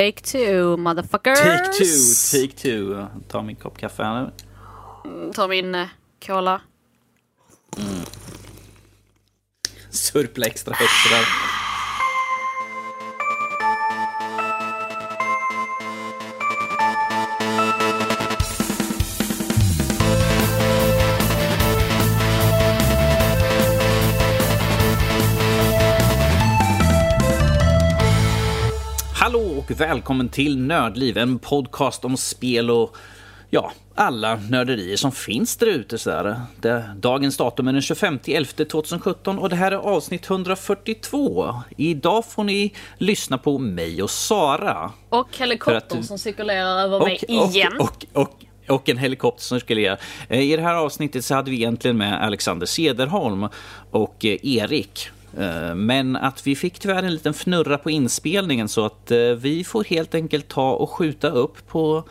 Take 0.00 0.20
two, 0.22 0.76
motherfuckers. 0.76 1.38
Take 1.38 1.72
two, 1.72 2.38
take 2.38 2.56
two. 2.56 3.06
Ta 3.28 3.42
min 3.42 3.56
kopp 3.56 3.78
kaffe 3.78 4.02
här 4.02 4.22
nu. 4.22 4.30
Mm, 5.10 5.32
Ta 5.32 5.48
min 5.48 5.74
eh, 5.74 5.86
cola. 6.26 6.60
Surpla 9.90 10.46
extra 10.46 10.74
högt 10.74 11.10
där. 11.10 11.24
Och 29.70 29.80
välkommen 29.80 30.28
till 30.28 30.58
Nördliv, 30.58 31.18
en 31.18 31.38
podcast 31.38 32.04
om 32.04 32.16
spel 32.16 32.70
och 32.70 32.96
ja, 33.50 33.72
alla 33.94 34.36
nörderier 34.50 34.96
som 34.96 35.12
finns 35.12 35.56
där 35.56 35.66
ute. 35.66 36.36
Det, 36.60 36.84
dagens 36.96 37.36
datum 37.36 37.68
är 37.68 37.72
den 37.72 37.82
25 37.82 38.18
11 38.26 38.50
2017 38.70 39.38
och 39.38 39.48
det 39.48 39.56
här 39.56 39.72
är 39.72 39.76
avsnitt 39.76 40.30
142. 40.30 41.54
Idag 41.76 42.24
får 42.24 42.44
ni 42.44 42.74
lyssna 42.98 43.38
på 43.38 43.58
mig 43.58 44.02
och 44.02 44.10
Sara. 44.10 44.92
Och 45.08 45.28
helikoptern 45.38 45.98
att- 45.98 46.06
som 46.06 46.18
cirkulerar 46.18 46.82
över 46.82 47.00
mig 47.00 47.20
igen. 47.28 47.72
Och, 47.78 48.06
och, 48.12 48.22
och, 48.22 48.44
och 48.68 48.88
en 48.88 48.98
helikopter 48.98 49.42
som 49.42 49.60
skulle 49.60 49.80
göra. 49.80 49.98
Eh, 50.28 50.40
I 50.40 50.56
det 50.56 50.62
här 50.62 50.74
avsnittet 50.74 51.24
så 51.24 51.34
hade 51.34 51.50
vi 51.50 51.56
egentligen 51.56 51.96
med 51.96 52.24
Alexander 52.24 52.66
Sederholm 52.66 53.48
och 53.90 54.24
eh, 54.24 54.36
Erik. 54.42 55.10
Eh, 55.36 55.74
men 55.74 56.16
att 56.16 56.46
vi 56.46 56.56
fick 56.56 56.78
tyvärr 56.78 57.02
en 57.02 57.14
liten 57.14 57.34
fnurra 57.34 57.78
på 57.78 57.90
inspelningen 57.90 58.68
så 58.68 58.86
att 58.86 59.10
eh, 59.10 59.18
vi 59.18 59.64
får 59.64 59.84
helt 59.84 60.14
enkelt 60.14 60.48
ta 60.48 60.72
och 60.72 60.90
skjuta 60.90 61.28
upp 61.28 61.66
på 61.66 62.04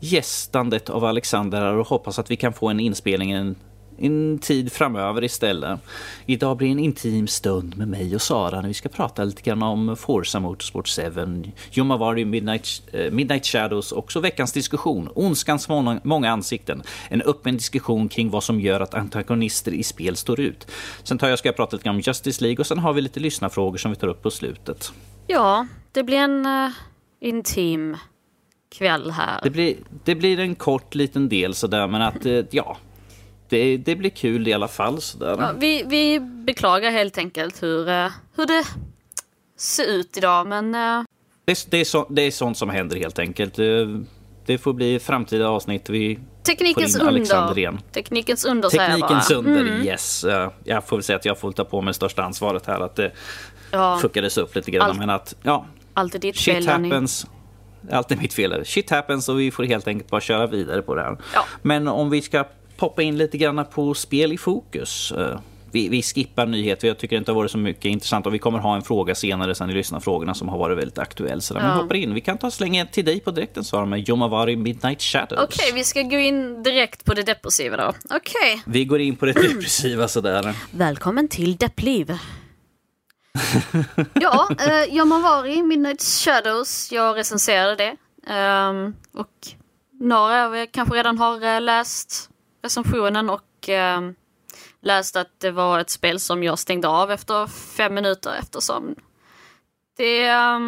gästandet 0.00 0.90
av 0.90 1.04
Alexander 1.04 1.74
och 1.74 1.86
hoppas 1.86 2.18
att 2.18 2.30
vi 2.30 2.36
kan 2.36 2.52
få 2.52 2.68
en 2.68 2.80
inspelning 2.80 3.30
en, 3.30 3.56
en 4.02 4.38
tid 4.38 4.72
framöver 4.72 5.24
istället. 5.24 5.80
Idag 6.26 6.56
blir 6.56 6.70
en 6.70 6.78
intim 6.78 7.26
stund 7.26 7.76
med 7.76 7.88
mig 7.88 8.14
och 8.14 8.22
Sara 8.22 8.60
när 8.60 8.68
vi 8.68 8.74
ska 8.74 8.88
prata 8.88 9.24
lite 9.24 9.42
grann 9.42 9.62
om 9.62 9.96
Forza 9.96 10.40
Motorsport 10.40 10.88
7, 10.88 11.02
Yomavari 11.74 12.24
Midnight, 12.24 12.82
eh, 12.92 13.10
Midnight 13.10 13.46
Shadows 13.46 13.92
och 13.92 14.12
så 14.12 14.20
veckans 14.20 14.52
diskussion, 14.52 15.08
Ondskans 15.14 15.68
många, 15.68 16.00
många 16.04 16.30
ansikten. 16.30 16.82
En 17.08 17.22
öppen 17.22 17.56
diskussion 17.56 18.08
kring 18.08 18.30
vad 18.30 18.44
som 18.44 18.60
gör 18.60 18.80
att 18.80 18.94
antagonister 18.94 19.72
i 19.72 19.82
spel 19.82 20.16
står 20.16 20.40
ut. 20.40 20.66
Sen 21.02 21.18
tar 21.18 21.28
jag 21.28 21.38
ska 21.38 21.48
jag 21.48 21.56
prata 21.56 21.76
lite 21.76 21.84
grann 21.84 21.94
om 21.94 22.00
Justice 22.00 22.44
League 22.44 22.58
och 22.58 22.66
sen 22.66 22.78
har 22.78 22.92
vi 22.92 23.00
lite 23.00 23.20
lyssnarfrågor 23.20 23.78
som 23.78 23.90
vi 23.90 23.96
tar 23.96 24.08
upp 24.08 24.22
på 24.22 24.30
slutet. 24.30 24.92
Ja, 25.26 25.66
det 25.92 26.02
blir 26.02 26.16
en 26.16 26.46
eh, 26.46 26.70
intim 27.20 27.96
kväll 28.72 29.10
här. 29.10 29.40
Det 29.42 29.50
blir, 29.50 29.76
det 30.04 30.14
blir 30.14 30.40
en 30.40 30.54
kort 30.54 30.94
liten 30.94 31.28
del 31.28 31.54
sådär 31.54 31.86
men 31.86 32.02
att 32.02 32.26
eh, 32.26 32.40
ja, 32.50 32.76
det, 33.52 33.76
det 33.76 33.96
blir 33.96 34.10
kul 34.10 34.48
i 34.48 34.52
alla 34.52 34.68
fall 34.68 35.00
sådär. 35.00 35.36
Ja, 35.38 35.52
vi, 35.58 35.82
vi 35.86 36.20
beklagar 36.20 36.90
helt 36.90 37.18
enkelt 37.18 37.62
hur, 37.62 37.88
eh, 37.88 38.08
hur 38.36 38.46
det 38.46 38.64
ser 39.56 39.86
ut 39.86 40.16
idag, 40.16 40.46
men 40.46 40.74
eh, 40.74 41.02
Det, 41.44 41.66
det, 41.70 41.76
är 41.80 41.84
så, 41.84 42.06
det 42.10 42.22
är 42.22 42.30
sånt 42.30 42.58
som 42.58 42.70
händer 42.70 42.96
helt 42.96 43.18
enkelt. 43.18 43.54
Det, 44.46 44.58
får 44.58 44.72
bli 44.72 44.98
framtida 44.98 45.48
avsnitt. 45.48 45.90
Vi 45.90 46.18
teknikens 46.42 46.96
under. 46.96 47.58
igen. 47.58 47.80
Teknikens 47.92 48.44
under. 48.44 48.68
Teknikens 48.68 49.30
under, 49.30 49.60
Mm. 49.60 49.82
yes. 49.86 50.24
Eh, 50.24 50.50
Jag 50.64 50.88
får 50.88 50.96
väl 50.96 51.02
säga 51.02 51.16
att 51.18 51.24
jag 51.24 51.38
får 51.38 51.52
ta 51.52 51.64
på 51.64 51.80
mig 51.82 51.94
största 51.94 52.22
ansvaret 52.22 52.66
här. 52.66 52.80
Att 52.80 52.96
det 52.96 53.12
Ja, 53.70 53.98
fuckades 54.02 54.38
upp 54.38 54.54
lite 54.56 54.70
grann. 54.70 54.90
Allt- 54.90 54.98
Men 54.98 55.10
att, 55.10 55.34
ja, 55.42 55.66
allt 55.94 56.14
är 56.14 56.18
ditt 56.18 56.36
shit 56.36 56.54
fel, 56.54 56.68
happens. 56.68 57.26
Allt 57.90 58.10
är 58.10 58.16
mitt 58.16 58.34
fel. 58.34 58.64
Shit 58.64 58.90
happens 58.90 59.28
och 59.28 59.40
vi 59.40 59.50
får 59.50 59.64
helt 59.64 59.88
enkelt 59.88 60.10
bara 60.10 60.20
köra 60.20 60.46
vidare 60.46 60.82
på 60.82 60.94
det 60.94 61.02
här. 61.02 61.16
Ja. 61.34 61.44
Men 61.62 61.88
om 61.88 62.10
vi 62.10 62.22
ska 62.22 62.44
poppa 62.76 63.02
in 63.02 63.18
lite 63.18 63.38
grann 63.38 63.64
på 63.74 63.94
spel 63.94 64.32
i 64.32 64.38
fokus. 64.38 65.12
eh, 65.12 65.38
Vi, 65.72 65.88
vi 65.88 66.02
skippar 66.02 66.46
nyheter, 66.46 66.88
jag 66.88 66.98
tycker 66.98 67.16
inte 67.16 67.30
det 67.30 67.34
har 67.34 67.40
varit 67.40 67.50
så 67.50 67.58
mycket 67.58 67.84
intressant 67.84 68.26
och 68.26 68.34
vi 68.34 68.38
kommer 68.38 68.58
ha 68.58 68.76
en 68.76 68.82
fråga 68.82 69.14
senare 69.14 69.54
sen 69.54 69.70
i 69.70 69.74
lyssnarfrågorna 69.74 70.34
som 70.34 70.48
har 70.48 70.58
varit 70.58 70.78
väldigt 70.78 70.98
aktuell. 70.98 71.42
Så 71.42 71.54
där. 71.54 71.60
Men 71.60 71.70
Ja. 71.70 71.76
hoppar 71.82 71.94
in. 71.94 72.14
Vi 72.14 72.20
kan 72.20 72.38
ta 72.38 72.50
slänga 72.50 72.86
till 72.86 73.04
dig 73.04 73.20
på 73.20 73.30
direkten 73.30 73.64
Sara 73.64 73.86
med 73.86 74.08
Yomavari 74.08 74.56
Midnight 74.56 75.02
Shadows. 75.02 75.40
Okej, 75.44 75.72
vi 75.74 75.84
ska 75.84 76.02
gå 76.02 76.16
in 76.18 76.62
direkt 76.62 77.04
på 77.04 77.14
det 77.14 77.22
depressiva 77.22 77.76
då. 77.76 77.92
Okej. 78.16 78.62
Vi 78.66 78.84
går 78.84 79.00
in 79.00 79.16
på 79.16 79.26
det 79.26 79.32
depressiva 79.32 80.08
sådär. 80.08 80.54
Välkommen 80.70 81.28
till 81.28 81.56
Deppliv. 81.56 82.12
ja, 84.14 84.48
eh, 84.60 84.94
Yamavari, 84.96 85.62
Midnight 85.62 86.02
Shadows, 86.02 86.92
jag 86.92 87.16
recenserade 87.16 87.76
det. 87.76 87.96
Ehm, 88.32 88.94
och 89.14 89.28
några 90.00 90.46
av 90.46 90.56
er 90.56 90.66
kanske 90.66 90.94
redan 90.96 91.18
har 91.18 91.44
eh, 91.54 91.60
läst 91.60 92.28
recensionen 92.62 93.30
och 93.30 93.68
eh, 93.68 94.00
läste 94.80 95.20
att 95.20 95.40
det 95.40 95.50
var 95.50 95.78
ett 95.78 95.90
spel 95.90 96.20
som 96.20 96.42
jag 96.42 96.58
stängde 96.58 96.88
av 96.88 97.10
efter 97.10 97.46
fem 97.46 97.94
minuter 97.94 98.34
eftersom 98.38 98.94
det... 99.96 100.26
Eh, 100.26 100.60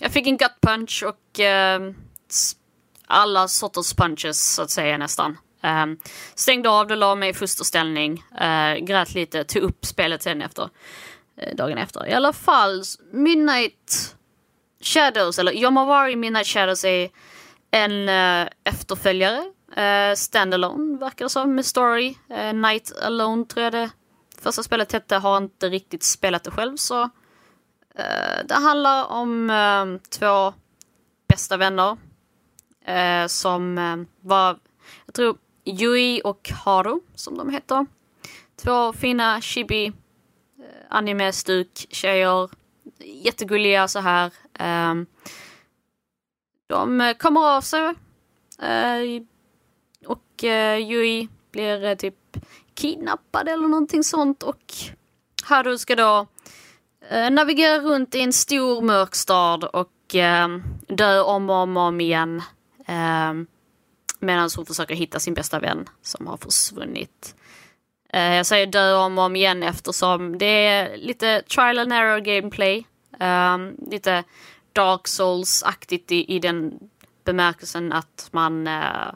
jag 0.00 0.12
fick 0.12 0.26
en 0.26 0.36
gut 0.36 0.60
punch 0.60 1.04
och 1.06 1.40
eh, 1.40 1.80
alla 3.06 3.48
sorters 3.48 3.94
punches 3.94 4.54
så 4.54 4.62
att 4.62 4.70
säga 4.70 4.98
nästan. 4.98 5.36
Um, 5.64 5.98
stängde 6.34 6.70
av 6.70 6.86
det, 6.86 6.96
la 6.96 7.14
mig 7.14 7.30
i 7.30 7.34
fosterställning, 7.34 8.24
uh, 8.32 8.84
grät 8.84 9.14
lite, 9.14 9.44
tog 9.44 9.62
upp 9.62 9.86
spelet 9.86 10.22
sen 10.22 10.42
efter, 10.42 10.68
eh, 11.36 11.56
dagen 11.56 11.78
efter. 11.78 12.08
I 12.08 12.12
alla 12.12 12.32
fall, 12.32 12.82
Midnight 13.12 14.16
Shadows, 14.80 15.38
eller 15.38 15.52
Yomawari 15.52 16.16
Midnight 16.16 16.46
Shadows 16.46 16.84
är 16.84 17.10
en 17.70 18.08
uh, 18.08 18.48
efterföljare, 18.64 19.52
uh, 19.78 20.14
standalone 20.14 20.98
verkar 20.98 21.24
det 21.24 21.28
som, 21.28 21.54
med 21.54 21.66
story. 21.66 22.14
Uh, 22.30 22.52
Night 22.52 22.92
Alone 23.02 23.44
tror 23.44 23.64
jag 23.64 23.72
det 23.72 23.90
första 24.38 24.62
spelet 24.62 24.92
hette, 24.92 25.16
har 25.16 25.36
inte 25.36 25.68
riktigt 25.68 26.02
spelat 26.02 26.44
det 26.44 26.50
själv 26.50 26.76
så. 26.76 27.02
Uh, 27.02 28.44
det 28.44 28.54
handlar 28.54 29.06
om 29.06 30.00
två 30.10 30.52
bästa 31.28 31.56
vänner 31.56 31.96
som 33.28 33.76
var, 34.20 34.58
jag 35.06 35.14
tror 35.14 35.36
Yui 35.64 36.20
och 36.20 36.50
Haru 36.64 37.00
som 37.14 37.38
de 37.38 37.50
heter. 37.50 37.86
Två 38.62 38.92
fina 38.92 39.40
chibi 39.40 39.92
anime-stuk 40.88 41.86
tjejer. 41.90 42.50
Jättegulliga 42.98 43.88
så 43.88 44.00
här. 44.00 44.32
De 46.68 47.14
kommer 47.18 47.56
av 47.56 47.60
sig. 47.60 47.94
Eh, 50.44 50.74
och 50.74 50.80
Yui 50.80 51.28
blir 51.52 51.84
eh, 51.84 51.94
typ 51.94 52.36
kidnappad 52.74 53.48
eller 53.48 53.68
någonting 53.68 54.04
sånt 54.04 54.42
och 54.42 54.74
Haru 55.44 55.78
ska 55.78 55.96
då 55.96 56.26
eh, 57.10 57.30
navigera 57.30 57.78
runt 57.78 58.14
i 58.14 58.20
en 58.20 58.32
stor 58.32 58.82
mörk 58.82 59.14
stad 59.14 59.64
och 59.64 60.14
eh, 60.14 60.48
dö 60.88 61.20
om 61.20 61.50
och 61.50 61.56
om, 61.56 61.76
och 61.76 61.82
om 61.82 62.00
igen. 62.00 62.42
Eh, 62.86 63.32
Medan 64.22 64.50
hon 64.56 64.66
försöker 64.66 64.94
hitta 64.94 65.20
sin 65.20 65.34
bästa 65.34 65.58
vän 65.58 65.88
som 66.02 66.26
har 66.26 66.36
försvunnit. 66.36 67.34
Eh, 68.12 68.34
jag 68.34 68.46
säger 68.46 68.66
dö 68.66 68.94
om 68.94 69.18
och 69.18 69.24
om 69.24 69.36
igen 69.36 69.62
eftersom 69.62 70.38
det 70.38 70.66
är 70.66 70.96
lite 70.96 71.42
trial 71.42 71.78
and 71.78 71.92
error 71.92 72.18
gameplay. 72.18 72.86
Eh, 73.20 73.58
lite 73.90 74.24
Dark 74.72 75.08
Souls-aktigt 75.08 76.12
i, 76.12 76.34
i 76.34 76.38
den 76.38 76.78
bemärkelsen 77.24 77.92
att 77.92 78.28
man 78.30 78.66
eh, 78.66 79.12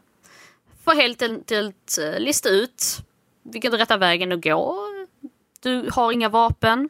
får 0.87 0.95
helt 0.95 1.23
enkelt 1.23 1.99
eh, 1.99 2.21
lista 2.21 2.49
ut 2.49 2.99
vilken 3.43 3.73
rätta 3.73 3.97
vägen 3.97 4.33
att 4.33 4.45
gå. 4.45 4.79
Du 5.61 5.91
har 5.93 6.13
inga 6.13 6.29
vapen. 6.29 6.89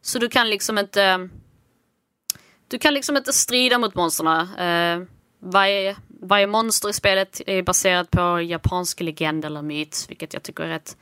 Så 0.00 0.18
du 0.18 0.28
kan 0.28 0.50
liksom 0.50 0.78
inte... 0.78 1.28
Du 2.68 2.78
kan 2.78 2.94
liksom 2.94 3.16
inte 3.16 3.32
strida 3.32 3.78
mot 3.78 3.94
monstren. 3.94 4.54
Eh, 4.58 5.06
varje, 5.38 5.96
varje 6.20 6.46
monster 6.46 6.88
i 6.88 6.92
spelet 6.92 7.40
är 7.46 7.62
baserat 7.62 8.10
på 8.10 8.40
japansk 8.40 9.00
legend 9.00 9.44
eller 9.44 9.62
myt, 9.62 10.06
vilket 10.08 10.34
jag 10.34 10.42
tycker 10.42 10.64
är 10.64 10.68
rätt 10.68 10.96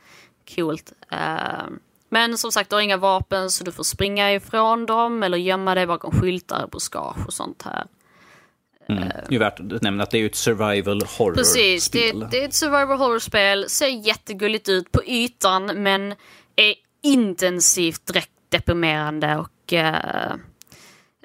coolt. 0.55 0.93
Eh, 1.11 1.67
men 2.09 2.37
som 2.37 2.51
sagt, 2.51 2.69
du 2.69 2.75
har 2.75 2.81
inga 2.81 2.97
vapen 2.97 3.51
så 3.51 3.63
du 3.63 3.71
får 3.71 3.83
springa 3.83 4.33
ifrån 4.33 4.85
dem 4.85 5.23
eller 5.23 5.37
gömma 5.37 5.75
dig 5.75 5.87
bakom 5.87 6.21
skyltar, 6.21 6.67
buskage 6.67 7.27
och 7.27 7.33
sånt 7.33 7.61
här. 7.61 7.87
Mm. 8.89 9.09
Det 9.29 9.35
är 9.35 9.39
värt 9.39 9.59
att 9.59 9.81
nämna 9.81 10.03
att 10.03 10.11
det 10.11 10.17
är 10.17 10.25
ett 10.25 10.35
survival 10.35 11.01
horror-spel. 11.01 11.35
Precis, 11.35 11.89
det, 11.89 12.11
det 12.31 12.41
är 12.41 12.45
ett 12.45 12.53
survival 12.53 12.97
horror-spel, 12.97 13.69
ser 13.69 13.87
jättegulligt 13.87 14.69
ut 14.69 14.91
på 14.91 15.03
ytan 15.05 15.83
men 15.83 16.11
är 16.55 16.75
intensivt 17.03 18.05
direkt 18.05 18.31
deprimerande 18.49 19.35
och 19.35 19.73
eh, 19.73 20.35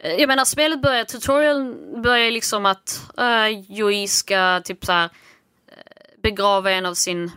jag 0.02 0.28
menar 0.28 0.44
spelet 0.44 0.82
börjar, 0.82 1.04
tutorial 1.04 1.74
börjar 2.02 2.30
liksom 2.30 2.66
att 2.66 3.10
uh, 3.20 3.48
Yui 3.78 4.08
ska 4.08 4.60
typ 4.64 4.84
så 4.84 4.92
här 4.92 5.04
eh, 5.04 6.22
begrava 6.22 6.70
en 6.70 6.86
av 6.86 6.94
sin, 6.94 7.30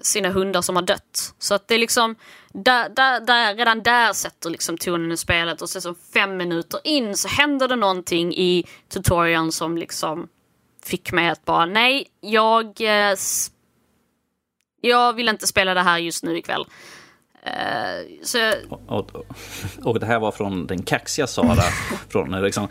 sina 0.00 0.30
hundar 0.30 0.62
som 0.62 0.76
har 0.76 0.82
dött. 0.82 1.34
Så 1.38 1.54
att 1.54 1.68
det 1.68 1.74
är 1.74 1.78
liksom, 1.78 2.14
där, 2.54 2.88
där, 2.88 3.20
där, 3.20 3.54
redan 3.54 3.82
där 3.82 4.12
sätter 4.12 4.50
liksom 4.50 4.78
tonen 4.78 5.12
i 5.12 5.16
spelet 5.16 5.62
och 5.62 5.68
sen 5.68 5.82
så 5.82 5.94
fem 6.14 6.36
minuter 6.36 6.80
in 6.84 7.16
så 7.16 7.28
händer 7.28 7.68
det 7.68 7.76
någonting 7.76 8.34
i 8.34 8.64
tutorialen 8.88 9.52
som 9.52 9.78
liksom 9.78 10.28
fick 10.84 11.12
mig 11.12 11.28
att 11.28 11.44
bara 11.44 11.66
nej, 11.66 12.06
jag 12.20 12.80
eh, 12.80 13.16
jag 14.80 15.12
vill 15.12 15.28
inte 15.28 15.46
spela 15.46 15.74
det 15.74 15.80
här 15.80 15.98
just 15.98 16.24
nu 16.24 16.38
ikväll. 16.38 16.64
Uh, 17.46 18.22
så... 18.22 18.52
och, 18.68 18.82
och, 18.88 19.26
och, 19.82 20.00
det 20.00 20.06
här 20.06 20.18
var 20.18 20.32
från 20.32 20.66
den 20.66 20.82
kaxiga 20.82 21.26
Sara. 21.26 21.62
från 22.08 22.42
liksom, 22.42 22.68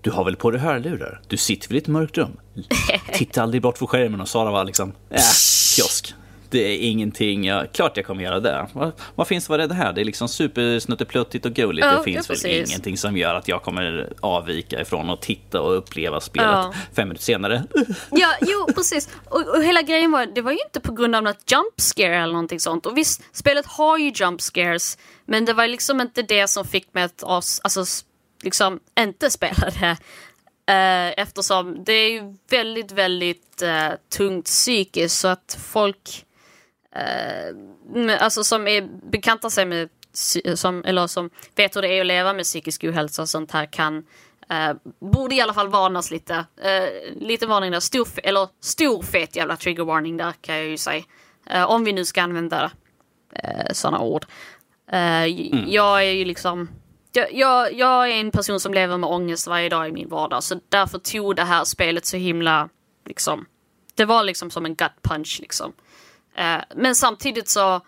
du 0.00 0.10
har 0.10 0.24
väl 0.24 0.36
på 0.36 0.50
dig 0.50 0.60
hörlurar? 0.60 1.20
Du 1.28 1.36
sitter 1.36 1.68
väl 1.68 1.76
i 1.76 1.78
ett 1.78 1.86
mörkt 1.86 2.18
rum? 2.18 2.40
Titta 3.12 3.42
aldrig 3.42 3.62
bort 3.62 3.78
på 3.78 3.86
skärmen 3.86 4.20
och 4.20 4.28
Sara 4.28 4.50
var 4.50 4.64
liksom, 4.64 4.92
äh, 5.10 5.18
kiosk 5.76 6.14
det 6.54 6.60
är 6.60 6.78
ingenting, 6.78 7.44
jag, 7.44 7.72
klart 7.72 7.96
jag 7.96 8.06
kommer 8.06 8.24
göra 8.24 8.40
det. 8.40 8.66
Vad, 8.72 8.92
vad 9.14 9.28
finns 9.28 9.46
det 9.46 9.66
det 9.66 9.74
här? 9.74 9.92
Det 9.92 10.00
är 10.00 10.04
liksom 10.04 10.28
supersnuttepluttigt 10.28 11.46
och 11.46 11.52
gulligt. 11.52 11.86
Ja, 11.86 11.96
det 11.96 12.02
finns 12.02 12.28
ja, 12.28 12.48
väl 12.48 12.64
ingenting 12.68 12.98
som 12.98 13.16
gör 13.16 13.34
att 13.34 13.48
jag 13.48 13.62
kommer 13.62 14.12
avvika 14.20 14.80
ifrån 14.80 15.10
och 15.10 15.20
titta 15.20 15.60
och 15.60 15.76
uppleva 15.76 16.20
spelet 16.20 16.50
ja. 16.50 16.74
fem 16.96 17.08
minuter 17.08 17.24
senare. 17.24 17.64
Ja, 18.10 18.28
jo 18.40 18.66
precis. 18.74 19.08
Och, 19.24 19.48
och, 19.48 19.62
hela 19.62 19.82
grejen 19.82 20.10
var, 20.10 20.26
det 20.26 20.42
var 20.42 20.52
ju 20.52 20.58
inte 20.66 20.80
på 20.80 20.92
grund 20.92 21.16
av 21.16 21.22
något 21.22 21.52
jump 21.52 21.80
scare 21.80 22.16
eller 22.16 22.32
någonting 22.32 22.60
sånt. 22.60 22.86
Och 22.86 22.98
visst, 22.98 23.22
spelet 23.32 23.66
har 23.66 23.98
ju 23.98 24.12
jump 24.14 24.40
scares, 24.40 24.98
men 25.26 25.44
det 25.44 25.52
var 25.52 25.68
liksom 25.68 26.00
inte 26.00 26.22
det 26.22 26.48
som 26.48 26.64
fick 26.64 26.94
mig 26.94 27.04
att 27.04 27.22
alltså, 27.24 27.84
liksom 28.42 28.80
inte 29.00 29.30
spela 29.30 29.70
det. 29.80 29.96
Uh, 30.70 31.12
eftersom 31.16 31.84
det 31.84 31.92
är 31.92 32.10
ju 32.10 32.36
väldigt, 32.50 32.92
väldigt 32.92 33.62
uh, 33.62 33.94
tungt 34.16 34.44
psykiskt 34.44 35.18
så 35.20 35.28
att 35.28 35.58
folk 35.72 36.23
eh, 36.94 38.22
alltså 38.22 38.44
som 38.44 38.68
är 38.68 38.88
bekanta 39.10 39.50
sig 39.50 39.66
med, 39.66 39.88
som, 40.54 40.84
eller 40.84 41.06
som 41.06 41.30
vet 41.54 41.76
hur 41.76 41.82
det 41.82 41.88
är 41.88 42.00
att 42.00 42.06
leva 42.06 42.32
med 42.32 42.44
psykisk 42.44 42.84
ohälsa 42.84 43.22
och 43.22 43.28
sånt 43.28 43.50
här 43.50 43.66
kan 43.66 44.04
eh, 44.50 44.72
borde 45.00 45.34
i 45.34 45.40
alla 45.40 45.54
fall 45.54 45.68
varnas 45.68 46.10
lite. 46.10 46.34
Eh, 46.62 47.16
lite 47.20 47.46
varning 47.46 47.70
där, 47.70 47.80
stor, 47.80 48.08
eller 48.16 48.48
stor 48.60 49.02
fet 49.02 49.36
jävla 49.36 49.56
trigger 49.56 49.84
warning 49.84 50.16
där 50.16 50.32
kan 50.40 50.56
jag 50.56 50.66
ju 50.66 50.76
säga. 50.76 51.04
Eh, 51.46 51.70
om 51.70 51.84
vi 51.84 51.92
nu 51.92 52.04
ska 52.04 52.22
använda 52.22 52.70
eh, 53.32 53.72
sådana 53.72 54.00
ord. 54.00 54.26
Eh, 54.90 55.22
mm. 55.22 55.64
Jag 55.68 56.04
är 56.04 56.10
ju 56.10 56.24
liksom 56.24 56.68
jag, 57.12 57.34
jag, 57.34 57.74
jag, 57.74 58.10
är 58.10 58.20
en 58.20 58.30
person 58.30 58.60
som 58.60 58.74
lever 58.74 58.98
med 58.98 59.10
ångest 59.10 59.46
varje 59.46 59.68
dag 59.68 59.88
i 59.88 59.92
min 59.92 60.08
vardag 60.08 60.42
så 60.42 60.60
därför 60.68 60.98
tog 60.98 61.36
det 61.36 61.44
här 61.44 61.64
spelet 61.64 62.06
så 62.06 62.16
himla 62.16 62.68
liksom 63.06 63.46
det 63.94 64.04
var 64.04 64.22
liksom 64.22 64.50
som 64.50 64.66
en 64.66 64.74
gut 64.74 65.02
punch 65.02 65.38
liksom. 65.40 65.72
Eh, 66.34 66.60
men 66.74 66.94
samtidigt 66.94 67.48
så 67.48 67.80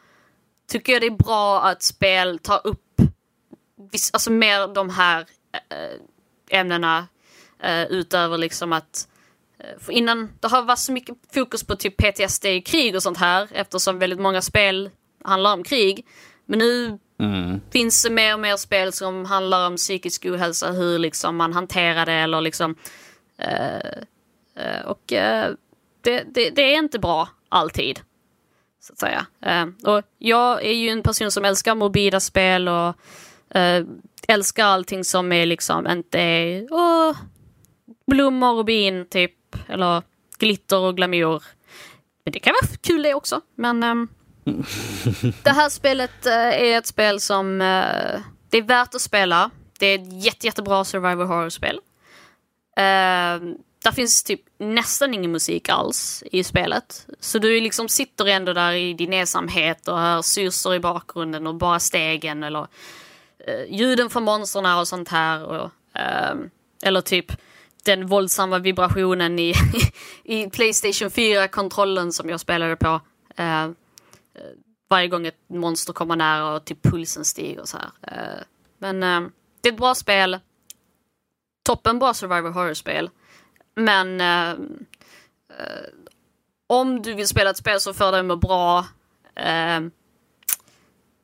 tycker 0.68 0.92
jag 0.92 1.02
det 1.02 1.06
är 1.06 1.24
bra 1.24 1.62
att 1.62 1.82
spel 1.82 2.38
tar 2.38 2.66
upp 2.66 3.00
alltså 4.12 4.30
mer 4.30 4.74
de 4.74 4.90
här 4.90 5.26
eh, 5.52 6.58
ämnena 6.58 7.06
eh, 7.62 7.84
utöver 7.84 8.38
liksom 8.38 8.72
att 8.72 9.08
för 9.78 9.92
innan, 9.92 10.32
det 10.40 10.48
har 10.48 10.62
varit 10.62 10.78
så 10.78 10.92
mycket 10.92 11.16
fokus 11.34 11.64
på 11.64 11.76
typ 11.76 11.96
PTSD 11.96 12.44
i 12.44 12.62
krig 12.62 12.94
och 12.94 13.02
sånt 13.02 13.18
här 13.18 13.48
eftersom 13.52 13.98
väldigt 13.98 14.20
många 14.20 14.42
spel 14.42 14.90
handlar 15.24 15.52
om 15.52 15.64
krig. 15.64 16.06
Men 16.46 16.58
nu 16.58 16.98
mm. 17.18 17.60
finns 17.70 18.02
det 18.02 18.10
mer 18.10 18.34
och 18.34 18.40
mer 18.40 18.56
spel 18.56 18.92
som 18.92 19.24
handlar 19.24 19.66
om 19.66 19.76
psykisk 19.76 20.26
ohälsa, 20.26 20.72
hur 20.72 20.98
liksom 20.98 21.36
man 21.36 21.52
hanterar 21.52 22.06
det 22.06 22.12
eller 22.12 22.40
liksom... 22.40 22.76
Uh, 23.42 24.86
och 24.86 25.12
uh, 25.12 25.54
det, 26.00 26.24
det, 26.34 26.50
det, 26.50 26.74
är 26.74 26.78
inte 26.78 26.98
bra 26.98 27.28
alltid. 27.48 28.00
Så 28.86 28.92
att 28.92 28.98
säga. 28.98 29.26
Uh, 29.46 29.94
och 29.94 30.02
jag 30.18 30.64
är 30.64 30.72
ju 30.72 30.88
en 30.88 31.02
person 31.02 31.30
som 31.30 31.44
älskar 31.44 31.74
mobila 31.74 32.20
spel 32.20 32.68
och 32.68 32.88
uh, 33.56 33.86
älskar 34.28 34.64
allting 34.64 35.04
som 35.04 35.32
är 35.32 35.46
liksom 35.46 35.86
inte 35.86 36.20
är 36.20 36.66
oh, 36.70 37.16
blommor 38.06 38.54
och 38.54 38.64
bin 38.64 39.06
typ. 39.08 39.32
Eller 39.68 40.02
glitter 40.38 40.78
och 40.78 40.96
glamour. 40.96 41.42
Men 42.24 42.32
det 42.32 42.38
kan 42.38 42.54
vara 42.62 42.76
kul 42.80 43.02
det 43.02 43.14
också. 43.14 43.40
Men 43.54 43.82
um, 43.82 44.08
det 45.42 45.50
här 45.50 45.68
spelet 45.68 46.26
uh, 46.26 46.32
är 46.32 46.78
ett 46.78 46.86
spel 46.86 47.20
som 47.20 47.58
det 48.50 48.58
är 48.58 48.62
värt 48.62 48.94
att 48.94 49.00
spela. 49.00 49.50
Det 49.78 49.86
är 49.86 49.98
ett 49.98 50.24
jätte, 50.24 50.46
jättebra 50.46 50.84
survival 50.84 51.26
horror-spel. 51.26 51.80
Uh, 52.78 53.54
där 53.86 53.92
finns 53.92 54.22
typ 54.22 54.40
nästan 54.58 55.14
ingen 55.14 55.32
musik 55.32 55.68
alls 55.68 56.24
i 56.32 56.44
spelet. 56.44 57.06
Så 57.20 57.38
du 57.38 57.60
liksom 57.60 57.88
sitter 57.88 58.26
ändå 58.26 58.52
där 58.52 58.72
i 58.72 58.94
din 58.94 59.12
ensamhet 59.12 59.88
och 59.88 59.98
hör 59.98 60.22
susor 60.22 60.74
i 60.74 60.80
bakgrunden 60.80 61.46
och 61.46 61.54
bara 61.54 61.80
stegen 61.80 62.42
eller 62.42 62.66
eh, 63.38 63.74
ljuden 63.74 64.10
från 64.10 64.24
monstren 64.24 64.78
och 64.78 64.88
sånt 64.88 65.08
här. 65.08 65.44
Och, 65.44 65.70
eh, 66.00 66.34
eller 66.82 67.00
typ 67.00 67.32
den 67.84 68.06
våldsamma 68.06 68.58
vibrationen 68.58 69.38
i, 69.38 69.54
i 70.24 70.50
Playstation 70.50 71.08
4-kontrollen 71.08 72.12
som 72.12 72.28
jag 72.28 72.40
spelade 72.40 72.76
på. 72.76 73.00
Eh, 73.36 73.64
eh, 73.64 73.70
varje 74.90 75.08
gång 75.08 75.26
ett 75.26 75.40
monster 75.48 75.92
kommer 75.92 76.16
nära 76.16 76.54
och 76.54 76.64
typ 76.64 76.82
pulsen 76.82 77.24
stiger 77.24 77.60
och 77.60 77.68
så 77.68 77.78
här. 77.78 77.90
Eh, 78.02 78.42
men 78.78 79.02
eh, 79.02 79.30
det 79.60 79.68
är 79.68 79.72
ett 79.72 79.78
bra 79.78 79.94
spel. 79.94 80.38
Toppen 81.64 81.98
bra 81.98 82.14
survival 82.14 82.52
horror-spel. 82.52 83.10
Men 83.76 84.20
eh, 84.20 84.50
eh, 85.58 85.86
om 86.66 87.02
du 87.02 87.14
vill 87.14 87.28
spela 87.28 87.50
ett 87.50 87.56
spel 87.56 87.80
som 87.80 87.94
får 87.94 88.12
att 88.12 88.24
må 88.24 88.36
bra 88.36 88.86
eh, 89.36 89.80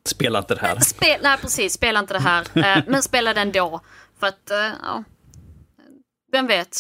Spela 0.05 0.39
inte 0.39 0.55
det 0.55 0.61
här. 0.61 0.81
Spel, 0.81 1.21
nej 1.23 1.39
precis, 1.39 1.73
spela 1.73 2.01
inte 2.01 2.15
det 2.15 2.21
här. 2.21 2.47
Eh, 2.55 2.85
men 2.87 3.03
spela 3.03 3.35
den 3.35 3.53
då. 3.53 3.81
För 4.19 4.27
att, 4.27 4.51
eh, 4.51 4.71
ja. 4.83 5.05
Vem 6.33 6.47
vet? 6.47 6.77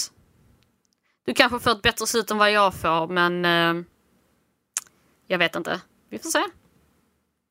Du 1.26 1.34
kanske 1.34 1.58
får 1.60 1.70
ett 1.70 1.82
bättre 1.82 2.06
slut 2.06 2.30
än 2.30 2.38
vad 2.38 2.52
jag 2.52 2.74
får, 2.74 3.08
men 3.08 3.44
eh, 3.44 3.84
jag 5.26 5.38
vet 5.38 5.56
inte. 5.56 5.80
Vi 6.10 6.18
får 6.18 6.30
se. 6.30 6.42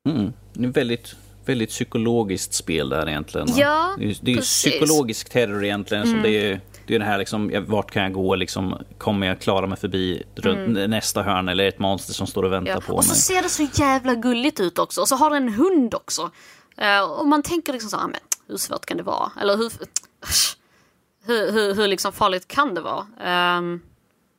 Mm. 0.08 0.32
Det 0.52 0.64
är 0.64 0.68
väldigt, 0.68 1.14
väldigt 1.44 1.70
psykologiskt 1.70 2.54
spel 2.54 2.88
där 2.88 3.08
egentligen. 3.08 3.48
Ja, 3.56 3.94
Det 3.98 4.10
är, 4.10 4.16
det 4.20 4.32
är 4.32 4.40
psykologisk 4.40 5.30
terror 5.30 5.64
egentligen. 5.64 6.02
Mm. 6.04 6.14
Som 6.14 6.22
det 6.22 6.50
är 6.50 6.60
det 6.92 6.96
är 6.96 6.98
det 6.98 7.04
här 7.04 7.18
liksom, 7.18 7.64
vart 7.66 7.90
kan 7.90 8.02
jag 8.02 8.12
gå 8.12 8.34
liksom, 8.34 8.78
kommer 8.98 9.26
jag 9.26 9.40
klara 9.40 9.66
mig 9.66 9.78
förbi 9.78 10.22
mm. 10.44 10.90
nästa 10.90 11.22
hörn 11.22 11.48
eller 11.48 11.68
ett 11.68 11.78
monster 11.78 12.12
som 12.12 12.26
står 12.26 12.42
och 12.42 12.52
väntar 12.52 12.72
ja. 12.72 12.80
på 12.80 12.92
mig. 12.92 12.98
Och 12.98 13.04
så 13.04 13.14
ser 13.14 13.42
det 13.42 13.48
så 13.48 13.68
jävla 13.72 14.14
gulligt 14.14 14.60
ut 14.60 14.78
också. 14.78 15.00
Och 15.00 15.08
så 15.08 15.16
har 15.16 15.30
den 15.30 15.42
en 15.42 15.54
hund 15.54 15.94
också. 15.94 16.30
Uh, 16.82 17.00
och 17.00 17.26
man 17.26 17.42
tänker 17.42 17.72
liksom 17.72 17.90
så 17.90 17.96
här, 17.96 18.06
men 18.06 18.20
hur 18.48 18.56
svårt 18.56 18.86
kan 18.86 18.96
det 18.96 19.02
vara? 19.02 19.30
Eller 19.40 19.56
hur, 19.56 19.72
hur, 21.26 21.52
hur, 21.52 21.74
hur 21.74 21.88
liksom 21.88 22.12
farligt 22.12 22.48
kan 22.48 22.74
det 22.74 22.80
vara? 22.80 23.58
Um, 23.58 23.82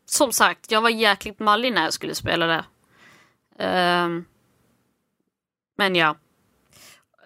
som 0.05 0.33
sagt, 0.33 0.71
jag 0.71 0.81
var 0.81 0.89
jäkligt 0.89 1.39
mallig 1.39 1.73
när 1.73 1.83
jag 1.83 1.93
skulle 1.93 2.15
spela 2.15 2.45
det. 2.45 2.65
Um, 3.65 4.25
men 5.77 5.95
ja. 5.95 6.15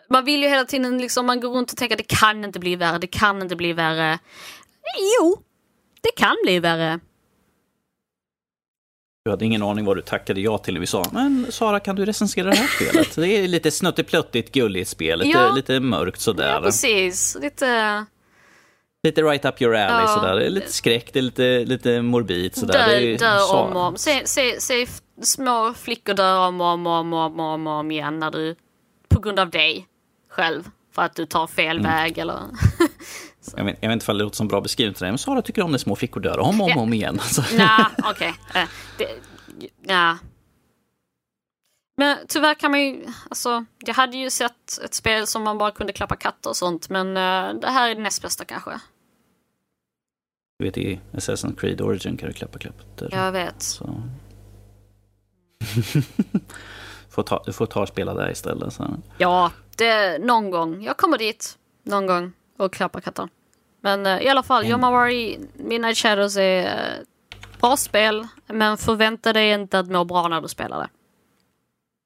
Man 0.09 0.25
vill 0.25 0.43
ju 0.43 0.49
hela 0.49 0.65
tiden 0.65 0.97
liksom, 0.97 1.25
man 1.25 1.39
går 1.39 1.49
runt 1.49 1.71
och 1.71 1.77
tänker 1.77 1.97
det 1.97 2.07
kan 2.07 2.43
inte 2.43 2.59
bli 2.59 2.75
värre, 2.75 2.97
det 2.97 3.07
kan 3.07 3.41
inte 3.41 3.55
bli 3.55 3.73
värre. 3.73 4.19
Jo, 5.19 5.43
det 6.01 6.11
kan 6.15 6.35
bli 6.43 6.59
värre. 6.59 6.99
Du 9.25 9.31
hade 9.31 9.45
ingen 9.45 9.63
aning 9.63 9.85
vad 9.85 9.97
du 9.97 10.01
tackade 10.01 10.41
ja 10.41 10.57
till 10.57 10.73
när 10.73 10.81
vi 10.81 10.87
sa 10.87 11.05
Men 11.11 11.47
Sara, 11.49 11.79
kan 11.79 11.95
du 11.95 12.05
recensera 12.05 12.49
det 12.49 12.55
här 12.55 12.67
spelet? 12.67 13.15
Det 13.15 13.27
är 13.27 13.47
lite 13.47 13.71
snuttepluttigt 13.71 14.51
gulligt 14.51 14.89
spel, 14.89 15.19
lite, 15.19 15.37
ja. 15.37 15.51
lite 15.55 15.79
mörkt 15.79 16.21
sådär. 16.21 16.53
Ja, 16.53 16.61
precis. 16.61 17.37
Lite... 17.41 18.05
Lite 19.03 19.21
right 19.21 19.45
up 19.45 19.61
your 19.61 19.75
alley 19.75 20.01
ja. 20.01 20.07
sådär. 20.07 20.35
Det 20.35 20.45
är 20.45 20.49
lite 20.49 20.73
skräck, 20.73 21.13
det 21.13 21.19
är 21.19 21.23
lite, 21.23 21.65
lite 21.65 22.01
morbid 22.01 22.55
sådär. 22.55 22.87
Dö, 22.87 23.17
dö 23.17 23.41
om 23.43 23.75
och 23.75 23.81
om. 23.81 23.97
Se, 23.97 24.27
se, 24.27 24.61
se 24.61 24.87
små 25.21 25.73
flickor 25.73 26.13
dö 26.13 26.37
om 26.37 26.61
och 26.61 26.67
om, 26.67 26.87
om, 26.87 27.13
om, 27.13 27.39
om, 27.39 27.67
om 27.67 27.91
igen 27.91 28.19
när 28.19 28.31
du, 28.31 28.55
på 29.09 29.19
grund 29.19 29.39
av 29.39 29.49
dig 29.49 29.87
själv. 30.29 30.63
För 30.95 31.01
att 31.01 31.15
du 31.15 31.25
tar 31.25 31.47
fel 31.47 31.79
mm. 31.79 31.91
väg 31.91 32.17
eller 32.17 32.39
Jag 33.55 33.65
vet, 33.65 33.77
jag 33.81 33.89
vet 33.89 33.93
inte 33.93 34.11
om 34.11 34.17
det 34.17 34.23
låter 34.23 34.35
som 34.35 34.47
bra 34.47 34.61
beskrivning 34.61 34.95
men 34.99 35.17
Sara 35.17 35.41
tycker 35.41 35.61
om 35.61 35.71
när 35.71 35.77
små 35.77 35.95
flickor 35.95 36.21
dör 36.21 36.39
om 36.39 36.61
och 36.61 36.71
om, 36.71 36.77
om 36.77 36.93
igen. 36.93 37.19
Nej, 37.57 37.85
okej. 38.03 38.33
Okay. 38.49 38.63
Uh, 39.89 40.15
Men 41.97 42.17
tyvärr 42.27 42.53
kan 42.53 42.71
man 42.71 42.81
ju, 42.81 43.05
alltså, 43.29 43.65
jag 43.85 43.93
hade 43.93 44.17
ju 44.17 44.29
sett 44.29 44.79
ett 44.85 44.93
spel 44.93 45.27
som 45.27 45.43
man 45.43 45.57
bara 45.57 45.71
kunde 45.71 45.93
klappa 45.93 46.15
katter 46.15 46.49
och 46.49 46.57
sånt, 46.57 46.89
men 46.89 47.07
uh, 47.07 47.59
det 47.61 47.67
här 47.67 47.89
är 47.89 47.95
det 47.95 48.01
näst 48.01 48.21
bästa 48.21 48.45
kanske. 48.45 48.79
Du 50.59 50.65
vet 50.65 50.77
i 50.77 50.99
Assassin's 51.11 51.55
Creed 51.55 51.81
Origin 51.81 52.17
kan 52.17 52.27
du 52.27 52.33
klappa 52.33 52.59
katter. 52.59 53.09
Jag 53.11 53.31
vet. 53.31 53.61
Så. 53.61 54.03
får 57.09 57.23
ta, 57.23 57.43
du 57.45 57.53
får 57.53 57.65
ta 57.65 57.81
och 57.81 57.87
spela 57.87 58.13
där 58.13 58.31
istället. 58.31 58.73
Så. 58.73 58.97
Ja, 59.17 59.51
det, 59.75 60.19
någon 60.19 60.51
gång. 60.51 60.83
Jag 60.83 60.97
kommer 60.97 61.17
dit. 61.17 61.57
Någon 61.83 62.07
gång. 62.07 62.31
Och 62.57 62.73
klappa 62.73 63.01
katter. 63.01 63.29
Men 63.87 64.05
uh, 64.05 64.21
i 64.21 64.29
alla 64.29 64.43
fall, 64.43 64.61
mm. 64.63 64.71
Yomawari 64.71 65.39
Midnight 65.53 65.97
Shadows 65.97 66.37
är 66.37 66.65
uh, 66.65 67.03
bra 67.61 67.77
spel. 67.77 68.27
Men 68.47 68.77
förvänta 68.77 69.33
dig 69.33 69.51
inte 69.51 69.79
att 69.79 69.87
må 69.87 70.05
bra 70.05 70.27
när 70.27 70.41
du 70.41 70.47
spelar 70.47 70.79
det. 70.79 70.89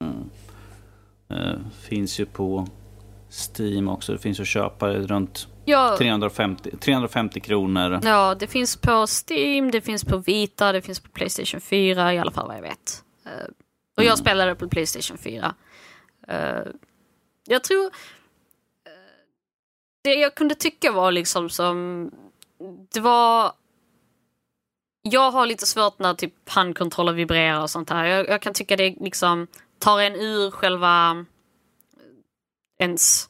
Mm. 0.06 0.30
Uh, 1.34 1.60
finns 1.82 2.20
ju 2.20 2.26
på 2.26 2.68
Steam 3.30 3.88
också. 3.88 4.12
Det 4.12 4.18
finns 4.18 4.40
att 4.40 4.48
köpa 4.48 4.90
runt 4.90 5.48
Ja, 5.66 5.96
350, 5.98 6.78
350 6.78 7.40
kronor. 7.40 8.00
ja, 8.04 8.36
det 8.36 8.48
finns 8.48 8.78
på 8.78 9.06
Steam, 9.08 9.72
det 9.72 9.82
finns 9.82 10.06
på 10.06 10.18
Vita, 10.18 10.72
det 10.72 10.82
finns 10.82 11.00
på 11.00 11.10
Playstation 11.10 11.62
4, 11.62 12.14
i 12.14 12.20
alla 12.20 12.32
fall 12.32 12.48
vad 12.48 12.58
jag 12.58 12.62
vet. 12.62 13.04
Eh, 13.26 13.32
och 13.98 14.04
jag 14.04 14.06
Mm. 14.06 14.18
spelade 14.18 14.56
på 14.56 14.70
Playstation 14.70 15.18
4. 15.18 15.56
Eh, 16.28 16.72
jag 17.48 17.64
tror... 17.64 17.92
det 20.02 20.14
jag 20.16 20.36
kunde 20.36 20.56
tycka 20.56 20.92
var 20.92 21.12
liksom 21.12 21.50
som... 21.50 22.12
Det 22.94 23.00
var... 23.00 23.52
Jag 25.02 25.32
har 25.32 25.46
lite 25.46 25.66
svårt 25.66 26.00
när 26.00 26.14
typ 26.14 26.50
handkontroller 26.50 27.14
vibrerar 27.14 27.62
och 27.62 27.70
sånt 27.70 27.90
här. 27.90 28.06
Jag, 28.06 28.30
jag 28.30 28.42
kan 28.42 28.54
tycka 28.54 28.76
det 28.76 28.96
liksom 29.02 29.48
tar 29.80 30.00
en 30.02 30.16
ur 30.16 30.52
själva 30.52 31.26
ens 32.80 33.30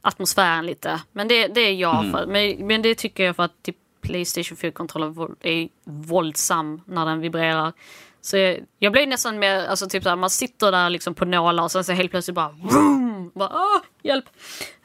atmosfären 0.00 0.66
lite. 0.66 1.00
Men 1.12 1.28
det, 1.28 1.46
det 1.46 1.60
är 1.60 1.72
jag 1.74 1.98
Mm. 1.98 2.12
för. 2.12 2.26
Men, 2.26 2.66
men 2.66 2.82
det 2.82 2.94
tycker 2.94 3.24
jag 3.24 3.36
för 3.36 3.42
att 3.42 3.62
typ 3.62 3.76
Playstation 4.00 4.56
4-kontrollen 4.56 5.12
våld- 5.12 5.36
är 5.40 5.68
våldsam 5.84 6.80
när 6.86 7.06
den 7.06 7.20
vibrerar. 7.20 7.72
Så 8.20 8.36
jag, 8.36 8.58
jag 8.78 8.92
blir 8.92 9.06
nästan 9.06 9.38
mer, 9.38 9.66
alltså 9.66 9.88
typ 9.88 10.02
såhär, 10.02 10.16
man 10.16 10.30
sitter 10.30 10.72
där 10.72 10.90
liksom 10.90 11.14
på 11.14 11.24
nålar 11.24 11.64
och 11.64 11.70
sen 11.72 11.84
så 11.84 11.92
helt 11.92 12.10
plötsligt 12.10 12.34
bara 12.34 12.48
vroom, 12.48 13.30
bara 13.34 13.48
ah, 13.48 13.82
hjälp. 14.02 14.24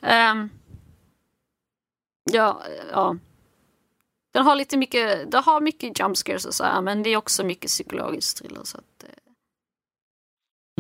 Ehm, 0.02 0.50
ja, 2.34 2.62
ja. 2.92 3.18
Den 4.34 4.46
har 4.46 4.56
lite 4.56 4.78
mycket, 4.78 5.32
det 5.32 5.38
har 5.38 5.62
mycket 5.62 6.00
jumpscares 6.00 6.46
och 6.46 6.54
så 6.54 6.64
här, 6.64 6.82
men 6.82 7.04
det 7.04 7.10
är 7.10 7.18
också 7.18 7.44
mycket 7.44 7.70
psykologiskt 7.70 8.38
thriller 8.38 8.62
så 8.64 8.78
att 8.78 9.04
eh, 9.04 9.10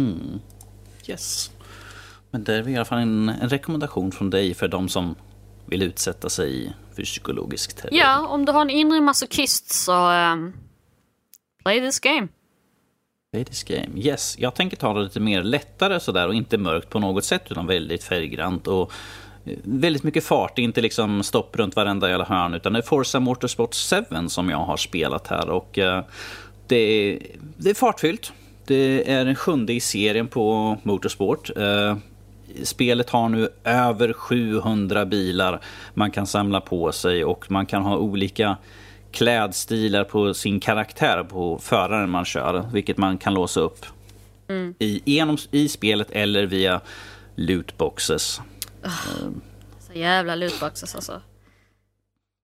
Mm. 0.01 0.39
Yes. 1.07 1.51
Men 2.31 2.43
det 2.43 2.55
är 2.55 2.67
i 2.67 2.75
alla 2.75 2.85
fall 2.85 2.99
en, 2.99 3.29
en 3.29 3.49
rekommendation 3.49 4.11
från 4.11 4.29
dig 4.29 4.53
för 4.53 4.67
de 4.67 4.89
som 4.89 5.15
vill 5.65 5.81
utsätta 5.81 6.29
sig 6.29 6.73
för 6.95 7.03
psykologisk 7.03 7.75
terror. 7.75 7.93
Ja, 7.93 8.27
om 8.27 8.45
du 8.45 8.51
har 8.51 8.61
en 8.61 8.69
inre 8.69 9.01
masochist 9.01 9.71
så 9.71 10.09
ehm, 10.09 10.53
play 11.63 11.79
this 11.81 11.99
game. 11.99 12.27
Play 13.31 13.45
this 13.45 13.63
game. 13.63 13.89
Yes, 13.95 14.35
jag 14.39 14.55
tänker 14.55 14.77
ta 14.77 14.93
det 14.93 15.03
lite 15.03 15.19
mer 15.19 15.43
lättare 15.43 15.99
sådär 15.99 16.27
och 16.27 16.33
inte 16.33 16.57
mörkt 16.57 16.89
på 16.89 16.99
något 16.99 17.25
sätt 17.25 17.51
utan 17.51 17.67
väldigt 17.67 18.03
färggrant 18.03 18.67
och 18.67 18.91
väldigt 19.63 20.03
mycket 20.03 20.23
fart. 20.23 20.55
Det 20.55 20.61
är 20.61 20.63
inte 20.63 20.81
liksom 20.81 21.23
stopp 21.23 21.55
runt 21.55 21.75
varenda 21.75 22.09
jävla 22.09 22.25
hörn 22.25 22.53
utan 22.53 22.73
det 22.73 22.79
är 22.79 22.83
Forza 22.83 23.19
Motorsport 23.19 23.75
7 23.75 24.27
som 24.27 24.49
jag 24.49 24.57
har 24.57 24.77
spelat 24.77 25.27
här 25.27 25.49
och 25.49 25.77
eh, 25.77 26.03
det, 26.67 26.75
är, 26.75 27.19
det 27.57 27.69
är 27.69 27.73
fartfyllt. 27.73 28.33
Det 28.65 29.11
är 29.11 29.25
den 29.25 29.35
sjunde 29.35 29.73
i 29.73 29.79
serien 29.79 30.27
på 30.27 30.77
Motorsport. 30.83 31.49
Eh, 31.57 31.97
Spelet 32.63 33.09
har 33.09 33.29
nu 33.29 33.49
över 33.63 34.13
700 34.13 35.05
bilar 35.05 35.59
man 35.93 36.11
kan 36.11 36.27
samla 36.27 36.61
på 36.61 36.91
sig 36.91 37.25
och 37.25 37.51
man 37.51 37.65
kan 37.65 37.83
ha 37.83 37.97
olika 37.97 38.57
klädstilar 39.11 40.03
på 40.03 40.33
sin 40.33 40.59
karaktär 40.59 41.23
på 41.23 41.59
föraren 41.59 42.09
man 42.09 42.25
kör, 42.25 42.69
vilket 42.73 42.97
man 42.97 43.17
kan 43.17 43.33
låsa 43.33 43.59
upp 43.59 43.85
i, 44.79 45.01
genom, 45.05 45.37
i 45.51 45.69
spelet 45.69 46.11
eller 46.11 46.43
via 46.43 46.81
lootboxes. 47.35 48.41
Så 49.79 49.93
jävla 49.93 50.35
lootboxes 50.35 50.95
alltså. 50.95 51.21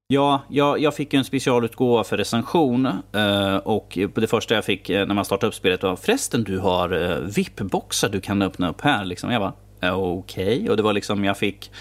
Ja, 0.08 0.42
jag, 0.50 0.80
jag 0.80 0.96
fick 0.96 1.14
en 1.14 1.24
specialutgåva 1.24 2.04
för 2.04 2.18
recension 2.18 2.86
eh, 3.14 3.56
och 3.56 3.98
det 4.16 4.28
första 4.28 4.56
jag 4.56 4.66
fick 4.66 4.90
eh, 4.90 5.08
när 5.08 5.16
man 5.16 5.26
startade 5.26 5.48
upp 5.48 5.56
spelet 5.56 5.84
var 5.84 5.96
förresten 5.96 6.44
du 6.44 6.60
har 6.60 6.92
eh, 6.92 7.18
VIP-boxar 7.18 8.10
du 8.10 8.22
kan 8.22 8.42
öppna 8.42 8.70
upp 8.70 8.82
här. 8.82 9.06
Liksom. 9.06 9.32
Jag 9.32 9.42
bara 9.42 9.54
okej. 9.94 10.70
Och 10.70 10.78
det 10.78 10.84
var 10.84 10.94
liksom 10.94 11.26
jag 11.26 11.38
fick, 11.38 11.72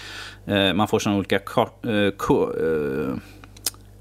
man 0.75 0.87
får 0.87 0.99
sådana 0.99 1.17
olika 1.17 1.39
kart, 1.39 1.85
ko, 2.17 2.53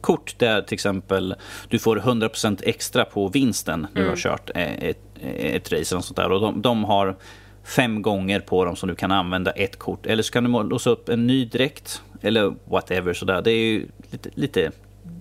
kort 0.02 0.38
där 0.38 0.62
till 0.62 0.74
exempel 0.74 1.34
du 1.68 1.78
får 1.78 1.96
100% 1.96 2.62
extra 2.64 3.04
på 3.04 3.28
vinsten 3.28 3.86
när 3.92 4.02
du 4.02 4.08
har 4.08 4.16
kört 4.16 4.50
eh, 4.54 4.84
ett, 4.84 4.98
ett 5.38 5.72
race 5.72 5.94
eller 5.94 6.02
sånt 6.02 6.16
där. 6.16 6.32
Och 6.32 6.40
de, 6.40 6.62
de 6.62 6.84
har 6.84 7.16
fem 7.64 8.02
gånger 8.02 8.40
på 8.40 8.64
dem 8.64 8.76
som 8.76 8.88
du 8.88 8.94
kan 8.94 9.12
använda 9.12 9.50
ett 9.50 9.78
kort. 9.78 10.06
Eller 10.06 10.22
så 10.22 10.32
kan 10.32 10.44
du 10.44 10.62
låsa 10.62 10.90
upp 10.90 11.08
en 11.08 11.26
ny 11.26 11.44
dräkt 11.44 12.02
eller 12.20 12.54
whatever 12.64 13.12
sådär. 13.12 13.42
Det 13.42 13.50
är 13.50 13.64
ju 13.64 13.86
lite, 14.10 14.30
lite 14.34 14.70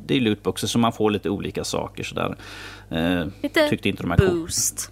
det 0.05 0.15
är 0.15 0.19
lootboxer 0.21 0.67
så 0.67 0.79
man 0.79 0.93
får 0.93 1.11
lite 1.11 1.29
olika 1.29 1.63
saker 1.63 2.03
sådär. 2.03 2.35
Eh, 2.89 3.25
Lite 3.41 3.69
tyckte 3.69 3.89
inte 3.89 4.03
de 4.03 4.11
här 4.11 4.17
boost. 4.17 4.91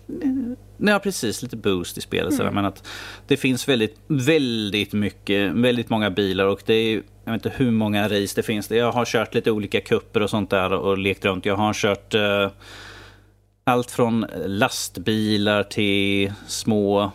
Ja, 0.77 0.99
precis. 0.99 1.41
Lite 1.41 1.57
boost 1.57 1.97
i 1.97 2.01
spelet. 2.01 2.33
sådär. 2.33 2.51
Men 2.51 2.65
att 2.65 2.87
det 3.27 3.37
finns 3.37 3.67
väldigt, 3.67 3.95
väldigt 4.07 4.93
mycket, 4.93 5.51
väldigt 5.51 5.89
många 5.89 6.09
bilar 6.09 6.45
och 6.45 6.61
det 6.65 6.73
är 6.73 7.01
jag 7.25 7.33
vet 7.33 7.45
inte 7.45 7.57
hur 7.63 7.71
många 7.71 8.03
race 8.05 8.33
det 8.35 8.43
finns. 8.43 8.71
Jag 8.71 8.91
har 8.91 9.05
kört 9.05 9.35
lite 9.35 9.51
olika 9.51 9.81
kupper 9.81 10.21
och 10.21 10.29
sånt 10.29 10.49
där 10.49 10.73
och 10.73 10.97
lekt 10.97 11.25
runt. 11.25 11.45
Jag 11.45 11.55
har 11.55 11.73
kört 11.73 12.13
eh, 12.13 12.49
allt 13.63 13.91
från 13.91 14.25
lastbilar 14.45 15.63
till 15.63 16.33
små, 16.47 17.11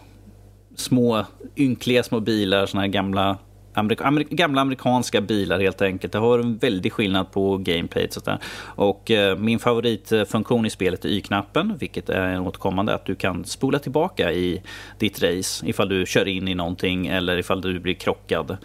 små 0.76 1.26
ynkliga 1.57 2.02
små 2.02 2.21
bilar, 2.21 2.66
såna 2.66 2.81
här 2.81 2.88
gamla 2.88 3.38
Amerika, 3.76 4.04
amerik, 4.04 4.31
gamla 4.31 4.61
amerikanska 4.61 5.21
bilar 5.21 5.61
helt 5.61 5.83
enkelt. 5.83 6.12
Det 6.12 6.19
har 6.19 6.38
en 6.38 6.57
väldig 6.57 6.93
skillnad 6.93 7.33
på 7.33 7.57
gameplay. 7.57 8.09
Där. 8.25 8.38
Och 8.64 9.11
eh, 9.11 9.38
min 9.38 9.59
favoritfunktion 9.59 10.66
i 10.66 10.71
spelet 10.71 11.04
är 11.04 11.09
Y-knappen, 11.09 11.76
vilket 11.78 12.09
är 12.09 12.21
en 12.23 12.40
återkommande 12.40 12.95
att 12.95 13.07
du 13.07 13.14
kan 13.14 13.45
spola 13.45 13.78
tillbaka 13.78 14.33
i 14.33 14.62
ditt 14.99 15.23
race 15.23 15.66
ifall 15.66 15.88
du 15.88 16.07
kör 16.07 16.28
in 16.28 16.49
i 16.49 16.54
någonting 16.54 17.07
eller 17.07 17.38
ifall 17.38 17.61
du 17.61 17.81
blir 17.81 17.95
krockad. 17.95 18.57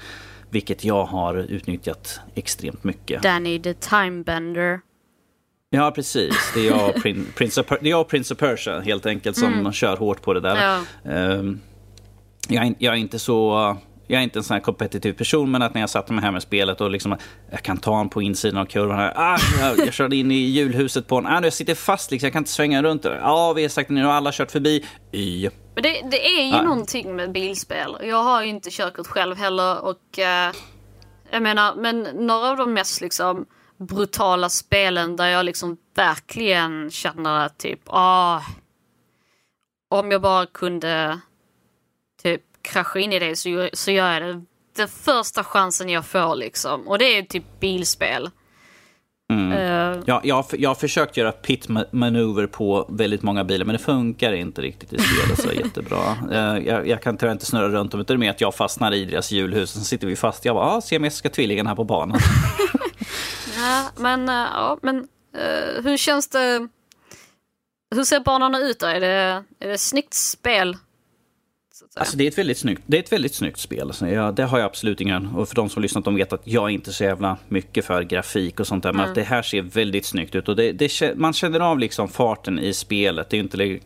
Vilket 0.49 0.83
jag 0.83 1.05
har 1.05 1.35
utnyttjat 1.35 2.19
extremt 2.35 2.83
mycket. 2.83 3.23
Danny 3.23 3.59
the 3.59 3.73
Timebender. 3.73 4.79
Ja, 5.69 5.91
precis. 5.91 6.51
Det 6.53 6.59
är 6.59 6.71
jag, 6.71 6.95
Prin- 6.95 7.25
Prince 7.35 7.61
of, 7.61 7.67
det 7.81 7.87
är 7.87 7.91
jag 7.91 8.01
och 8.01 8.07
Prince 8.07 8.33
of 8.33 8.39
Persia 8.39 8.79
helt 8.79 9.05
enkelt 9.05 9.37
som 9.37 9.73
kör 9.73 9.97
hårt 9.97 10.21
på 10.21 10.33
det 10.33 10.39
där. 10.39 10.55
Ja. 10.55 11.11
Ehm, 11.11 11.59
jag, 12.49 12.75
jag 12.79 12.93
är 12.93 12.97
inte 12.97 13.19
så... 13.19 13.77
Jag 14.11 14.19
är 14.19 14.23
inte 14.23 14.39
en 14.39 14.43
sån 14.43 14.53
här 14.53 14.61
kompetitiv 14.61 15.13
person, 15.13 15.51
men 15.51 15.61
att 15.61 15.73
när 15.73 15.81
jag 15.81 15.89
satte 15.89 16.13
mig 16.13 16.23
här 16.23 16.31
med 16.31 16.41
spelet 16.41 16.81
och 16.81 16.91
liksom, 16.91 17.17
jag 17.51 17.61
kan 17.63 17.77
ta 17.77 17.99
en 18.01 18.09
på 18.09 18.21
insidan 18.21 18.61
av 18.61 18.65
kurvan 18.65 18.97
här. 18.97 19.13
Ah, 19.15 19.37
jag, 19.59 19.79
jag 19.87 19.93
körde 19.93 20.15
in 20.15 20.31
i 20.31 20.35
julhuset 20.35 21.07
på 21.07 21.17
en. 21.17 21.27
Ah, 21.27 21.41
jag 21.43 21.53
sitter 21.53 21.75
fast 21.75 22.11
liksom, 22.11 22.25
jag 22.27 22.33
kan 22.33 22.39
inte 22.41 22.51
svänga 22.51 22.83
runt. 22.83 23.03
det. 23.03 23.19
Ja, 23.21 23.53
vi 23.53 23.61
har 23.61 23.69
sagt 23.69 23.89
nu 23.89 24.03
har 24.05 24.13
alla 24.13 24.31
kört 24.31 24.51
förbi. 24.51 24.85
Y. 25.11 25.49
Men 25.75 25.83
det, 25.83 26.01
det 26.11 26.25
är 26.27 26.43
ju 26.43 26.49
Ja. 26.51 26.61
någonting 26.61 27.15
med 27.15 27.31
bilspel. 27.31 27.97
Jag 28.03 28.23
har 28.23 28.43
ju 28.43 28.49
inte 28.49 28.69
körkort 28.71 29.07
själv 29.07 29.37
heller 29.37 29.81
och 29.85 30.19
eh, 30.19 30.51
jag 31.31 31.41
menar, 31.43 31.75
men 31.75 32.03
några 32.13 32.49
av 32.49 32.57
de 32.57 32.73
mest 32.73 33.01
liksom 33.01 33.45
brutala 33.77 34.49
spelen 34.49 35.15
där 35.15 35.27
jag 35.27 35.45
liksom 35.45 35.77
verkligen 35.95 36.91
känner 36.91 37.45
att 37.45 37.57
typ, 37.57 37.79
ah, 37.85 38.41
om 39.89 40.11
jag 40.11 40.21
bara 40.21 40.45
kunde 40.45 41.19
typ 42.23 42.41
krascha 42.61 42.99
in 42.99 43.13
i 43.13 43.19
det 43.19 43.35
så, 43.35 43.69
så 43.73 43.91
gör 43.91 44.11
jag 44.13 44.21
det. 44.23 44.41
Den 44.75 44.87
första 44.87 45.43
chansen 45.43 45.89
jag 45.89 46.05
får 46.05 46.35
liksom. 46.35 46.87
Och 46.87 46.99
det 46.99 47.05
är 47.17 47.23
typ 47.23 47.59
bilspel. 47.59 48.29
Eh, 49.31 49.99
Ja, 50.05 50.21
jag, 50.23 50.45
jag 50.51 50.69
har 50.69 50.75
försökt 50.75 51.17
göra 51.17 51.31
pit 51.31 51.67
ma- 51.67 51.85
manöver 51.91 52.47
på 52.47 52.85
väldigt 52.89 53.21
många 53.21 53.43
bilar, 53.43 53.65
men 53.65 53.73
det 53.73 53.79
funkar 53.83 54.33
inte 54.33 54.61
riktigt 54.61 54.93
i 54.93 54.97
spelet 54.99 55.41
så 55.41 55.51
jättebra. 55.51 56.17
Eh, 56.31 56.67
Jag, 56.67 56.87
jag 56.87 57.01
kan 57.01 57.17
tyvärr 57.17 57.31
inte 57.33 57.45
snurra 57.45 57.69
runt 57.69 57.91
dem, 57.91 58.01
utan 58.01 58.13
det 58.15 58.17
är 58.17 58.19
mer 58.19 58.29
att 58.31 58.41
jag 58.41 58.55
fastnar 58.55 58.91
i 58.93 59.05
deras 59.05 59.31
hjulhus. 59.31 59.71
Sen 59.71 59.83
sitter 59.83 60.07
vi 60.07 60.15
fast. 60.15 60.45
Jag 60.45 60.55
bara, 60.55 60.65
ah, 60.65 60.81
siamesiska 60.81 61.29
tvillingen 61.29 61.67
här 61.67 61.75
på 61.75 61.83
banan. 61.83 62.19
Ja, 63.57 63.85
men, 63.97 64.29
eh, 64.29 64.35
ja, 64.35 64.77
men 64.81 64.97
eh, 65.37 65.83
hur 65.83 65.97
känns 65.97 66.27
det? 66.29 66.67
Hur 67.95 68.03
ser 68.03 68.19
banorna 68.19 68.59
ut 68.59 68.79
då? 68.79 68.85
Är 68.87 68.99
det, 68.99 69.43
är 69.59 69.67
det 69.69 69.77
snyggt 69.77 70.13
spel? 70.13 70.77
Alltså 71.95 72.17
det 72.17 72.23
är 72.23 72.27
ett 72.27 72.37
väldigt 72.37 72.57
snyggt, 72.57 72.81
det 72.85 72.97
är 72.97 73.03
ett 73.03 73.11
väldigt 73.11 73.35
snyggt 73.35 73.59
spel. 73.59 73.93
Så 73.93 74.07
jag, 74.07 74.35
det 74.35 74.43
har 74.43 74.59
jag 74.59 74.65
absolut 74.65 75.01
ingen... 75.01 75.27
Och 75.27 75.47
för 75.47 75.55
de 75.55 75.69
som 75.69 75.81
lyssnat, 75.81 76.05
de 76.05 76.15
vet 76.15 76.33
att 76.33 76.41
jag 76.43 76.63
är 76.63 76.69
inte 76.69 76.93
så 76.93 77.03
jävla 77.03 77.37
mycket 77.47 77.85
för 77.85 78.03
grafik 78.03 78.59
och 78.59 78.67
sånt 78.67 78.83
där. 78.83 78.93
Men 78.93 79.09
att 79.09 79.15
det 79.15 79.23
här 79.23 79.41
ser 79.41 79.61
väldigt 79.61 80.05
snyggt 80.05 80.35
ut. 80.35 80.49
Och 80.49 80.55
det, 80.55 80.71
det, 80.71 81.15
man 81.15 81.33
känner 81.33 81.59
av 81.59 81.79
liksom 81.79 82.09
farten 82.09 82.59
i 82.59 82.73
spelet. 82.73 83.29
Det 83.29 83.37
är 83.37 83.39
inte, 83.39 83.79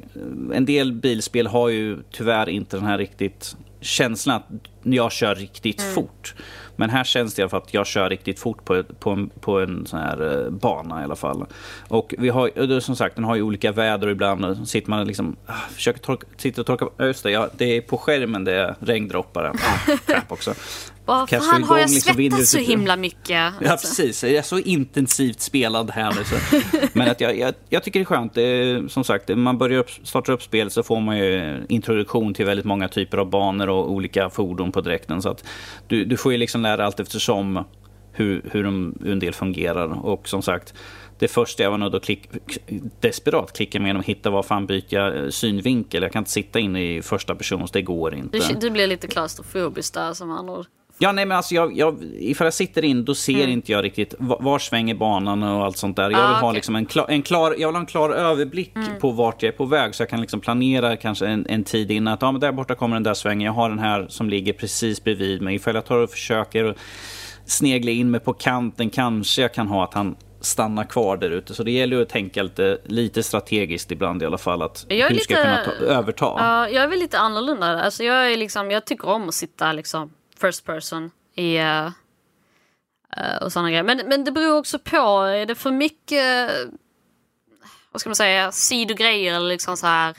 en 0.53 0.65
del 0.65 0.93
bilspel 0.93 1.47
har 1.47 1.69
ju 1.69 2.03
tyvärr 2.11 2.49
inte 2.49 2.77
den 2.77 2.85
här 2.85 2.97
riktigt 2.97 3.55
känslan 3.81 4.35
att 4.35 4.47
jag 4.83 5.11
kör 5.11 5.35
riktigt 5.35 5.81
fort. 5.81 6.35
Men 6.75 6.89
här 6.89 7.03
känns 7.03 7.33
det 7.33 7.39
i 7.39 7.43
alla 7.43 7.49
fall 7.49 7.61
att 7.61 7.73
jag 7.73 7.87
kör 7.87 8.09
riktigt 8.09 8.39
fort 8.39 8.65
på, 8.65 8.83
på, 8.83 9.09
en, 9.09 9.29
på 9.29 9.59
en 9.59 9.85
sån 9.85 9.99
här 9.99 10.45
eh, 10.45 10.49
bana 10.49 11.01
i 11.01 11.03
alla 11.03 11.15
fall. 11.15 11.45
Och 11.87 12.13
vi 12.17 12.29
har, 12.29 12.71
eh, 12.71 12.79
som 12.79 12.95
sagt, 12.95 13.15
den 13.15 13.25
har 13.25 13.35
ju 13.35 13.41
olika 13.41 13.71
väder 13.71 14.07
och 14.07 14.11
ibland 14.11 14.67
sitter 14.67 14.89
man 14.89 15.07
liksom, 15.07 15.35
ah, 15.45 15.53
försöker 15.53 15.99
torka, 15.99 16.27
sitter 16.37 16.61
och 16.61 16.65
torka, 16.65 17.05
just 17.05 17.23
det, 17.23 17.31
ja, 17.31 17.49
det 17.57 17.77
är 17.77 17.81
på 17.81 17.97
skärmen 17.97 18.43
det 18.43 18.53
är 18.53 18.75
regndroppar. 18.79 19.43
Ah, 19.43 20.21
också. 20.27 20.53
Bara, 21.05 21.27
Kastar 21.27 21.51
fan 21.51 21.63
har 21.63 21.77
jag 21.77 21.89
liksom 21.89 22.15
svettats 22.15 22.51
så 22.51 22.57
himla 22.57 22.95
mycket? 22.95 23.29
Ja, 23.29 23.51
Alltså. 23.71 23.87
precis. 23.87 24.23
Jag 24.23 24.33
är 24.33 24.41
så 24.41 24.59
intensivt 24.59 25.39
spelad 25.39 25.91
här 25.91 26.13
nu. 26.15 26.23
Så. 26.23 26.35
Men 26.99 27.09
att 27.09 27.21
jag, 27.21 27.37
jag, 27.37 27.53
jag 27.69 27.83
tycker 27.83 27.99
det 27.99 28.03
är 28.03 28.05
skönt. 28.05 28.33
Det 28.33 28.41
är, 28.41 28.87
som 28.87 29.03
sagt, 29.03 29.29
man 29.37 29.57
börjar 29.57 29.79
upp, 29.79 29.89
startar 30.03 30.33
upp 30.33 30.43
spel 30.43 30.71
så 30.71 30.83
får 30.83 30.99
man 30.99 31.17
ju 31.17 31.63
introduktion 31.69 32.33
till 32.33 32.45
väldigt 32.45 32.65
många 32.65 32.87
typer 32.87 33.17
av 33.17 33.29
banor 33.29 33.69
och 33.69 33.91
olika 33.91 34.29
fordon 34.29 34.71
på 34.71 34.81
dräkten. 34.81 35.21
Så 35.21 35.29
att 35.29 35.43
du, 35.87 36.05
du 36.05 36.17
får 36.17 36.31
ju 36.31 36.37
liksom 36.37 36.61
lära 36.61 36.85
allt 36.85 36.99
eftersom 36.99 37.63
hur, 38.11 38.41
hur, 38.51 38.63
de, 38.63 38.95
hur 39.01 39.11
en 39.11 39.19
del 39.19 39.33
fungerar. 39.33 40.05
Och 40.05 40.27
som 40.27 40.41
sagt, 40.41 40.73
det 41.19 41.27
första 41.27 41.63
jag 41.63 41.71
var 41.71 41.77
nöjd 41.77 41.95
att 41.95 42.03
klick, 42.03 42.29
desperat 42.99 43.53
klicka 43.53 43.79
med 43.79 43.97
och 43.97 44.05
hitta 44.05 44.29
var 44.29 44.43
fan 44.43 44.65
byter 44.65 44.85
jag 44.93 45.33
synvinkel. 45.33 46.03
Jag 46.03 46.11
kan 46.11 46.19
inte 46.21 46.31
sitta 46.31 46.59
inne 46.59 46.95
i 46.95 47.01
första 47.01 47.35
person, 47.35 47.67
så 47.67 47.73
det 47.73 47.81
går 47.81 48.15
inte. 48.15 48.37
Du, 48.37 48.53
du 48.59 48.69
blir 48.69 48.87
lite 48.87 49.07
klaustrofobisk 49.07 49.93
där 49.93 50.13
som 50.13 50.31
andra 50.31 50.53
ord. 50.53 50.65
Ja, 50.97 51.11
nej, 51.11 51.25
men 51.25 51.37
alltså 51.37 51.55
jag, 51.55 51.77
jag, 51.77 51.97
ifall 52.19 52.45
jag 52.45 52.53
sitter 52.53 52.85
in 52.85 53.05
då 53.05 53.15
ser 53.15 53.47
inte 53.47 53.71
jag 53.71 53.83
riktigt 53.83 54.15
var, 54.19 54.37
var 54.41 54.59
svänger 54.59 54.95
banan 54.95 55.43
och 55.43 55.65
allt 55.65 55.77
sånt 55.77 55.95
där. 55.95 56.03
Jag 56.03 56.09
vill 56.09 56.17
Ah, 56.17 56.33
ha 56.33 56.47
okej. 56.47 56.55
liksom 56.55 56.75
en, 56.75 56.85
klar, 56.85 57.05
en, 57.09 57.21
klar, 57.21 57.55
jag 57.57 57.67
vill 57.67 57.75
ha 57.75 57.79
en 57.79 57.85
klar 57.85 58.09
överblick 58.09 58.73
på 59.01 59.11
vart 59.11 59.43
jag 59.43 59.53
är 59.53 59.57
på 59.57 59.65
väg 59.65 59.95
så 59.95 60.01
jag 60.01 60.09
kan 60.09 60.21
liksom 60.21 60.39
planera 60.41 60.97
kanske 60.97 61.25
en, 61.27 61.45
en 61.49 61.63
tid 61.63 61.91
innan. 61.91 62.13
Att 62.13 62.21
ja, 62.21 62.31
men 62.31 62.41
där 62.41 62.51
borta 62.51 62.75
kommer 62.75 62.95
den 62.95 63.03
där 63.03 63.13
svängen. 63.13 63.45
Jag 63.45 63.53
har 63.53 63.69
den 63.69 63.79
här 63.79 64.05
som 64.09 64.29
ligger 64.29 64.53
precis 64.53 65.03
bredvid 65.03 65.41
mig. 65.41 65.55
Ifall 65.55 65.75
jag 65.75 65.85
tar 65.85 65.97
och 65.97 66.09
försöker 66.09 66.75
snegla 67.45 67.91
in 67.91 68.11
mig 68.11 68.19
på 68.19 68.33
kanten 68.33 68.89
kanske 68.89 69.41
jag 69.41 69.53
kan 69.53 69.67
ha 69.67 69.83
att 69.83 69.93
han 69.93 70.15
stannar 70.41 70.83
kvar 70.83 71.17
där 71.17 71.29
ute. 71.29 71.53
Så 71.53 71.63
det 71.63 71.71
gäller 71.71 71.95
ju 71.97 72.01
att 72.03 72.09
tänka 72.09 72.43
lite, 72.43 72.77
lite 72.85 73.23
strategiskt 73.23 73.91
ibland 73.91 74.23
i 74.23 74.25
alla 74.25 74.37
fall. 74.37 74.61
Att 74.61 74.85
Jag 74.89 75.09
hur 75.09 75.17
ska 75.19 75.33
jag 75.33 75.39
lite- 75.47 75.63
kunna 75.71 75.87
ta, 75.87 75.93
överta? 75.93 76.25
Ja, 76.37 76.69
jag 76.69 76.83
är 76.83 76.87
väl 76.87 76.99
lite 76.99 77.17
annorlunda. 77.19 77.81
Alltså 77.81 78.03
jag, 78.03 78.31
är 78.33 78.37
liksom, 78.37 78.71
jag 78.71 78.85
tycker 78.85 79.09
om 79.09 79.27
att 79.27 79.33
sitta 79.33 79.73
liksom 79.73 80.11
first 80.47 80.65
person 80.65 81.11
i, 81.35 81.55
eh, 81.57 81.89
och 83.41 83.51
sådana 83.53 83.69
grejer. 83.69 83.83
Men, 83.83 83.97
men 83.97 84.23
det 84.23 84.31
beror 84.31 84.57
också 84.57 84.79
på. 84.79 85.21
Är 85.21 85.45
det 85.45 85.55
för 85.55 85.71
mycket, 85.71 86.49
vad 87.91 88.01
ska 88.01 88.09
man 88.09 88.15
säga, 88.15 88.51
sidogrejer 88.51 89.35
eller 89.35 89.47
liksom 89.47 89.77
så 89.77 89.87
här 89.87 90.15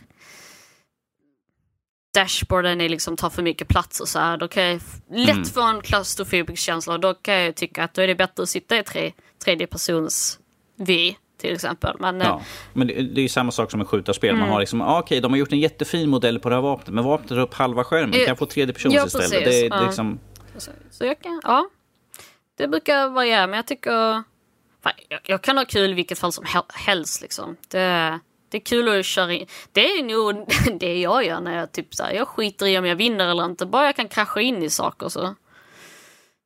dashboarden 2.15 2.81
är 2.81 2.89
liksom 2.89 3.17
tar 3.17 3.31
för 3.31 3.43
mycket 3.43 3.69
plats 3.69 4.01
och 4.01 4.09
så 4.09 4.19
här, 4.19 4.37
då 4.37 4.49
kan 4.49 4.63
jag 4.63 4.81
lätt 5.11 5.31
Mm. 5.37 5.45
få 5.45 5.63
en 5.63 5.81
klaustrofobisk 5.81 6.63
känsla 6.63 6.93
och 6.95 7.01
då 7.01 7.15
kan 7.15 7.35
jag 7.35 7.55
tycka 7.55 7.85
att 7.85 7.95
då 7.95 8.03
är 8.03 8.07
det 8.07 8.15
bättre 8.15 8.43
att 8.43 8.49
sitta 8.49 8.79
i 8.79 8.83
tre, 8.83 9.13
tredje 9.45 9.67
persons 9.67 10.39
vy 10.77 11.15
till 11.45 11.55
exempel. 11.55 11.97
Men 12.01 12.21
eh, 12.21 12.27
Ja, 12.27 12.41
men 12.73 12.87
det, 12.87 12.95
det 12.95 13.21
är 13.21 13.23
ju 13.23 13.29
samma 13.29 13.53
sak 13.53 13.71
som 13.71 13.79
med 13.79 13.87
skjutarspel. 13.89 14.31
Mm. 14.31 14.41
Man 14.41 14.49
har 14.51 14.61
liksom, 14.61 14.81
ah, 14.81 14.99
okej, 15.01 15.21
de 15.21 15.33
har 15.33 15.39
gjort 15.39 15.53
en 15.53 15.59
jättefin 15.61 16.11
modell 16.11 16.39
på 16.41 16.49
det 16.49 16.55
här 16.55 16.63
vapnet, 16.63 16.95
men 16.95 17.05
vapnet 17.05 17.29
tar 17.29 17.39
upp 17.39 17.55
halva 17.55 17.85
skärmen. 17.85 18.13
Kan 18.13 18.23
jag 18.23 18.39
få 18.39 18.47
tredje 18.47 18.75
persons 18.75 18.95
Ja, 18.95 19.07
istället? 19.07 19.31
precis, 19.31 19.45
Det, 19.61 19.67
är- 19.67 19.71
det 19.71 19.77
är 19.77 19.85
liksom, 19.87 20.19
Så, 20.91 21.05
jag 21.05 21.21
kan, 21.21 21.41
ja. 21.45 21.69
Det 22.57 22.69
brukar 22.69 23.09
variera, 23.09 23.47
men 23.47 23.57
jag 23.57 23.67
tycker... 23.67 24.23
Fan, 24.83 24.93
jag, 25.09 25.21
jag 25.25 25.43
kan 25.43 25.59
ha 25.59 25.65
kul 25.65 25.91
i 25.91 25.95
vilket 25.95 26.19
fall 26.19 26.33
som 26.33 26.45
hel- 26.45 26.63
helst 26.75 27.23
liksom. 27.23 27.57
Det, 27.69 28.19
det 28.49 28.57
är 28.57 28.61
kul 28.61 28.99
att 29.01 29.05
köra 29.07 29.33
in. 29.33 29.47
Det 29.73 29.81
är 29.87 30.03
nog 30.03 30.47
det 30.81 31.01
jag 31.01 31.27
gör 31.27 31.41
när 31.41 31.59
jag 31.59 31.73
typ 31.73 31.95
så 31.95 32.03
här, 32.03 32.13
jag 32.13 32.29
skiter 32.29 32.67
i 32.67 32.79
om 32.79 32.87
jag 32.87 32.97
vinner 32.97 33.29
eller 33.29 33.45
inte. 33.45 33.67
Bara 33.67 33.87
jag 33.87 33.97
kan 33.97 34.09
krascha 34.09 34.41
in 34.41 34.63
i 34.63 34.71
saker 34.71 35.09
så. 35.09 35.35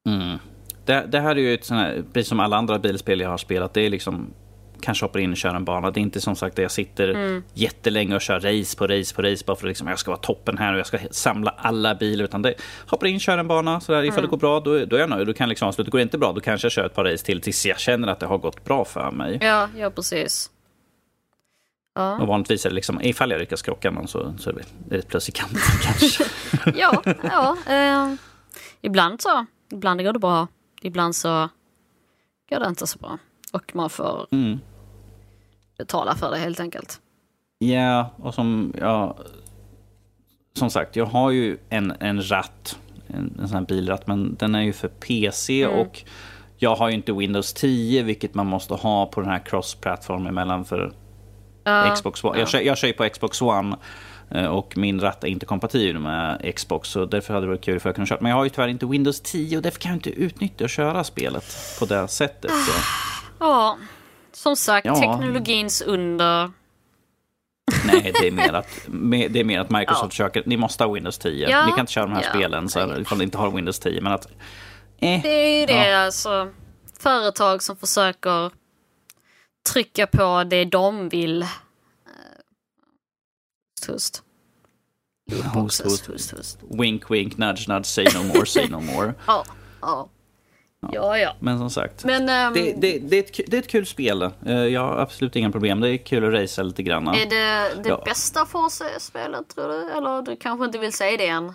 mm. 0.08 0.38
det, 0.86 1.06
det 1.08 1.20
här 1.20 1.30
är 1.36 1.40
ju 1.40 1.54
ett 1.54 1.64
sånt 1.64 1.80
här, 1.80 2.04
precis 2.12 2.28
som 2.28 2.40
alla 2.40 2.56
andra 2.56 2.78
bilspel 2.78 3.20
jag 3.20 3.28
har 3.30 3.38
spelat, 3.38 3.74
det 3.74 3.80
är 3.86 3.90
liksom 3.90 4.34
kanske 4.80 5.04
hoppar 5.04 5.18
in 5.20 5.30
och 5.30 5.36
kör 5.36 5.54
en 5.54 5.64
bana. 5.64 5.90
Det 5.90 6.00
är 6.00 6.02
inte 6.02 6.20
som 6.20 6.36
sagt 6.36 6.56
där 6.56 6.62
jag 6.62 6.70
sitter 6.72 7.08
Mm. 7.08 7.42
jättelänge 7.54 8.14
och 8.14 8.20
kör 8.20 8.40
race 8.40 8.76
på 8.76 8.86
race 8.86 9.14
på 9.14 9.22
race 9.22 9.44
bara 9.46 9.56
för 9.56 9.66
att 9.66 9.68
liksom, 9.70 9.86
jag 9.88 9.98
ska 9.98 10.10
vara 10.10 10.20
toppen 10.20 10.58
här 10.58 10.72
och 10.72 10.78
jag 10.78 10.86
ska 10.86 10.98
samla 11.10 11.50
alla 11.58 11.94
bilar. 11.94 12.24
Utan 12.24 12.42
det 12.42 12.54
hoppar 12.86 13.06
in, 13.06 13.20
kör 13.20 13.38
en 13.38 13.48
bana, 13.48 13.80
sådär. 13.80 14.02
ifall 14.04 14.18
Mm. 14.18 14.22
det 14.22 14.30
går 14.30 14.36
bra 14.36 14.60
då, 14.60 14.84
då 14.84 14.96
är 14.96 15.00
jag 15.00 15.10
nöjd. 15.10 15.26
Då 15.26 15.32
kan 15.32 15.44
jag 15.44 15.48
liksom 15.48 15.68
avsluta. 15.68 15.90
Går 15.90 15.98
det 15.98 16.02
inte 16.02 16.18
bra 16.18 16.32
då 16.32 16.40
kanske 16.40 16.64
jag 16.64 16.72
kör 16.72 16.84
ett 16.86 16.94
par 16.94 17.04
race 17.04 17.24
till 17.24 17.40
tills 17.40 17.66
jag 17.66 17.80
känner 17.80 18.08
att 18.08 18.20
det 18.20 18.26
har 18.26 18.38
gått 18.38 18.64
bra 18.64 18.84
för 18.84 19.10
mig. 19.10 19.38
Ja, 19.42 19.68
ja 19.76 19.90
precis. 19.90 20.50
Ja, 21.94 22.18
Och 22.20 22.26
vanligtvis 22.26 22.64
är 22.66 22.70
det 22.70 22.74
liksom, 22.74 23.00
ifall 23.02 23.30
jag 23.30 23.38
lyckas 23.40 23.62
krocka 23.62 23.90
någon 23.90 24.08
så, 24.08 24.34
så 24.38 24.50
är 24.50 24.54
det 24.88 24.96
ett 24.96 25.08
plus 25.08 25.28
i 25.28 25.32
kanten 25.32 25.58
kanske. 25.82 26.24
ja. 26.74 27.02
ja 27.22 27.56
eh, 27.66 28.14
ibland 28.80 29.22
så. 29.22 29.46
Ibland 29.72 30.04
går 30.04 30.12
det 30.12 30.18
bra. 30.18 30.48
Ibland 30.82 31.16
så 31.16 31.48
går 32.50 32.60
det 32.60 32.66
inte 32.66 32.86
så 32.86 32.98
bra. 32.98 33.18
Och 33.52 33.70
man 33.74 33.90
får 33.90 34.26
Mm. 34.30 34.58
betala 35.78 36.14
för 36.14 36.30
det 36.30 36.36
helt 36.38 36.60
enkelt. 36.60 37.00
Ja, 37.58 38.10
och 38.16 38.34
som 38.34 38.72
jag... 38.78 39.16
Som 40.54 40.70
sagt, 40.70 40.96
jag 40.96 41.06
har 41.06 41.30
ju 41.30 41.58
en, 41.68 41.92
en 42.00 42.30
ratt, 42.30 42.78
en, 43.06 43.36
en 43.40 43.48
sån 43.48 43.58
här 43.58 43.64
bilratt, 43.66 44.06
men 44.06 44.36
den 44.38 44.54
är 44.54 44.62
ju 44.62 44.72
för 44.72 44.88
PC 44.88 45.66
och 45.66 46.02
jag 46.56 46.76
har 46.76 46.88
ju 46.88 46.94
inte 46.94 47.12
Windows 47.12 47.52
10, 47.54 48.02
vilket 48.02 48.34
man 48.34 48.46
måste 48.46 48.74
ha 48.74 49.06
på 49.06 49.20
den 49.20 49.30
här 49.30 49.38
cross-plattformen 49.38 50.26
emellan 50.26 50.64
för 50.64 50.92
Ja, 51.64 51.94
Xbox 51.94 52.24
One. 52.24 52.38
Jag, 52.38 52.48
kör, 52.48 52.60
jag 52.60 52.78
kör 52.78 52.88
ju 52.88 52.94
på 52.94 53.08
Xbox 53.08 53.42
One 53.42 53.76
eh, 54.30 54.46
och 54.46 54.76
min 54.76 55.00
ratt 55.00 55.24
är 55.24 55.28
inte 55.28 55.46
kompatibel 55.46 55.98
med 56.02 56.52
Xbox, 56.56 56.88
så 56.88 57.04
därför 57.06 57.34
hade 57.34 57.46
det 57.46 57.50
varit 57.50 57.64
kul 57.64 57.80
för 57.80 57.88
jag 57.88 57.94
kunde 57.96 58.08
köra. 58.08 58.18
Men 58.20 58.30
jag 58.30 58.36
har 58.36 58.44
ju 58.44 58.50
tyvärr 58.50 58.68
inte 58.68 58.86
Windows 58.86 59.20
10 59.20 59.56
och 59.56 59.62
därför 59.62 59.80
kan 59.80 59.90
jag 59.90 59.96
inte 59.96 60.10
utnyttja 60.10 60.64
och 60.64 60.70
köra 60.70 61.04
spelet 61.04 61.44
på 61.78 61.84
det 61.86 62.08
sättet. 62.08 62.50
Så. 62.50 62.72
Ja, 63.40 63.78
som 64.32 64.56
sagt, 64.56 64.86
Ja. 64.86 64.94
teknologins 64.94 65.82
under. 65.82 66.50
Nej, 67.86 68.12
det 68.20 68.26
är 68.26 68.30
mer 68.30 68.52
att, 68.52 68.68
det 69.32 69.40
är 69.40 69.44
mer 69.44 69.60
att 69.60 69.70
Microsoft 69.70 70.02
Ja. 70.04 70.08
försöker, 70.10 70.42
ni 70.46 70.56
måste 70.56 70.84
ha 70.84 70.92
Windows 70.92 71.18
10. 71.18 71.48
Ja. 71.50 71.66
Ni 71.66 71.70
kan 71.72 71.80
inte 71.80 71.92
köra 71.92 72.04
de 72.06 72.12
här 72.12 72.22
Ja. 72.22 72.28
spelen 72.30 72.68
så 72.68 72.80
här, 72.80 73.00
ifall 73.00 73.18
ni 73.18 73.24
inte 73.24 73.38
har 73.38 73.50
Windows 73.50 73.78
10. 73.78 74.00
Men 74.00 74.12
att, 74.12 74.26
eh, 74.98 75.22
Det 75.22 75.28
är 75.28 75.60
ju 75.60 75.66
det, 75.66 75.88
Ja. 75.90 75.98
alltså. 75.98 76.50
Företag 76.98 77.62
som 77.62 77.76
försöker 77.76 78.50
trycka 79.72 80.06
på 80.06 80.44
det 80.44 80.64
de 80.64 81.08
vill. 81.08 81.42
Eh, 81.42 81.48
Hust. 83.88 84.22
Host, 85.54 85.84
host. 85.84 86.06
hust, 86.06 86.30
hust. 86.30 86.58
wink, 86.70 87.10
wink, 87.10 87.36
nudge, 87.38 87.68
nudge, 87.68 87.86
say 87.86 88.04
no 88.14 88.22
more, 88.34 88.46
say 88.46 88.68
no 88.68 88.80
more. 88.80 89.14
Ja, 89.26 89.44
ja. 89.80 90.08
Ja, 90.92 91.18
ja. 91.18 91.34
Men 91.40 91.58
som 91.58 91.70
sagt, 91.70 92.04
Men 92.04 92.28
ehm, 92.28 92.52
det, 92.54 92.72
det, 92.72 92.98
det, 92.98 93.16
är 93.16 93.20
ett, 93.22 93.40
det 93.50 93.56
är 93.56 93.60
ett 93.60 93.68
kul 93.68 93.86
spel. 93.86 94.22
Eh, 94.46 94.52
Jag 94.52 94.80
har 94.80 94.96
absolut 94.98 95.36
inga 95.36 95.50
problem. 95.50 95.80
Det 95.80 95.88
är 95.90 95.96
kul 95.96 96.24
att 96.24 96.42
racea 96.42 96.64
lite 96.64 96.82
grann. 96.82 97.08
är 97.08 97.12
det 97.26 97.82
det 97.82 97.88
Ja. 97.88 98.02
bästa 98.04 98.46
Forza-spelet, 98.46 99.48
tror 99.54 99.68
du? 99.68 99.90
Eller 99.90 100.22
du 100.22 100.36
kanske 100.36 100.64
inte 100.64 100.78
vill 100.78 100.92
säga 100.92 101.16
det 101.16 101.28
än? 101.28 101.52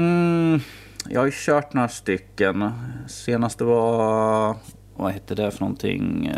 Mm, 0.00 0.60
jag 1.08 1.20
har 1.20 1.26
ju 1.26 1.32
kört 1.34 1.72
några 1.74 1.88
stycken. 1.88 2.70
Senaste 3.08 3.64
var... 3.64 4.56
Vad 4.96 5.12
hette 5.12 5.34
det 5.34 5.50
för 5.50 5.60
någonting? 5.60 6.32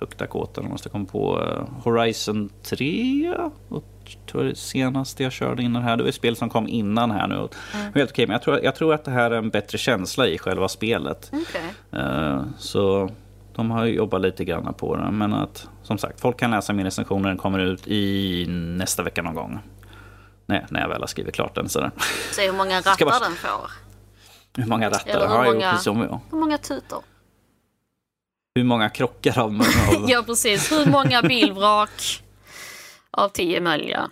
Högt 0.00 0.18
Dakota, 0.18 0.60
om 0.60 0.68
måste 0.68 0.88
komma 0.88 1.04
på. 1.06 1.42
eh, 1.42 1.82
Horizon 1.84 2.50
3. 2.62 3.34
Och 3.68 3.84
tror 4.30 4.44
det 4.44 4.54
senaste 4.56 5.22
jag 5.22 5.32
körde 5.32 5.62
innan 5.62 5.82
här. 5.82 5.96
Det 5.96 6.02
var 6.02 6.08
ett 6.08 6.14
spel 6.14 6.36
som 6.36 6.50
kom 6.50 6.68
innan 6.68 7.10
här 7.10 7.26
nu. 7.26 7.36
Och 7.36 7.54
Helt 7.94 8.10
okej, 8.10 8.26
men 8.26 8.32
jag 8.32 8.42
tror, 8.42 8.60
jag 8.64 8.74
tror 8.74 8.94
att 8.94 9.04
det 9.04 9.10
här 9.10 9.30
är 9.30 9.38
en 9.38 9.50
bättre 9.50 9.78
känsla 9.78 10.26
i 10.26 10.38
själva 10.38 10.68
spelet. 10.68 11.32
Okej. 11.32 12.00
Eh, 12.02 12.42
Så 12.58 13.10
de 13.54 13.70
har 13.70 13.84
jobbat 13.84 14.20
lite 14.20 14.44
grann 14.44 14.74
på 14.74 14.96
det. 14.96 15.10
Men 15.10 15.32
att 15.34 15.68
som 15.82 15.98
sagt, 15.98 16.20
folk 16.20 16.38
kan 16.40 16.50
läsa 16.50 16.72
min 16.72 16.84
recension 16.84 17.22
när 17.22 17.28
den 17.28 17.38
kommer 17.38 17.58
ut 17.58 17.86
i 17.88 18.46
nästa 18.48 19.02
vecka 19.02 19.22
någon 19.22 19.34
gång. 19.34 19.58
Nej, 20.46 20.66
när 20.70 20.80
jag 20.80 20.88
väl 20.88 21.00
har 21.00 21.06
skrivit 21.06 21.34
klart 21.34 21.54
den. 21.54 21.68
Sådär. 21.68 21.90
Se 22.32 22.46
hur 22.46 22.52
många 22.52 22.76
rattar 22.80 23.04
bara- 23.04 23.18
den 23.18 23.36
får. 23.36 23.70
Hur 24.56 24.66
många 24.66 24.90
rattar 24.90 25.10
Eller 25.10 25.28
hur 25.28 25.52
många- 25.52 25.70
Precis 25.70 25.84
som 25.84 26.00
jag. 26.00 26.20
Hur 26.30 26.38
många 26.38 26.58
tutor? 26.58 26.98
Hur 28.58 28.64
många 28.64 28.88
krockar 28.90 29.38
av, 29.38 29.46
av 29.50 30.04
Ja, 30.08 30.22
precis. 30.26 30.72
Hur 30.72 30.86
många 30.90 31.22
bilvrak 31.22 32.22
av 33.10 33.28
tio 33.28 33.60
möjliga? 33.60 34.10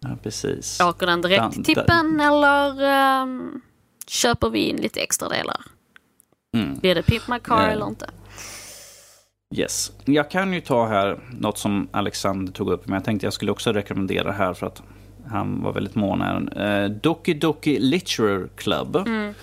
ja, 0.00 0.08
precis. 0.22 0.80
Åker 0.80 1.06
den 1.06 1.20
direkt 1.22 1.52
till 1.54 1.64
tippen 1.64 2.20
eller 2.20 2.82
ehm, 2.84 3.60
köper 4.06 4.50
vi 4.50 4.58
in 4.58 4.76
lite 4.76 5.00
extra 5.00 5.28
delar? 5.28 5.60
Mm. 6.56 6.78
Blir 6.78 6.94
det 6.94 7.02
Pimp 7.02 7.28
My 7.28 7.38
Car 7.38 7.62
Eh. 7.66 7.72
eller 7.72 7.86
inte? 7.86 8.10
Yes. 9.54 9.92
Jag 10.04 10.30
kan 10.30 10.52
ju 10.52 10.60
ta 10.60 10.86
här 10.86 11.20
något 11.30 11.58
som 11.58 11.88
Alexander 11.92 12.52
tog 12.52 12.70
upp, 12.72 12.86
men 12.86 12.94
jag 12.94 13.04
tänkte 13.04 13.26
jag 13.26 13.32
skulle 13.32 13.52
också 13.52 13.72
rekommendera 13.72 14.32
här 14.32 14.54
för 14.54 14.66
att 14.66 14.82
han 15.30 15.62
var 15.62 15.72
väldigt 15.72 15.94
mån 15.94 16.20
här. 16.20 16.58
Eh, 16.84 16.90
Doki 16.90 17.34
Doki 17.34 17.78
Literature 17.78 18.48
Club. 18.56 18.96
Mm. 18.96 19.34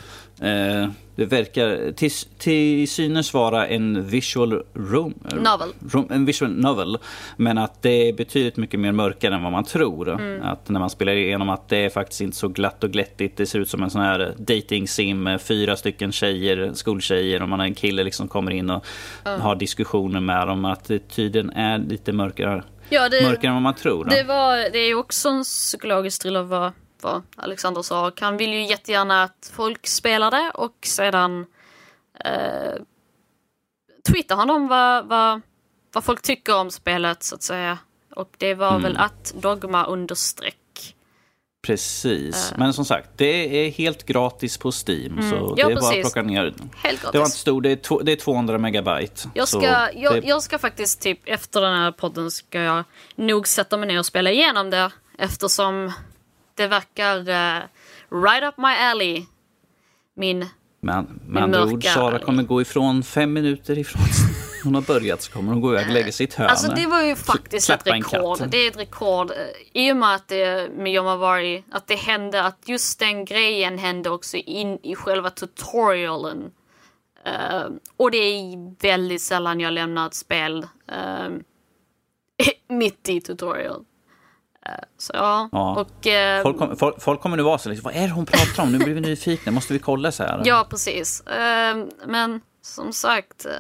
Eh, 0.41 0.89
det 1.19 1.25
verkar 1.25 1.91
till, 1.91 2.11
till 2.37 2.89
synes 2.89 3.33
vara 3.33 3.67
en 3.67 4.07
visual 4.07 4.63
room, 4.73 5.13
Novel. 5.33 5.69
rom, 5.91 6.07
en 6.11 6.25
visual 6.25 6.51
novel. 6.51 6.97
Men 7.37 7.57
att 7.57 7.81
det 7.81 7.89
är 8.09 8.13
betydligt 8.13 8.57
mycket 8.57 8.79
mer 8.79 8.91
mörkare 8.91 9.35
än 9.35 9.43
vad 9.43 9.51
man 9.51 9.63
tror. 9.63 10.09
Mm. 10.09 10.41
Att 10.43 10.69
när 10.69 10.79
man 10.79 10.89
spelar 10.89 11.13
igenom 11.13 11.49
att 11.49 11.69
det 11.69 11.77
är 11.77 11.89
faktiskt 11.89 12.21
inte 12.21 12.37
så 12.37 12.47
glatt 12.47 12.83
och 12.83 12.91
glättigt. 12.91 13.37
Det 13.37 13.45
ser 13.45 13.59
ut 13.59 13.69
som 13.69 13.83
en 13.83 13.89
sån 13.89 14.01
här 14.01 14.33
dating 14.37 14.87
sim 14.87 15.39
fyra 15.39 15.75
stycken 15.75 16.11
tjejer, 16.11 16.71
skoltjejer 16.73 17.41
och 17.41 17.49
man 17.49 17.59
har 17.59 17.67
en 17.67 17.75
kille 17.75 18.03
liksom 18.03 18.27
kommer 18.27 18.51
in 18.51 18.69
och 18.69 18.85
har 19.23 19.55
diskussioner 19.55 20.19
med 20.19 20.47
dem. 20.47 20.65
Att 20.65 20.83
det 20.85 20.99
tydligen 21.09 21.49
är 21.49 21.77
lite 21.77 22.11
mörkare, 22.11 22.63
Ja, 22.89 23.09
det, 23.09 23.23
mörkare 23.23 23.47
än 23.47 23.53
vad 23.53 23.61
man 23.63 23.75
tror. 23.75 24.05
det, 24.05 24.23
var, 24.23 24.71
det 24.71 24.79
är 24.79 24.95
också 24.95 25.29
en 25.29 25.43
psykologisk 25.43 26.21
thriller 26.21 26.43
vad, 26.43 26.71
vad 27.03 27.21
Alexander 27.35 27.81
sa. 27.81 28.07
Och 28.07 28.21
han 28.21 28.37
vill 28.37 28.53
ju 28.53 28.65
jättegärna 28.65 29.23
att 29.23 29.51
folk 29.53 29.87
spelar 29.87 30.31
det 30.31 30.51
och 30.53 30.75
sedan 30.85 31.45
eh, 32.25 32.73
tweetar 34.11 34.35
han 34.35 34.49
om 34.49 34.67
vad, 34.67 35.05
vad, 35.07 35.41
vad 35.93 36.03
folk 36.03 36.21
tycker 36.21 36.55
om 36.55 36.71
spelet 36.71 37.23
så 37.23 37.35
att 37.35 37.43
säga. 37.43 37.77
Och 38.15 38.29
det 38.37 38.53
var 38.53 38.69
Mm. 38.69 38.81
väl 38.83 38.97
att 38.97 39.33
dogma 39.35 39.85
understreck. 39.85 40.55
Precis. 41.61 42.53
Men 42.57 42.73
som 42.73 42.85
sagt, 42.85 43.09
det 43.15 43.65
är 43.65 43.71
helt 43.71 44.05
gratis 44.05 44.57
på 44.57 44.71
Steam. 44.71 45.21
Så 45.21 45.35
Eh. 45.35 45.41
Mm. 45.41 45.53
Ja, 45.57 45.67
det 45.67 45.73
är 45.73 45.75
bara 45.81 45.89
att 45.95 46.01
plocka 46.01 46.21
ner. 46.21 46.53
Helt 46.75 47.01
gratis. 47.01 47.11
Det 47.11 47.17
var 47.17 47.25
inte 47.25 47.37
stort, 47.37 47.63
det 47.63 47.69
är, 47.71 47.75
två- 47.75 47.99
det 48.01 48.11
är 48.11 48.15
200 48.15 48.57
megabyte. 48.57 49.29
Jag 49.33 49.47
Så 49.47 49.59
ska, 49.61 49.91
jag, 49.93 50.13
det- 50.21 50.27
jag 50.27 50.43
ska 50.43 50.57
faktiskt 50.59 51.01
typ 51.01 51.19
efter 51.25 51.61
den 51.61 51.75
här 51.75 51.91
podden 51.91 52.31
ska 52.31 52.59
jag 52.61 52.83
nog 53.15 53.47
sätta 53.47 53.77
mig 53.77 53.87
ner 53.87 53.99
och 53.99 54.05
spela 54.05 54.31
igenom 54.31 54.69
det 54.69 54.91
eftersom 55.17 55.91
det 56.59 56.67
verkar 56.67 57.17
eh, 57.17 57.63
right 58.23 58.43
up 58.43 58.57
my 58.57 58.73
alley. 58.89 59.25
Min, 60.15 60.45
Men 60.79 61.19
med 61.25 61.43
andra 61.43 61.63
ord, 61.63 61.83
Sara 61.83 62.19
kommer 62.19 62.43
gå 62.43 62.61
ifrån 62.61 63.03
fem 63.03 63.33
minuter 63.33 63.77
ifrån 63.77 64.01
hon 64.63 64.75
har 64.75 64.81
börjat 64.81 65.21
så 65.21 65.31
kommer 65.31 65.51
hon 65.51 65.61
gå 65.61 65.73
iväg 65.73 65.87
och 65.87 65.93
lägga 65.93 66.11
sig 66.11 66.25
i 66.25 66.27
ett 66.27 66.33
hörn. 66.35 66.49
alltså 66.49 66.71
det 66.71 66.87
var 66.87 67.01
ju 67.01 67.15
faktiskt 67.15 67.69
ett 67.69 67.87
rekord. 67.87 68.39
Det 68.49 68.57
är 68.57 68.67
ett 68.67 68.77
rekord. 68.77 69.31
eh, 69.31 69.83
I 69.83 69.91
och 69.91 69.97
med 69.97 70.15
att 70.15 70.27
det 70.27 70.71
med 70.73 70.93
Yomavari, 70.93 71.63
att 71.71 71.87
det 71.87 71.95
hände, 71.95 72.43
att 72.43 72.57
just 72.65 72.99
den 72.99 73.25
grejen 73.25 73.77
hände 73.77 74.09
också 74.09 74.37
in 74.37 74.79
i 74.83 74.95
själva 74.95 75.29
tutorialen. 75.29 76.51
Eh, 77.25 77.69
och 77.97 78.11
det 78.11 78.17
är 78.17 78.81
väldigt 78.81 79.21
sällan 79.21 79.59
jag 79.59 79.73
lämnar 79.73 80.07
ett 80.07 80.13
spel 80.13 80.67
eh, 80.87 81.29
mitt 82.75 83.09
i 83.09 83.21
tutorial. 83.21 83.85
Så 84.97 85.11
ja, 85.15 85.49
Ja. 85.51 85.81
och... 85.81 86.07
eh, 86.07 86.43
Folk, 86.43 86.57
kom, 86.57 86.77
folk, 86.77 87.01
folk 87.01 87.21
kommer 87.21 87.37
nu 87.37 87.43
vara 87.43 87.57
så 87.57 87.69
liksom, 87.69 87.83
vad 87.83 87.95
är 88.03 88.07
det 88.07 88.13
hon 88.13 88.25
pratar 88.25 88.63
om? 88.63 88.71
Nu 88.71 88.77
blir 88.77 88.93
vi 88.93 89.01
nyfikna, 89.01 89.51
måste 89.51 89.73
vi 89.73 89.79
kolla 89.79 90.11
så 90.11 90.23
här? 90.23 90.41
Ja, 90.45 90.67
precis. 90.69 91.21
Eh, 91.21 91.85
men 92.05 92.41
som 92.61 92.93
sagt... 92.93 93.45
eh, 93.45 93.51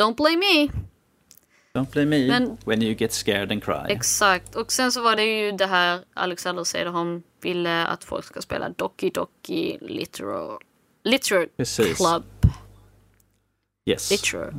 don't 0.00 0.14
blame 0.16 0.36
me. 0.36 0.68
Don't 1.74 1.90
blame 1.92 2.06
me 2.18 2.26
Men- 2.28 2.58
when 2.64 2.82
you 2.82 2.94
get 2.98 3.12
scared 3.12 3.52
and 3.52 3.64
cry. 3.64 3.82
Exakt. 3.88 4.56
Och 4.56 4.72
sen 4.72 4.92
så 4.92 5.02
var 5.02 5.16
det 5.16 5.24
ju 5.24 5.52
det 5.52 5.66
här 5.66 6.00
Alexander 6.14 6.64
Cederholm 6.64 7.22
ville 7.42 7.86
att 7.86 8.04
folk 8.04 8.24
ska 8.24 8.40
spela 8.42 8.68
Doki 8.68 9.10
Doki 9.10 9.78
Literal... 9.80 10.58
Literate 11.04 11.46
Precis. 11.56 11.96
Club. 11.96 12.22
Yes. 13.90 14.10
Literate 14.10 14.52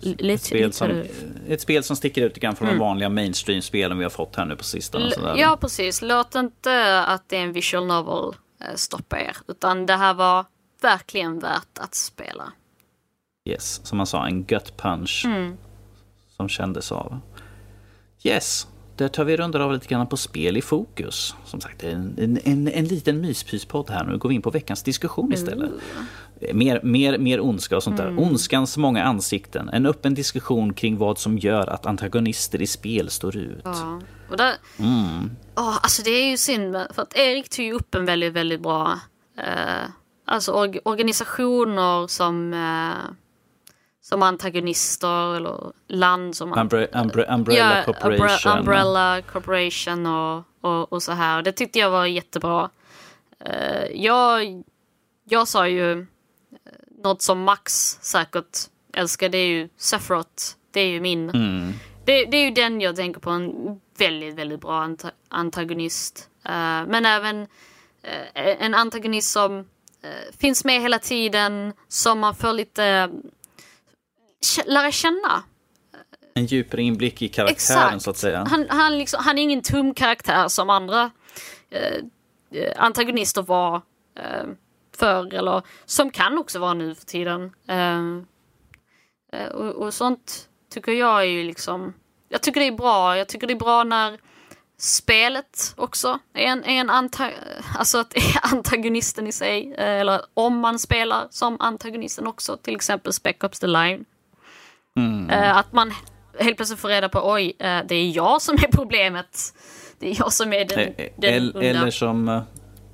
Club. 0.00 0.30
Ett 0.30 0.42
spel, 0.42 0.72
som, 0.72 1.02
ett 1.48 1.60
spel 1.60 1.84
som 1.84 1.96
sticker 1.96 2.22
ut 2.22 2.30
lite 2.30 2.40
grann 2.40 2.56
från 2.56 2.68
de 2.68 2.78
vanliga 2.78 3.08
mainstream-spelen 3.08 3.98
vi 3.98 4.04
har 4.04 4.10
fått 4.10 4.36
här 4.36 4.44
nu 4.44 4.56
på 4.56 4.64
sistone. 4.64 5.12
Mm. 5.14 5.38
Ja, 5.38 5.58
precis. 5.60 6.02
Låt 6.02 6.34
inte 6.34 7.02
att 7.02 7.28
det 7.28 7.36
är 7.36 7.42
en 7.42 7.52
visual 7.52 7.86
novel 7.86 8.34
eh, 8.60 8.74
stoppa 8.74 9.20
er. 9.20 9.36
Utan 9.48 9.86
det 9.86 9.96
här 9.96 10.14
var 10.14 10.44
verkligen 10.82 11.38
värt 11.38 11.78
att 11.80 11.94
spela. 11.94 12.52
Yes, 13.48 13.86
som 13.86 13.98
man 13.98 14.06
sa, 14.06 14.26
en 14.26 14.44
gut 14.44 14.76
punch. 14.76 15.22
Mm. 15.26 15.56
Som 16.36 16.48
kändes 16.48 16.92
av. 16.92 17.20
Yes, 18.22 18.66
där 18.96 19.08
tar 19.08 19.24
vi 19.24 19.36
rundar 19.36 19.60
av 19.60 19.72
lite 19.72 19.86
grann 19.86 20.06
på 20.06 20.16
spel 20.16 20.56
i 20.56 20.62
fokus. 20.62 21.34
Som 21.44 21.60
sagt, 21.60 21.84
en, 21.84 22.14
en, 22.18 22.38
en, 22.44 22.68
en 22.68 22.84
liten 22.84 23.20
myspyspodd 23.20 23.90
här. 23.90 24.04
Nu 24.04 24.18
går 24.18 24.28
vi 24.28 24.34
in 24.34 24.42
på 24.42 24.50
veckans 24.50 24.82
diskussion 24.82 25.32
istället. 25.32 25.70
Mer, 26.52 26.80
mer, 26.82 27.18
mer 27.18 27.40
ondska 27.40 27.76
och 27.76 27.82
sånt 27.82 27.96
där. 27.96 28.18
Ondskans 28.20 28.76
många 28.76 29.04
ansikten. 29.04 29.68
En 29.68 29.86
öppen 29.86 30.14
diskussion 30.14 30.74
kring 30.74 30.98
vad 30.98 31.18
som 31.18 31.38
gör 31.38 31.66
att 31.66 31.86
antagonister 31.86 32.62
i 32.62 32.66
spel 32.66 33.10
står 33.10 33.36
ut. 33.36 33.60
Ja. 33.64 34.00
Och 34.30 34.36
där, 34.36 34.52
Mm. 34.78 35.30
Åh, 35.56 35.76
alltså 35.82 36.02
det 36.02 36.10
är 36.10 36.30
ju 36.30 36.36
synd 36.36 36.76
för 36.94 37.02
att 37.02 37.16
Erik 37.16 37.48
tog 37.48 37.64
ju 37.64 37.72
upp 37.72 37.94
en 37.94 38.04
väldigt, 38.04 38.32
väldigt 38.32 38.60
bra 38.60 39.00
eh, 39.38 39.88
alltså 40.24 40.52
org- 40.52 40.80
organisationer 40.84 42.06
som 42.06 42.52
eh, 42.54 43.10
som 44.02 44.22
antagonister 44.22 45.36
eller 45.36 45.72
land 45.88 46.36
som 46.36 46.58
Umbre, 46.58 46.88
umbre, 46.94 47.26
umbrella 47.34 47.76
Ja, 47.78 47.84
Corporation. 47.84 48.52
Umbre- 48.52 48.58
Umbrella 48.58 49.22
Corporation 49.32 50.06
och, 50.06 50.44
och, 50.60 50.92
och 50.92 51.02
så 51.02 51.12
här. 51.12 51.42
Det 51.42 51.52
tyckte 51.52 51.78
jag 51.78 51.90
var 51.90 52.06
jättebra. 52.06 52.70
Eh, 53.44 53.84
jag, 53.94 54.62
jag 55.28 55.48
sa 55.48 55.68
ju 55.68 56.06
något 57.04 57.22
som 57.22 57.42
Max 57.42 57.98
säkert 58.02 58.58
älskar, 58.92 59.28
det 59.28 59.38
är 59.38 59.46
ju 59.46 59.68
Sephiroth. 59.76 60.42
Det 60.70 60.80
är 60.80 60.88
ju 60.88 61.00
min. 61.00 61.30
Mm. 61.30 61.72
Det, 62.04 62.24
det 62.24 62.36
är 62.36 62.44
ju 62.44 62.50
den 62.50 62.80
jag 62.80 62.96
tänker 62.96 63.20
på, 63.20 63.30
en 63.30 63.80
väldigt, 63.98 64.34
väldigt 64.34 64.60
bra 64.60 64.82
anta- 64.84 65.10
antagonist. 65.28 66.30
Eh, 66.44 66.86
men 66.86 67.06
även 67.06 67.42
eh, 68.02 68.62
en 68.62 68.74
antagonist 68.74 69.32
som 69.32 69.58
eh, 70.02 70.36
finns 70.38 70.64
med 70.64 70.82
hela 70.82 70.98
tiden, 70.98 71.72
som 71.88 72.18
man 72.18 72.34
får 72.34 72.52
lite 72.52 73.10
lära 74.66 74.92
känna. 74.92 75.42
En 76.34 76.46
djupare 76.46 76.82
inblick 76.82 77.22
i 77.22 77.28
karaktären 77.28 77.80
Exakt. 77.80 78.02
så 78.02 78.10
att 78.10 78.16
säga. 78.16 78.46
Han, 78.50 78.66
han, 78.68 78.98
liksom, 78.98 79.24
han 79.24 79.38
är 79.38 79.42
ingen 79.42 79.62
tum 79.62 79.94
karaktär 79.94 80.48
som 80.48 80.70
andra 80.70 81.10
antagonister 82.76 83.42
var 83.42 83.82
förr, 84.98 85.34
eller 85.34 85.62
som 85.84 86.10
kan 86.10 86.38
också 86.38 86.58
vara 86.58 86.74
nu 86.74 86.94
för 86.94 87.04
tiden. 87.04 87.52
Eh, 87.68 88.00
eh, 89.32 89.48
och, 89.48 89.74
och 89.86 89.94
sånt 89.94 90.48
tycker 90.70 90.92
jag 90.92 91.20
är 91.20 91.24
ju 91.24 91.42
liksom... 91.44 91.94
Jag 92.28 92.42
tycker 92.42 92.60
det 92.60 92.66
är 92.66 92.76
bra. 92.76 93.16
Jag 93.16 93.28
tycker 93.28 93.46
det 93.46 93.52
är 93.52 93.58
bra 93.58 93.84
när 93.84 94.18
spelet 94.78 95.74
också 95.76 96.18
är 96.34 96.46
en, 96.46 96.64
är 96.64 96.80
en 96.80 96.90
anta, 96.90 97.30
alltså 97.78 97.98
att 97.98 98.16
är 98.16 98.38
antagonisten 98.54 99.26
i 99.26 99.32
sig. 99.32 99.74
eh, 99.78 100.00
Eller 100.00 100.20
om 100.34 100.58
man 100.58 100.78
spelar 100.78 101.26
som 101.30 101.56
antagonisten 101.60 102.26
också, 102.26 102.56
till 102.56 102.74
exempel 102.74 103.12
Spec 103.12 103.36
Ops 103.42 103.60
The 103.60 103.66
Line. 103.66 104.04
Mm. 104.96 105.30
Eh, 105.30 105.56
att 105.56 105.72
man 105.72 105.92
helt 106.38 106.56
plötsligt 106.56 106.80
får 106.80 106.88
reda 106.88 107.08
på 107.08 107.32
oj, 107.32 107.56
eh, 107.58 107.80
det 107.88 107.94
är 107.94 108.10
jag 108.10 108.42
som 108.42 108.54
är 108.54 108.68
problemet. 108.72 109.54
Det 109.98 110.10
är 110.10 110.16
jag 110.18 110.32
som 110.32 110.52
är 110.52 110.64
den, 110.64 110.78
Eh, 110.78 111.10
den 111.16 111.56
Eller, 111.62 111.90
som, 111.90 112.28
eh, 112.28 112.42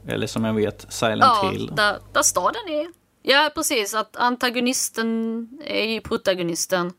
eller 0.07 0.27
som 0.27 0.45
jag 0.45 0.55
vet, 0.55 0.93
Silent 0.93 1.23
ja, 1.43 1.51
Hill. 1.51 1.71
där, 1.75 1.99
där 2.13 2.23
staden 2.23 2.69
är. 2.69 2.93
Ja, 3.23 3.51
precis. 3.55 3.95
Att 3.95 4.17
antagonisten 4.17 5.49
är 5.65 5.85
ju 5.85 6.01
protagonisten. 6.01 6.93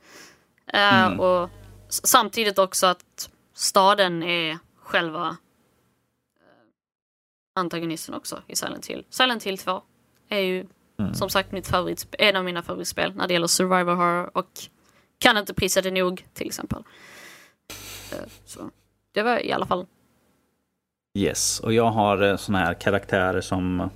Eh, 0.67 1.05
Mm. 1.05 1.19
Och 1.19 1.49
samtidigt 1.89 2.59
också 2.59 2.85
att 2.87 3.29
staden 3.53 4.23
är 4.23 4.59
själva 4.83 5.27
eh, 5.27 5.35
antagonisten 7.59 8.15
också 8.15 8.41
i 8.47 8.55
Silent 8.55 8.85
Hill. 8.85 9.05
Silent 9.09 9.43
Hill 9.43 9.57
2 9.57 9.81
är 10.29 10.39
ju 10.39 10.65
Mm. 10.99 11.13
som 11.13 11.29
sagt 11.29 11.51
mitt 11.51 11.67
favoritspel, 11.67 12.27
en 12.27 12.35
av 12.35 12.43
mina 12.45 12.63
favoritspel 12.63 13.15
när 13.15 13.27
det 13.27 13.33
gäller 13.33 13.47
survivor 13.47 13.95
horror 13.95 14.37
och 14.37 14.47
kan 15.17 15.37
inte 15.37 15.53
prisa 15.53 15.81
det 15.81 15.91
nog 15.91 16.27
till 16.33 16.47
exempel. 16.47 16.83
Eh, 18.11 18.17
Så 18.45 18.69
det 19.11 19.21
var 19.23 19.45
i 19.45 19.51
alla 19.51 19.65
fall 19.65 19.85
Yes, 21.17 21.59
och 21.59 21.73
jag 21.73 21.91
har 21.91 22.21
eh, 22.21 22.37
såna 22.37 22.57
här 22.57 22.73
karaktärer 22.73 23.41
som 23.41 23.89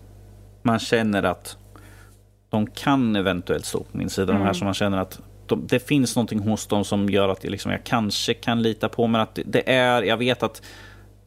man 0.62 0.80
känner 0.80 1.24
att 1.24 1.58
de 2.50 2.68
kan 2.68 3.16
eventuellt 3.16 3.66
stå 3.66 3.80
på 3.80 3.98
min 3.98 4.10
sida. 4.10 4.34
De 4.34 4.42
här 4.42 4.54
som 4.54 4.66
man 4.66 4.74
känner 4.74 4.98
att 4.98 5.20
de, 5.46 5.68
det 5.68 5.80
finns 5.80 6.16
någonting 6.16 6.40
hos 6.40 6.68
dem 6.68 6.86
som 6.86 7.10
gör 7.10 7.30
att 7.30 7.44
jag, 7.44 7.52
liksom, 7.52 7.72
jag 7.72 7.84
kanske 7.84 8.34
kan 8.34 8.62
lita 8.62 8.90
på. 8.90 9.08
Men 9.08 9.22
att 9.22 9.36
det, 9.36 9.44
det 9.46 9.74
är, 9.74 10.04
jag 10.04 10.18
vet 10.18 10.44
att 10.44 10.62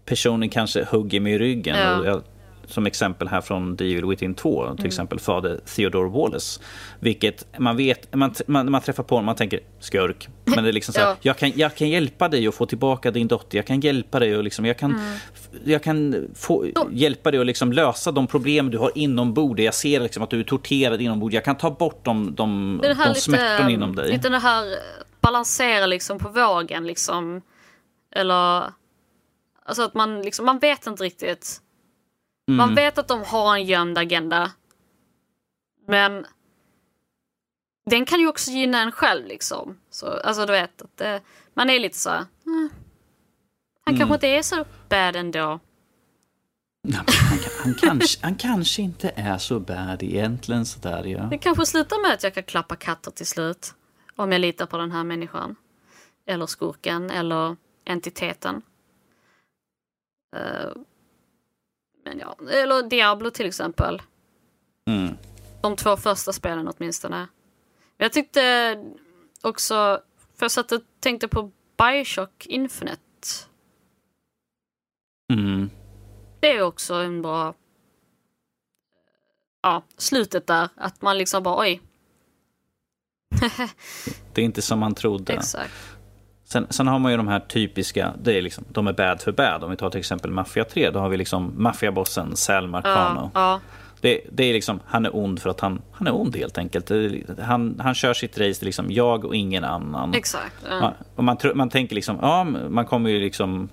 personen 0.05 0.49
kanske 0.49 0.85
hugger 0.85 1.21
mig 1.21 1.33
i 1.33 1.39
ryggen. 1.39 1.77
Ja. 1.79 1.99
Och 1.99 2.07
jag, 2.07 2.23
som 2.71 2.87
exempel 2.87 3.29
här 3.29 3.41
från 3.41 3.77
The 3.77 3.85
Evil 3.85 4.05
Within 4.05 4.35
2, 4.35 4.77
till 4.77 4.87
exempel 4.87 5.19
fader 5.21 5.61
Theodore 5.77 6.09
Wallace. 6.09 6.61
Vilket 7.01 7.47
man 7.59 7.77
vet, 7.77 8.15
man, 8.15 8.35
man, 8.47 8.71
man 8.71 8.81
träffar 8.81 9.03
på 9.03 9.15
honom, 9.15 9.27
man 9.27 9.37
tänker 9.37 9.61
skurk. 9.81 10.29
Men 10.45 10.65
det 10.65 10.71
är 10.71 10.73
liksom 10.73 10.95
så 10.95 11.01
här, 11.01 11.07
Ja. 11.11 11.17
jag, 11.21 11.37
kan, 11.37 11.53
jag 11.55 11.75
kan 11.75 11.89
hjälpa 11.89 12.29
dig 12.29 12.47
att 12.47 12.55
få 12.55 12.67
tillbaka 12.67 13.11
din 13.11 13.29
dotter, 13.29 13.59
jag 13.59 13.67
kan 13.67 13.81
hjälpa 13.81 14.19
dig 14.19 14.37
och 14.37 14.45
liksom, 14.45 14.65
jag 14.65 14.79
kan, 14.79 15.01
jag 15.65 15.83
kan 15.83 16.29
få, 16.35 16.67
hjälpa 16.91 17.31
dig 17.31 17.41
att 17.41 17.47
liksom 17.47 17.73
lösa 17.73 18.13
de 18.13 18.27
problem 18.27 18.71
du 18.71 18.79
har 18.79 18.93
inombords. 18.95 19.63
Jag 19.63 19.75
ser 19.75 20.01
liksom 20.01 20.23
att 20.23 20.31
du 20.31 20.41
är 20.41 20.45
torterad 20.45 21.01
inombords, 21.01 21.35
jag 21.35 21.45
kan 21.45 21.57
ta 21.57 21.71
bort 21.71 22.05
de, 22.05 22.35
de, 22.35 22.81
de 22.83 22.89
lite, 22.89 23.21
smärtorna 23.21 23.71
inom 23.71 23.97
dig. 23.97 24.13
Lite 24.13 24.29
det 24.29 24.39
här 24.39 24.67
eh, 24.67 24.79
balansera 25.21 25.87
liksom 25.87 26.19
på 26.19 26.29
vågen 26.29 26.87
liksom. 26.87 27.43
Eller 28.13 28.65
alltså 29.65 29.83
att 29.83 29.95
man 29.95 30.23
liksom, 30.23 30.47
man 30.47 30.59
vet 30.59 30.87
inte 30.87 31.05
riktigt. 31.05 31.61
Mm. 32.51 32.57
Man 32.57 32.75
vet 32.75 32.99
att 32.99 33.09
de 33.09 33.25
har 33.25 33.55
en 33.57 33.65
gömd 33.65 33.99
agenda. 33.99 34.53
Men 35.87 36.27
den 37.87 38.05
kan 38.07 38.21
ju 38.21 38.29
också 38.29 38.51
gynna 38.51 38.81
en 38.83 38.93
själv 38.93 39.27
liksom. 39.27 39.79
Så, 39.91 40.07
alltså 40.07 40.47
du 40.47 40.53
vet, 40.53 40.83
att 40.83 40.97
det, 40.97 41.21
man 41.55 41.71
är 41.71 41.79
lite 41.79 41.99
så 41.99 42.11
eh, 42.11 42.17
Han 42.45 43.95
Mm. 43.95 43.99
kanske 43.99 44.15
inte 44.15 44.27
är 44.29 44.43
så 44.43 44.65
bad 44.89 45.17
ändå. 45.17 45.61
Men 46.83 46.93
Han, 46.95 47.05
kan- 47.39 47.53
han, 47.63 47.75
kanske, 47.75 48.21
han 48.23 48.35
kanske 48.35 48.83
inte 48.83 49.13
är 49.17 49.39
så 49.39 49.61
bad 49.61 50.03
egentligen 50.03 50.67
sådär 50.67 51.05
ja. 51.05 51.23
Det 51.23 51.39
kanske 51.39 51.67
slutar 51.67 52.03
med 52.03 52.13
att 52.15 52.23
jag 52.23 52.35
kan 52.35 52.43
klappa 52.43 52.77
katter 52.77 53.11
till 53.11 53.27
slut. 53.27 53.75
Om 54.17 54.33
jag 54.33 54.41
litar 54.41 54.67
på 54.67 54.77
den 54.79 54.91
här 54.93 55.05
människan. 55.05 55.57
Eller 56.27 56.47
skurken, 56.47 57.11
eller 57.11 57.57
entiteten. 57.85 58.63
Eh, 60.37 60.71
men 62.05 62.19
ja, 62.19 62.37
eller 62.51 62.83
Diablo 62.83 63.31
till 63.31 63.47
exempel. 63.47 64.03
Mm. 64.87 65.17
De 65.63 65.77
två 65.77 65.97
första 65.97 66.33
spelen 66.33 66.69
åtminstone. 66.69 67.17
Men 67.97 68.05
jag 68.05 68.13
tyckte 68.13 68.75
också, 69.43 70.01
för 70.35 70.45
jag 70.45 70.51
satt 70.51 70.73
och 70.73 70.81
tänkte 71.01 71.29
på 71.29 71.51
Bioshock 71.79 72.47
Infinite. 72.47 73.01
Mm. 75.33 75.71
Det 76.41 76.57
är 76.57 76.63
också 76.63 76.95
en 76.95 77.23
bra... 77.23 77.55
Ja, 79.63 79.83
slutet 79.97 80.47
där. 80.47 80.69
Att 80.77 81.03
man 81.03 81.19
liksom 81.19 81.43
bara 81.43 81.61
oj. 81.61 81.83
Det 84.35 84.41
är 84.41 84.45
inte 84.45 84.63
som 84.63 84.79
man 84.79 84.95
trodde. 84.95 85.33
Exakt. 85.33 85.73
Sen, 86.53 86.67
sen 86.71 86.87
har 86.87 86.99
man 86.99 87.11
ju 87.11 87.17
de 87.17 87.29
här 87.29 87.41
typiska, 87.41 88.13
det 88.23 88.39
är 88.39 88.43
liksom, 88.43 88.65
de 88.69 88.87
är 88.87 88.93
bad 88.93 89.21
för 89.21 89.33
bad. 89.33 89.65
Om 89.65 89.71
vi 89.71 89.77
tar 89.77 89.91
till 89.91 89.99
exempel 90.01 90.31
Mafia 90.31 90.65
3, 90.65 90.91
då 90.91 90.99
har 90.99 91.09
vi 91.09 91.17
liksom 91.17 91.53
maffiabossen 91.57 92.37
Sal 92.37 92.69
Marcano. 92.69 93.31
Ja, 93.35 93.41
ja. 93.41 93.61
Det, 94.01 94.21
det 94.33 94.45
är 94.45 94.53
liksom, 94.53 94.81
han 94.87 95.07
är 95.07 95.17
ond 95.17 95.41
för 95.41 95.51
att 95.51 95.61
han, 95.61 95.83
han 95.93 96.07
är 96.07 96.15
ond 96.15 96.37
helt 96.37 96.59
enkelt. 96.59 96.87
Det- 96.87 97.23
Han, 97.43 97.81
han 97.85 97.95
kör 97.95 98.15
sitt 98.15 98.39
race, 98.39 98.65
liksom 98.65 98.91
jag 98.91 99.25
och 99.25 99.35
ingen 99.35 99.65
annan. 99.65 100.15
exakt. 100.15 100.55
Ja. 100.69 100.79
Ja, 100.81 100.95
och 101.17 101.25
man, 101.25 101.37
man 101.55 101.69
tänker 101.69 101.95
liksom, 101.95 102.19
ja, 102.23 102.45
man 102.45 102.87
kommer 102.87 103.11
ju 103.11 103.21
liksom... 103.21 103.69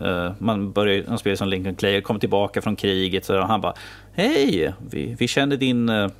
eh, 0.00 0.32
man 0.38 0.72
börjar 0.72 1.04
man 1.08 1.18
spelar 1.18 1.36
som 1.36 1.48
Lincoln 1.48 1.74
Clay, 1.74 2.00
kommer 2.00 2.20
tillbaka 2.20 2.62
från 2.62 2.76
kriget 2.76 3.24
så, 3.24 3.38
och 3.40 3.46
han 3.48 3.60
bara 3.60 3.74
Hej, 4.14 4.74
vi, 4.90 5.16
vi 5.18 5.28
känner 5.28 5.56
din 5.56 5.88
uh, 5.88 6.10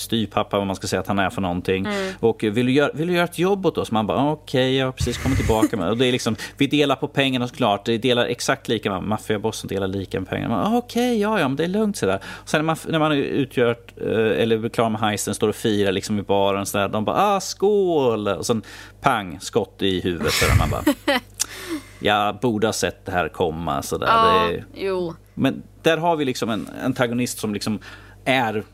styvpappa, 0.00 0.58
vad 0.58 0.66
man 0.66 0.76
ska 0.76 0.86
säga 0.86 1.00
att 1.00 1.06
han 1.06 1.18
är 1.18 1.30
för 1.30 1.40
någonting. 1.40 1.86
Och 2.20 2.44
eh, 2.44 2.52
vill 2.52 2.66
du, 2.66 2.72
göra, 2.72 2.90
vill 2.94 3.08
du 3.08 3.14
göra 3.14 3.24
ett 3.24 3.38
jobb 3.38 3.66
åt 3.66 3.78
oss? 3.78 3.90
Man 3.90 4.06
bara 4.06 4.30
okej, 4.32 4.76
jag 4.76 4.86
har 4.86 4.92
precis 4.92 5.18
kommit 5.18 5.38
tillbaka. 5.38 5.76
Med. 5.76 5.88
Och 5.90 5.96
det 5.96 6.06
är 6.06 6.12
liksom, 6.12 6.36
vi 6.56 6.66
delar 6.66 6.96
på 6.96 7.08
pengarna 7.08 7.48
såklart, 7.48 7.84
det 7.84 7.98
delar 7.98 8.26
exakt 8.26 8.68
lika, 8.68 9.00
maffiabossen 9.00 9.68
delar 9.68 9.88
lika 9.88 10.20
med 10.20 10.28
pengarna. 10.28 10.62
Man, 10.62 10.76
Okej, 10.76 11.20
ja, 11.20 11.40
ja, 11.40 11.48
men 11.48 11.56
det 11.56 11.64
är 11.64 11.68
lugnt 11.68 11.96
sådär. 11.96 12.20
Och 12.24 12.48
sen 12.48 12.58
när 12.58 12.64
man, 12.64 12.76
när 12.88 12.98
man 12.98 13.12
utgör, 13.12 13.76
eh, 13.96 14.42
eller 14.42 14.68
klar 14.68 14.90
med 14.90 15.00
heisten, 15.00 15.34
står 15.34 15.48
och 15.48 15.54
firar 15.54 15.92
liksom 15.92 16.18
i 16.18 16.22
baren, 16.22 16.66
så 16.66 16.78
där, 16.78 16.88
de 16.88 17.04
bara 17.04 17.36
ah, 17.36 17.40
skål! 17.40 18.28
Och 18.28 18.46
sen 18.46 18.62
pang, 19.00 19.38
skott 19.40 19.82
i 19.82 20.00
huvudet. 20.00 20.32
Så 20.32 20.46
där, 20.46 20.58
man 20.58 20.70
bara, 20.70 20.82
jag 22.00 22.38
borde 22.38 22.66
ha 22.66 22.72
sett 22.72 23.06
det 23.06 23.12
här 23.12 23.28
komma. 23.28 23.82
Så 23.82 23.98
där. 23.98 24.06
ja, 24.06 24.46
Det 24.48 24.54
är, 24.54 24.64
jo. 24.74 25.14
men 25.34 25.62
där 25.82 25.96
har 25.96 26.16
vi 26.16 26.24
liksom 26.24 26.50
en 26.50 26.68
antagonist 26.84 27.38
som 27.38 27.54
liksom 27.54 27.78
är 28.24 28.64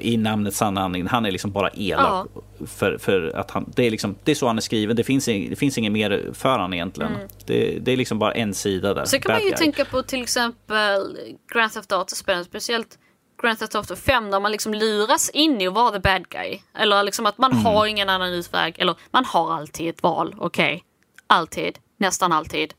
i 0.00 0.16
namnets 0.16 0.56
sanna 0.56 0.80
han 1.10 1.26
är 1.26 1.30
liksom 1.30 1.52
bara 1.52 1.70
elak. 1.70 2.28
För, 2.66 2.98
för 2.98 3.36
att 3.36 3.50
han, 3.50 3.72
det, 3.76 3.86
är 3.86 3.90
liksom, 3.90 4.16
det 4.24 4.30
är 4.30 4.34
så 4.34 4.46
han 4.46 4.56
är 4.56 4.60
skriven, 4.60 4.96
det 4.96 5.04
finns, 5.04 5.24
det 5.24 5.58
finns 5.58 5.78
inget 5.78 5.92
mer 5.92 6.30
för 6.32 6.58
han 6.58 6.74
egentligen. 6.74 7.12
Det, 7.46 7.78
det 7.78 7.92
är 7.92 7.96
liksom 7.96 8.18
bara 8.18 8.32
en 8.32 8.54
sida 8.54 8.94
där. 8.94 9.04
Så 9.04 9.18
kan 9.18 9.32
man 9.32 9.38
Bad 9.38 9.44
ju 9.44 9.50
guy. 9.50 9.58
tänka 9.58 9.84
på 9.84 10.02
till 10.02 10.22
exempel 10.22 11.18
Grand 11.52 11.72
Theft 11.72 11.92
Auto-spelen, 11.92 12.44
speciellt 12.44 12.98
Grand 13.42 13.58
Theft 13.58 13.74
Auto 13.74 13.96
5 13.96 14.30
där 14.30 14.40
man 14.40 14.52
liksom 14.52 14.74
luras 14.74 15.30
in 15.30 15.60
i 15.60 15.66
att 15.66 15.74
vara 15.74 15.90
the 15.92 15.98
bad 15.98 16.28
guy. 16.28 16.58
Eller 16.74 17.02
liksom 17.02 17.26
att 17.26 17.38
man 17.38 17.52
har 17.52 17.86
ingen 17.86 18.08
annan 18.08 18.32
utväg. 18.32 18.74
Eller 18.78 18.94
man 19.10 19.24
har 19.24 19.54
alltid 19.54 19.88
ett 19.88 20.02
val, 20.02 20.34
okej. 20.38 20.84
Alltid. 21.26 21.78
Nästan 21.96 22.32
alltid. 22.32 22.74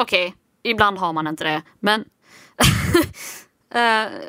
Okej, 0.00 0.34
ibland 0.62 0.98
har 0.98 1.12
man 1.12 1.26
inte 1.26 1.44
det. 1.44 1.62
Men, 1.80 2.04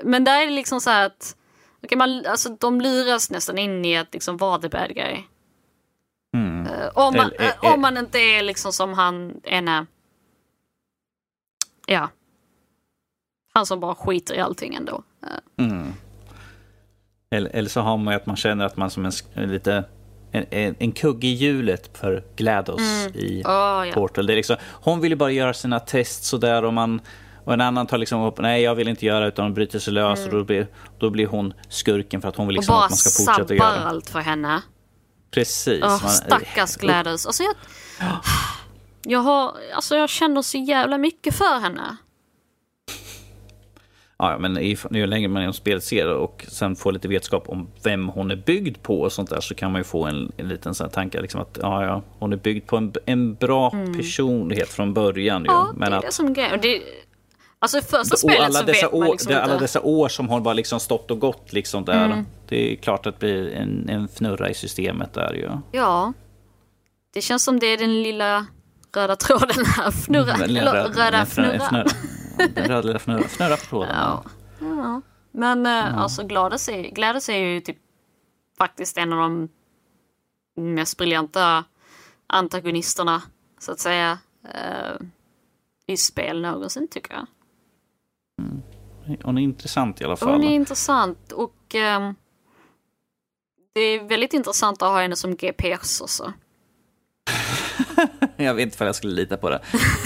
men 0.04 0.24
där 0.24 0.42
är 0.42 0.46
det 0.46 0.54
liksom 0.54 0.82
så 0.82 0.90
här 0.90 1.06
att 1.06 1.36
okej, 1.84 1.98
man, 1.98 2.26
alltså, 2.26 2.50
de 2.50 2.82
luras 2.82 3.30
nästan 3.32 3.58
in 3.58 3.86
i 3.86 3.98
att 3.98 4.14
liksom 4.14 4.38
vara 4.38 4.60
the 4.62 4.70
bad 4.70 4.96
guy. 4.96 5.18
Mm. 6.34 6.68
Eh, 6.68 6.88
om, 6.94 7.16
man, 7.18 7.32
Eller- 7.32 7.46
eh, 7.64 7.74
om 7.74 7.82
man 7.82 7.98
inte 7.98 8.20
är 8.20 8.44
liksom 8.44 8.74
som 8.74 8.94
han 8.94 9.42
ena... 9.44 9.88
Ja. 11.86 12.10
Han 13.54 13.66
som 13.66 13.80
bara 13.80 13.96
skiter 13.96 14.36
i 14.36 14.40
allting 14.40 14.76
ändå. 14.76 15.04
Eh, 15.24 15.66
Mm. 15.66 15.94
Eller, 17.32 17.50
eller 17.56 17.70
så 17.70 17.82
har 17.82 17.98
man 17.98 18.14
ju 18.14 18.18
att 18.20 18.26
man 18.26 18.36
känner 18.36 18.66
att 18.66 18.78
man 18.78 18.90
som 18.90 19.06
en, 19.06 19.12
lite 19.52 19.84
en, 20.32 20.46
en, 20.50 20.76
en 20.80 20.92
kugge 20.92 21.28
i 21.28 21.34
hjulet 21.34 21.98
för 21.98 22.24
GLaDOS 22.36 23.08
i 23.14 23.44
åh, 23.46 23.52
ja. 23.88 23.92
Portal. 23.94 24.26
Det 24.28 24.34
är 24.34 24.36
liksom, 24.36 24.56
hon 24.64 25.02
vill 25.02 25.12
ju 25.12 25.16
bara 25.16 25.32
göra 25.32 25.54
sina 25.54 25.80
test 25.80 26.24
sådär 26.24 26.64
och 26.66 26.74
man 26.74 27.02
och 27.50 27.54
en 27.54 27.62
annan 27.62 27.88
tar 27.88 27.98
liksom 27.98 28.22
upp, 28.22 28.38
nej 28.40 28.62
jag 28.62 28.76
vill 28.76 28.88
inte 28.88 29.06
göra 29.06 29.28
utan 29.28 29.46
hon 29.46 29.54
bryter 29.54 29.80
sig 29.80 29.94
lös 29.94 30.26
och 30.26 30.32
då 30.32 30.44
blir, 30.44 30.68
då 31.00 31.10
blir 31.10 31.28
hon 31.28 31.54
skurken 31.70 32.22
för 32.22 32.30
att 32.30 32.36
hon 32.36 32.48
vill 32.48 32.58
Och 32.58 32.62
liksom 32.62 32.74
bara 32.74 32.84
att 32.86 32.92
man 32.92 32.98
ska 32.98 33.24
fortsätta 33.26 33.48
sabbar 33.48 33.56
göra. 33.76 33.84
allt 33.90 34.10
för 34.10 34.20
henne. 34.20 34.62
Precis. 35.32 35.84
Åh, 35.84 35.90
man- 35.90 36.10
stackars 36.12 36.76
Gladys. 36.76 37.26
Alltså 37.26 37.44
jag, 37.44 37.56
jag, 39.04 39.20
har, 39.20 39.54
alltså 39.76 39.96
jag 39.96 40.10
känner 40.10 40.42
så 40.42 40.58
jävla 40.58 40.98
mycket 40.98 41.36
för 41.36 41.60
henne. 41.60 41.98
Ja, 44.18 44.38
men 44.40 44.56
ju 44.92 45.08
längre 45.08 45.28
man 45.28 45.42
genom 45.42 45.54
spelet 45.54 45.84
ser 45.84 46.14
och 46.14 46.46
sen 46.48 46.76
får 46.76 46.92
lite 46.92 47.08
vetskap 47.08 47.50
om 47.50 47.68
vem 47.84 48.08
hon 48.08 48.32
är 48.32 48.36
byggd 48.36 48.78
på 48.84 49.02
och 49.02 49.12
sånt 49.12 49.30
där 49.30 49.42
så 49.42 49.56
kan 49.56 49.72
man 49.72 49.80
ju 49.80 49.84
få 49.84 50.06
en, 50.06 50.32
en 50.38 50.48
liten 50.48 50.74
sån 50.76 50.86
här 50.86 50.92
tanke 50.92 51.22
liksom 51.22 51.42
att 51.42 51.58
ja, 51.62 51.86
ja, 51.86 52.02
hon 52.20 52.34
är 52.34 52.38
byggd 52.38 52.68
på 52.68 52.78
en, 52.78 52.94
en 53.06 53.36
bra 53.36 53.70
personlighet 53.98 54.70
från 54.70 54.94
början. 54.94 55.46
Ju, 55.46 55.52
Mm. 55.52 55.62
Ja, 55.68 55.74
men 55.78 55.90
det 55.92 55.96
är 55.96 56.00
att, 56.00 56.06
det 56.06 56.12
som 56.12 56.34
grejen. 56.34 56.60
Och 57.60 57.64
alltså 57.64 57.82
första 57.82 58.14
och 58.16 58.20
spelet 58.20 58.42
alla 58.42 58.60
så 58.60 58.66
dessa, 58.66 58.86
vet 58.86 58.94
man 58.94 59.08
år, 59.08 59.12
liksom 59.12 59.34
det- 59.34 59.44
alla 59.44 59.54
inte. 59.54 59.64
dessa 59.64 59.82
år 59.82 60.10
som 60.10 60.28
hon 60.30 60.44
bara 60.44 60.54
liksom 60.54 60.80
stått 60.80 61.12
och 61.12 61.20
gått 61.20 61.54
liksom 61.54 61.86
där. 61.86 62.06
Mm. 62.06 62.26
Det 62.48 62.72
är 62.74 62.76
klart 62.76 63.06
att 63.06 63.20
det 63.20 63.20
blir 63.20 63.54
en, 63.54 63.90
en 63.90 64.08
fnurra 64.08 64.50
i 64.50 64.54
systemet 64.54 65.14
där 65.14 65.34
ju. 65.34 65.50
Ja. 65.72 66.14
Det 67.14 67.22
känns 67.22 67.44
som 67.44 67.60
det 67.60 67.66
är 67.68 67.78
den 67.78 68.04
lilla 68.04 68.46
röda 68.96 69.16
tråden 69.16 69.66
här. 69.66 69.92
Fnurra. 69.92 70.38
Den 70.38 70.54
lilla 70.54 70.74
röda 70.74 71.12
den 71.12 71.26
fnurra- 71.26 71.60
fnurra. 71.70 71.88
Den 72.56 72.68
röda 72.68 72.82
lilla 72.88 73.00
fnurra, 73.00 73.24
fnurra 73.28 73.58
på 73.58 73.66
tråden. 73.66 73.96
Ja. 73.96 74.24
ja. 74.60 75.02
Men 75.32 75.66
eh, 75.66 75.98
alltså 75.98 76.24
Gladys 76.24 76.70
är, 76.70 76.84
Gladys 76.84 77.30
är 77.30 77.38
ju 77.38 77.62
typ 77.62 77.78
faktiskt 78.58 78.98
en 78.98 79.14
av 79.14 79.20
de 79.20 79.50
mest 80.62 80.98
briljanta 80.98 81.64
antagonisterna 82.28 83.22
så 83.60 83.72
att 83.72 83.80
säga 83.80 84.18
eh, 84.54 85.06
i 85.88 85.98
spel 85.98 86.42
någonsin 86.42 86.88
tycker 86.88 87.14
jag. 87.14 87.26
Hon 89.24 89.38
är 89.38 89.42
intressant 89.42 90.02
i 90.02 90.04
alla 90.04 90.16
fall. 90.16 90.30
Hon 90.30 90.44
är 90.44 90.56
intressant 90.56 91.32
och 91.32 91.76
ehm, 91.76 92.16
det 93.74 93.82
är 93.82 94.04
väldigt 94.04 94.34
intressant 94.34 94.82
att 94.82 94.90
ha 94.90 95.02
henne 95.02 95.16
som 95.16 95.36
GPS 95.36 96.02
också. 96.02 96.34
Jag 98.38 98.54
vet 98.54 98.64
inte 98.64 98.84
om 98.84 98.86
jag 98.86 98.96
skulle 98.96 99.14
lita 99.14 99.38
på 99.38 99.50
det. 99.50 99.62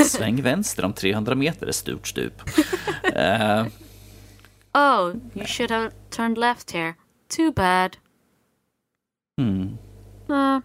Sväng 0.06 0.41
vänster 0.41 0.86
om 0.86 0.93
300 0.93 1.36
meter 1.36 1.67
är 1.67 1.72
stort 1.72 2.08
stup. 2.08 2.34
Eh, 3.15 3.65
Oh, 4.76 5.13
you 5.36 5.46
should 5.46 5.72
have 5.72 5.91
turned 6.10 6.38
left 6.38 6.72
here. 6.72 6.93
Too 7.38 7.52
bad. 7.52 7.98
mm. 9.41 9.78
Eh, 10.30 10.60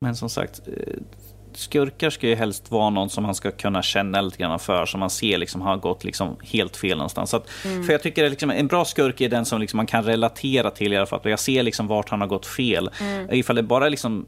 Men 0.00 0.16
som 0.16 0.30
sagt, 0.30 0.60
eh, 0.68 0.94
skurkar 1.56 2.10
ska 2.10 2.28
ju 2.28 2.34
helst 2.34 2.70
vara 2.70 2.90
någon 2.90 3.10
som 3.10 3.24
man 3.24 3.34
ska 3.34 3.50
kunna 3.50 3.82
känna 3.82 4.20
lite 4.20 4.36
grann 4.38 4.58
för, 4.58 4.86
som 4.86 5.00
man 5.00 5.10
ser 5.10 5.38
liksom 5.38 5.60
har 5.60 5.76
gått 5.76 6.04
liksom 6.04 6.36
helt 6.42 6.76
fel 6.76 6.96
någonstans. 6.96 7.30
Så 7.30 7.36
att, 7.36 7.48
För 7.86 7.92
jag 7.92 8.02
tycker 8.02 8.24
att 8.24 8.30
liksom, 8.30 8.50
en 8.50 8.66
bra 8.66 8.84
skurk 8.84 9.20
är 9.20 9.28
den 9.28 9.44
som 9.44 9.60
liksom 9.60 9.76
man 9.76 9.86
kan 9.86 10.04
relatera 10.04 10.70
till 10.70 10.92
i 10.92 10.96
alla 10.96 11.06
fall. 11.06 11.20
Jag 11.24 11.40
ser 11.40 11.62
liksom 11.62 11.86
vart 11.86 12.08
han 12.08 12.20
har 12.20 12.28
gått 12.28 12.46
fel. 12.46 12.90
Ifall 13.30 13.56
det 13.56 13.62
bara 13.62 13.88
liksom 13.88 14.26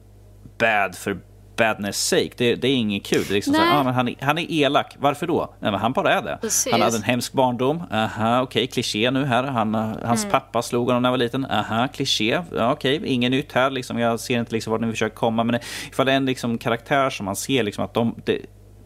bad 0.59 0.95
för 0.95 1.19
badness 1.57 2.09
sake, 2.09 2.31
det, 2.37 2.55
det 2.55 2.69
är 2.69 2.75
inget 2.75 3.05
kul. 3.07 3.25
Det 3.29 3.31
är 3.31 3.35
liksom 3.35 3.55
så, 3.55 3.61
här, 3.61 3.81
ah, 3.81 3.83
men 3.83 3.95
han, 3.95 4.09
är, 4.09 4.15
han 4.21 4.39
är 4.39 4.53
elak, 4.53 4.97
varför 4.99 5.27
då? 5.27 5.55
Nej, 5.61 5.71
men 5.71 5.81
han 5.81 5.93
bara 5.93 6.13
är 6.13 6.23
det. 6.23 6.39
Precis. 6.41 6.73
Han 6.73 6.81
hade 6.81 6.97
en 6.97 7.03
hemsk 7.03 7.33
barndom, 7.33 7.83
aha, 7.93 8.43
okej, 8.43 8.67
kliché 8.67 9.11
nu 9.11 9.25
här. 9.25 9.45
Han, 9.45 9.75
eh, 9.75 9.91
hans 10.05 10.27
pappa 10.31 10.63
slog 10.63 10.87
honom 10.87 11.03
när 11.03 11.09
han 11.09 11.13
var 11.13 11.25
liten, 11.25 11.45
aha, 11.45 11.89
kliché, 11.89 12.43
ja, 12.57 12.73
okej, 12.73 13.03
inget 13.05 13.31
nytt 13.31 13.53
här. 13.53 13.71
Liksom. 13.71 13.99
Jag 13.99 14.21
ser 14.21 14.39
inte 14.39 14.53
liksom 14.53 14.71
vart 14.71 14.81
ni 14.81 14.91
försöker 14.91 15.17
komma, 15.17 15.45
men 15.45 15.59
ifall 15.91 16.07
det 16.07 16.13
är 16.13 16.17
en 16.17 16.27
liksom, 16.27 16.59
karaktär 16.59 17.11
som 17.11 17.27
man 17.27 17.37
ser 17.37 17.63
liksom, 17.63 17.85
att 17.85 17.95
de, 17.95 18.15
de, 18.25 18.41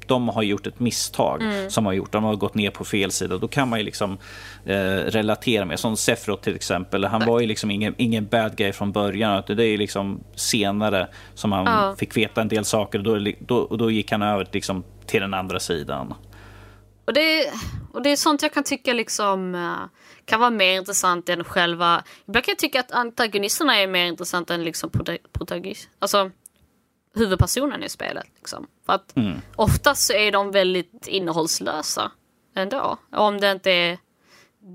de 0.08 0.28
har 0.28 0.42
gjort 0.42 0.66
ett 0.66 0.80
misstag 0.80 1.42
som 1.68 1.86
har 1.86 1.92
gjort, 1.92 2.12
de 2.12 2.24
har 2.24 2.36
gått 2.36 2.54
ner 2.54 2.70
på 2.70 2.84
fel 2.84 3.10
sida, 3.10 3.38
då 3.38 3.48
kan 3.48 3.68
man 3.68 3.78
ju 3.78 3.84
liksom 3.84 4.18
eh, 4.64 4.76
relatera 4.88 5.64
med. 5.64 5.80
Som 5.80 5.96
Sefrot 5.96 6.42
till 6.42 6.54
exempel, 6.54 7.04
han 7.04 7.26
var 7.26 7.40
ju 7.40 7.46
liksom 7.46 7.70
ingen, 7.70 7.94
ingen 7.98 8.26
bad 8.26 8.56
guy 8.56 8.72
från 8.72 8.92
början, 8.92 9.42
det 9.46 9.64
är 9.64 9.78
liksom 9.78 10.20
senare 10.34 11.08
som 11.34 11.52
han 11.52 11.64
Ja. 11.66 11.94
fick 11.98 12.16
veta 12.16 12.40
en 12.40 12.48
del 12.48 12.64
saker 12.64 12.98
och 12.98 13.04
då, 13.04 13.32
då, 13.40 13.76
då 13.76 13.90
gick 13.90 14.10
han 14.12 14.22
över 14.22 14.48
liksom, 14.52 14.84
till 15.06 15.20
den 15.20 15.34
andra 15.34 15.60
sidan. 15.60 16.14
och, 17.04 17.12
det, 17.12 17.50
och 17.92 18.02
det 18.02 18.10
är 18.12 18.16
sånt 18.16 18.42
jag 18.42 18.52
kan 18.52 18.64
tycka 18.64 18.92
liksom 18.92 19.54
eh, 19.54 19.98
kan 20.24 20.40
vara 20.40 20.50
mer 20.50 20.76
intressant 20.78 21.28
än 21.28 21.44
själva... 21.44 22.02
Ibland 22.26 22.44
kan 22.44 22.52
jag 22.52 22.58
tycka 22.58 22.80
att 22.80 22.92
antagonisterna 22.92 23.76
är 23.78 23.86
mer 23.86 24.04
intressanta 24.06 24.54
än 24.54 24.64
liksom 24.64 24.90
prota- 24.90 25.18
protagonist. 25.32 25.88
Alltså 25.98 26.30
huvudpersonen 27.14 27.82
i 27.84 27.88
spelet. 27.88 28.26
Liksom. 28.36 28.66
För 28.86 28.92
att 28.92 29.16
Mm. 29.16 29.38
oftast 29.56 30.06
så 30.06 30.12
är 30.12 30.32
de 30.32 30.50
väldigt 30.50 31.06
innehållslösa 31.06 32.10
ändå. 32.56 32.96
Om 33.12 33.40
det 33.40 33.52
inte 33.52 33.70
är 33.70 33.98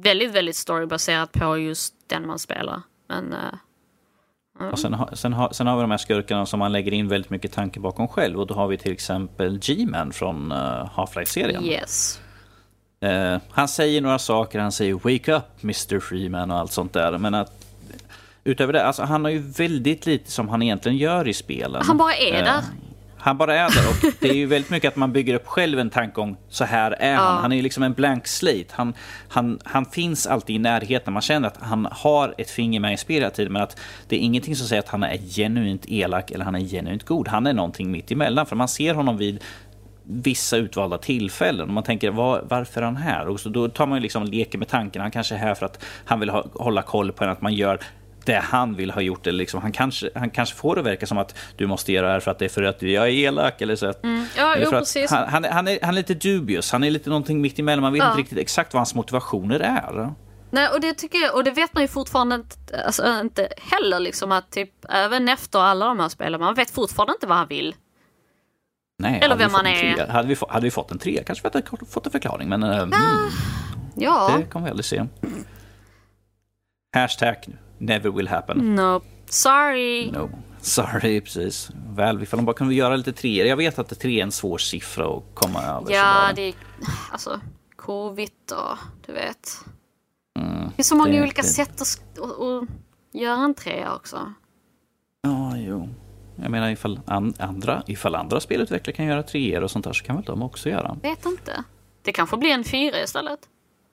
väldigt, 0.04 0.32
väldigt 0.32 0.56
storybaserat 0.56 1.32
på 1.32 1.58
just 1.58 1.94
den 2.08 2.28
man 2.28 2.40
spelar. 2.40 2.82
Men 3.10 3.34
eh, 3.34 4.70
Och 4.72 4.80
sen, 4.80 4.94
har- 4.94 5.16
sen, 5.16 5.34
har, 5.34 5.50
sen 5.54 5.68
har 5.68 5.76
vi 5.76 5.82
de 5.82 5.92
här 5.92 5.98
skurkarna 5.98 6.46
som 6.46 6.60
man 6.60 6.72
lägger 6.72 6.94
in 6.94 7.08
väldigt 7.08 7.30
mycket 7.32 7.52
tanke 7.52 7.80
bakom 7.80 8.08
själv. 8.08 8.40
Och 8.40 8.48
då 8.48 8.54
har 8.54 8.68
vi 8.68 8.78
till 8.78 8.92
exempel 8.92 9.60
G-Man 9.60 10.12
från 10.12 10.52
uh, 10.52 10.58
Half-Life-serien. 10.96 11.64
yes. 11.66 12.22
Eh, 13.02 13.38
han 13.52 13.68
säger 13.68 14.02
några 14.02 14.20
saker, 14.20 14.60
han 14.60 14.72
säger 14.72 14.94
“Wake 14.94 15.36
up 15.36 15.44
Mr 15.64 16.00
Freeman” 16.00 16.52
och 16.52 16.58
allt 16.58 16.72
sånt 16.72 16.94
där. 16.94 17.18
Men 17.18 17.34
att 17.34 17.63
utöver 18.44 18.74
det, 18.74 18.86
alltså 18.86 19.04
han 19.04 19.24
har 19.24 19.32
ju 19.32 19.40
väldigt 19.40 20.06
lite 20.06 20.32
som 20.32 20.50
han 20.50 20.62
egentligen 20.62 20.98
gör 20.98 21.28
i 21.28 21.34
spelen. 21.34 21.82
Han 21.86 21.98
bara 21.98 22.14
är 22.14 22.44
där. 22.44 22.64
Han 23.24 23.38
bara 23.38 23.56
är 23.56 23.70
där 23.70 23.90
och 23.90 24.14
det 24.20 24.30
är 24.30 24.34
ju 24.34 24.46
väldigt 24.46 24.72
mycket 24.72 24.88
att 24.88 24.96
man 24.96 25.14
bygger 25.14 25.34
upp 25.34 25.48
själv 25.48 25.80
en 25.80 25.90
tankegång. 25.90 26.38
Så 26.50 26.64
här 26.64 26.92
är 26.92 27.16
han. 27.16 27.42
Han 27.42 27.52
är 27.52 27.56
ju 27.56 27.62
liksom 27.62 27.84
en 27.84 27.94
blank 27.94 28.28
slate. 28.28 28.66
Han, 28.72 28.94
han, 29.28 29.60
han 29.64 29.86
finns 29.86 30.28
alltid 30.28 30.56
i 30.56 30.60
närheten. 30.60 31.14
Man 31.14 31.22
känner 31.22 31.48
att 31.48 31.58
han 31.62 31.88
har 31.92 32.36
ett 32.38 32.50
finger 32.50 32.80
med 32.80 32.94
i 32.94 32.98
spelet 32.98 33.24
hela 33.24 33.30
tiden. 33.36 33.54
Men 33.54 33.62
att 33.62 33.80
det 34.08 34.16
är 34.16 34.20
ingenting 34.20 34.56
som 34.56 34.68
säger 34.68 34.82
att 34.82 34.90
han 34.90 35.04
är 35.04 35.18
genuint 35.18 35.86
elak 35.88 36.32
eller 36.32 36.46
han 36.46 36.56
är 36.56 36.60
genuint 36.60 37.04
god. 37.04 37.28
Han 37.28 37.48
är 37.48 37.54
någonting 37.54 37.92
mitt 37.92 38.12
emellan. 38.12 38.46
För 38.46 38.56
man 38.56 38.68
ser 38.68 38.94
honom 38.94 39.18
vid 39.18 39.44
vissa 40.04 40.58
utvalda 40.58 40.98
tillfällen. 40.98 41.68
Och 41.68 41.74
man 41.74 41.84
tänker 41.84 42.12
var, 42.12 42.46
varför 42.50 42.82
är 42.82 42.86
han 42.86 42.98
här? 42.98 43.28
Och 43.28 43.40
så 43.40 43.50
då 43.50 43.70
tar 43.70 43.88
man 43.88 43.98
ju 43.98 44.02
liksom 44.02 44.24
leker 44.24 44.58
med 44.58 44.68
tanken. 44.68 45.02
Han 45.02 45.12
kanske 45.12 45.36
är 45.36 45.40
här 45.40 45.56
för 45.56 45.66
att 45.66 45.84
han 46.06 46.20
vill 46.20 46.30
ha, 46.30 46.46
hålla 46.54 46.82
koll 46.82 47.12
på 47.12 47.24
en. 47.24 47.30
Att 47.30 47.42
man 47.42 47.54
gör 47.54 47.80
det 48.26 48.40
han 48.44 48.76
vill 48.76 48.92
ha 48.92 49.02
gjort. 49.02 49.28
Eller 49.28 49.38
liksom, 49.38 49.62
han, 49.62 49.72
kanske, 49.72 50.10
han 50.16 50.30
kanske 50.30 50.56
får 50.56 50.76
det 50.76 50.82
verka 50.82 51.08
som 51.08 51.18
att 51.18 51.36
du 51.56 51.68
måste 51.68 51.92
göra 51.92 52.08
det 52.08 52.14
här 52.14 52.20
för 52.20 52.32
att 52.32 52.40
det 52.40 52.46
är 52.46 52.50
för 52.50 52.64
att 52.64 52.82
jag 52.82 53.08
är 53.08 53.12
elak. 53.12 53.62
Eller 53.62 53.76
så 53.76 53.86
att, 53.86 54.04
mm. 54.04 54.26
ja, 54.38 54.56
eller 54.56 54.66
jo, 54.66 54.72
precis. 54.72 55.12
Han, 55.12 55.28
han, 55.28 55.44
han, 55.44 55.68
är, 55.68 55.80
han 55.82 55.90
är 55.90 55.98
lite 55.98 56.14
dubious. 56.14 56.72
Han 56.72 56.84
är 56.84 56.92
lite 56.92 57.10
någonting 57.10 57.42
mitt 57.42 57.60
emellan. 57.60 57.82
Man 57.82 57.94
vet 57.94 58.04
ja. 58.04 58.08
inte 58.08 58.20
riktigt 58.22 58.38
exakt 58.38 58.74
vad 58.74 58.80
hans 58.80 58.96
motivationer 58.96 59.60
är. 59.60 60.14
Nej, 60.54 60.70
och 60.70 60.82
det 60.82 60.94
tycker 60.94 61.18
jag, 61.18 61.36
och 61.36 61.44
det 61.44 61.52
vet 61.52 61.74
man 61.74 61.84
ju 61.84 61.88
fortfarande 61.88 62.36
inte, 62.36 62.84
alltså, 62.86 63.20
inte 63.22 63.50
heller 63.58 64.00
liksom 64.00 64.32
att 64.32 64.52
typ 64.52 64.70
även 64.90 65.30
efter 65.30 65.60
alla 65.60 65.86
de 65.86 66.00
här 66.00 66.10
spelen, 66.10 66.40
man 66.40 66.56
vet 66.56 66.72
fortfarande 66.72 67.14
inte 67.14 67.28
vad 67.28 67.38
han 67.38 67.48
vill. 67.48 67.76
Nej, 69.00 69.20
Eller 69.24 69.36
vem 69.36 69.52
man 69.52 69.66
är. 69.66 70.08
Hade 70.08 70.28
vi, 70.28 70.36
hade 70.50 70.64
vi 70.64 70.72
fått 70.72 70.92
en 70.92 71.00
trea 71.00 71.24
kanske 71.24 71.50
vi 71.50 71.50
hade 71.54 71.86
fått 71.86 72.06
en 72.06 72.12
förklaring, 72.12 72.50
men 72.50 72.64
uh, 72.64 72.78
mm, 72.78 72.92
ja. 73.96 74.36
det 74.38 74.44
kommer 74.44 74.66
vi 74.66 74.70
aldrig 74.70 74.86
se. 74.86 75.06
Hashtag 76.96 77.36
never 77.78 78.10
will 78.10 78.28
happen. 78.28 78.76
No, 78.76 79.02
sorry. 79.26 80.12
No, 80.12 80.30
sorry, 80.62 81.22
precis. 81.22 81.70
Väl 81.96 82.24
ifall 82.24 82.38
de 82.38 82.46
bara 82.46 82.56
kunde 82.56 82.76
göra 82.76 82.96
lite 82.96 83.14
treor. 83.14 83.48
Jag 83.48 83.58
vet 83.58 83.80
att 83.80 84.00
tre 84.00 84.20
är 84.20 84.24
en 84.24 84.32
svår 84.32 84.58
siffra 84.58 85.18
att 85.18 85.24
komma 85.34 85.64
över. 85.64 85.94
Ja, 85.94 86.32
det 86.36 86.42
är 86.42 86.54
alltså 87.12 87.40
covid 87.76 88.32
och 88.52 88.78
du 89.06 89.14
vet. 89.14 89.50
Mm, 90.40 90.68
det 90.68 90.76
finns 90.76 90.88
så 90.88 90.96
många 90.96 91.12
det, 91.12 91.22
olika 91.24 91.42
det. 91.42 91.48
sätt 91.48 91.82
att, 91.82 92.20
att, 92.20 92.42
att 92.42 92.70
göra 93.12 93.44
en 93.44 93.54
trea 93.54 93.96
också. 93.96 94.34
Ja, 95.22 95.58
jo. 95.58 95.90
Jag 96.36 96.52
menar 96.52 96.70
ifall, 96.70 97.00
an, 97.06 97.34
andra, 97.40 97.84
ifall 97.88 98.16
andra 98.16 98.40
spelutvecklare 98.40 98.96
kan 98.96 99.06
göra 99.06 99.24
treor 99.24 99.64
och 99.64 99.72
sånt 99.72 99.86
där 99.86 99.94
så 99.94 100.04
kan 100.06 100.16
väl 100.16 100.26
de 100.26 100.44
också 100.44 100.70
göra. 100.70 100.98
Vet 101.02 101.26
inte. 101.26 101.64
Det 102.02 102.12
kanske 102.12 102.38
blir 102.38 102.52
en 102.52 102.64
fyra 102.64 103.04
istället. 103.04 103.40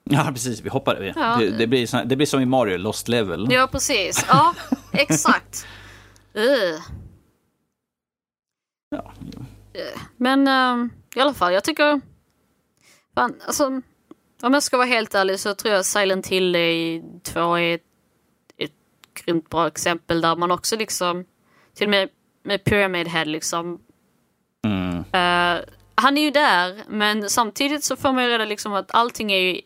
Ja, 0.03 0.31
precis. 0.33 0.61
Vi 0.61 0.69
hoppar. 0.69 1.13
Ja. 1.15 1.35
Det, 1.39 1.49
det, 1.49 1.67
blir, 1.67 1.87
så, 1.87 2.03
det 2.05 2.15
blir 2.15 2.27
som 2.27 2.41
i 2.41 2.45
Mario, 2.45 2.77
Lost 2.77 3.07
Level. 3.07 3.47
Ja, 3.51 3.67
precis. 3.71 4.25
Ja, 4.27 4.55
exakt. 4.91 5.67
uh. 6.37 6.81
Ja, 8.89 9.13
ja. 9.33 9.81
Men 10.17 10.47
uh, 10.47 10.87
i 11.15 11.19
alla 11.19 11.33
fall, 11.33 11.53
jag 11.53 11.63
tycker... 11.63 12.01
Fan, 13.15 13.35
alltså, 13.47 13.81
om 14.41 14.53
jag 14.53 14.63
ska 14.63 14.77
vara 14.77 14.87
helt 14.87 15.15
ärlig 15.15 15.39
så 15.39 15.53
tror 15.53 15.73
jag 15.73 15.85
Silent 15.85 16.27
Hill 16.27 16.55
2 17.23 17.57
är 17.57 17.75
ett, 17.75 17.81
ett 18.57 18.71
grymt 19.25 19.49
bra 19.49 19.67
exempel 19.67 20.21
där 20.21 20.35
man 20.35 20.51
också 20.51 20.75
liksom... 20.75 21.25
Till 21.73 21.87
och 21.87 21.91
med 21.91 22.09
med 22.43 22.63
Pyramid 22.63 23.07
Head 23.07 23.25
liksom. 23.25 23.79
Mm. 24.65 24.97
Uh, 24.97 25.63
han 25.95 26.17
är 26.17 26.21
ju 26.21 26.31
där, 26.31 26.83
men 26.87 27.29
samtidigt 27.29 27.83
så 27.83 27.95
får 27.95 28.13
man 28.13 28.23
ju 28.23 28.29
reda 28.29 28.45
liksom 28.45 28.73
att 28.73 28.91
allting 28.91 29.31
är 29.31 29.37
ju 29.37 29.61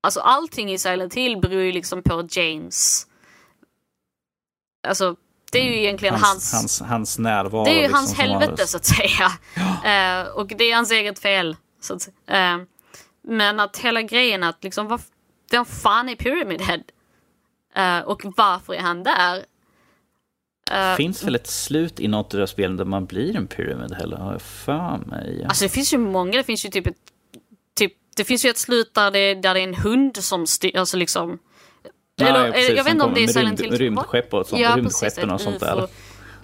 Alltså 0.00 0.20
allting 0.20 0.72
i 0.72 0.78
Silent 0.78 1.14
Hill 1.14 1.36
beror 1.40 1.62
ju 1.62 1.72
liksom 1.72 2.02
på 2.02 2.26
James. 2.30 3.06
Alltså 4.88 5.16
det 5.52 5.58
är 5.58 5.62
ju 5.62 5.68
mm. 5.68 5.80
egentligen 5.84 6.14
hans... 6.14 6.52
Hans, 6.52 6.80
hans, 6.80 6.90
hans 6.90 7.18
närvaro. 7.18 7.64
Det 7.64 7.70
är 7.70 7.74
ju 7.74 7.80
liksom, 7.80 7.98
hans 7.98 8.14
helvete 8.14 8.66
så 8.66 8.76
att 8.76 8.84
säga. 8.84 9.32
Ja. 9.54 10.22
Uh, 10.22 10.30
och 10.30 10.46
det 10.46 10.64
är 10.70 10.74
hans 10.74 10.90
eget 10.90 11.18
fel. 11.18 11.56
Så 11.80 11.94
att, 11.94 12.08
uh, 12.30 12.64
men 13.22 13.60
att 13.60 13.78
hela 13.78 14.02
grejen 14.02 14.42
att 14.42 14.64
liksom, 14.64 14.88
vad, 14.88 15.00
vem 15.50 15.64
fan 15.64 16.08
är 16.08 16.16
Pyramid 16.16 16.62
Head? 16.62 16.82
Uh, 17.78 18.04
och 18.06 18.22
varför 18.36 18.72
är 18.72 18.80
han 18.80 19.02
där? 19.02 19.44
Uh, 20.72 20.96
finns 20.96 21.24
väl 21.24 21.34
ett 21.34 21.46
slut 21.46 22.00
i 22.00 22.08
något 22.08 22.34
av 22.34 22.40
de 22.40 22.46
spelen 22.46 22.76
där 22.76 22.84
man 22.84 23.06
blir 23.06 23.36
en 23.36 23.46
Pyramid 23.46 23.94
Head? 23.94 24.16
Har 24.16 24.32
jag 24.32 24.42
för 24.42 24.98
mig? 25.06 25.44
Alltså 25.44 25.64
det 25.64 25.68
finns 25.68 25.94
ju 25.94 25.98
många. 25.98 26.32
Det 26.32 26.44
finns 26.44 26.64
ju 26.64 26.68
typ 26.68 26.86
ett 26.86 27.09
det 28.20 28.24
finns 28.24 28.44
ju 28.44 28.50
ett 28.50 28.58
slut 28.58 28.94
där 28.94 29.10
det, 29.10 29.34
där 29.34 29.54
det 29.54 29.60
är 29.60 29.64
en 29.64 29.74
hund 29.74 30.16
som 30.16 30.46
styr, 30.46 30.76
alltså 30.76 30.96
liksom. 30.96 31.38
Ja, 32.16 32.26
eller, 32.26 32.52
precis, 32.52 32.76
jag 32.76 32.84
vet 32.84 32.92
inte 32.92 33.04
om 33.04 33.14
det 33.14 33.24
är 33.24 33.28
Silent 33.28 33.60
Hill. 33.60 33.78
Rymdskepp 33.78 34.34
och 34.34 34.46
sånt, 34.46 34.62
ja, 34.62 34.76
rymdskeppen 34.76 35.30
och 35.30 35.40
sånt 35.40 35.60
där. 35.60 35.88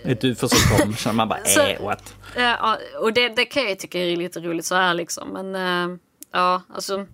Ett 0.04 0.24
ufo 0.24 0.48
som 0.48 0.78
kom, 0.78 0.96
så 0.96 1.12
man 1.12 1.28
bara 1.28 1.40
äh, 1.40 1.82
what? 1.82 2.14
Ja, 2.36 2.78
och 3.00 3.12
det, 3.12 3.28
det 3.28 3.44
kan 3.44 3.68
jag 3.68 3.78
tycka 3.78 3.98
är 3.98 4.16
lite 4.16 4.40
roligt 4.40 4.64
så 4.64 4.74
här 4.74 4.94
liksom, 4.94 5.28
men 5.28 5.54
uh, 5.90 5.96
ja, 6.32 6.62
alltså. 6.74 7.06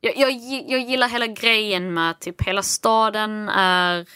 Jag, 0.00 0.16
jag, 0.16 0.30
jag 0.68 0.80
gillar 0.80 1.08
hela 1.08 1.26
grejen 1.26 1.94
med 1.94 2.20
typ 2.20 2.42
hela 2.42 2.62
staden 2.62 3.48
är 3.48 4.06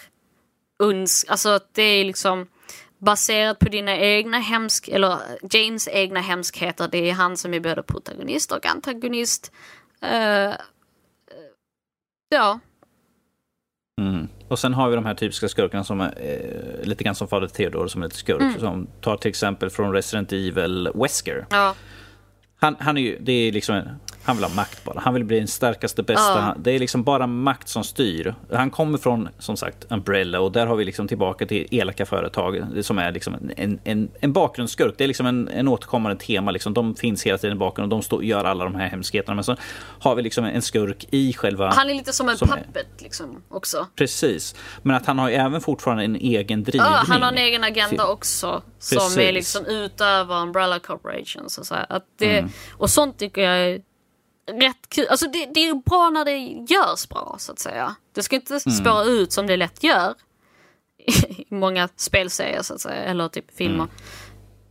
uns, 0.78 1.24
alltså 1.28 1.48
att 1.48 1.74
det 1.74 1.82
är 1.82 2.04
liksom 2.04 2.46
baserat 3.00 3.58
på 3.58 3.68
dina 3.68 3.96
egna 3.96 4.38
hemsk 4.38 4.88
eller 4.88 5.18
James 5.50 5.88
egna 5.88 6.20
hemskheter. 6.20 6.88
Det 6.92 7.10
är 7.10 7.14
han 7.14 7.36
som 7.36 7.54
är 7.54 7.60
både 7.60 7.82
protagonist 7.82 8.52
och 8.52 8.66
antagonist. 8.66 9.52
Uh, 10.04 10.54
ja. 12.28 12.60
Mm. 14.00 14.28
Och 14.48 14.58
sen 14.58 14.74
har 14.74 14.88
vi 14.88 14.96
de 14.96 15.06
här 15.06 15.14
typiska 15.14 15.48
skurkarna 15.48 15.84
som 15.84 16.00
är 16.00 16.14
eh, 16.16 16.86
lite 16.86 17.04
grann 17.04 17.14
som 17.14 17.28
Fader 17.28 17.46
Theodor 17.48 17.86
som 17.86 18.02
är 18.02 18.06
lite 18.06 18.16
skurk. 18.16 18.40
Mm. 18.40 18.60
Som 18.60 18.86
tar 19.00 19.16
till 19.16 19.28
exempel 19.28 19.70
från 19.70 19.92
Resident 19.92 20.32
Evil 20.32 20.88
Wesker. 20.94 21.46
Ja. 21.50 21.74
Han, 22.60 22.76
han 22.78 22.96
är 22.96 23.02
ju, 23.02 23.18
det 23.20 23.32
är 23.32 23.52
liksom 23.52 23.82
han 24.22 24.36
vill 24.36 24.44
ha 24.44 24.54
makt 24.54 24.84
bara. 24.84 25.00
Han 25.00 25.14
vill 25.14 25.24
bli 25.24 25.38
den 25.38 25.48
starkaste, 25.48 26.02
bästa. 26.02 26.38
Ja. 26.38 26.54
Det 26.58 26.70
är 26.70 26.78
liksom 26.78 27.04
bara 27.04 27.26
makt 27.26 27.68
som 27.68 27.84
styr. 27.84 28.34
Han 28.52 28.70
kommer 28.70 28.98
från, 28.98 29.28
som 29.38 29.56
sagt, 29.56 29.86
Umbrella 29.90 30.40
och 30.40 30.52
där 30.52 30.66
har 30.66 30.76
vi 30.76 30.84
liksom 30.84 31.08
tillbaka 31.08 31.46
till 31.46 31.66
elaka 31.70 32.06
företag 32.06 32.64
som 32.82 32.98
är 32.98 33.12
liksom 33.12 33.52
en, 33.56 33.80
en, 33.84 34.10
en 34.20 34.32
bakgrundsskurk. 34.32 34.94
Det 34.98 35.04
är 35.04 35.08
liksom 35.08 35.26
en, 35.26 35.48
en 35.48 35.68
återkommande 35.68 36.18
tema. 36.18 36.50
Liksom. 36.50 36.74
De 36.74 36.94
finns 36.94 37.26
hela 37.26 37.38
tiden 37.38 37.56
i 37.56 37.58
bakgrunden 37.58 37.92
och 37.92 37.98
de 37.98 38.04
stå, 38.04 38.22
gör 38.22 38.44
alla 38.44 38.64
de 38.64 38.74
här 38.74 38.88
hemskheterna. 38.88 39.34
Men 39.34 39.44
så 39.44 39.56
har 40.00 40.14
vi 40.14 40.22
liksom 40.22 40.44
en 40.44 40.62
skurk 40.62 41.06
i 41.10 41.32
själva... 41.32 41.70
Han 41.70 41.90
är 41.90 41.94
lite 41.94 42.12
som 42.12 42.28
en 42.28 42.36
som 42.36 42.48
puppet 42.48 42.86
är, 42.98 43.02
liksom 43.02 43.42
också. 43.48 43.86
Precis. 43.96 44.54
Men 44.82 44.96
att 44.96 45.06
han 45.06 45.18
har 45.18 45.30
även 45.30 45.60
fortfarande 45.60 46.04
en 46.04 46.16
egen 46.16 46.64
drivning. 46.64 46.92
Ja, 46.92 47.02
han 47.06 47.22
har 47.22 47.32
en 47.32 47.38
egen 47.38 47.64
agenda 47.64 48.06
också. 48.06 48.62
Precis. 48.78 49.12
Som 49.12 49.22
är 49.22 49.32
liksom 49.32 49.66
utöver 49.66 50.42
Umbrella 50.42 50.78
Corporation. 50.78 51.50
Så 51.50 51.74
att 51.88 52.04
det, 52.18 52.38
mm. 52.38 52.50
Och 52.72 52.90
sånt 52.90 53.18
tycker 53.18 53.42
jag 53.42 53.80
rätt 54.52 54.88
kul. 54.88 55.06
Alltså 55.10 55.26
det, 55.26 55.46
det 55.54 55.68
är 55.68 55.74
bra 55.74 56.10
när 56.10 56.24
det 56.24 56.38
görs 56.74 57.08
bra 57.08 57.36
så 57.38 57.52
att 57.52 57.58
säga. 57.58 57.96
Det 58.14 58.22
ska 58.22 58.36
inte 58.36 58.60
mm. 58.66 58.76
spåra 58.76 59.04
ut 59.04 59.32
som 59.32 59.46
det 59.46 59.56
lätt 59.56 59.82
gör. 59.82 60.14
I 61.06 61.54
många 61.54 61.88
spelserier 61.96 62.62
så 62.62 62.74
att 62.74 62.80
säga, 62.80 63.02
eller 63.02 63.28
typ 63.28 63.56
filmer. 63.56 63.84
Mm. 63.84 63.90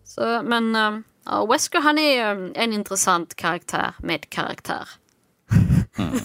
Så, 0.04 0.42
men 0.44 0.76
uh, 0.76 1.00
ja, 1.26 1.46
Wesker 1.46 1.82
han 1.82 1.98
är 1.98 2.52
en 2.56 2.74
intressant 2.74 3.36
karaktär 3.36 3.94
med 4.00 4.30
karaktär. 4.30 4.90
mm. 5.98 6.20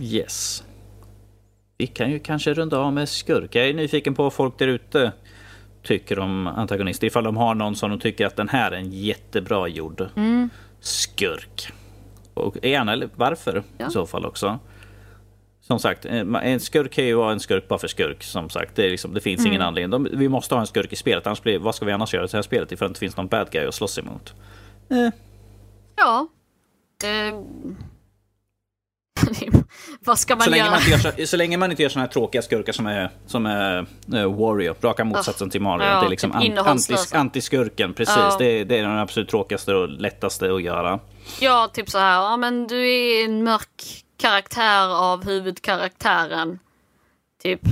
Yes. 0.00 0.62
Vi 1.78 1.86
kan 1.86 2.10
ju 2.10 2.18
kanske 2.18 2.54
runda 2.54 2.78
av 2.78 2.92
med 2.92 3.08
skurk. 3.08 3.54
Jag 3.54 3.68
är 3.68 3.74
nyfiken 3.74 4.14
på 4.14 4.22
vad 4.22 4.32
folk 4.32 4.58
där 4.58 4.68
ute 4.68 5.12
tycker 5.82 6.18
om 6.18 6.46
antagonister. 6.46 7.06
Ifall 7.06 7.24
de 7.24 7.36
har 7.36 7.54
någon 7.54 7.76
som 7.76 7.90
de 7.90 8.00
tycker 8.00 8.26
att 8.26 8.36
den 8.36 8.48
här 8.48 8.72
är 8.72 8.76
en 8.76 8.92
jättebra 8.92 9.68
gjord 9.68 10.08
mm. 10.16 10.50
skurk. 10.80 11.72
Och 12.38 12.64
gärna 12.64 13.08
varför 13.14 13.62
ja. 13.78 13.86
i 13.86 13.90
så 13.90 14.06
fall 14.06 14.26
också. 14.26 14.58
Som 15.60 15.78
sagt, 15.78 16.04
en 16.04 16.60
skurk 16.60 16.92
kan 16.92 17.04
ju 17.04 17.14
vara 17.14 17.32
en 17.32 17.40
skurk 17.40 17.68
bara 17.68 17.78
för 17.78 17.88
skurk. 17.88 18.22
Som 18.22 18.50
sagt, 18.50 18.76
det, 18.76 18.88
liksom, 18.88 19.14
det 19.14 19.20
finns 19.20 19.40
mm. 19.40 19.52
ingen 19.52 19.62
anledning. 19.62 19.90
De, 19.90 20.18
vi 20.18 20.28
måste 20.28 20.54
ha 20.54 20.60
en 20.60 20.66
skurk 20.66 20.92
i 20.92 20.96
spelet. 20.96 21.26
Annars 21.26 21.42
blir, 21.42 21.58
vad 21.58 21.74
ska 21.74 21.86
vi 21.86 21.92
annars 21.92 22.14
göra 22.14 22.24
i 22.24 22.26
det 22.26 22.36
här 22.36 22.42
spelet 22.42 22.72
ifall 22.72 22.88
det 22.88 22.90
inte 22.90 23.00
finns 23.00 23.16
någon 23.16 23.28
bad 23.28 23.50
guy 23.50 23.66
att 23.66 23.74
slåss 23.74 23.98
emot? 23.98 24.34
Eh. 24.90 25.10
Ja. 25.96 26.28
Eh. 27.04 27.40
vad 30.00 30.18
ska 30.18 30.36
man 30.36 30.44
så 30.44 30.50
göra? 30.50 30.70
Länge 30.70 30.70
man 30.70 31.16
gör, 31.16 31.26
så 31.26 31.36
länge 31.36 31.56
man 31.56 31.70
inte 31.70 31.82
gör 31.82 31.90
såna 31.90 32.04
här 32.04 32.12
tråkiga 32.12 32.42
skurkar 32.42 32.72
som 32.72 32.86
är, 32.86 33.10
som 33.26 33.46
är 33.46 33.86
uh, 34.14 34.36
Warrior, 34.36 34.76
raka 34.80 35.04
motsatsen 35.04 35.48
oh. 35.48 35.50
till 35.50 35.60
Mario. 35.60 35.84
Ja, 35.84 36.00
det 36.00 36.06
är 36.06 36.10
liksom 36.10 36.40
typ 36.40 36.58
antis, 36.58 37.14
antiskurken, 37.14 37.94
precis. 37.94 38.16
Ja. 38.16 38.36
Det, 38.38 38.64
det, 38.64 38.78
är 38.78 38.82
den 38.82 38.98
absolut 38.98 39.28
tråkigaste 39.28 39.74
och 39.74 39.88
lättaste 39.88 40.54
att 40.54 40.62
göra. 40.62 41.00
Ja, 41.40 41.70
typ 41.72 41.90
så 41.90 41.98
här, 41.98 42.14
ja 42.14 42.36
men 42.36 42.66
du 42.66 42.90
är 42.90 43.24
en 43.24 43.44
mörk 43.44 44.04
karaktär 44.16 44.88
av 44.88 45.24
huvudkaraktären. 45.24 46.58
Typ. 47.42 47.66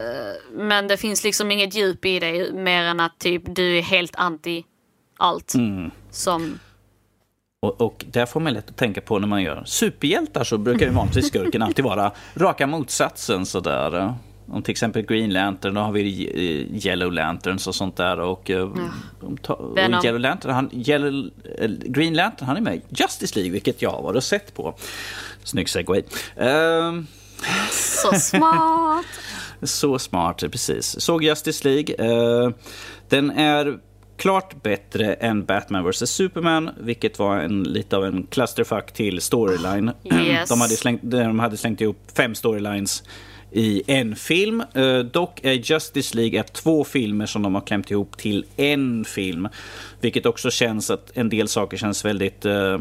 Eh, 0.00 0.52
men 0.52 0.88
det 0.88 0.96
finns 0.96 1.24
liksom 1.24 1.50
inget 1.50 1.74
djup 1.74 2.04
i 2.04 2.18
dig 2.18 2.52
mer 2.52 2.84
än 2.84 3.00
att 3.00 3.18
typ 3.18 3.42
du 3.46 3.78
är 3.78 3.82
helt 3.82 4.16
anti 4.16 4.64
allt. 5.18 5.54
Mm. 5.54 5.90
Som 6.10 6.58
Och, 7.64 7.80
och 7.80 8.04
där 8.10 8.26
får 8.26 8.40
man 8.40 8.52
lätt 8.52 8.70
att 8.70 8.76
tänka 8.76 9.00
på 9.00 9.18
när 9.18 9.28
man 9.28 9.42
gör 9.42 9.62
superhjältar 9.66 10.44
så 10.44 10.58
brukar 10.58 10.86
ju 10.86 10.92
vanligtvis 10.92 11.26
skurken 11.26 11.62
alltid 11.62 11.84
vara 11.84 12.12
raka 12.34 12.66
motsatsen 12.66 13.46
sådär. 13.46 14.14
Om 14.46 14.62
till 14.62 14.72
exempel 14.72 15.02
Green 15.02 15.32
Lantern, 15.32 15.74
då 15.74 15.80
har 15.80 15.92
vi 15.92 16.26
eh, 16.26 16.86
Yellow 16.86 17.12
Lanterns 17.12 17.66
och 17.66 17.74
sånt 17.74 17.96
där. 17.96 18.20
Och, 18.20 18.50
ja. 18.50 18.62
och 19.48 20.04
Yellow 20.04 20.20
Lantern, 20.20 20.52
han, 20.52 20.70
Yellow, 20.72 21.30
Green 21.84 22.14
Lantern, 22.14 22.46
han 22.46 22.56
är 22.56 22.60
med 22.60 22.74
i 22.76 22.82
Justice 22.88 23.34
League, 23.36 23.52
vilket 23.52 23.82
jag 23.82 23.90
har 23.90 24.02
varit 24.02 24.16
och 24.16 24.24
sett 24.24 24.54
på. 24.54 24.74
Snygg 25.44 25.68
segway. 25.68 26.02
Uh, 26.40 27.02
så 27.70 28.12
smart! 28.12 29.06
så 29.62 29.98
smart, 29.98 30.40
precis. 30.40 31.00
Såg 31.00 31.24
Justice 31.24 31.68
League. 31.68 32.08
Uh, 32.08 32.50
den 33.08 33.30
är 33.30 33.78
klart 34.16 34.62
bättre 34.62 35.14
än 35.14 35.44
Batman 35.44 35.90
vs 35.90 36.10
Superman, 36.10 36.70
vilket 36.80 37.18
var 37.18 37.38
en, 37.38 37.62
lite 37.62 37.96
av 37.96 38.04
en 38.04 38.26
clusterfuck 38.26 38.92
till 38.92 39.20
storyline. 39.20 39.90
Yes. 40.04 40.48
De, 40.48 40.60
hade 40.60 40.76
slängt, 40.76 41.00
de 41.02 41.38
hade 41.38 41.56
slängt 41.56 41.80
ihop 41.80 41.98
fem 42.16 42.34
storylines 42.34 43.02
i 43.54 43.82
en 43.86 44.16
film. 44.16 44.62
Uh, 44.76 44.98
dock 44.98 45.40
är 45.44 45.52
Justice 45.52 46.16
League 46.16 46.38
är 46.38 46.42
två 46.42 46.84
filmer 46.84 47.26
som 47.26 47.42
de 47.42 47.54
har 47.54 47.62
klämt 47.62 47.90
ihop 47.90 48.16
till 48.16 48.44
en 48.56 49.04
film. 49.04 49.48
Vilket 50.00 50.26
också 50.26 50.50
känns 50.50 50.90
att 50.90 51.10
en 51.14 51.28
del 51.28 51.48
saker 51.48 51.76
känns 51.76 52.04
väldigt... 52.04 52.46
Uh, 52.46 52.80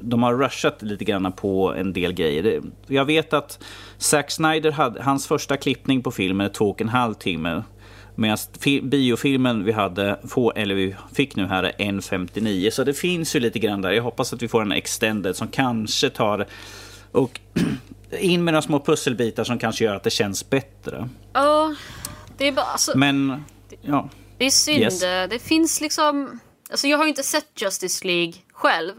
de 0.00 0.22
har 0.22 0.34
rushat 0.34 0.82
lite 0.82 1.04
grann 1.04 1.32
på 1.32 1.74
en 1.74 1.92
del 1.92 2.12
grejer. 2.12 2.62
Jag 2.86 3.04
vet 3.04 3.32
att 3.32 3.64
Zack 3.98 4.30
Snyder 4.30 4.70
hade, 4.70 5.02
hans 5.02 5.26
första 5.26 5.56
klippning 5.56 6.02
på 6.02 6.10
filmen 6.10 6.46
är 6.46 6.50
två 6.50 6.70
och 6.70 6.80
en 6.80 6.88
halv 6.88 7.14
timme. 7.14 7.62
Medan 8.14 8.38
biofilmen 8.82 9.64
vi 9.64 9.72
hade, 9.72 10.18
eller 10.54 10.74
vi 10.74 10.96
fick 11.14 11.36
nu 11.36 11.46
här 11.46 11.62
är 11.62 11.72
1.59. 11.72 12.70
Så 12.70 12.84
det 12.84 12.94
finns 12.94 13.36
ju 13.36 13.40
lite 13.40 13.58
grann 13.58 13.82
där. 13.82 13.92
Jag 13.92 14.02
hoppas 14.02 14.32
att 14.32 14.42
vi 14.42 14.48
får 14.48 14.62
en 14.62 14.72
extended 14.72 15.36
som 15.36 15.48
kanske 15.48 16.10
tar 16.10 16.46
och 17.12 17.40
in 18.18 18.44
med 18.44 18.54
några 18.54 18.62
små 18.62 18.80
pusselbitar 18.80 19.44
som 19.44 19.58
kanske 19.58 19.84
gör 19.84 19.96
att 19.96 20.02
det 20.02 20.10
känns 20.10 20.50
bättre. 20.50 21.08
Ja, 21.32 21.74
det 22.36 22.48
är 22.48 22.52
bara... 22.52 22.66
Alltså, 22.66 22.98
Men, 22.98 23.44
ja. 23.82 24.08
Det 24.38 24.44
är 24.44 24.50
synd. 24.50 24.80
Yes. 24.80 25.00
Det 25.00 25.42
finns 25.42 25.80
liksom... 25.80 26.40
Alltså 26.70 26.86
jag 26.86 26.98
har 26.98 27.04
ju 27.04 27.08
inte 27.08 27.22
sett 27.22 27.62
Justice 27.62 28.06
League 28.06 28.34
själv. 28.52 28.92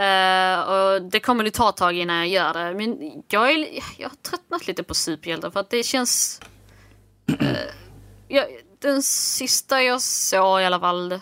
Uh, 0.00 0.60
och 0.60 1.02
det 1.02 1.20
kommer 1.20 1.44
det 1.44 1.50
ta 1.50 1.68
ett 1.68 1.76
tag 1.76 1.96
innan 1.96 2.16
jag 2.16 2.28
gör 2.28 2.54
det. 2.54 2.74
Men 2.74 3.22
jag, 3.28 3.50
är, 3.50 3.66
jag 3.98 4.08
har 4.08 4.16
tröttnat 4.16 4.66
lite 4.66 4.82
på 4.82 4.94
superhjältar 4.94 5.50
för 5.50 5.60
att 5.60 5.70
det 5.70 5.82
känns... 5.82 6.40
Uh, 7.30 7.36
jag, 8.28 8.46
den 8.78 9.02
sista 9.02 9.82
jag 9.82 10.02
såg 10.02 10.60
i 10.60 10.64
alla 10.64 10.80
fall 10.80 11.20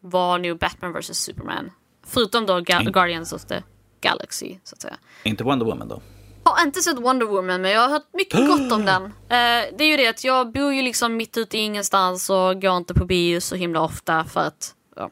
var 0.00 0.38
nu 0.38 0.54
Batman 0.54 0.92
vs 0.92 1.18
Superman. 1.18 1.70
Förutom 2.06 2.46
då 2.46 2.60
Ga 2.60 2.80
Guardians 2.80 3.32
of 3.32 3.44
the 3.44 3.62
Galaxy, 4.00 4.58
så 4.64 4.74
att 4.74 4.82
säga. 4.82 4.96
Inte 5.22 5.44
Wonder 5.44 5.66
Woman 5.66 5.88
då? 5.88 6.02
har 6.44 6.66
inte 6.66 6.82
sett 6.82 6.98
Wonder 6.98 7.26
Woman 7.26 7.62
men 7.62 7.70
jag 7.70 7.80
har 7.80 7.88
hört 7.88 8.08
mycket 8.12 8.46
gott 8.46 8.72
om 8.72 8.84
den. 8.86 9.04
Eh, 9.04 9.74
det 9.78 9.84
är 9.84 9.88
ju 9.88 9.96
det 9.96 10.06
att 10.06 10.24
jag 10.24 10.52
bor 10.52 10.72
ju 10.72 10.82
liksom 10.82 11.16
mitt 11.16 11.36
ute 11.36 11.58
i 11.58 11.60
ingenstans 11.60 12.30
och 12.30 12.62
går 12.62 12.76
inte 12.76 12.94
på 12.94 13.04
bio 13.04 13.40
så 13.40 13.56
himla 13.56 13.80
ofta 13.80 14.24
för 14.24 14.40
att, 14.40 14.74
ja, 14.96 15.10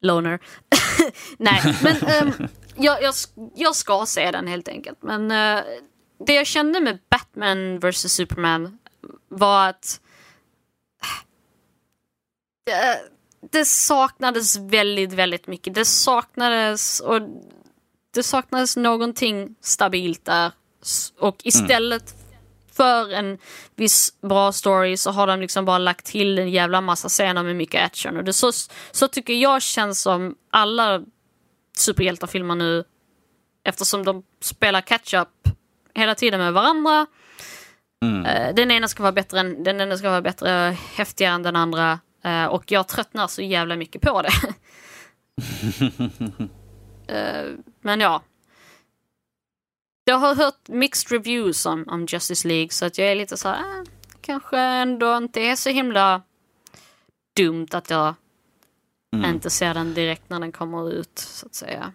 loner. 0.00 0.38
Nej, 1.36 1.76
men 1.82 2.26
um, 2.26 2.48
jag, 2.76 3.02
jag, 3.02 3.14
jag, 3.54 3.76
ska 3.76 4.06
se 4.06 4.30
den 4.30 4.46
helt 4.46 4.68
enkelt. 4.68 4.98
Men 5.02 5.22
uh, 5.30 5.64
det 6.26 6.34
jag 6.34 6.46
kände 6.46 6.80
med 6.80 6.98
Batman 7.10 7.78
vs 7.78 8.12
Superman 8.12 8.78
var 9.28 9.68
att 9.68 10.00
det, 12.66 13.00
det 13.50 13.64
saknades 13.64 14.56
väldigt, 14.56 15.12
väldigt 15.12 15.46
mycket. 15.46 15.74
Det 15.74 15.84
saknades 15.84 17.00
och 17.00 17.20
det 18.14 18.22
saknades 18.22 18.76
någonting 18.76 19.56
stabilt 19.60 20.24
där. 20.24 20.52
Och 21.18 21.36
istället 21.44 22.12
mm. 22.12 22.36
för 22.72 23.12
en 23.12 23.38
viss 23.76 24.20
bra 24.20 24.52
story 24.52 24.96
så 24.96 25.10
har 25.10 25.26
de 25.26 25.40
liksom 25.40 25.64
bara 25.64 25.78
lagt 25.78 26.06
till 26.06 26.38
en 26.38 26.50
jävla 26.50 26.80
massa 26.80 27.08
scener 27.08 27.42
med 27.42 27.56
mycket 27.56 27.86
action. 27.86 28.16
Och 28.16 28.24
det 28.24 28.32
så, 28.32 28.52
så 28.90 29.08
tycker 29.08 29.34
jag 29.34 29.62
känns 29.62 30.00
som 30.00 30.34
alla 30.50 31.02
superhjältefilmer 31.76 32.54
nu 32.54 32.84
eftersom 33.64 34.04
de 34.04 34.22
spelar 34.40 34.80
catch-up 34.80 35.28
hela 35.94 36.14
tiden 36.14 36.40
med 36.40 36.52
varandra. 36.52 37.06
Mm. 38.02 38.26
Eh, 38.26 38.54
den 38.54 38.70
ena 38.70 38.88
ska 38.88 39.02
vara 39.02 39.12
bättre 39.12 39.40
än, 39.40 39.62
den 39.62 39.80
ena 39.80 39.96
ska 39.96 40.10
vara 40.10 40.22
bättre, 40.22 40.76
häftigare 40.94 41.34
än 41.34 41.42
den 41.42 41.56
andra. 41.56 41.98
Eh, 42.26 42.44
och 42.44 42.72
jag 42.72 42.88
tröttnar 42.88 43.26
så 43.26 43.42
jävla 43.42 43.76
mycket 43.76 44.02
på 44.02 44.22
det. 44.22 44.32
Eh, 47.08 47.52
men 47.80 48.00
ja. 48.00 48.22
Jag 50.04 50.18
har 50.18 50.34
hört 50.34 50.68
mixed 50.68 51.12
reviews 51.12 51.66
om, 51.66 51.84
om 51.88 52.06
Justice 52.06 52.48
League 52.48 52.70
så 52.70 52.86
att 52.86 52.98
jag 52.98 53.08
är 53.08 53.14
lite 53.14 53.36
så 53.36 53.48
här, 53.48 53.58
äh, 53.58 53.84
kanske 54.20 54.58
ändå 54.58 55.16
inte 55.16 55.40
är 55.40 55.56
så 55.56 55.70
himla 55.70 56.22
dumt 57.36 57.66
att 57.70 57.90
jag 57.90 58.14
mm. 59.16 59.34
inte 59.34 59.50
ser 59.50 59.74
den 59.74 59.94
direkt 59.94 60.30
när 60.30 60.40
den 60.40 60.52
kommer 60.52 60.92
ut 60.92 61.18
så 61.18 61.46
att 61.46 61.54
säga. 61.54 61.92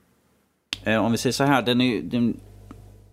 Eh, 0.83 1.05
om 1.05 1.11
vi 1.11 1.17
säger 1.17 1.33
så 1.33 1.43
här, 1.43 1.61
den 1.61 1.81
är, 1.81 2.01
den, 2.01 2.39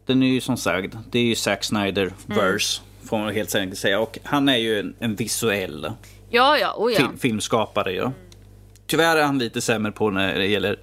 den 0.06 0.22
är 0.22 0.28
ju 0.28 0.40
som 0.40 0.56
sagt, 0.56 0.96
det 1.10 1.18
är 1.18 1.24
ju 1.24 1.34
Zack 1.34 1.64
Snyder-verse. 1.64 2.80
Mm. 2.80 3.08
Får 3.08 3.18
man 3.18 3.34
helt 3.34 3.54
enkelt 3.54 3.78
säga. 3.78 4.00
Och 4.00 4.18
han 4.24 4.48
är 4.48 4.56
ju 4.56 4.80
en, 4.80 4.94
en 4.98 5.14
visuell 5.14 5.92
ja, 6.31 6.59
ja, 6.59 6.74
oh, 6.76 6.93
ja. 6.93 6.99
Film, 6.99 7.18
filmskapare. 7.18 7.93
Ja. 7.93 8.03
Mm. 8.03 8.14
Tyvärr 8.87 9.16
är 9.16 9.24
han 9.24 9.39
lite 9.39 9.61
sämre 9.61 9.93
på 9.93 10.11
när 10.11 10.35
det 10.35 10.47
gäller 10.47 10.79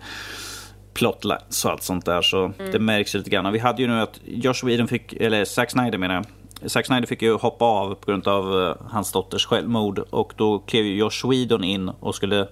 plotlines 0.94 1.66
och 1.66 1.72
allt 1.72 1.84
sånt 1.84 2.06
där. 2.06 2.22
Så 2.22 2.46
mm. 2.46 2.72
det 2.72 2.80
märks 2.80 3.14
lite 3.14 3.30
grann. 3.30 3.54
Vi 3.54 3.60
hade 3.60 3.82
ju 3.82 3.88
nu 3.88 4.02
att 4.02 4.20
Josh 4.26 4.66
Whedon 4.66 4.88
fick, 4.88 5.14
eller 5.14 5.46
Zack 5.46 5.72
Snyder 5.72 5.98
menar 5.98 6.16
jag. 6.16 6.26
Zack 6.72 6.86
Snyder 6.86 7.08
fick 7.08 7.22
ju 7.22 7.34
hoppa 7.34 7.66
av 7.66 7.96
på 7.96 8.12
grund 8.12 8.28
av 8.28 8.54
uh, 8.54 8.76
hans 8.90 9.12
dotters 9.12 9.46
självmord. 9.46 10.00
Och 10.00 10.34
då 10.36 10.60
klev 10.60 10.86
ju 10.86 10.96
Josh 10.96 11.30
Whedon 11.30 11.64
in 11.64 11.90
och 11.90 12.16
skulle 12.16 12.48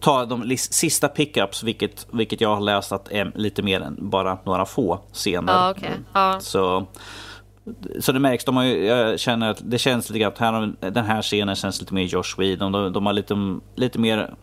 ta 0.00 0.24
de 0.24 0.56
sista 0.56 1.08
pickups, 1.08 1.62
vilket, 1.62 2.06
vilket 2.10 2.40
jag 2.40 2.54
har 2.54 2.60
läst 2.60 2.92
att 2.92 3.12
är 3.12 3.32
lite 3.34 3.62
mer 3.62 3.80
än 3.80 3.96
bara 4.10 4.38
några 4.44 4.66
få 4.66 5.00
scener. 5.12 5.52
Ah, 5.52 5.70
okay. 5.70 5.90
ah. 6.12 6.40
Så, 6.40 6.86
så 8.00 8.12
det 8.12 8.20
märks, 8.20 8.44
de 8.44 8.56
har 8.56 8.64
ju, 8.64 8.84
jag 8.84 9.20
känner 9.20 9.50
att 9.50 9.70
det 9.70 9.78
känns 9.78 10.10
lite 10.10 10.18
grann, 10.18 10.32
här, 10.80 10.90
den 10.90 11.04
här 11.04 11.22
scenen 11.22 11.56
känns 11.56 11.80
lite 11.80 11.94
mer 11.94 12.02
Josh 12.02 12.38
Whedon. 12.38 12.72
De, 12.72 12.92
de 12.92 13.06
har 13.06 13.12
lite, 13.12 13.34
lite 13.76 13.98
mer 13.98 14.34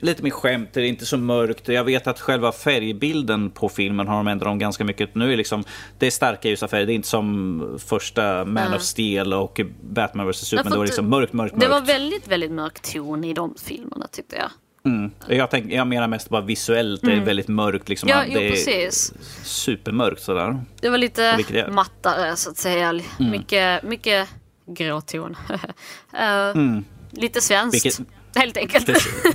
lite 0.00 0.22
mer 0.22 0.30
skämt, 0.30 0.68
det 0.72 0.80
är 0.80 0.84
inte 0.84 1.06
så 1.06 1.16
mörkt. 1.16 1.68
Jag 1.68 1.84
vet 1.84 2.06
att 2.06 2.20
själva 2.20 2.52
färgbilden 2.52 3.50
på 3.50 3.68
filmen 3.68 4.08
har 4.08 4.16
de 4.16 4.28
ändrat 4.28 4.48
om 4.48 4.58
ganska 4.58 4.84
mycket. 4.84 5.14
Nu 5.14 5.32
är 5.32 5.36
liksom, 5.36 5.64
det 5.98 6.06
är 6.06 6.10
starka 6.10 6.48
ljusa 6.48 6.68
färger, 6.68 6.86
det 6.86 6.92
är 6.92 6.94
inte 6.94 7.08
som 7.08 7.78
första 7.78 8.44
Man 8.44 8.56
mm. 8.56 8.74
of 8.74 8.82
Steel 8.82 9.32
och 9.32 9.60
Batman 9.90 10.30
vs 10.30 10.36
Superman. 10.36 10.72
Det 10.72 10.78
var 10.78 10.84
liksom 10.84 11.08
mörkt, 11.08 11.32
mörkt, 11.32 11.54
mörkt. 11.54 11.66
Det 11.66 11.70
var 11.70 11.80
väldigt, 11.80 12.28
väldigt 12.28 12.50
mörk 12.50 12.80
ton 12.80 13.24
i 13.24 13.34
de 13.34 13.54
filmerna 13.58 14.06
tyckte 14.06 14.36
jag. 14.36 14.50
Mm. 14.84 15.10
Jag, 15.28 15.50
tänk, 15.50 15.72
jag 15.72 15.86
menar 15.86 16.08
mest 16.08 16.28
bara 16.28 16.42
visuellt, 16.42 17.00
det 17.02 17.10
är 17.10 17.12
mm. 17.12 17.24
väldigt 17.24 17.48
mörkt. 17.48 17.88
Liksom, 17.88 18.08
ja, 18.08 18.24
jo, 18.26 18.38
det 18.38 18.46
är 18.46 18.50
precis. 18.50 19.12
supermörkt 19.42 20.22
sådär. 20.22 20.64
Det 20.80 20.88
var 20.88 20.98
lite 20.98 21.44
mattare 21.70 22.36
så 22.36 22.50
att 22.50 22.56
säga. 22.56 22.88
Mm. 22.88 23.02
Mycket, 23.18 23.82
mycket 23.82 24.28
gråton. 24.66 25.36
uh, 25.50 26.20
mm. 26.54 26.84
Lite 27.10 27.40
svenskt. 27.40 27.84
Vilket, 27.84 28.00
helt 28.34 28.56
enkelt. 28.56 28.88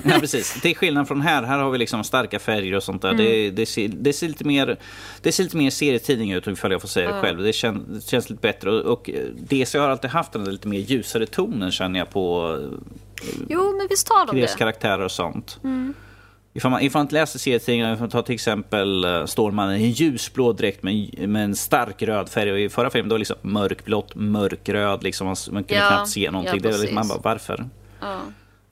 Ja, 0.04 0.20
precis. 0.20 0.60
Det 0.62 0.70
är 0.70 0.74
skillnad 0.74 1.08
från 1.08 1.22
här. 1.22 1.44
Här 1.44 1.60
har 1.60 1.72
vi 1.72 1.78
liksom 1.78 2.04
starka 2.04 2.40
färger 2.40 2.76
och 2.76 2.84
sånt 2.84 3.02
där. 3.02 3.10
Mm. 3.10 3.26
Det, 3.26 3.50
det, 3.50 3.66
ser, 3.66 3.88
det, 3.88 4.14
ser, 4.14 4.28
lite 4.28 4.44
mer, 4.44 4.78
det 5.22 5.32
ser 5.32 5.44
lite 5.44 5.58
mer 5.58 5.70
serietidning 5.70 6.32
ut 6.32 6.48
ifall 6.48 6.72
jag 6.72 6.82
får 6.82 6.88
säga 6.88 7.14
det 7.14 7.22
själv. 7.22 7.44
Det 7.44 7.54
känns, 7.54 7.88
det 7.88 8.10
känns 8.10 8.30
lite 8.30 8.42
bättre. 8.42 8.72
Och, 8.72 8.92
och 8.92 9.10
DC 9.40 9.78
har 9.78 9.90
alltid 9.90 10.10
haft 10.10 10.32
den 10.32 10.46
lite 10.46 10.68
mer 10.68 10.80
ljusare 10.80 11.26
tonen 11.26 11.72
känner 11.72 12.00
jag 12.00 12.10
på 12.10 12.58
Jo, 13.50 13.78
men 13.78 13.88
visst 13.90 14.10
har 14.10 14.26
de 14.26 14.42
det. 14.42 14.58
karaktärer 14.58 15.04
och 15.04 15.12
sånt. 15.12 15.60
Mm. 15.64 15.94
Ifall 16.56 16.72
man, 16.72 16.82
ifall 16.82 17.00
man 17.00 17.06
inte 17.06 17.16
läser 17.16 17.40
serietidningar, 17.40 18.08
ta 18.08 18.22
till 18.22 18.36
exempel 18.36 19.06
uh, 19.06 19.26
Stålmannen 19.26 19.76
i 19.76 19.84
en 19.84 19.92
ljusblå 19.92 20.54
dräkt 20.54 20.84
med, 20.84 21.30
med 21.30 21.44
en 21.44 21.56
stark 21.56 22.02
röd 22.02 22.30
färg. 22.30 22.52
Och 22.52 22.60
i 22.60 22.70
förra 22.70 22.90
filmen 22.90 23.10
då 23.10 23.18
liksom 23.18 23.36
mörkblått, 23.42 24.16
mörkröd. 24.16 25.04
Liksom, 25.04 25.28
man, 25.28 25.36
man 25.52 25.64
kunde 25.64 25.84
ja, 25.84 25.90
knappt 25.90 26.10
se 26.10 26.32
någonting. 26.32 26.60
Ja, 26.64 26.70
det 26.70 26.72
var 26.72 26.78
liksom, 26.78 26.96
man 26.96 27.08
bara, 27.08 27.20
varför? 27.24 27.66
Ja. 28.00 28.20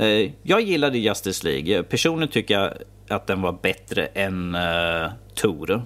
Eh, 0.01 0.31
jag 0.43 0.61
gillade 0.61 0.97
Justice 0.97 1.47
League. 1.47 1.83
Personligen 1.83 2.29
tycker 2.29 2.59
jag 2.59 2.73
att 3.09 3.27
den 3.27 3.41
var 3.41 3.57
bättre 3.61 4.05
än 4.05 4.55
uh, 4.55 5.11
Tor. 5.35 5.81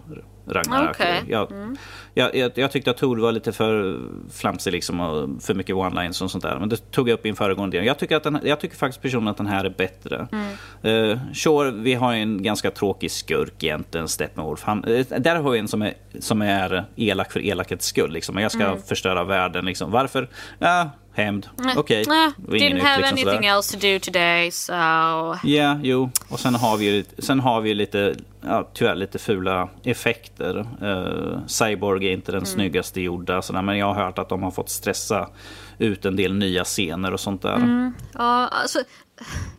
Ragnarök. 0.47 0.89
Okay. 0.89 1.16
Jag, 1.28 1.51
mm. 1.51 1.78
jag, 2.13 2.36
jag, 2.36 2.51
jag 2.55 2.72
tyckte 2.72 2.91
att 2.91 2.97
Tor 2.97 3.18
var 3.18 3.32
lite 3.32 3.51
för 3.51 3.99
flamsig 4.32 4.72
liksom 4.72 4.99
och 4.99 5.43
för 5.43 5.53
mycket 5.53 5.76
one-lines 5.76 6.24
och 6.24 6.32
sånt 6.32 6.43
där. 6.43 6.59
Men 6.59 6.70
det 6.70 6.91
tog 6.91 7.09
jag 7.09 7.13
upp 7.13 7.26
i 7.26 7.30
en 7.30 7.36
föregående 7.36 7.78
del. 7.78 7.86
Jag 7.86 7.99
tycker, 7.99 8.16
att 8.16 8.24
den, 8.24 8.39
jag 8.43 8.59
tycker 8.59 8.76
faktiskt 8.76 9.01
personligen 9.01 9.32
att 9.32 9.38
den 9.38 9.47
här 9.47 9.66
är 9.66 9.70
bättre. 9.70 10.28
Mm. 10.32 11.09
Uh, 11.09 11.20
sure, 11.34 11.72
vi 11.72 11.93
har 11.93 12.13
en 12.13 12.43
ganska 12.43 12.72
tråkig 12.72 13.11
skurk 13.11 13.63
egentligen, 13.63 14.07
Steppenwolf. 14.07 14.63
Han, 14.63 14.86
uh, 14.86 15.05
där 15.18 15.36
har 15.36 15.51
vi 15.51 15.59
en 15.59 15.68
som 15.68 15.82
är, 15.82 15.93
som 16.20 16.41
är 16.41 16.86
elak 16.95 17.32
för 17.32 17.39
elakets 17.45 17.86
skull. 17.86 18.11
Liksom. 18.11 18.38
Jag 18.38 18.51
ska 18.51 18.63
mm. 18.63 18.82
förstöra 18.82 19.24
världen. 19.24 19.66
Liksom. 19.66 19.91
Varför? 19.91 20.22
Uh, 20.61 20.88
hämnd. 21.16 21.49
Okej. 21.78 22.01
Okay. 22.01 22.59
Didn't 22.59 22.82
have 22.82 22.97
liksom 22.97 23.18
anything 23.18 23.26
sådär. 23.26 23.55
else 23.57 23.78
to 23.78 23.88
do 23.88 23.99
today, 23.99 24.51
so... 24.51 24.74
Ja, 24.74 25.39
yeah, 25.43 25.80
jo. 25.84 26.09
Och 26.30 26.39
sen 26.39 26.55
har 26.55 26.78
vi, 26.78 27.05
sen 27.18 27.39
har 27.39 27.61
vi 27.61 27.74
lite, 27.74 28.16
ja, 28.41 28.70
tyvärr 28.74 28.95
lite 28.95 29.20
fula 29.20 29.70
effekter. 29.84 30.68
Uh, 30.84 31.47
Cyborg 31.47 32.07
är 32.07 32.11
inte 32.11 32.32
den 32.32 32.39
mm. 32.39 32.45
snyggaste 32.45 33.01
gjorda, 33.01 33.41
sådär, 33.41 33.61
men 33.61 33.78
jag 33.78 33.93
har 33.93 34.05
hört 34.05 34.20
att 34.20 34.30
de 34.30 34.43
har 34.43 34.51
fått 34.51 34.70
stressa 34.70 35.30
ut 35.78 36.05
en 36.05 36.16
del 36.16 36.34
nya 36.34 36.63
scener 36.63 37.13
och 37.13 37.20
sånt 37.20 37.41
där. 37.41 37.55
Mm. 37.55 37.93
Ja, 38.13 38.47
alltså, 38.47 38.80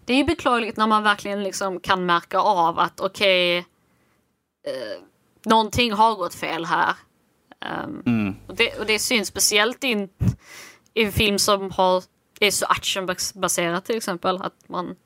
det 0.05 0.13
är 0.13 0.17
ju 0.17 0.25
beklagligt 0.25 0.77
när 0.77 0.87
man 0.87 1.03
verkligen 1.03 1.43
liksom 1.43 1.81
kan 1.81 2.07
märka 2.07 2.39
av 2.39 2.79
att 2.79 3.01
okej, 3.01 3.59
okay, 3.59 3.65
uh, 4.75 5.03
någonting 5.45 5.93
har 5.93 6.15
gått 6.15 6.35
fel 6.35 6.65
här. 6.65 6.95
Um, 7.85 8.03
mm. 8.07 8.37
och, 8.47 8.57
det, 8.57 8.79
och 8.79 8.87
det 8.87 8.99
syns 8.99 9.29
speciellt 9.29 9.85
in 9.85 10.03
i 10.05 10.09
en 10.97 11.13
film 11.13 11.39
som 11.39 11.71
har, 11.71 12.05
är 12.41 12.51
så 12.51 12.67
actionbaserat 12.67 13.85
till 13.85 13.97
exempel. 13.97 14.37
Att 14.37 14.69
man 14.69 14.97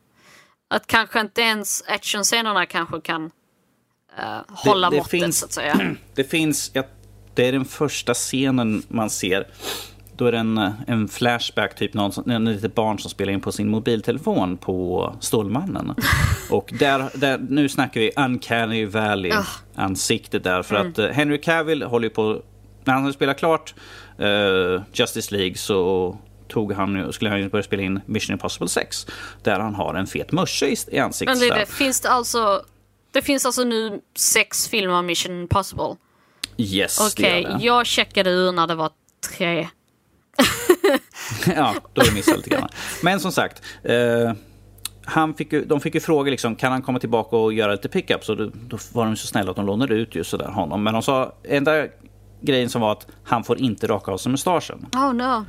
att 0.71 0.87
kanske 0.87 1.21
inte 1.21 1.41
ens 1.41 1.85
actionscenerna 1.87 2.67
kanske 2.67 3.01
kan 3.01 3.25
uh, 3.25 3.31
hålla 4.49 4.91
det, 4.91 4.97
det 4.97 4.99
måttet 4.99 5.11
finns, 5.11 5.39
så 5.39 5.47
att 5.47 5.53
säga. 5.53 5.97
Det 6.15 6.25
finns, 6.25 6.71
ja, 6.75 6.83
det 7.35 7.49
är 7.49 7.53
den 7.53 7.65
första 7.65 8.15
scenen 8.15 8.83
man 8.89 9.11
ser. 9.11 9.47
Då 10.17 10.27
är 10.27 10.33
det 10.33 10.39
en, 10.39 10.59
en 10.87 11.09
flashback, 11.09 11.77
typ 11.77 11.95
någon, 11.95 12.31
en 12.31 12.45
litet 12.45 12.75
barn 12.75 12.99
som 12.99 13.11
spelar 13.11 13.33
in 13.33 13.41
på 13.41 13.53
sin 13.53 13.69
mobiltelefon 13.69 14.57
på 14.57 15.15
Stålmannen. 15.21 15.95
Och 16.51 16.73
där, 16.79 17.11
där, 17.15 17.39
nu 17.39 17.69
snackar 17.69 18.01
vi 18.01 18.13
Uncanny 18.17 18.87
Valley-ansiktet 18.87 20.45
där. 20.45 20.63
För 20.63 20.77
mm. 20.77 20.91
att 20.91 20.99
uh, 20.99 21.07
Henry 21.07 21.41
Cavill 21.41 21.83
håller 21.83 22.09
på, 22.09 22.43
när 22.85 22.95
han 22.95 23.13
spelar 23.13 23.35
klart 23.35 23.75
uh, 24.21 24.83
Justice 24.93 25.35
League 25.35 25.55
så 25.55 26.19
tog 26.49 26.73
han, 26.73 27.13
skulle 27.13 27.31
han 27.31 27.49
börja 27.49 27.63
spela 27.63 27.83
in 27.83 28.01
Mission 28.07 28.33
Impossible 28.33 28.69
6. 28.69 29.07
Där 29.43 29.61
han 29.61 29.75
har 29.75 29.95
en 29.95 30.07
fet 30.07 30.33
musche 30.33 30.67
i, 30.67 30.77
i 30.89 30.99
ansiktet. 30.99 31.39
Men 31.39 31.49
det, 31.49 31.55
det, 31.55 31.67
finns 31.67 32.01
det 32.01 32.11
alltså 32.11 32.63
Det 33.13 33.23
finns 33.23 33.47
alltså 33.47 33.65
nu 33.65 34.01
sex 34.17 34.69
filmer 34.69 34.95
av 34.95 35.05
Mission 35.05 35.41
Impossible? 35.41 35.97
Yes, 36.57 37.01
Okej, 37.01 37.47
okay, 37.47 37.67
jag 37.67 37.87
checkade 37.87 38.31
ur 38.31 38.53
när 38.53 38.67
det 38.67 38.75
var 38.75 38.91
tre. 39.37 39.69
ja, 41.47 41.75
då 41.95 42.01
har 42.01 42.09
du 42.09 42.15
missat 42.15 42.37
lite 42.37 42.51
grann. 42.51 42.69
Men 43.03 43.21
som 43.21 43.33
sagt. 43.33 43.63
Eh, 43.83 44.33
han 45.05 45.35
fick 45.35 45.53
ju, 45.53 45.65
de 45.65 45.81
fick 45.81 45.95
ju 45.95 46.01
fråga 46.01 46.31
liksom, 46.31 46.57
kan 46.57 46.73
han 46.73 46.83
komma 46.83 46.99
tillbaka 46.99 47.37
och 47.37 47.53
göra 47.53 47.73
lite 47.73 47.89
pickups? 47.89 48.29
Och 48.29 48.37
då, 48.37 48.51
då 48.55 48.79
var 48.93 49.07
de 49.07 49.17
så 49.17 49.27
snälla 49.27 49.51
att 49.51 49.57
de 49.57 49.67
lånade 49.67 49.95
ut 49.95 50.15
just 50.15 50.31
sådär 50.31 50.49
honom. 50.49 50.83
Men 50.83 50.93
de 50.93 51.03
sa, 51.03 51.35
enda 51.45 51.87
grejen 52.41 52.71
som 52.71 52.81
var 52.81 52.93
att 52.93 53.07
han 53.25 53.45
får 53.45 53.59
inte 53.59 53.87
raka 53.87 54.13
av 54.13 54.19
sig 54.19 54.33
mustaschen. 54.33 54.87
Oh 54.93 55.13
no. 55.15 55.45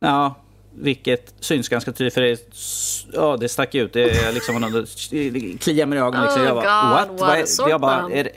Ja, 0.00 0.34
vilket 0.74 1.34
syns 1.40 1.68
ganska 1.68 1.92
tydligt 1.92 2.14
för 2.14 2.20
det, 2.20 2.38
ja, 3.12 3.36
det 3.36 3.48
stack 3.48 3.74
ut. 3.74 3.92
Det 3.92 4.32
liksom, 4.32 4.86
kliar 5.60 5.86
mig 5.86 5.98
i 5.98 6.02
ögonen. 6.02 6.22
Liksom. 6.22 6.42
Jag 6.42 6.56
bara, 6.56 6.90
what? 6.90 7.08
what? 7.08 7.20
Vad 7.20 7.38
är, 7.38 7.70
jag 7.70 7.80
bara, 7.80 8.10
är, 8.12 8.30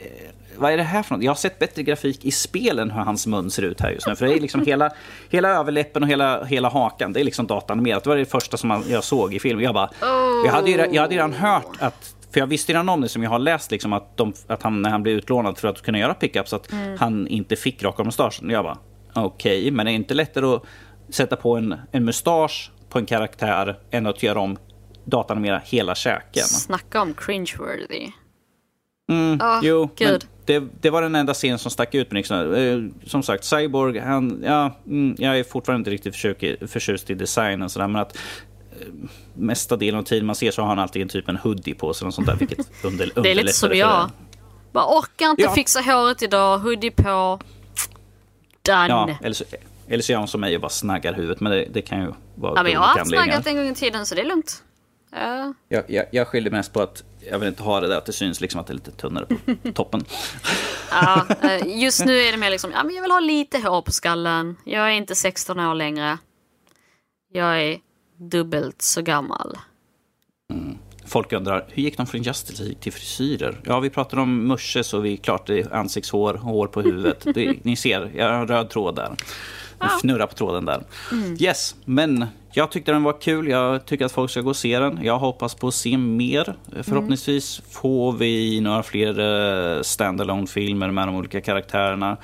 vad 0.56 0.72
är 0.72 0.76
det 0.76 0.82
här 0.82 1.02
för 1.02 1.14
något? 1.14 1.24
Jag 1.24 1.30
har 1.30 1.36
sett 1.36 1.58
bättre 1.58 1.82
grafik 1.82 2.24
i 2.24 2.30
spelen 2.30 2.90
hur 2.90 3.00
hans 3.00 3.26
mun 3.26 3.50
ser 3.50 3.62
ut 3.62 3.80
här 3.80 3.90
just 3.90 4.06
nu. 4.06 4.16
För 4.16 4.26
det 4.26 4.32
är 4.32 4.40
liksom 4.40 4.66
hela, 4.66 4.90
hela 5.30 5.48
överläppen 5.48 6.02
och 6.02 6.08
hela, 6.08 6.44
hela 6.44 6.68
hakan, 6.68 7.12
det 7.12 7.20
är 7.20 7.24
liksom 7.24 7.46
datanimerat. 7.46 8.04
Det 8.04 8.10
var 8.10 8.16
det 8.16 8.24
första 8.24 8.56
som 8.56 8.84
jag 8.88 9.04
såg 9.04 9.34
i 9.34 9.40
filmen. 9.40 9.64
Jag 9.64 9.74
bara, 9.74 9.90
oh. 10.02 10.46
jag 10.46 10.52
hade 10.52 10.70
ju 10.70 10.76
jag 10.76 11.02
hade 11.02 11.14
redan 11.14 11.32
hört 11.32 11.76
att 11.78 12.14
för 12.32 12.40
jag 12.40 12.46
visste 12.46 12.72
redan 12.72 12.88
om 12.88 13.00
det 13.00 13.08
som 13.08 13.22
jag 13.22 13.30
har 13.30 13.38
läst 13.38 13.70
liksom 13.70 13.92
att, 13.92 14.16
de, 14.16 14.32
att 14.46 14.62
han 14.62 14.82
när 14.82 14.90
han 14.90 15.02
blev 15.02 15.16
utlånad 15.16 15.58
för 15.58 15.68
att 15.68 15.82
kunna 15.82 15.98
göra 15.98 16.14
pickups 16.14 16.52
att 16.52 16.72
mm. 16.72 16.98
han 16.98 17.28
inte 17.28 17.56
fick 17.56 17.82
raka 17.82 18.04
mustaschen. 18.04 18.50
Jag 18.50 18.64
bara 18.64 18.78
okej, 19.14 19.60
okay, 19.60 19.70
men 19.70 19.86
det 19.86 19.92
är 19.92 19.94
inte 19.94 20.14
lättare 20.14 20.46
att 20.46 20.62
sätta 21.08 21.36
på 21.36 21.56
en, 21.56 21.74
en 21.92 22.04
mustasch 22.04 22.70
på 22.88 22.98
en 22.98 23.06
karaktär 23.06 23.78
än 23.90 24.06
att 24.06 24.22
göra 24.22 24.40
om 24.40 24.58
datanimera 25.04 25.62
hela 25.64 25.94
käken. 25.94 26.42
Snacka 26.42 27.00
om 27.00 27.14
cringeworthy. 27.14 28.08
Mm, 29.10 29.40
oh, 29.40 29.60
jo, 29.62 29.88
men 30.00 30.20
det, 30.46 30.62
det, 30.80 30.90
var 30.90 31.02
den 31.02 31.14
enda 31.14 31.34
scenen 31.34 31.58
som 31.58 31.70
stack 31.70 31.94
ut. 31.94 32.12
Liksom. 32.12 32.54
Eh, 32.54 33.08
som 33.08 33.22
sagt, 33.22 33.44
Cyborg, 33.44 33.98
han, 33.98 34.42
ja, 34.44 34.76
mm, 34.86 35.16
jag 35.18 35.38
är 35.38 35.44
fortfarande 35.44 35.80
inte 35.80 36.08
riktigt 36.08 36.16
förtjust 36.70 37.10
i 37.10 37.14
designen. 37.14 37.70
Sådär, 37.70 37.88
men 37.88 38.02
att 38.02 38.18
mesta 39.34 39.76
delen 39.76 40.00
av 40.00 40.04
tiden 40.04 40.26
man 40.26 40.36
ser 40.36 40.50
så 40.50 40.62
har 40.62 40.68
han 40.68 40.78
alltid 40.78 41.02
en 41.02 41.08
typ 41.08 41.28
en 41.28 41.36
hoodie 41.36 41.74
på 41.74 41.94
sig. 41.94 42.12
sånt 42.12 42.26
där, 42.26 42.36
vilket 42.36 42.58
under, 42.84 43.22
det 43.22 43.30
är 43.30 43.34
lite 43.34 43.52
som 43.52 43.74
jag. 43.74 44.10
Bara 44.72 44.98
orkar 44.98 45.30
inte 45.30 45.42
ja. 45.42 45.54
fixa 45.54 45.80
håret 45.80 46.22
idag, 46.22 46.58
hoodie 46.58 46.90
på. 46.90 47.40
Done. 48.62 48.88
Ja, 48.88 49.16
eller 49.22 49.34
så, 49.34 49.44
eller 49.88 50.02
så 50.02 50.12
gör 50.12 50.18
hon 50.18 50.28
som 50.28 50.40
mig 50.40 50.54
och 50.54 50.60
bara 50.60 50.68
snaggar 50.68 51.12
huvudet. 51.12 51.40
Men 51.40 51.52
det, 51.52 51.66
det 51.72 51.82
kan 51.82 52.00
ju 52.00 52.12
vara 52.34 52.52
Ja, 52.56 52.62
men 52.62 52.72
jag 52.72 52.80
har 52.80 53.04
snaggat 53.04 53.46
en 53.46 53.56
gång 53.56 53.68
i 53.68 53.74
tiden 53.74 54.06
så 54.06 54.14
det 54.14 54.20
är 54.20 54.26
lugnt. 54.26 54.62
Ja. 55.10 55.54
Jag, 55.68 55.84
jag, 55.88 56.06
jag 56.10 56.28
skyller 56.28 56.50
mest 56.50 56.72
på 56.72 56.80
att 56.80 57.04
jag 57.30 57.38
vill 57.38 57.48
inte 57.48 57.62
ha 57.62 57.80
det 57.80 57.88
där 57.88 57.98
att 57.98 58.06
det 58.06 58.12
syns 58.12 58.40
liksom 58.40 58.60
att 58.60 58.66
det 58.66 58.72
är 58.72 58.74
lite 58.74 58.90
tunnare 58.90 59.26
på 59.26 59.36
toppen. 59.74 60.04
ja, 60.90 61.26
eh, 61.42 61.82
just 61.82 62.04
nu 62.04 62.18
är 62.18 62.32
det 62.32 62.38
mer 62.38 62.50
liksom, 62.50 62.70
ja 62.70 62.84
men 62.84 62.94
jag 62.94 63.02
vill 63.02 63.10
ha 63.10 63.20
lite 63.20 63.58
hår 63.58 63.82
på 63.82 63.92
skallen. 63.92 64.56
Jag 64.64 64.86
är 64.86 64.90
inte 64.90 65.14
16 65.14 65.60
år 65.60 65.74
längre. 65.74 66.18
Jag 67.32 67.62
är 67.62 67.78
dubbelt 68.30 68.82
så 68.82 69.02
gammal. 69.02 69.58
Mm. 70.50 70.78
Folk 71.04 71.32
undrar, 71.32 71.64
hur 71.68 71.82
gick 71.82 71.96
de 71.96 72.06
från 72.06 72.22
Justice 72.22 72.74
till 72.80 72.92
frisyrer? 72.92 73.60
Ja, 73.64 73.80
vi 73.80 73.90
pratar 73.90 74.18
om 74.18 74.48
musche 74.48 74.84
så 74.84 74.98
vi 74.98 75.16
klart 75.16 75.46
det 75.46 75.58
är 75.58 75.74
ansiktshår, 75.74 76.34
hår 76.34 76.66
på 76.66 76.82
huvudet. 76.82 77.26
Det, 77.34 77.64
ni 77.64 77.76
ser, 77.76 78.12
jag 78.16 78.28
har 78.28 78.34
en 78.34 78.48
röd 78.48 78.70
tråd 78.70 78.96
där. 78.96 79.16
En 79.78 79.88
fnurra 79.98 80.26
på 80.26 80.34
tråden 80.34 80.64
där. 80.64 80.84
Mm. 81.12 81.36
Yes, 81.40 81.74
men 81.84 82.26
jag 82.52 82.70
tyckte 82.70 82.92
den 82.92 83.02
var 83.02 83.20
kul. 83.20 83.48
Jag 83.48 83.86
tycker 83.86 84.04
att 84.04 84.12
folk 84.12 84.30
ska 84.30 84.40
gå 84.40 84.50
och 84.50 84.56
se 84.56 84.78
den. 84.78 84.98
Jag 85.02 85.18
hoppas 85.18 85.54
på 85.54 85.68
att 85.68 85.74
se 85.74 85.98
mer. 85.98 86.56
Förhoppningsvis 86.82 87.58
mm. 87.58 87.70
får 87.70 88.12
vi 88.12 88.60
några 88.60 88.82
fler 88.82 89.20
uh, 89.20 89.82
standalone 89.82 90.46
filmer 90.46 90.90
med 90.90 91.08
de 91.08 91.16
olika 91.16 91.40
karaktärerna. 91.40 92.16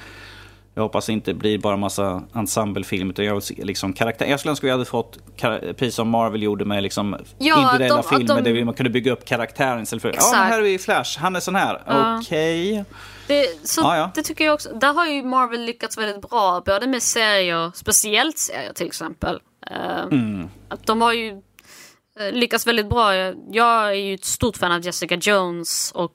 Jag 0.79 0.83
hoppas 0.83 1.07
det 1.07 1.13
inte 1.13 1.35
blir 1.35 1.59
bara 1.59 1.77
massa 1.77 2.23
ensemblefilm 2.35 3.11
utan 3.11 3.25
jag 3.25 3.35
vill 3.35 3.43
se 3.43 3.55
liksom 3.65 3.93
karaktär. 3.93 4.27
Jag 4.27 4.41
skulle 4.41 4.51
önska 4.51 4.67
vi 4.67 4.71
hade 4.71 4.85
fått 4.85 5.19
precis 5.77 5.95
som 5.95 6.09
Marvel 6.09 6.43
gjorde 6.43 6.65
med 6.65 6.83
liksom 6.83 7.17
ja, 7.39 7.61
individuella 7.61 8.03
de, 8.03 8.17
filmer 8.17 8.43
de... 8.43 8.53
där 8.53 8.65
man 8.65 8.75
kunde 8.75 8.91
bygga 8.91 9.13
upp 9.13 9.25
karaktären 9.25 9.83
istället 9.83 10.03
för 10.03 10.13
ja, 10.17 10.31
men 10.33 10.41
här 10.41 10.59
är 10.59 10.63
vi 10.63 10.79
Flash, 10.79 11.19
han 11.19 11.37
är 11.37 11.41
sån 11.41 11.55
här. 11.55 11.83
Ja. 11.87 12.19
Okej. 12.19 12.73
Okay. 12.73 12.85
Det, 13.27 13.69
så 13.69 13.81
ja, 13.81 13.97
ja. 13.97 14.11
det 14.15 14.23
tycker 14.23 14.45
jag 14.45 14.55
också. 14.55 14.75
Där 14.75 14.93
har 14.93 15.07
ju 15.07 15.23
Marvel 15.23 15.65
lyckats 15.65 15.99
väldigt 15.99 16.31
bra, 16.31 16.63
både 16.67 16.87
med 16.87 17.03
serier, 17.03 17.71
speciellt 17.75 18.39
serier 18.39 18.73
till 18.73 18.87
exempel. 18.87 19.41
Uh, 19.71 20.03
mm. 20.03 20.49
Att 20.69 20.87
de 20.87 21.03
har 21.03 21.13
ju 21.13 21.33
uh, 21.33 22.33
lyckats 22.33 22.67
väldigt 22.67 22.89
bra. 22.89 23.15
Jag 23.51 23.89
är 23.89 23.93
ju 23.93 24.15
ett 24.15 24.25
stort 24.25 24.57
fan 24.57 24.73
av 24.73 24.85
Jessica 24.85 25.15
Jones 25.15 25.93
och 25.95 26.15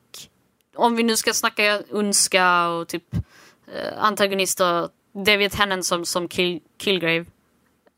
om 0.76 0.96
vi 0.96 1.04
nu 1.04 1.16
ska 1.16 1.34
snacka 1.34 1.82
ondska 1.92 2.68
och 2.68 2.88
typ 2.88 3.04
uh, 3.68 4.04
antagonister, 4.04 4.90
David 5.26 5.52
Tennant 5.52 5.86
som, 5.86 6.06
som 6.06 6.28
Kill, 6.28 6.62
Killgrave 6.78 7.26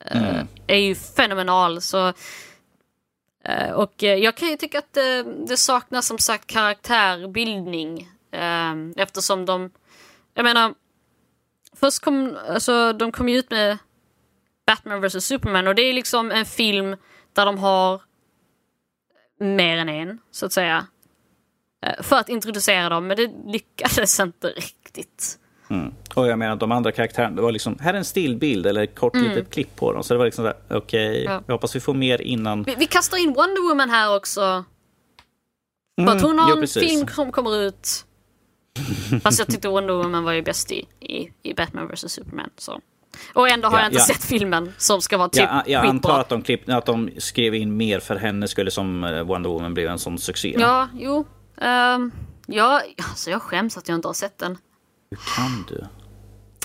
mm. 0.06 0.48
är 0.68 0.78
ju 0.78 0.96
fenomenal. 0.96 1.82
Så 1.82 2.14
och 3.76 3.94
jag 3.98 4.38
kan 4.38 4.48
ju 4.48 4.58
tycka 4.58 4.80
att 4.80 4.94
det, 4.94 5.24
det 5.24 5.58
saknas 5.58 6.08
som 6.08 6.18
sagt 6.18 6.48
karaktärbildning 6.48 8.10
eftersom 8.96 9.46
de, 9.46 9.72
jag 10.34 10.44
menar, 10.44 10.74
först 11.74 12.04
kom, 12.04 12.38
alltså 12.50 12.94
de 12.94 13.12
kom 13.12 13.30
ju 13.30 13.38
ut 13.38 13.52
med 13.52 13.78
Batman 14.66 15.02
vs 15.02 15.26
Superman 15.26 15.68
och 15.68 15.76
det 15.76 15.82
är 15.82 15.94
liksom 15.94 16.32
en 16.32 16.46
film 16.46 16.96
där 17.34 17.46
de 17.46 17.58
har 17.58 18.02
mer 19.40 19.78
än 19.78 19.90
en, 19.90 20.20
så 20.32 20.46
att 20.46 20.54
säga. 20.54 20.88
Eh, 21.82 22.04
för 22.04 22.16
att 22.16 22.30
introducera 22.30 22.90
dem, 22.90 23.08
men 23.08 23.18
det 23.18 23.32
lyckades 23.46 24.20
inte 24.20 24.48
riktigt. 24.48 25.40
Mm. 25.70 25.94
Och 26.16 26.28
jag 26.28 26.40
menar 26.40 26.56
de 26.56 26.72
andra 26.72 26.92
karaktärerna, 26.92 27.36
det 27.36 27.42
var 27.42 27.52
liksom, 27.52 27.78
här 27.82 27.94
är 27.94 27.98
en 27.98 28.06
stillbild 28.06 28.66
eller 28.66 28.84
ett 28.84 28.96
kort 28.96 29.16
mm. 29.16 29.28
litet 29.28 29.50
klipp 29.50 29.76
på 29.76 29.94
dem. 29.94 30.04
Så 30.04 30.14
det 30.14 30.18
var 30.18 30.26
liksom 30.26 30.54
okej, 30.70 30.78
okay, 30.78 31.24
ja. 31.24 31.42
jag 31.48 31.54
hoppas 31.54 31.76
vi 31.76 31.80
får 31.80 31.94
mer 31.94 32.22
innan. 32.22 32.64
Vi, 32.64 32.76
vi, 32.78 32.86
kastar 32.86 33.18
in 33.18 33.34
Wonder 33.34 33.70
Woman 33.70 33.90
här 33.90 34.16
också. 34.16 34.42
Mm. 35.98 36.08
För 36.08 36.16
att 36.16 36.22
hon 36.22 36.40
har 36.40 36.50
jo, 36.50 36.62
en 36.62 36.68
film 36.68 37.08
som 37.08 37.32
kommer 37.32 37.62
ut 37.62 38.06
Fast 39.24 39.40
jag 39.40 39.48
tyckte 39.48 39.68
Wonder 39.68 39.94
Woman 39.94 40.24
var 40.24 40.32
ju 40.32 40.42
bäst 40.42 40.72
i, 40.72 40.86
i, 41.00 41.32
i 41.44 41.54
Batman 41.54 41.88
vs 41.88 42.12
Superman. 42.12 42.50
Så. 42.58 42.80
Och 43.34 43.50
ändå 43.50 43.68
har 43.68 43.78
ja, 43.78 43.84
jag 43.84 43.88
inte 43.88 43.98
ja. 43.98 44.06
sett 44.06 44.24
filmen 44.24 44.74
som 44.78 45.02
ska 45.02 45.18
vara 45.18 45.30
typ 45.30 45.44
ja, 45.44 45.64
Jag 45.66 45.86
antar 45.86 46.20
att 46.20 46.30
de, 46.30 46.42
klipp, 46.42 46.70
att 46.70 46.86
de 46.86 47.10
skrev 47.18 47.56
in 47.56 47.78
mer 47.78 48.00
för 48.00 48.16
henne 48.16 48.48
skulle 48.48 48.72
som 48.72 49.04
eh, 49.04 49.24
Wonder 49.24 49.50
Woman 49.50 49.74
blev 49.74 49.88
en 49.88 50.00
sån 50.00 50.18
succé. 50.18 50.56
Ja, 50.60 50.90
jo. 50.94 51.26
Um, 51.62 52.12
ja, 52.48 52.82
alltså 52.98 53.30
jag 53.30 53.42
skäms 53.42 53.78
att 53.78 53.88
jag 53.88 53.96
inte 53.96 54.08
har 54.08 54.14
sett 54.14 54.38
den. 54.38 54.58
Hur 55.16 55.36
kan 55.36 55.66
du? 55.70 55.86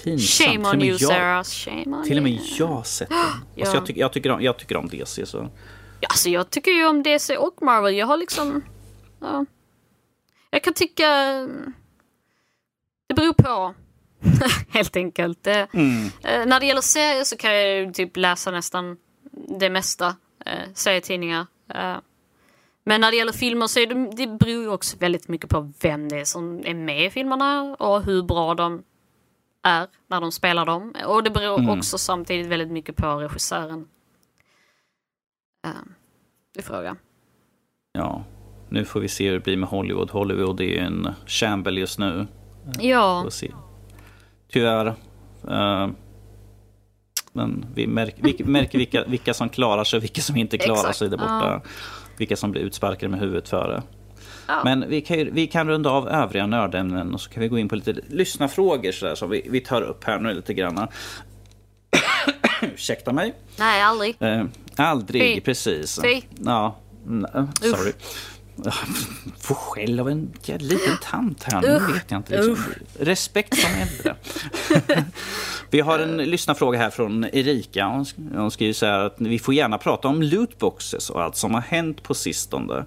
Pinsamt. 0.05 0.51
Shame 0.51 0.69
on 0.69 0.83
you 0.83 0.99
Sarah. 0.99 1.45
Shame 1.45 1.97
on 1.97 2.05
till 2.05 2.17
och 2.17 2.23
med 2.23 2.33
you. 2.33 2.43
jag 2.59 2.67
har 2.67 2.83
sett 2.83 3.09
den. 3.09 3.19
Ja. 3.19 3.61
Alltså 3.63 3.77
jag, 3.77 3.87
tycker, 3.87 4.01
jag, 4.01 4.13
tycker 4.13 4.31
om, 4.31 4.43
jag 4.43 4.59
tycker 4.59 4.77
om 4.77 4.89
DC 4.89 5.27
så. 5.27 5.51
Ja, 6.01 6.09
Alltså 6.11 6.29
jag 6.31 6.51
tycker 6.51 6.71
ju 6.71 6.87
om 6.87 7.03
DC 7.03 7.37
och 7.37 7.63
Marvel. 7.63 7.95
Jag 7.97 8.07
har 8.07 8.17
liksom... 8.17 8.63
Ja. 9.21 9.45
Jag 10.51 10.63
kan 10.63 10.75
tycka... 10.75 11.07
Det 13.09 13.15
beror 13.15 13.33
på. 13.33 13.75
Helt 14.69 14.97
enkelt. 14.97 15.43
Det, 15.45 15.67
Mm. 15.73 16.05
eh, 16.25 16.47
när 16.47 16.61
det 16.61 16.67
gäller 16.67 16.81
serier 16.81 17.25
så 17.25 17.37
kan 17.37 17.55
jag 17.57 17.95
typ 17.95 18.17
läsa 18.17 18.51
nästan 18.51 18.97
det 19.59 19.71
mesta. 19.71 20.17
Eh, 20.47 20.53
serietidningar. 20.75 21.47
Eh, 21.75 21.97
men 22.85 23.01
när 23.01 23.11
det 23.11 23.17
gäller 23.17 23.33
filmer 23.33 23.67
så 23.67 23.81
är 23.81 23.87
det, 23.87 24.11
det 24.17 24.27
beror 24.27 24.63
ju 24.63 24.69
också 24.69 24.97
väldigt 24.99 25.29
mycket 25.29 25.51
på 25.51 25.73
vem 25.83 26.09
det 26.09 26.21
är 26.21 26.25
som 26.25 26.61
är 26.67 26.75
med 26.75 27.05
i 27.05 27.11
filmerna 27.11 27.77
och 27.79 28.03
hur 28.03 28.23
bra 28.23 28.55
de 28.55 28.83
är 29.63 29.87
när 30.09 30.21
de 30.21 30.33
spelar 30.33 30.67
dem. 30.67 30.95
Och 31.07 31.23
det 31.23 31.31
beror 31.31 31.59
Mm. 31.59 31.79
också 31.79 31.99
samtidigt 31.99 32.47
väldigt 32.47 32.71
mycket 32.71 32.97
på 32.97 33.07
regissören. 33.17 33.89
Uh, 35.67 35.73
det 36.55 36.61
är 36.61 36.65
frågan. 36.65 36.99
Ja, 37.93 38.25
nu 38.69 38.85
får 38.85 39.01
vi 39.01 39.09
se 39.09 39.27
hur 39.27 39.33
det 39.35 39.41
blir 39.45 39.57
med 39.57 39.69
Hollywood. 39.69 40.11
Hollywood 40.11 40.61
är 40.61 40.65
ju 40.65 40.79
en 40.79 41.09
shamble 41.27 41.81
just 41.81 41.99
nu. 41.99 42.27
Ja, 42.81 43.23
Får 43.23 43.31
se. 43.31 43.53
Tyvärr. 44.53 44.87
eh, 45.49 45.89
men 47.33 47.67
vi 47.75 47.87
märker, 47.87 48.23
vi 48.23 48.45
märker 48.45 48.79
vilka, 48.79 49.05
vilka 49.05 49.35
som 49.35 49.49
klarar 49.49 49.85
sig 49.85 49.97
och 49.97 50.03
vilka 50.03 50.21
som 50.21 50.37
inte 50.37 50.59
klarar 50.59 50.79
Exakt, 50.79 50.97
sig 50.99 51.09
där 51.09 51.17
borta. 51.17 51.63
Vilka 52.21 52.37
som 52.37 52.51
blir 52.51 52.63
utsparkade 52.63 53.11
med 53.11 53.21
huvudet 53.21 53.49
före. 53.49 53.83
Ja. 54.47 54.61
Men 54.65 54.89
vi 54.89 55.01
kan, 55.01 55.35
vi 55.35 55.47
kan 55.47 55.69
runda 55.69 55.91
av 55.91 56.09
övriga 56.09 56.47
nördämnen 56.47 57.15
och 57.15 57.21
så 57.21 57.31
kan 57.31 57.43
vi 57.43 57.49
gå 57.49 57.59
in 57.59 57.69
på 57.69 57.77
lite 57.77 57.95
lyssnarfrågor 58.09 58.93
så 58.93 59.07
där, 59.07 59.15
som 59.15 59.31
vi, 59.31 59.47
vi 59.51 59.61
tar 59.61 59.83
upp 59.83 60.05
här 60.05 60.19
nu 60.19 60.35
lite 60.35 60.55
grann. 60.55 60.89
Ursäkta 62.63 63.13
mig. 63.13 63.35
nej 63.59 63.83
aldrig. 63.83 64.17
Eh, 64.21 64.45
aldrig, 64.77 65.35
Fy. 65.35 65.41
precis. 65.41 66.01
Fy. 66.03 66.21
Ja, 66.45 66.77
eh, 67.35 67.45
Får 69.41 69.55
skäll 69.55 70.01
av 70.01 70.09
en 70.09 70.33
liten 70.47 70.97
tant 71.03 71.43
här. 71.43 71.63
Nu 71.63 71.93
vet 71.93 72.11
jag 72.11 72.19
inte. 72.19 72.37
Liksom. 72.37 72.65
Respekt 72.99 73.57
som 73.59 73.71
äldre. 73.75 74.17
vi 75.71 75.81
har 75.81 75.99
en 75.99 76.17
lyssnarfråga 76.17 76.79
här 76.79 76.91
från 76.91 77.25
Erika. 77.25 78.05
Hon 78.35 78.51
skriver 78.51 78.73
så 78.73 78.87
här 78.87 78.99
att 78.99 79.17
vi 79.19 79.39
får 79.39 79.55
gärna 79.55 79.79
prata 79.79 80.09
om 80.09 80.23
lootboxes 80.23 81.11
och 81.11 81.23
allt 81.23 81.37
som 81.37 81.55
har 81.55 81.61
hänt 81.61 82.03
på 82.03 82.15
sistone. 82.15 82.85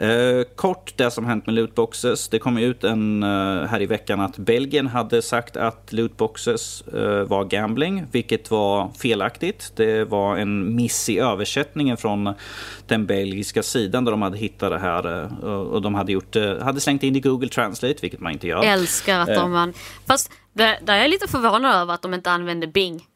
Eh, 0.00 0.44
kort 0.56 0.92
det 0.96 1.10
som 1.10 1.26
hänt 1.26 1.46
med 1.46 1.54
lootboxes. 1.54 2.28
Det 2.28 2.38
kom 2.38 2.58
ut 2.58 2.84
en, 2.84 3.22
eh, 3.22 3.66
här 3.66 3.82
i 3.82 3.86
veckan 3.86 4.20
att 4.20 4.36
Belgien 4.36 4.86
hade 4.86 5.22
sagt 5.22 5.56
att 5.56 5.92
lootboxes 5.92 6.82
eh, 6.82 7.22
var 7.22 7.44
gambling, 7.44 8.06
vilket 8.12 8.50
var 8.50 8.90
felaktigt. 8.98 9.72
Det 9.76 10.04
var 10.04 10.36
en 10.36 10.76
miss 10.76 11.08
i 11.08 11.18
översättningen 11.18 11.96
från 11.96 12.34
den 12.86 13.06
belgiska 13.06 13.62
sidan 13.62 14.04
där 14.04 14.12
de 14.12 14.22
hade 14.22 14.38
hittat 14.38 14.70
det 14.70 14.78
här 14.78 15.22
eh, 15.22 15.44
och 15.46 15.82
de 15.82 15.94
hade, 15.94 16.12
gjort, 16.12 16.36
eh, 16.36 16.58
hade 16.58 16.80
slängt 16.80 17.02
in 17.02 17.16
i 17.16 17.20
Google 17.20 17.48
Translate, 17.48 17.98
vilket 18.02 18.20
man 18.20 18.32
inte 18.32 18.46
gör. 18.46 18.64
Älskar 18.64 19.20
att 19.20 19.34
de 19.34 19.52
vann. 19.52 19.72
Fast 20.06 20.30
det, 20.52 20.78
där 20.82 20.94
är 20.94 21.00
jag 21.00 21.10
lite 21.10 21.28
förvånad 21.28 21.74
över 21.74 21.94
att 21.94 22.02
de 22.02 22.14
inte 22.14 22.30
använder 22.30 22.66
Bing. 22.66 23.06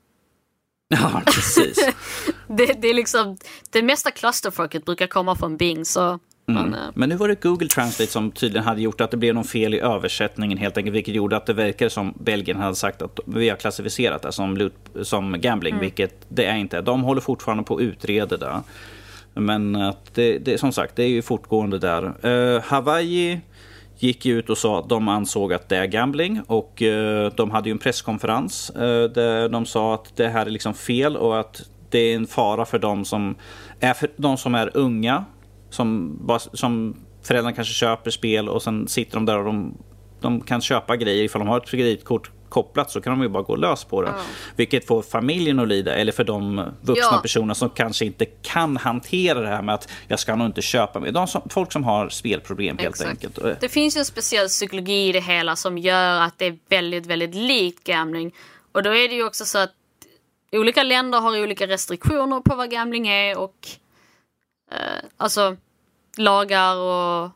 Ja, 0.89 1.23
precis. 1.27 1.91
Det, 2.49 2.67
det 2.67 2.89
är 2.89 2.95
liksom, 2.95 3.37
det 3.71 3.83
mesta 3.83 4.11
clusterfucket 4.11 4.85
brukar 4.85 5.07
komma 5.07 5.37
från 5.37 5.57
Bing 5.57 5.85
så... 5.85 6.19
Men, 6.47 6.75
eh, 6.75 6.81
Men 6.95 7.09
nu 7.09 7.17
var 7.17 7.29
det 7.29 7.43
Google 7.43 7.69
Translate 7.69 8.13
som 8.13 8.31
tydligen 8.31 8.65
hade 8.65 8.83
gjort 8.83 9.01
att 9.01 9.11
det 9.11 9.17
blev 9.17 9.35
någon 9.35 9.45
fel 9.45 9.75
i 9.75 9.81
översättningen 9.81 10.59
helt 10.59 10.77
enkelt. 10.77 10.97
Vilket 10.97 11.15
gjorde 11.15 11.37
att 11.37 11.47
det 11.47 11.53
verkar 11.53 11.89
som 11.89 12.15
Belgien 12.21 12.57
hade 12.57 12.75
sagt 12.75 13.03
att 13.03 13.21
vi 13.27 13.49
har 13.49 13.57
klassificerat 13.57 14.23
det 14.23 14.33
som, 14.33 14.57
loot, 14.57 14.75
som 15.03 15.41
gambling. 15.41 15.79
Vilket 15.79 16.27
det 16.29 16.45
är 16.45 16.57
inte. 16.57 16.81
De 16.81 17.03
håller 17.03 17.21
fortfarande 17.21 17.65
på 17.65 17.77
att 17.77 17.81
utreda 17.81 18.37
det. 18.37 18.63
Men 19.35 19.77
att 19.77 20.15
det, 20.15 20.39
det, 20.39 20.59
som 20.59 20.73
sagt, 20.73 20.97
det 20.97 21.03
är 21.03 21.09
ju 21.09 21.23
fortgående 21.23 21.79
där. 21.79 22.27
Uh, 22.27 22.61
Hawaii 22.61 23.41
gick 23.99 24.27
ut 24.27 24.51
och 24.51 24.59
sa 24.59 24.79
att 24.79 24.89
de 24.89 25.09
ansåg 25.09 25.53
att 25.53 25.69
det 25.69 25.77
är 25.77 25.87
gambling. 25.87 26.41
Och 26.47 26.83
eh, 26.83 27.33
de 27.37 27.51
hade 27.51 27.69
ju 27.69 27.73
en 27.73 27.79
presskonferens 27.79 28.71
eh, 28.71 29.05
där 29.11 29.49
de 29.49 29.67
sa 29.67 29.95
att 29.95 30.17
det 30.17 30.29
här 30.29 30.47
är 30.47 30.51
liksom 30.51 30.75
fel 30.75 31.17
och 31.17 31.41
att 31.41 31.63
det 31.91 31.99
är 31.99 32.17
en 32.17 32.27
fara 32.27 32.65
för 32.65 32.79
de 32.79 33.05
som 33.05 33.35
är, 33.81 33.95
för 33.95 34.11
de 34.17 34.37
som 34.37 34.55
är 34.55 34.71
unga. 34.75 35.25
Som, 35.75 36.19
som 36.53 36.97
föräldrarna 37.23 37.57
kanske 37.57 37.75
köper 37.75 38.11
spel 38.11 38.49
och 38.49 38.63
sen 38.63 38.89
sitter 38.89 39.15
de 39.15 39.27
där 39.27 39.39
och 39.39 39.45
de, 39.45 39.75
de 40.21 40.41
kan 40.41 40.61
köpa 40.61 40.97
grejer. 40.97 41.25
Ifall 41.25 41.41
de 41.41 41.49
har 41.49 41.59
ett 41.61 41.69
kreditkort 41.69 42.31
kopplat 42.49 42.91
så 42.91 43.01
kan 43.01 43.13
de 43.13 43.23
ju 43.23 43.29
bara 43.29 43.43
gå 43.43 43.57
lös 43.57 43.85
på 43.85 44.03
det. 44.03 44.09
Ja. 44.09 44.23
Vilket 44.57 44.87
får 44.87 45.03
familjen 45.03 45.59
att 45.59 45.69
lida. 45.69 45.95
Eller 45.95 46.13
för 46.13 46.25
de 46.25 46.57
vuxna 46.81 47.09
Ja. 47.13 47.19
personer 47.23 47.55
som 47.55 47.71
kanske 47.71 48.05
inte 48.05 48.25
kan 48.25 48.77
hantera 48.77 49.41
det 49.41 49.49
här 49.49 49.63
med 49.63 49.75
att 49.75 49.89
jag 50.09 50.19
ska 50.19 50.37
nog 50.37 50.47
inte 50.47 50.63
köpa 50.63 51.01
mer. 51.01 51.13
De 51.13 51.27
som, 51.27 51.43
folk 51.51 51.73
som 51.73 51.85
har 51.85 52.09
spelproblem 52.09 52.79
helt 52.79 52.91
Exakt. 52.95 53.11
enkelt. 53.11 53.61
Det 53.61 53.69
finns 53.69 53.97
ju 53.97 53.99
en 53.99 54.05
speciell 54.05 54.49
psykologi 54.49 55.09
i 55.09 55.13
det 55.13 55.21
hela 55.21 55.57
som 55.57 55.79
gör 55.79 56.21
att 56.21 56.39
det 56.39 56.47
är 56.47 56.59
väldigt, 56.69 57.07
väldigt 57.07 57.35
likt 57.35 57.85
gambling. 57.85 58.35
Och 58.73 58.83
då 58.83 58.91
är 58.91 59.09
det 59.09 59.15
ju 59.15 59.27
också 59.27 59.45
så 59.45 59.59
att 59.59 59.73
olika 60.53 60.83
länder 60.83 61.21
har 61.21 61.43
olika 61.43 61.67
restriktioner 61.67 62.41
på 62.41 62.55
vad 62.55 62.71
gambling 62.71 63.09
är 63.09 63.39
och 63.39 63.69
eh, 64.73 64.79
alltså 65.17 65.57
lagar 66.19 66.77
och 66.77 67.31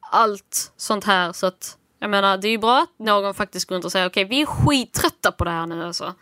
allt 0.00 0.72
sånt 0.76 1.04
här. 1.04 1.32
Så 1.32 1.46
att 1.46 1.78
jag 1.98 2.10
menar, 2.10 2.38
det 2.38 2.48
är 2.48 2.50
ju 2.50 2.58
bra 2.58 2.82
att 2.82 2.98
någon 2.98 3.34
faktiskt 3.34 3.68
går 3.68 3.74
runt 3.74 3.84
och 3.84 3.92
säger 3.92 4.08
okej, 4.08 4.24
vi 4.24 4.42
är 4.42 4.46
skittrötta 4.46 5.32
på 5.32 5.44
det 5.44 5.50
här 5.50 5.66
nu 5.66 5.84
alltså. 5.84 6.14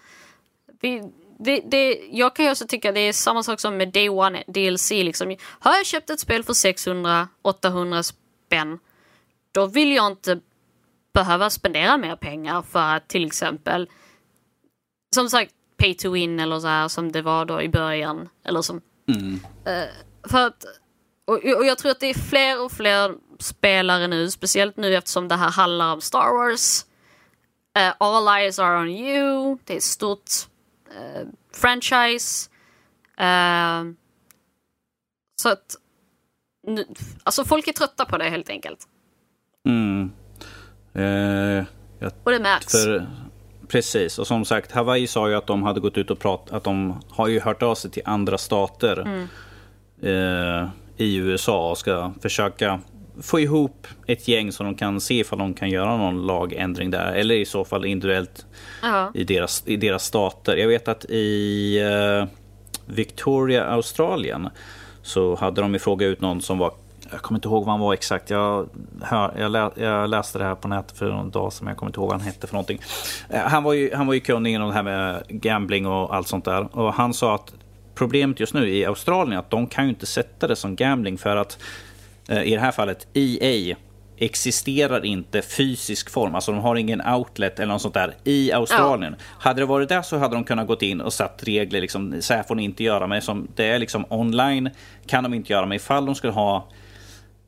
Vi, 0.81 1.03
det, 1.39 1.61
det, 1.61 2.09
jag 2.11 2.37
kan 2.37 2.45
ju 2.45 2.51
också 2.51 2.67
tycka 2.67 2.93
det 2.93 3.01
är 3.01 3.13
samma 3.13 3.43
sak 3.43 3.61
som 3.61 3.77
med 3.77 3.93
Day 3.93 4.09
One 4.09 4.45
DLC. 4.47 4.91
Liksom. 4.91 5.37
Har 5.43 5.75
jag 5.75 5.87
köpt 5.87 6.11
ett 6.11 6.21
spel 6.21 6.45
för 6.45 6.53
600-800 6.53 8.03
spänn, 8.03 8.79
då 9.53 9.67
vill 9.67 9.93
jag 9.93 10.07
inte 10.07 10.41
behöva 11.15 11.51
spendera 11.51 11.97
mer 11.97 12.17
pengar 12.17 12.63
för 12.63 12.97
att 12.97 13.09
till 13.09 13.27
exempel, 13.27 13.89
som 15.15 15.31
sagt, 15.31 15.53
pay 15.77 15.95
to 15.95 16.11
win 16.11 16.41
eller 16.41 16.61
så 16.61 16.67
här 16.67 16.89
som 16.89 17.13
det 17.13 17.23
var 17.23 17.45
då 17.45 17.63
i 17.63 17.69
början. 17.69 18.29
Eller 18.45 18.63
som, 18.63 18.81
mm. 19.09 19.41
eh, 19.65 19.89
för 20.31 20.47
att, 20.47 20.65
och, 21.27 21.35
och 21.35 21.67
jag 21.67 21.79
tror 21.79 21.91
att 21.91 22.01
det 22.01 22.07
är 22.07 22.15
fler 22.15 22.65
och 22.65 22.73
fler 22.73 23.15
spelare 23.39 24.07
nu, 24.07 24.31
speciellt 24.31 24.77
nu 24.77 24.95
eftersom 24.95 25.29
det 25.29 25.35
här 25.35 25.51
handlar 25.51 25.93
om 25.93 26.01
Star 26.01 26.33
Wars. 26.39 26.85
Eh, 27.79 27.95
All 27.99 28.39
eyes 28.39 28.59
are 28.59 28.81
on 28.81 28.89
you. 28.89 29.59
Det 29.65 29.73
är 29.73 29.77
ett 29.77 29.83
stort 29.83 30.31
eh, 30.91 31.27
franchise. 31.55 32.51
Eh, 33.19 33.85
så 35.43 35.49
att, 35.49 35.77
nu, 36.67 36.87
alltså 37.23 37.45
folk 37.45 37.69
är 37.69 37.73
trötta 37.73 38.05
på 38.05 38.19
det 38.19 38.25
helt 38.25 38.49
enkelt. 38.49 38.79
Mm. 39.67 40.11
Jag 41.99 42.13
Och 42.25 42.31
det 42.31 42.39
märks. 42.39 42.73
För, 42.73 43.07
precis, 43.69 44.19
och 44.19 44.27
som 44.27 44.45
sagt 44.45 44.73
Hawaii 44.73 45.07
sa 45.07 45.29
ju 45.29 45.35
att 45.35 45.47
de 45.47 45.63
hade 45.63 45.81
gått 45.81 45.99
ut 45.99 46.11
och 46.11 46.19
pratat, 46.19 46.55
att 46.55 46.65
de 46.65 47.01
har 47.11 47.29
ju 47.29 47.41
hört 47.41 47.63
av 47.63 47.75
sig 47.75 47.91
till 47.91 48.03
andra 48.05 48.39
stater 48.39 49.01
Mm. 49.01 49.29
I 50.97 51.17
USA 51.17 51.71
och 51.71 51.79
ska 51.79 52.13
försöka 52.23 52.81
få 53.23 53.41
ihop 53.41 53.87
ett 54.07 54.29
gäng 54.29 54.53
så 54.53 54.63
de 54.63 54.75
kan 54.75 55.01
se 55.01 55.15
ifall 55.21 55.39
de 55.39 55.55
kan 55.55 55.71
göra 55.71 55.97
någon 55.97 56.27
lagändring 56.27 56.91
där. 56.91 57.13
Eller 57.13 57.35
i 57.35 57.45
så 57.45 57.65
fall 57.65 57.85
individuellt 57.85 58.47
i 59.15 59.25
deras, 59.25 59.63
i 59.67 59.77
deras 59.77 60.05
stater. 60.05 60.57
Jag 60.57 60.69
vet 60.69 60.89
att 60.89 61.05
i 61.05 61.79
eh, 61.81 62.29
Victoria, 62.87 63.65
Australien 63.65 64.49
så 65.03 65.35
hade 65.37 65.61
de 65.61 65.73
ju 65.73 65.79
frågat 65.79 66.07
ut 66.07 66.21
någon 66.21 66.41
som 66.41 66.59
var 66.59 66.73
jag 67.11 67.21
kommer 67.23 67.39
inte 67.39 67.49
ihåg 67.49 67.65
vad 67.65 67.73
han 67.73 67.81
var 67.81 67.93
exakt. 67.95 68.31
Jag, 68.31 68.69
hör, 69.03 69.35
jag, 69.39 69.51
lä, 69.51 69.71
jag 69.75 70.11
läste 70.11 70.39
det 70.39 70.45
här 70.45 70.55
på 70.55 70.69
nätet 70.69 70.99
för 70.99 71.11
någon 71.11 71.31
dag 71.31 71.53
sedan. 71.53 71.69
Jag 71.69 71.77
kommer 71.77 71.91
inte 71.91 72.01
ihåg 72.01 72.09
vad 72.09 72.19
han 72.21 72.27
hette 72.27 72.47
för 72.47 72.55
någonting. 72.55 72.81
Eh, 73.29 73.41
Han 73.41 73.63
var 73.63 73.73
ju, 73.73 73.95
han 73.95 74.07
var 74.07 74.15
ju 74.15 74.21
kunnig 74.21 74.55
inom 74.55 74.69
det 74.69 74.75
här 74.75 74.83
med 74.83 75.23
gambling 75.29 75.87
och 75.87 76.15
allt 76.15 76.29
sånt 76.29 76.45
där. 76.45 76.77
Och 76.79 76.95
han 76.95 77.15
sa 77.15 77.35
att 77.35 77.55
problemet 77.97 78.41
just 78.41 78.55
nu 78.55 78.69
i 78.69 78.85
Australien 78.85 79.33
är 79.33 79.39
att 79.39 79.51
de 79.51 79.67
kan 79.67 79.85
ju 79.85 79.91
inte 79.91 80.07
sätta 80.07 80.47
det 80.47 80.57
som 80.57 80.77
gambling 80.77 81.19
för 81.19 81.37
att 81.37 81.59
eh, 82.29 82.43
i 82.43 82.55
det 82.55 82.61
här 82.61 82.73
fallet 82.73 83.07
EA 83.15 83.77
existerar 84.19 85.05
inte 85.05 85.43
fysisk 85.43 86.11
form. 86.11 86.35
Alltså 86.35 86.53
de 86.53 86.61
har 86.61 86.77
ingen 86.77 87.07
outlet 87.07 87.59
eller 87.59 87.73
något 87.73 87.83
sånt 87.83 87.95
där 87.95 88.15
i 88.25 88.53
Australien. 88.53 89.17
Hade 89.39 89.61
det 89.61 89.67
varit 89.67 89.89
där 89.89 90.03
så 90.03 90.19
hade 90.19 90.35
de 90.35 90.45
kunnat 90.45 90.67
gått 90.67 90.83
in 90.83 91.01
och 91.01 91.13
satt 91.13 91.43
regler. 91.45 91.81
Liksom, 91.81 92.17
så 92.21 92.35
här 92.35 92.43
får 92.43 92.55
ni 92.55 92.65
inte 92.65 92.85
göra. 92.85 93.07
Men 93.07 93.23
som 93.23 93.49
det 93.55 93.65
är 93.65 93.79
liksom 93.79 94.05
online 94.09 94.71
kan 95.07 95.23
de 95.25 95.35
inte 95.35 95.53
göra. 95.53 95.67
Men 95.67 95.77
ifall 95.77 96.07
de 96.07 96.15
skulle 96.15 96.33
ha 96.33 96.69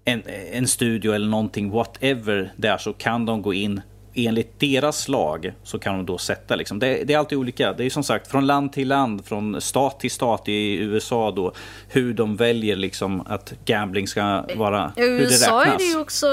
en, 0.04 0.22
en 0.52 0.68
studio 0.68 1.12
eller 1.12 1.28
någonting 1.28 1.70
whatever 1.70 2.52
där 2.56 2.78
så 2.78 2.92
kan 2.92 3.26
de 3.26 3.42
gå 3.42 3.54
in 3.54 3.80
enligt 4.26 4.60
deras 4.60 5.08
lag 5.08 5.52
så 5.62 5.78
kan 5.78 5.96
de 5.96 6.06
då 6.06 6.18
sätta 6.18 6.56
liksom. 6.56 6.78
Det, 6.78 7.04
det 7.04 7.14
är 7.14 7.18
alltid 7.18 7.38
olika. 7.38 7.72
Det 7.72 7.84
är 7.84 7.90
som 7.90 8.04
sagt 8.04 8.30
från 8.30 8.46
land 8.46 8.72
till 8.72 8.88
land, 8.88 9.26
från 9.26 9.60
stat 9.60 10.00
till 10.00 10.10
stat 10.10 10.42
i 10.48 10.74
USA 10.76 11.30
då. 11.30 11.52
Hur 11.88 12.14
de 12.14 12.36
väljer 12.36 12.76
liksom 12.76 13.20
att 13.26 13.52
gambling 13.64 14.08
ska 14.08 14.44
vara, 14.56 14.92
I 14.96 15.00
hur 15.00 15.18
det 15.18 15.24
USA 15.24 15.60
räknas. 15.60 15.74
är 15.74 15.78
det 15.78 15.84
ju 15.84 16.00
också... 16.00 16.26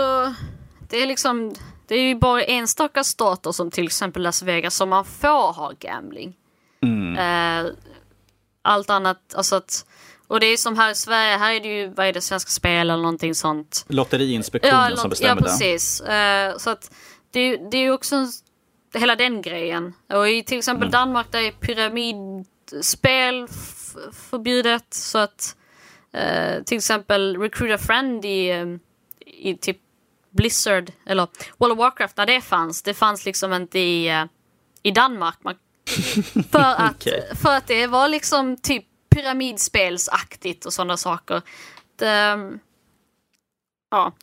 Det 0.89 1.01
är 1.01 1.05
liksom... 1.07 1.53
Det 1.87 1.95
är 1.95 2.01
ju 2.01 2.15
bara 2.15 2.43
enstaka 2.43 3.03
stater 3.03 3.51
som 3.51 3.71
till 3.71 3.85
exempel 3.85 4.21
Las 4.23 4.41
Vegas 4.43 4.75
som 4.75 4.89
man 4.89 5.05
får 5.05 5.53
ha 5.53 5.71
gambling. 5.79 6.33
Mm. 6.83 7.17
Eh, 7.65 7.71
allt 8.61 8.89
annat, 8.89 9.17
alltså 9.35 9.55
att, 9.55 9.85
och 10.27 10.39
det 10.39 10.45
är 10.45 10.57
som 10.57 10.77
här 10.77 10.91
i 10.91 10.95
Sverige, 10.95 11.37
här 11.37 11.53
är 11.53 11.59
det 11.59 11.67
ju, 11.67 11.87
vad 11.87 12.05
är 12.07 12.13
det, 12.13 12.21
Svenska 12.21 12.49
Spel 12.49 12.89
eller 12.89 12.97
någonting 13.03 13.35
sånt. 13.35 13.85
Lotteriinspektionen 13.87 14.75
Ja, 14.75 14.95
som 14.97 15.03
något- 15.03 15.09
bestämmer 15.09 15.41
ja 15.41 15.47
precis. 15.47 16.01
Eh, 16.01 16.57
så 16.57 16.69
att 16.69 16.91
det, 17.35 17.39
är 17.39 17.57
det 17.71 17.77
är 17.77 17.91
också 17.91 18.15
en, 18.15 18.31
hela 18.93 19.15
den 19.15 19.41
grejen. 19.41 19.93
Och 20.09 20.29
i 20.29 20.43
till 20.43 20.57
exempel 20.57 20.91
Danmark 20.91 21.31
där 21.31 21.39
är 21.39 21.51
pyramidspel 21.51 23.47
förbjudet. 24.13 24.93
Så 24.93 25.17
att 25.17 25.55
eh, 26.13 26.63
till 26.63 26.77
exempel 26.77 27.37
Recruit 27.37 27.73
a 27.73 27.77
Friend 27.77 28.25
i, 28.25 28.49
eh, 28.49 28.65
i 29.25 29.57
typ 29.57 29.77
Blizzard 30.29 30.91
eller 31.05 31.27
World 31.57 31.73
of 31.73 31.79
Warcraft 31.79 32.17
när 32.17 32.25
det 32.25 32.41
fanns. 32.41 32.81
Det 32.81 32.93
fanns 32.93 33.25
liksom 33.25 33.53
inte 33.53 33.79
i, 33.79 34.09
eh, 34.09 34.25
i 34.83 34.91
Danmark. 34.91 35.37
Man, 35.41 35.55
för, 36.51 36.59
att, 36.59 36.95
Okej. 36.95 37.35
för 37.35 37.55
att 37.57 37.67
det 37.67 37.87
var 37.87 38.07
liksom 38.07 38.57
typ 38.57 38.85
pyramidspelsaktigt 39.09 40.65
och 40.65 40.73
sådana 40.73 40.97
saker. 40.97 41.41
Det, 41.95 42.59
ja. 43.91 44.13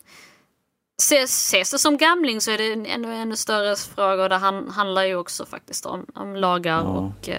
Ses, 1.03 1.31
ses 1.53 1.71
det 1.71 1.79
som 1.79 1.97
gambling 1.97 2.41
så 2.41 2.51
är 2.51 2.59
det 2.59 2.73
en 2.73 2.87
ännu, 2.87 3.15
ännu 3.15 3.37
större 3.37 3.77
fråga 3.77 4.23
och 4.23 4.29
det 4.29 4.37
han, 4.37 4.69
handlar 4.69 5.05
ju 5.05 5.17
också 5.17 5.47
faktiskt 5.47 5.87
om, 5.87 6.07
om 6.15 6.37
lagar 6.37 6.79
Ja. 6.79 6.89
och... 6.89 7.29
Eh, 7.29 7.37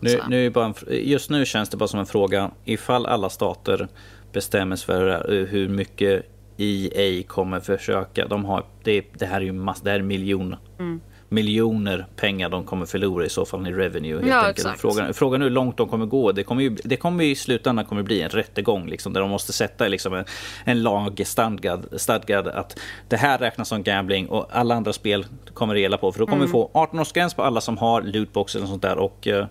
Nu, 0.00 0.20
nu 0.28 0.50
bara 0.50 0.64
en, 0.66 0.74
just 0.88 1.30
nu 1.30 1.46
känns 1.46 1.68
det 1.68 1.76
bara 1.76 1.88
som 1.88 2.00
en 2.00 2.06
fråga 2.06 2.50
ifall 2.64 3.06
alla 3.06 3.30
stater 3.30 3.88
bestämmer 4.32 4.76
sig 4.76 4.86
för 4.86 5.32
eh, 5.34 5.46
hur 5.46 5.68
mycket 5.68 6.26
EA 6.56 7.22
kommer 7.22 7.60
försöka. 7.60 8.26
De 8.26 8.44
har, 8.44 8.64
det, 8.84 9.04
det 9.18 9.26
här 9.26 9.36
är 9.40 9.44
ju 9.44 9.52
mass, 9.52 9.80
det 9.80 9.90
här 9.90 9.98
är 9.98 10.02
miljon, 10.02 10.56
Mm. 10.78 11.00
Miljoner 11.32 12.06
pengar 12.16 12.48
de 12.48 12.64
kommer 12.64 12.86
förlora 12.86 13.24
i 13.24 13.28
så 13.28 13.44
fall 13.44 13.66
i 13.68 13.72
revenue. 13.72 14.14
Helt 14.16 14.26
Ja, 14.26 14.46
enkelt. 14.46 14.80
Frågan, 14.80 15.14
frågan 15.14 15.40
är 15.40 15.44
hur 15.44 15.50
långt 15.50 15.76
de 15.76 15.88
kommer 15.88 16.06
gå. 16.06 16.32
Det 16.32 16.44
kommer 16.44 16.62
ju, 16.62 16.70
det 16.84 16.96
kommer 16.96 17.24
i 17.24 17.34
slutändan 17.34 17.84
kommer 17.84 18.02
bli 18.02 18.22
en 18.22 18.28
rättegång 18.28 18.86
liksom, 18.88 19.12
där 19.12 19.20
de 19.20 19.30
måste 19.30 19.52
sätta 19.52 19.88
liksom 19.88 20.14
en, 20.14 20.24
en 20.64 20.82
lag 20.82 21.22
stadgad, 21.26 21.86
stadgad 21.96 22.48
att 22.48 22.78
det 23.08 23.16
här 23.16 23.38
räknas 23.38 23.68
som 23.68 23.82
gambling 23.82 24.28
och 24.28 24.46
alla 24.50 24.74
andra 24.74 24.92
spel 24.92 25.26
kommer 25.54 25.74
det 25.74 25.80
gälla 25.80 25.98
på. 25.98 26.12
För 26.12 26.18
då 26.18 26.26
kommer 26.26 26.36
Mm. 26.36 26.46
vi 26.46 26.52
få 26.52 26.70
18-årsgräns 26.74 27.36
på 27.36 27.42
alla 27.42 27.60
som 27.60 27.78
har 27.78 28.02
lootboxes 28.02 28.62
och 28.62 28.68
sånt 28.68 28.82
där. 28.82 28.96
Och, 28.98 29.26
eh, 29.26 29.46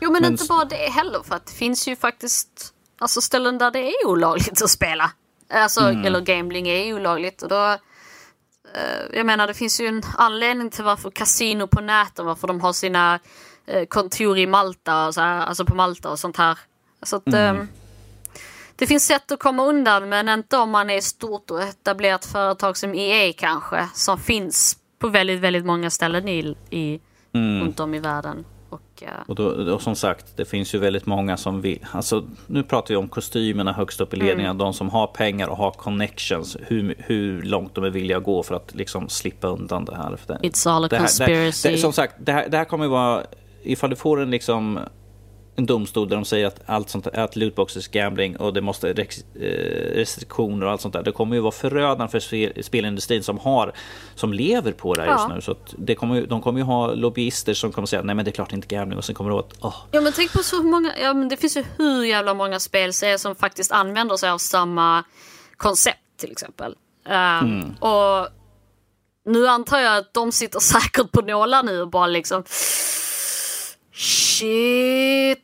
Jo 0.00 0.12
men, 0.12 0.22
Men 0.22 0.32
inte 0.32 0.44
bara 0.48 0.64
det 0.64 0.76
heller 0.76 1.22
för 1.24 1.34
att 1.34 1.46
det 1.46 1.52
finns 1.52 1.88
ju 1.88 1.96
faktiskt 1.96 2.48
alltså 2.98 3.20
ställen 3.20 3.58
där 3.58 3.70
det 3.70 3.78
är 3.88 4.06
olagligt 4.06 4.62
att 4.62 4.70
spela. 4.70 5.10
Alltså, 5.54 5.80
eller 5.80 6.20
gambling 6.20 6.68
är 6.68 6.94
olagligt 6.94 7.42
och 7.42 7.48
då 7.48 7.76
jag 9.12 9.26
menar 9.26 9.46
det 9.46 9.54
finns 9.54 9.80
ju 9.80 9.86
en 9.86 10.02
anledning 10.18 10.70
till 10.70 10.84
varför 10.84 11.10
kasino 11.10 11.66
på 11.66 11.80
näten, 11.80 12.26
varför 12.26 12.48
de 12.48 12.60
har 12.60 12.72
sina 12.72 13.18
eh, 13.66 13.86
kontor 13.86 14.38
i 14.38 14.46
Malta 14.46 15.06
och 15.06 15.14
så 15.14 15.20
här, 15.20 15.46
alltså 15.46 15.64
på 15.64 15.74
Malta 15.74 16.10
och 16.10 16.18
sånt 16.18 16.36
här. 16.36 16.58
Så 17.02 17.16
att, 17.16 17.32
eh, 17.32 17.54
det 18.76 18.86
finns 18.86 19.06
sätt 19.06 19.32
att 19.32 19.38
komma 19.38 19.64
undan 19.64 20.08
men 20.08 20.28
inte 20.28 20.56
om 20.56 20.70
man 20.70 20.90
är 20.90 20.98
ett 20.98 21.04
stort 21.04 21.50
och 21.50 21.62
etablerat 21.62 22.24
företag 22.24 22.76
som 22.76 22.94
EA 22.94 23.32
kanske, 23.32 23.88
som 23.94 24.18
finns 24.18 24.76
på 24.98 25.08
väldigt, 25.08 25.40
väldigt 25.40 25.66
många 25.66 25.90
ställen 25.90 26.28
i, 26.28 26.56
i, 26.70 27.00
runt 27.32 27.80
om 27.80 27.94
i 27.94 27.98
världen. 27.98 28.44
Och, 28.96 29.02
eh, 29.02 29.08
Och, 29.26 29.34
då, 29.34 29.74
och 29.74 29.82
som 29.82 29.96
sagt, 29.96 30.36
det 30.36 30.44
finns 30.44 30.74
ju 30.74 30.78
väldigt 30.78 31.06
många 31.06 31.36
som 31.36 31.60
vill. 31.60 31.86
Alltså, 31.92 32.24
nu 32.46 32.62
pratar 32.62 32.88
vi 32.88 32.96
om 32.96 33.08
kostymerna 33.08 33.72
högst 33.72 34.00
upp 34.00 34.14
i 34.14 34.16
ledningen. 34.16 34.50
Mm. 34.50 34.58
De 34.58 34.74
som 34.74 34.90
har 34.90 35.06
pengar 35.06 35.48
och 35.48 35.56
har 35.56 35.70
connections. 35.70 36.56
Hur, 36.66 36.94
hur 36.98 37.42
långt 37.42 37.74
de 37.74 37.84
är 37.84 37.90
villiga 37.90 38.16
att 38.16 38.24
gå 38.24 38.42
för 38.42 38.54
att 38.54 38.74
liksom 38.74 39.08
slippa 39.08 39.46
undan 39.48 39.84
det 39.84 39.96
här. 39.96 40.18
It's 40.28 40.70
all 40.70 40.84
a 40.84 40.88
det 40.90 40.96
här, 40.96 41.02
conspiracy. 41.02 41.68
Det, 41.68 41.74
det, 41.74 41.80
som 41.80 41.92
sagt, 41.92 42.14
det 42.18 42.32
här, 42.32 42.48
det 42.48 42.56
här 42.56 42.64
kommer 42.64 42.84
ju 42.84 42.90
vara... 42.90 43.22
Ifall 43.62 43.90
du 43.90 43.96
får 43.96 44.20
en 44.20 44.30
liksom 44.30 44.78
en 45.56 45.66
domstol 45.66 46.08
där 46.08 46.16
de 46.16 46.24
säger 46.24 46.46
att 46.46 46.60
allt 46.66 46.90
sånt 46.90 47.06
att 47.06 47.36
lootboxes 47.36 47.88
är 47.88 47.92
gambling 47.92 48.36
och 48.36 48.52
det 48.54 48.60
måste 48.60 48.88
eh, 48.90 48.94
restriktioner 49.94 50.66
och 50.66 50.72
allt 50.72 50.80
sånt 50.80 50.94
där. 50.94 51.02
Det 51.02 51.12
kommer 51.12 51.36
ju 51.36 51.42
vara 51.42 51.52
förödande 51.52 52.08
för 52.10 52.20
spel, 52.20 52.64
spelindustrin 52.64 53.22
som 53.22 53.38
har 53.38 53.72
som 54.14 54.32
lever 54.32 54.72
på 54.72 54.94
det 54.94 55.02
här 55.02 55.08
just 55.08 55.24
Ja. 55.28 55.34
nu. 55.34 55.40
Så 55.40 55.52
att 55.52 55.74
det 55.78 55.94
kommer, 55.94 56.26
de 56.26 56.40
kommer 56.42 56.60
ju 56.60 56.64
ha 56.64 56.94
lobbyister 56.94 57.54
som 57.54 57.72
kommer 57.72 57.86
säga 57.86 58.02
nej 58.02 58.14
men 58.14 58.24
det 58.24 58.30
är 58.30 58.32
klart 58.32 58.52
inte 58.52 58.66
gambling 58.66 58.98
och 58.98 59.04
sen 59.04 59.14
kommer 59.14 59.30
det 59.30 59.38
att 59.38 59.54
åh, 59.60 59.74
Ja 59.90 60.00
men 60.00 60.12
tänk 60.12 60.32
på 60.32 60.38
så 60.42 60.62
många, 60.62 60.92
ja 61.02 61.14
men 61.14 61.28
det 61.28 61.36
finns 61.36 61.56
ju 61.56 61.64
hur 61.78 62.04
jävla 62.04 62.34
många 62.34 62.60
spelserier 62.60 63.16
som 63.16 63.34
faktiskt 63.36 63.72
använder 63.72 64.16
sig 64.16 64.30
av 64.30 64.38
samma 64.38 65.04
koncept 65.56 65.98
till 66.20 66.30
exempel. 66.32 66.74
Um, 67.42 67.74
Och 67.80 68.28
nu 69.26 69.46
antar 69.48 69.78
jag 69.78 69.96
att 69.96 70.14
de 70.14 70.32
sitter 70.32 70.60
säkert 70.60 71.12
på 71.12 71.20
nålar 71.20 71.62
nu 71.62 71.80
och 71.82 71.90
bara 71.90 72.06
liksom 72.06 72.44
Shit. 73.92 75.38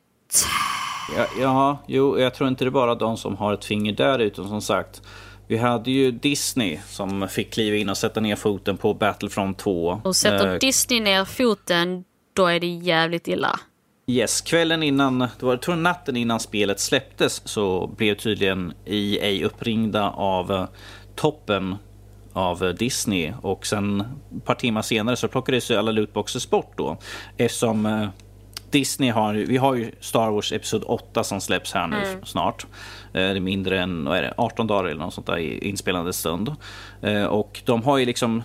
Ja, 1.17 1.27
ja, 1.41 1.79
jo, 1.87 2.19
jag 2.19 2.35
tror 2.35 2.49
inte 2.49 2.65
det 2.65 2.69
är 2.69 2.71
bara 2.71 2.95
de 2.95 3.17
som 3.17 3.37
har 3.37 3.55
ett 3.55 3.65
finger 3.65 3.93
där 3.93 4.19
utan 4.19 4.49
som 4.49 4.63
sagt. 4.63 5.03
Vi 5.47 5.57
hade 5.57 5.91
ju 5.91 6.11
Disney 6.11 6.79
som 6.89 7.29
fick 7.29 7.53
kliva 7.53 7.77
in 7.77 7.89
och 7.89 7.97
sätta 7.97 8.21
ner 8.21 8.37
foten 8.37 8.77
på 8.77 8.95
Battlefront 8.95 9.59
2. 9.59 10.01
Och 10.05 10.17
sätter 10.17 10.53
Eh, 10.53 10.59
Disney 10.59 11.01
ner 11.01 11.25
foten, 11.25 12.05
då 12.33 12.47
är 12.47 12.61
det 12.61 12.67
jävligt 12.67 13.29
illa. 13.29 13.61
Yes, 14.07 14.41
kvällen 14.41 14.83
innan, 14.83 15.19
det 15.19 15.43
var, 15.43 15.53
jag 15.53 15.63
tror 15.63 15.77
natten 15.77 16.17
innan 16.17 16.41
spelet 16.41 16.81
släpptes 16.81 17.43
så 17.45 17.87
blev 17.97 18.15
tydligen 18.15 18.73
EA 18.85 19.47
uppringda 19.47 20.11
av 20.11 20.53
eh, 20.53 20.67
toppen 21.15 21.77
av 22.33 22.75
Disney 22.79 23.33
och 23.43 23.67
sen 23.67 24.01
ett 24.37 24.45
par 24.45 24.55
timmar 24.55 24.83
senare 24.83 25.17
så 25.17 25.29
plockades 25.29 25.71
ju 25.71 25.77
alla 25.77 25.91
lootboxes 25.93 26.51
bort 26.51 26.73
då. 26.77 26.97
Eftersom 27.37 27.87
eh, 27.87 28.09
Disney 28.73 29.11
har, 29.11 29.35
vi 29.35 29.57
har 29.57 29.75
ju 29.75 29.91
Star 30.01 30.31
Wars 30.31 30.53
Episod 30.53 30.83
8 30.87 31.25
som 31.25 31.41
släpps 31.41 31.73
här 31.73 31.87
nu 31.87 31.97
snart. 32.25 32.63
Eh, 32.63 32.69
Det 33.13 33.21
är 33.21 33.41
mindre 33.41 33.81
än 33.81 34.05
vad 34.05 34.19
är 34.19 34.23
det, 34.23 34.35
18 34.37 34.67
dagar 34.67 34.85
eller 34.91 35.01
något 35.01 35.15
sånt 35.15 35.27
där 35.27 35.39
i 35.39 35.69
inspelande 35.69 36.13
stund. 36.13 36.55
Eh, 37.03 37.25
Och 37.25 37.63
de 37.65 37.83
har 37.83 37.99
ju 37.99 38.05
liksom 38.07 38.43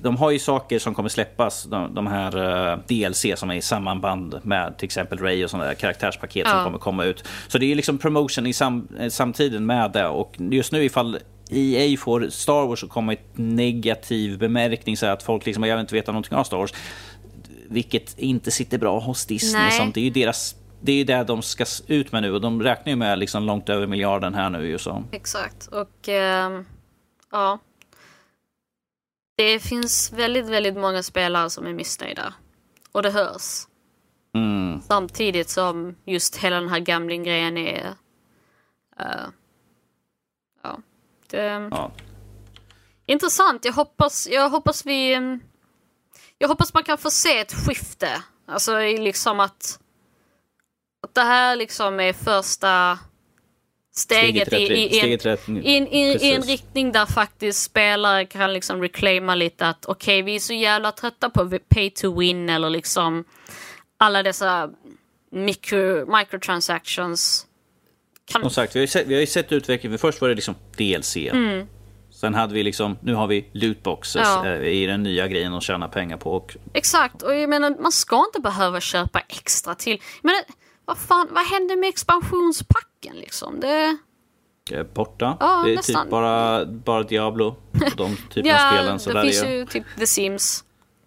de 0.00 0.16
har 0.16 0.30
ju 0.30 0.38
saker 0.38 0.78
som 0.78 0.94
kommer 0.94 1.08
släppas, 1.08 1.64
de, 1.64 1.94
de 1.94 2.06
här 2.06 2.36
eh, 2.72 2.78
DLC 2.88 3.26
som 3.36 3.50
är 3.50 3.54
i 3.54 3.62
sammanband 3.62 4.38
med 4.42 4.78
till 4.78 4.84
exempel 4.86 5.18
Ray 5.18 5.44
och 5.44 5.50
sådana 5.50 5.66
där 5.68 5.74
karaktärspaket 5.74 6.48
som 6.48 6.58
Ja. 6.58 6.64
kommer 6.64 6.78
komma 6.78 7.04
ut. 7.04 7.24
Så 7.48 7.58
det 7.58 7.72
är 7.72 7.74
liksom 7.74 7.98
promotion 7.98 8.46
i 8.46 8.52
sam, 8.52 8.88
samtiden 9.10 9.66
med 9.66 9.90
det 9.92 10.06
och 10.06 10.34
just 10.38 10.72
nu 10.72 10.84
ifall 10.84 11.18
EA 11.50 11.96
får 11.98 12.26
Star 12.30 12.66
Wars 12.66 12.82
och 12.82 12.90
kommer 12.90 13.12
ett 13.12 13.26
negativ 13.34 14.38
bemärkning 14.38 14.96
så 14.96 15.06
att 15.06 15.22
folk 15.22 15.46
liksom, 15.46 15.64
jag 15.64 15.76
vill 15.76 15.80
inte 15.80 15.94
veta 15.94 16.12
någonting 16.12 16.38
av 16.38 16.44
Star 16.44 16.56
Wars. 16.56 16.72
Vilket 17.72 18.18
inte 18.18 18.50
sitter 18.50 18.78
bra 18.78 19.00
hos 19.00 19.26
Disney. 19.26 19.62
Nej. 19.62 19.72
Sånt. 19.72 19.94
Det 19.94 20.00
är 20.00 20.04
ju 20.04 20.10
deras 20.10 20.54
det 20.84 20.92
är 20.92 21.04
det 21.04 21.24
de 21.24 21.42
ska 21.42 21.64
ut 21.86 22.12
med 22.12 22.22
nu 22.22 22.32
och 22.32 22.40
de 22.40 22.62
räknar 22.62 22.90
ju 22.90 22.96
med 22.96 23.18
liksom 23.18 23.44
långt 23.44 23.68
över 23.68 23.86
miljarden 23.86 24.34
här 24.34 24.50
nu. 24.50 24.68
ju 24.68 24.78
Så. 24.78 25.04
Exakt. 25.12 25.66
Och 25.66 26.08
ehm, 26.08 26.64
ja. 27.30 27.58
Det 29.36 29.58
finns 29.58 30.12
väldigt, 30.12 30.46
väldigt 30.46 30.76
många 30.76 31.02
spelare 31.02 31.50
som 31.50 31.66
är 31.66 31.72
missnöjda. 31.72 32.34
Och 32.92 33.02
det 33.02 33.10
hörs. 33.10 33.66
Mm. 34.34 34.82
Samtidigt 34.82 35.48
som 35.48 35.96
just 36.04 36.36
hela 36.36 36.60
den 36.60 36.68
här 36.68 36.80
gambling-grejen 36.80 37.56
är... 37.56 37.86
eh, 38.98 39.26
ja. 40.62 40.78
Det, 41.30 41.68
Ja. 41.70 41.92
Intressant. 43.06 43.64
Jag 43.64 43.72
hoppas, 43.72 44.28
jag 44.30 44.50
hoppas 44.50 44.86
vi... 44.86 45.14
mm, 46.42 46.48
Jag 46.48 46.48
hoppas 46.48 46.74
man 46.74 46.84
kan 46.84 46.98
få 46.98 47.10
se 47.10 47.38
ett 47.38 47.52
skifte. 47.52 48.22
Alltså 48.46 48.78
liksom 48.78 49.40
att... 49.40 49.78
Att 51.02 51.14
det 51.14 51.22
här 51.22 51.56
liksom 51.56 52.00
är 52.00 52.12
första 52.12 52.98
steget, 53.94 54.46
Steget 54.46 54.70
i, 54.70 54.96
i, 54.96 54.98
steget 54.98 55.26
rätt. 55.26 55.48
i, 55.48 55.76
en, 55.76 55.88
i, 55.88 56.18
i 56.20 56.32
en 56.34 56.42
riktning 56.42 56.92
där 56.92 57.06
faktiskt 57.06 57.62
spelare 57.62 58.26
kan 58.26 58.52
liksom 58.52 58.80
reclaima 58.80 59.34
lite 59.34 59.68
att 59.68 59.86
okej 59.86 60.22
vi 60.22 60.34
är 60.34 60.40
så 60.40 60.52
jävla 60.52 60.92
trötta 60.92 61.30
på 61.30 61.58
pay 61.68 61.90
to 61.90 62.18
win 62.18 62.48
eller 62.48 62.70
liksom 62.70 63.24
alla 63.96 64.22
dessa 64.22 64.70
micro, 65.30 66.16
microtransactions. 66.18 67.46
Kan, 68.24 68.40
Som 68.40 68.50
sagt, 68.50 68.76
vi 68.76 68.78
har 68.78 68.82
ju 68.82 68.86
sett, 68.86 69.06
vi 69.06 69.14
har 69.14 69.20
ju 69.20 69.26
sett 69.26 69.52
utvecklingen. 69.52 69.98
För 69.98 70.08
först 70.08 70.20
var 70.20 70.28
det 70.28 70.34
liksom 70.34 70.54
DLC. 70.76 71.16
Sen 72.22 72.34
hade 72.34 72.54
vi 72.54 72.62
liksom, 72.62 72.98
nu 73.00 73.14
har 73.14 73.26
vi 73.26 73.50
lootboxes 73.52 74.22
Ja. 74.26 74.46
eh, 74.46 74.62
i 74.62 74.86
den 74.86 75.02
nya 75.02 75.28
grejen 75.28 75.54
att 75.54 75.62
tjäna 75.62 75.88
pengar 75.88 76.16
på. 76.16 76.32
Och 76.32 76.56
Exakt, 76.72 77.22
och 77.22 77.34
jag 77.36 77.48
menar 77.50 77.76
man 77.80 77.92
ska 77.92 78.24
inte 78.26 78.40
behöva 78.40 78.80
köpa 78.80 79.20
extra 79.20 79.74
till. 79.74 80.00
Men 80.22 80.34
vad 80.84 80.98
fan, 80.98 81.28
vad 81.30 81.46
händer 81.46 81.76
med 81.76 81.88
expansionspacken 81.88 83.16
liksom? 83.16 83.60
Det... 83.60 83.96
borta. 84.94 85.36
Ja, 85.40 85.62
det 85.64 85.72
är 85.72 85.76
nästan. 85.76 86.02
typ 86.02 86.10
bara, 86.10 86.64
bara 86.66 87.02
Diablo 87.02 87.46
och 87.72 87.96
de 87.96 88.16
typerna 88.30 88.54
av 88.54 88.60
Ja, 88.60 88.70
spelen. 88.72 88.98
Så 89.00 89.10
det 89.10 89.14
där 89.16 89.22
finns 89.22 89.42
är 89.42 89.50
ju 89.50 89.66
typ 89.66 89.84
The 89.98 90.06
Sims. 90.06 90.64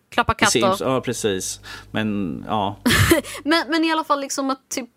Klappa 0.10 0.34
The 0.34 0.46
katter. 0.46 0.60
Sims, 0.60 0.80
ja 0.82 1.02
precis. 1.02 1.60
Men 1.92 2.44
ja, 2.48 2.80
Men, 3.44 3.64
men 3.70 3.84
i 3.84 3.92
alla 3.92 4.04
fall 4.04 4.22
liksom 4.22 4.50
att 4.50 4.70
typ... 4.70 4.90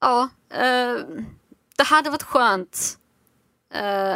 Ja. 0.00 0.28
Eh, 0.54 0.96
det 1.76 1.84
hade 1.84 2.10
varit 2.10 2.22
skönt. 2.22 2.98
eh, 3.74 4.14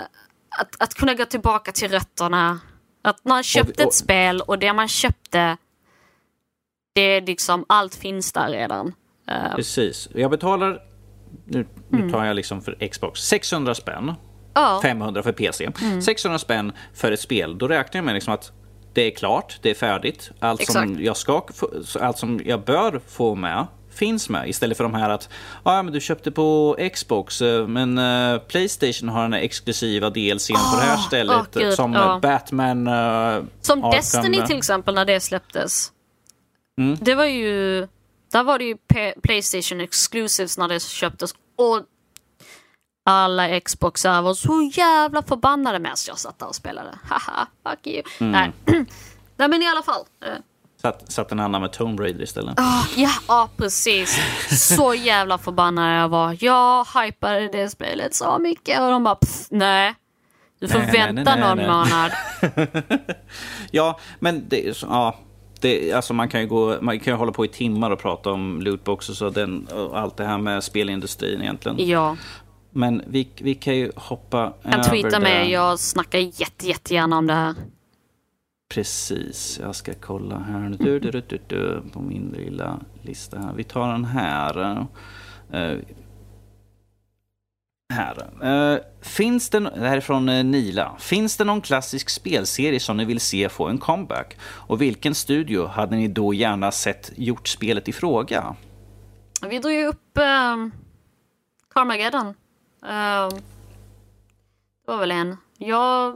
att, 0.58 0.82
att 0.82 0.94
kunna 0.94 1.14
gå 1.14 1.24
tillbaka 1.24 1.72
till 1.72 1.90
rötterna. 1.90 2.60
Att 3.02 3.24
man 3.24 3.42
köpte 3.42 3.82
och- 3.84 3.88
ett 3.88 3.94
spel 3.94 4.40
och 4.40 4.58
det 4.58 4.72
man 4.72 4.88
köpte, 4.88 5.56
det 6.94 7.00
är 7.00 7.20
liksom, 7.20 7.64
allt 7.68 7.94
finns 7.94 8.32
där 8.32 8.48
redan. 8.48 8.92
Eh, 9.28 9.54
Precis. 9.56 10.08
Jag 10.14 10.30
betalar, 10.30 10.80
nu, 11.44 11.66
nu 11.88 12.10
tar 12.10 12.24
jag 12.24 12.36
liksom 12.36 12.62
för 12.62 12.88
Xbox, 12.88 13.20
600 13.20 13.74
spänn. 13.74 14.12
ja, 14.54 14.80
500 14.82 15.22
för 15.22 15.32
PC. 15.32 15.70
600 16.02 16.38
spänn 16.38 16.72
för 16.94 17.12
ett 17.12 17.20
spel. 17.20 17.58
Då 17.58 17.68
räknar 17.68 17.98
jag 17.98 18.04
med 18.04 18.14
liksom 18.14 18.34
att 18.34 18.52
det 18.92 19.02
är 19.02 19.10
klart, 19.10 19.58
det 19.62 19.70
är 19.70 19.74
färdigt. 19.74 20.30
Allt 20.40 20.66
som 20.66 20.96
jag, 21.02 21.16
ska, 21.16 21.42
allt 22.00 22.18
som 22.18 22.40
jag 22.44 22.64
bör 22.64 23.00
få 23.08 23.34
med 23.34 23.66
finns 23.96 24.28
med. 24.28 24.48
Istället 24.48 24.76
för 24.76 24.84
de 24.84 24.94
här 24.94 25.10
att 25.10 25.28
ah, 25.62 25.82
men 25.82 25.92
du 25.92 26.00
köpte 26.00 26.30
på 26.30 26.76
Xbox 26.94 27.42
eh, 27.42 27.66
men 27.66 27.98
eh, 27.98 28.38
Playstation 28.38 29.08
har 29.08 29.22
den 29.22 29.32
här 29.32 29.40
exklusiva 29.40 30.10
DLCn 30.10 30.54
på 30.54 30.76
det 30.80 30.86
här 30.86 30.96
stället. 30.96 31.36
åh, 31.56 31.62
gud, 31.62 31.74
som 31.74 31.94
eh, 31.96 32.20
Batman... 32.20 32.86
eh, 32.86 33.42
Som 33.60 33.78
Arkham, 33.84 33.90
Destiny 33.90 34.46
till 34.46 34.56
exempel 34.58 34.94
när 34.94 35.04
det 35.04 35.20
släpptes. 35.20 35.92
Mm. 36.80 36.98
Det 37.00 37.14
var 37.14 37.24
ju... 37.24 37.80
Där 38.32 38.42
var 38.44 38.58
det 38.58 38.64
ju 38.64 38.76
Playstation 39.22 39.80
Exclusives 39.80 40.58
när 40.58 40.68
det 40.68 40.82
köptes. 40.82 41.32
Och 41.56 41.82
alla 43.08 43.60
Xboxar 43.60 44.22
var 44.22 44.34
så 44.34 44.70
jävla 44.72 45.22
förbannade 45.22 45.78
medan 45.78 45.96
jag 46.08 46.18
satt 46.18 46.38
där 46.38 46.46
och 46.48 46.54
spelade. 46.54 46.98
Haha, 47.04 47.46
fuck 47.68 47.86
you. 47.86 48.02
Mm. 48.20 48.32
Nej. 48.32 48.52
Nej 49.36 49.48
men 49.48 49.62
i 49.62 49.68
alla 49.68 49.82
fall. 49.82 50.04
eh, 50.24 50.32
Satt, 50.86 51.12
satt 51.12 51.32
en 51.32 51.40
annan 51.40 51.60
med 51.60 51.72
Tomb 51.72 52.00
Raider 52.00 52.22
istället. 52.22 52.54
ah, 52.60 52.84
ja, 52.96 53.10
ja, 53.28 53.48
precis. 53.56 54.18
Så 54.50 54.94
jävla 54.94 55.38
förbannad 55.38 56.02
jag 56.02 56.08
var. 56.08 56.36
Jag 56.40 56.86
hypade 57.02 57.48
det 57.48 57.68
spelet 57.70 58.14
så 58.14 58.38
mycket 58.38 58.80
och 58.80 58.90
de 58.90 59.04
bara 59.04 59.14
pff, 59.14 59.46
nej. 59.50 59.94
Du 60.60 60.68
får 60.68 60.78
Nej, 60.78 60.92
vänta 60.92 61.36
nej, 61.36 61.56
nej, 61.56 61.56
någon 61.56 61.76
månad. 61.76 62.10
Ja, 63.70 63.98
men 64.18 64.48
det, 64.48 64.82
ja, 64.82 65.16
det, 65.60 65.92
alltså 65.92 66.14
man 66.14 66.28
kan 66.28 66.40
ju 66.40 66.46
gå, 66.46 66.76
man 66.80 67.00
kan 67.00 67.12
ju 67.12 67.16
hålla 67.18 67.32
på 67.32 67.44
i 67.44 67.48
timmar 67.48 67.90
och 67.90 67.98
prata 67.98 68.30
om 68.32 68.62
lootboxes 68.62 69.22
och, 69.22 69.32
den, 69.32 69.66
och 69.66 69.98
allt 69.98 70.16
det 70.16 70.24
här 70.24 70.38
med 70.38 70.64
spelindustrin 70.64 71.42
egentligen. 71.42 71.88
Ja. 71.88 72.16
Men 72.70 73.02
vi, 73.06 73.28
vi 73.40 73.54
kan 73.54 73.76
ju 73.76 73.92
hoppa 73.96 74.52
Kan 74.70 74.82
tweeta 74.82 75.08
över 75.08 75.20
med. 75.20 75.46
det. 75.46 75.50
Jag 75.50 75.78
snackar 75.78 76.18
jätte, 76.18 76.66
jättegärna 76.68 77.18
om 77.18 77.26
det 77.26 77.34
här. 77.34 77.54
Precis, 78.68 79.58
jag 79.62 79.74
ska 79.74 79.94
kolla 79.94 80.38
här. 80.38 80.76
Du, 80.78 81.00
du, 81.00 81.10
du, 81.10 81.22
du, 81.28 81.38
du, 81.46 81.82
på 81.92 82.00
min 82.00 82.34
lilla 82.36 82.80
lista 83.02 83.38
här. 83.38 83.52
Vi 83.52 83.64
tar 83.64 83.92
den 83.92 84.04
här. 84.04 84.86
Eh, 85.52 85.78
här. 87.94 88.28
Eh, 88.42 88.80
finns 89.02 89.50
det, 89.50 89.60
det 89.60 89.88
här 89.88 89.96
är 89.96 90.00
från 90.00 90.28
eh, 90.28 90.44
Nila. 90.44 90.96
Finns 90.98 91.36
det 91.36 91.44
någon 91.44 91.60
klassisk 91.60 92.10
spelserie 92.10 92.80
som 92.80 92.96
ni 92.96 93.04
vill 93.04 93.20
se 93.20 93.48
få 93.48 93.66
en 93.66 93.78
comeback? 93.78 94.36
Och 94.42 94.82
vilken 94.82 95.14
studio 95.14 95.66
hade 95.66 95.96
ni 95.96 96.08
då 96.08 96.34
gärna 96.34 96.72
sett 96.72 97.12
gjort 97.16 97.48
spelet 97.48 97.88
i 97.88 97.92
fråga? 97.92 98.56
Vi 99.48 99.58
drog 99.58 99.72
ju 99.72 99.86
upp 99.86 100.18
um, 100.18 100.72
Carmageddon. 101.74 102.26
Ehm, 102.86 103.30
det 104.86 104.92
var 104.92 104.98
väl 104.98 105.10
en. 105.10 105.36
Jag 105.58 106.14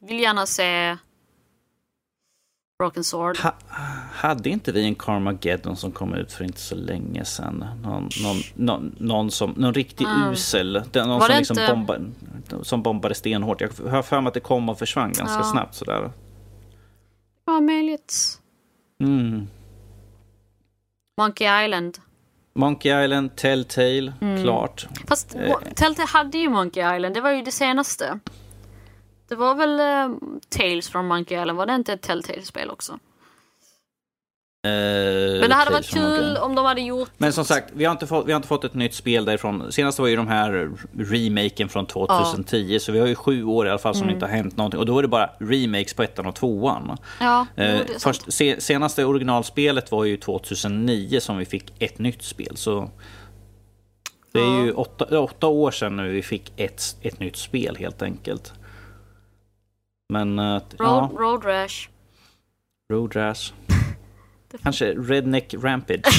vill 0.00 0.20
gärna 0.20 0.46
se 0.46 0.96
Broken 2.84 3.04
Sword. 3.04 3.36
Ha, 3.38 3.54
hade 4.12 4.50
inte 4.50 4.72
vi 4.72 4.84
en 4.84 4.94
Carmageddon 4.94 5.76
som 5.76 5.92
kom 5.92 6.14
ut 6.14 6.32
för 6.32 6.44
inte 6.44 6.60
så 6.60 6.74
länge 6.74 7.24
sedan? 7.24 7.64
Någon, 7.82 8.08
någon, 8.22 8.36
någon, 8.54 8.94
någon, 8.98 9.30
som, 9.30 9.50
någon 9.50 9.74
riktig 9.74 10.06
usel. 10.32 10.82
Den, 10.92 11.08
någon 11.08 11.20
Var 11.20 11.26
som, 11.28 11.36
liksom 11.38 11.58
inte- 11.58 11.72
bomba, 11.74 11.98
som 12.62 12.82
bombade 12.82 13.14
stenhårt. 13.14 13.60
Jag 13.60 13.70
har 13.90 14.02
för 14.02 14.20
mig 14.20 14.28
att 14.28 14.34
det 14.34 14.40
kom 14.40 14.68
och 14.68 14.78
försvann 14.78 15.12
ganska 15.12 15.36
Ja. 15.38 15.42
snabbt 15.44 15.74
sådär. 15.74 16.10
Ja, 17.46 17.60
möjligt. 17.60 18.40
Mm. 19.00 19.46
Monkey 21.18 21.64
Island. 21.64 21.98
Monkey 22.54 23.04
Island, 23.04 23.36
Telltale, 23.36 24.12
Mm. 24.20 24.42
klart. 24.42 24.86
Fast 25.08 25.34
Eh. 25.34 25.56
Telltale 25.74 26.08
hade 26.08 26.38
ju 26.38 26.48
Monkey 26.48 26.96
Island. 26.96 27.14
Det 27.14 27.20
var 27.20 27.30
ju 27.30 27.42
det 27.42 27.52
senaste. 27.52 28.18
Det 29.28 29.34
var 29.34 29.54
väl 29.54 29.80
eh, 29.80 30.16
Tales 30.48 30.88
from 30.88 31.06
Monkey 31.06 31.40
Island. 31.40 31.58
Var 31.58 31.66
det 31.66 31.74
inte 31.74 31.92
ett 31.92 32.02
Telltale-spel 32.02 32.70
också? 32.70 32.92
Eh, 34.66 34.70
Men 35.40 35.48
det 35.48 35.54
hade 35.54 35.70
varit 35.70 35.90
kul 35.90 36.36
om 36.36 36.54
de 36.54 36.64
hade 36.66 36.80
gjort... 36.80 37.10
Men 37.18 37.32
som 37.32 37.44
sagt, 37.44 37.70
vi 37.74 37.84
har, 37.84 37.92
inte 37.92 38.06
fått, 38.06 38.26
vi 38.26 38.32
har 38.32 38.36
inte 38.36 38.48
fått 38.48 38.64
ett 38.64 38.74
nytt 38.74 38.94
spel 38.94 39.24
därifrån. 39.24 39.72
Senast 39.72 39.98
var 39.98 40.06
ju 40.06 40.16
de 40.16 40.28
här 40.28 40.70
remaken 40.98 41.68
från 41.68 41.86
2010, 41.86 42.78
så 42.78 42.92
vi 42.92 42.98
har 42.98 43.06
ju 43.06 43.14
sju 43.14 43.44
år 43.44 43.66
i 43.66 43.70
alla 43.70 43.78
fall 43.78 43.94
som 43.94 44.02
Mm. 44.02 44.14
inte 44.14 44.26
har 44.26 44.32
hänt 44.32 44.56
någonting. 44.56 44.80
Och 44.80 44.86
då 44.86 44.98
är 44.98 45.02
det 45.02 45.08
bara 45.08 45.30
remakes 45.38 45.94
på 45.94 46.02
ettan 46.02 46.26
och 46.26 46.34
tvåan. 46.34 46.96
Ja, 47.20 47.46
Eh, 47.56 47.80
först, 47.98 48.32
se, 48.32 48.60
senaste 48.60 49.04
originalspelet 49.04 49.90
var 49.90 50.04
ju 50.04 50.16
2009 50.16 51.20
som 51.20 51.36
vi 51.38 51.44
fick 51.44 51.72
ett 51.82 51.98
nytt 51.98 52.22
spel. 52.22 52.56
Så 52.56 52.90
det 54.32 54.40
är 54.40 54.64
ju 54.64 54.72
åtta, 54.72 55.18
åtta 55.20 55.46
år 55.46 55.70
sedan 55.70 55.96
nu 55.96 56.12
vi 56.12 56.22
fick 56.22 56.52
ett, 56.56 56.82
ett 57.02 57.20
nytt 57.20 57.36
spel 57.36 57.76
helt 57.76 58.02
enkelt. 58.02 58.52
Men 60.08 60.38
eh, 60.38 60.44
ja, 60.78 60.84
Road, 60.84 61.20
Road 61.20 61.44
Rash. 61.44 61.88
Road 62.92 63.16
Rash. 63.16 63.52
Kanske 64.62 64.92
Redneck 64.92 65.54
Rampage. 65.54 66.02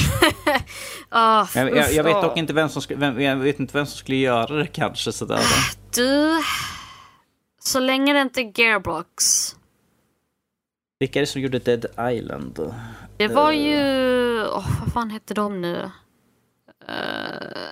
Ah, 1.10 1.48
Jag, 1.56 1.76
jag, 1.78 1.94
jag 1.94 2.04
vet 2.04 2.22
dock 2.22 2.38
inte 2.38 2.54
vem 2.54 2.70
som, 2.70 2.82
vem, 3.00 3.22
jag 3.22 3.36
vet 3.36 3.60
inte 3.60 3.78
vem 3.78 3.86
som 3.86 3.98
skulle 3.98 4.18
göra 4.18 4.56
det 4.56 4.68
kanske 4.68 5.12
sådär. 5.12 5.40
Du, 5.96 6.42
så 7.60 7.80
länge 7.80 8.14
det 8.14 8.22
inte 8.22 8.42
är 8.42 8.60
Gearbox. 8.60 9.56
Vilka 11.00 11.20
är 11.20 11.22
det 11.22 11.28
som 11.28 11.42
gjorde 11.42 11.60
Dead 11.60 11.86
Island? 12.14 12.74
Det 13.18 13.28
var 13.28 13.52
Eh. 13.52 13.58
ju... 13.68 14.42
åh, 14.48 14.68
vad 14.80 14.94
fan 14.94 15.10
hette 15.10 15.34
de 15.34 15.62
nu? 15.62 15.76
Uh, 16.90 17.68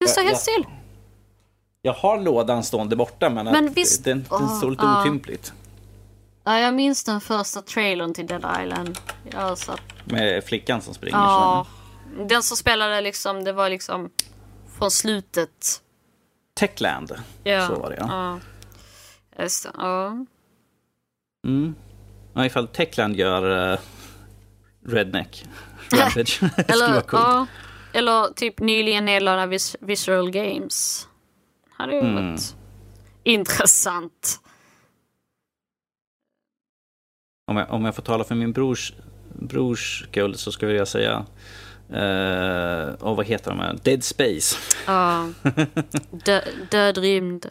det 0.00 0.08
står 0.08 0.22
helt 0.22 0.38
still. 0.38 0.66
Jag 1.86 1.92
har 1.92 2.20
lådan 2.20 2.64
stående 2.64 2.96
borta 2.96 3.30
men, 3.30 3.44
Men 3.46 3.72
visst- 3.72 4.04
den, 4.04 4.22
den 4.30 4.42
Åh, 4.42 4.58
står 4.58 4.70
lite 4.70 4.84
ja. 4.84 5.00
otympligt. 5.00 5.52
Ja, 6.44 6.58
jag 6.58 6.74
minns 6.74 7.04
den 7.04 7.20
första 7.20 7.62
trailern 7.62 8.14
till 8.14 8.26
Dead 8.26 8.46
Island. 8.62 8.98
Jag 9.30 9.58
satt, 9.58 9.80
Med 10.04 10.44
flickan 10.44 10.82
som 10.82 10.94
springer. 10.94 11.18
ja, 11.18 11.66
så. 12.18 12.24
den 12.24 12.42
som 12.42 12.56
spelade 12.56 13.00
liksom, 13.00 13.44
det 13.44 13.52
var 13.52 13.70
liksom 13.70 14.10
från 14.78 14.90
slutet. 14.90 15.82
Techland. 16.54 17.12
Ja, 17.44 17.66
Så 17.66 17.74
var 17.74 17.90
det 17.90 17.96
ja. 18.00 18.06
ja. 18.08 18.40
Det, 19.36 19.50
ja. 19.74 20.24
Mm. 21.46 21.74
Ja, 22.34 22.46
ifall 22.46 22.68
Techland 22.68 23.16
gör 23.16 23.72
uh, 23.72 23.78
Redneck 24.86 25.44
Rampage. 25.90 26.26
skulle 26.28 26.52
Eller, 26.68 26.88
vara 26.90 27.00
coolt. 27.00 27.22
ja, 27.22 27.46
eller 27.92 28.34
typ 28.34 28.58
nyligen 28.60 29.04
nedlagda 29.04 29.46
Vis- 29.46 29.76
Visual 29.80 30.30
Games. 30.30 31.08
Hade 31.76 31.92
ju 31.92 31.98
Mm. 32.00 32.14
varit 32.30 32.56
intressant. 33.22 34.40
Om, 37.50 37.56
jag, 37.56 37.70
om 37.70 37.84
jag 37.84 37.94
får 37.94 38.02
tala 38.02 38.24
för 38.24 38.34
min 38.34 38.52
brors, 38.52 38.92
brors 39.34 40.04
skull 40.08 40.34
så 40.36 40.52
skulle 40.52 40.72
jag 40.72 40.88
säga 40.88 41.26
Uh, 41.90 42.92
och 42.94 43.16
vad 43.16 43.26
heter 43.26 43.50
de 43.50 43.58
här? 43.60 43.78
Dead 43.82 44.04
Space. 44.04 44.56
Ja. 44.86 45.28
Dö, 46.10 46.40
död 46.70 46.98
rymd. 46.98 47.46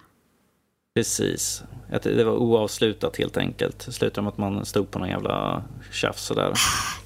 Precis. 0.96 1.64
Det 1.90 2.16
det 2.16 2.24
var 2.24 2.34
oavslutat 2.34 3.18
helt 3.18 3.38
enkelt. 3.38 3.86
Det 3.86 3.92
slutade 3.92 4.22
med 4.22 4.32
att 4.32 4.38
man 4.38 4.66
stod 4.66 4.92
på 4.92 5.00
någon 5.00 5.10
jävla 5.10 5.64
tjafs 5.92 6.24
sådär. 6.26 6.54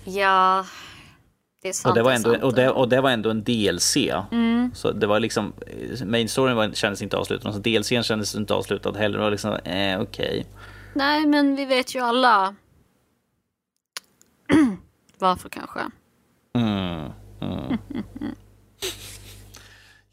Ja, 0.06 0.66
det 1.62 1.74
sant. 1.74 1.92
Och 1.92 1.96
det, 1.96 2.04
var 2.04 2.12
ändå, 2.12 2.32
sant. 2.32 2.44
och, 2.44 2.54
det, 2.54 2.70
och 2.70 2.90
det 2.90 3.02
var 3.02 3.10
ändå 3.10 3.30
en 3.30 3.44
DLC. 3.44 3.98
Mm. 4.32 4.72
Så 4.76 4.92
det 4.92 5.08
var 5.08 5.20
liksom, 5.20 5.54
main 6.06 6.30
storyn 6.30 6.56
var, 6.56 6.72
kändes 6.72 7.02
inte 7.02 7.18
avslutad. 7.18 7.54
Så 7.54 7.60
DLCn 7.60 8.04
kändes 8.04 8.36
inte 8.36 8.54
avslutad 8.54 8.92
heller. 8.92 9.18
Det 9.18 9.24
var 9.24 9.32
liksom, 9.32 9.54
eh, 9.54 10.02
okej. 10.02 10.46
Nej, 10.94 11.26
men 11.26 11.56
vi 11.56 11.66
vet 11.66 11.96
ju 11.96 12.00
alla 12.00 12.56
varför 15.20 15.50
kanske. 15.50 15.80
Mm, 16.56 17.12
mm. 17.42 17.78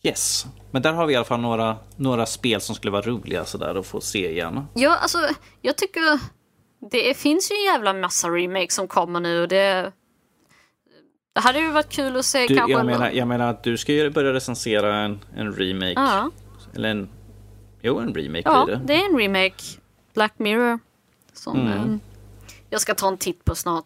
Yes, 0.03 0.47
men 0.71 0.83
där 0.83 0.93
har 0.93 1.07
vi 1.07 1.13
i 1.13 1.17
alla 1.17 1.25
fall 1.25 1.41
några, 1.41 1.77
några 1.97 2.27
spel 2.27 2.61
som 2.61 2.75
skulle 2.75 2.93
vara 2.93 3.03
roliga 3.03 3.45
sådär 3.45 3.75
att 3.75 3.87
få 3.87 4.01
se 4.01 4.31
igen. 4.31 4.67
Ja, 4.75 4.97
alltså, 4.97 5.19
jag 5.61 5.77
tycker 5.77 6.21
det 6.91 7.17
finns 7.17 7.51
ju 7.51 7.55
en 7.55 7.63
jävla 7.63 7.93
massa 7.93 8.29
remakes 8.29 8.75
som 8.75 8.89
kommer 8.89 9.21
nu 9.21 9.43
och 9.43 9.49
det... 9.49 9.93
Det 11.37 11.41
hade 11.43 11.59
ju 11.59 11.71
varit 11.71 11.89
kul 11.89 12.17
att 12.17 12.25
se 12.27 12.47
Du, 12.47 12.57
kanske... 12.57 12.73
jag, 12.73 12.87
menar, 12.87 13.11
jag 13.11 13.29
menar 13.29 13.51
att 13.51 13.63
du 13.63 13.77
ska 13.79 13.93
ju 13.93 14.11
börja 14.11 14.33
recensera 14.33 14.97
en, 14.97 15.25
en 15.37 15.53
remake. 15.53 15.93
Ja, 15.97 16.31
Eller 16.75 16.89
en... 16.89 17.09
Jo, 17.83 17.99
en 17.99 18.15
remake 18.15 18.43
ja, 18.45 18.65
blir 18.65 18.77
det. 18.77 18.83
det 18.85 18.95
är 18.95 19.11
en 19.11 19.19
remake. 19.19 19.63
Black 20.15 20.33
Mirror. 20.39 20.79
Som 21.33 21.61
Mm. 21.61 22.01
jag 22.71 22.81
ska 22.81 22.95
ta 22.95 23.09
en 23.09 23.19
titt 23.19 23.45
på 23.45 23.55
snart. 23.55 23.85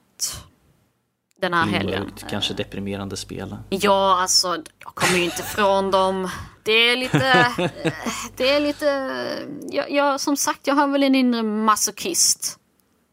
den 1.40 1.55
här 1.55 1.66
helgen. 1.66 2.03
Mörkt, 2.03 2.26
kanske 2.30 2.55
deprimerande 2.55 3.16
spel. 3.16 3.57
Ja, 3.70 4.18
alltså 4.20 4.48
jag 4.78 4.94
kommer 4.94 5.18
ju 5.18 5.24
inte 5.24 5.40
ifrån 5.42 5.90
dem. 5.90 6.28
Det 6.62 6.72
är 6.72 6.96
lite... 6.96 7.46
det 8.36 8.51
är 8.51 8.61
lite... 8.61 8.86
Jag, 9.70 9.90
jag, 9.90 10.20
som 10.20 10.36
sagt, 10.36 10.66
jag 10.66 10.74
har 10.74 10.86
väl 10.88 11.03
en 11.03 11.14
inre 11.14 11.42
masochist. 11.42 12.59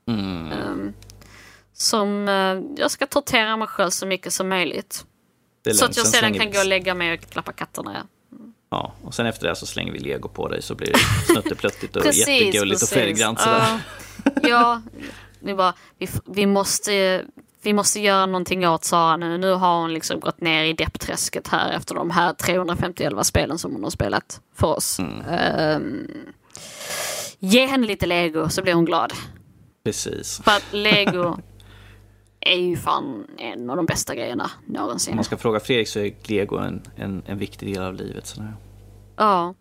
Mm. 0.07 0.51
Um, 0.51 0.93
som 1.77 2.27
uh, 2.27 2.63
jag 2.77 2.91
ska 2.91 3.07
tortera 3.07 3.57
mig 3.57 3.67
själv 3.67 3.89
så 3.89 4.05
mycket 4.05 4.33
som 4.33 4.49
möjligt. 4.49 5.05
Så 5.73 5.85
att 5.85 5.97
jag 5.97 6.07
sedan 6.07 6.33
kan 6.33 6.47
vi- 6.47 6.53
gå 6.53 6.59
och 6.59 6.65
lägga 6.65 6.93
mig 6.93 7.13
och 7.13 7.19
klappa 7.19 7.51
katterna. 7.51 7.93
Ja. 7.93 8.01
Ja, 8.69 8.93
och 9.03 9.13
sen 9.13 9.25
efter 9.25 9.47
det 9.47 9.55
så 9.55 9.65
slänger 9.65 9.91
vi 9.91 9.99
lego 9.99 10.29
på 10.29 10.47
dig 10.47 10.61
så 10.61 10.75
blir 10.75 10.93
det 10.93 10.99
snutteplöttigt 11.33 11.95
och 11.95 12.05
jättegulligt 12.05 12.83
och 12.83 12.89
färggrant 12.89 13.39
sådär. 13.41 13.79
Ja, 14.41 14.81
det 15.39 15.55
bara, 15.55 15.73
vi, 15.97 16.09
vi, 16.25 16.45
måste, 16.45 17.25
vi 17.61 17.73
måste 17.73 17.99
göra 17.99 18.25
någonting 18.25 18.67
åt 18.67 18.83
Sara 18.83 19.17
nu. 19.17 19.37
Nu 19.37 19.51
har 19.51 19.81
hon 19.81 19.93
liksom 19.93 20.19
gått 20.19 20.41
ner 20.41 20.63
i 20.63 20.73
deppträsket 20.73 21.47
här 21.47 21.71
efter 21.71 21.95
de 21.95 22.09
här 22.11 22.33
351 22.33 23.13
spelen 23.25 23.57
som 23.57 23.71
hon 23.71 23.83
har 23.83 23.89
spelat 23.91 24.41
för 24.55 24.67
oss. 24.67 24.99
Mm. 24.99 25.21
Ehm, 25.29 26.07
ge 27.39 27.65
henne 27.65 27.87
lite 27.87 28.05
lego 28.05 28.49
så 28.49 28.61
blir 28.61 28.73
hon 28.73 28.85
glad. 28.85 29.13
Precis. 29.83 30.41
För 30.43 30.51
att 30.51 30.65
lego 30.71 31.37
är 32.53 32.59
ju 32.59 32.77
fan 32.77 33.27
en 33.37 33.69
av 33.69 33.75
de 33.77 33.85
bästa 33.85 34.15
grejerna 34.15 34.51
Om 34.67 34.73
någonsin. 34.73 35.15
man 35.15 35.23
ska 35.23 35.37
fråga 35.37 35.59
Fredrik 35.59 35.87
så 35.87 35.99
är 35.99 36.13
lego 36.29 36.57
en, 36.57 36.81
en, 36.95 37.23
en 37.25 37.37
viktig 37.37 37.73
del 37.73 37.83
av 37.83 37.93
livet. 37.93 38.27
Sådär. 38.27 38.53
Ja. 39.17 39.53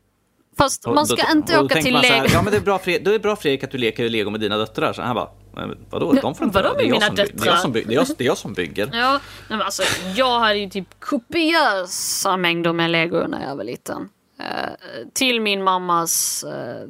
Fast 0.59 0.87
Och 0.87 0.95
man 0.95 1.07
då- 1.09 1.17
ska 1.17 1.33
inte 1.33 1.57
då 1.57 1.65
åka 1.65 1.75
tänker 1.75 1.91
till 1.91 2.01
så 2.09 2.15
här, 2.15 2.23
lego. 2.23 2.35
Ja 2.35 2.43
men 2.43 2.51
det 2.53 2.57
är 2.57 2.61
bra 2.61 2.81
då 2.85 2.91
är 3.11 3.13
det 3.13 3.19
bra 3.19 3.37
Fredrik 3.37 3.65
att 3.65 3.71
du 3.71 3.79
leker 3.79 4.09
lego 4.09 4.31
med 4.31 4.41
dina 4.41 4.57
döttrar. 4.57 4.93
Så 4.93 5.03
han 5.03 5.15
bara, 5.15 5.31
"Men 5.55 5.79
vadå? 5.91 6.13
De 6.13 6.35
får 6.35 6.45
inte 6.47 6.63
Vadå 6.63 6.75
med 6.77 6.91
mina 6.91 7.11
by- 7.11 7.17
Det 7.17 7.43
är 7.43 7.47
jag 7.47 7.59
som 7.59 7.73
by- 7.73 7.85
det 7.85 7.93
är 7.93 7.97
jag- 7.97 8.07
det 8.19 8.25
är 8.25 8.27
jag 8.27 8.39
som 8.39 8.53
bygger. 8.53 8.91
Ja, 8.93 9.21
men 9.49 9.63
alltså 9.63 9.83
jag 10.17 10.41
hade 10.41 10.59
ju 10.59 10.71
typ 10.71 11.01
kopiösa 11.01 12.37
mängder 12.37 12.73
med 12.73 12.91
lego 12.91 13.27
när 13.29 13.49
jag 13.49 13.57
var 13.57 13.65
liten. 13.65 14.09
Eh, 14.41 14.71
till 15.13 15.41
min 15.41 15.63
mammas 15.65 16.45
eh, 16.45 16.89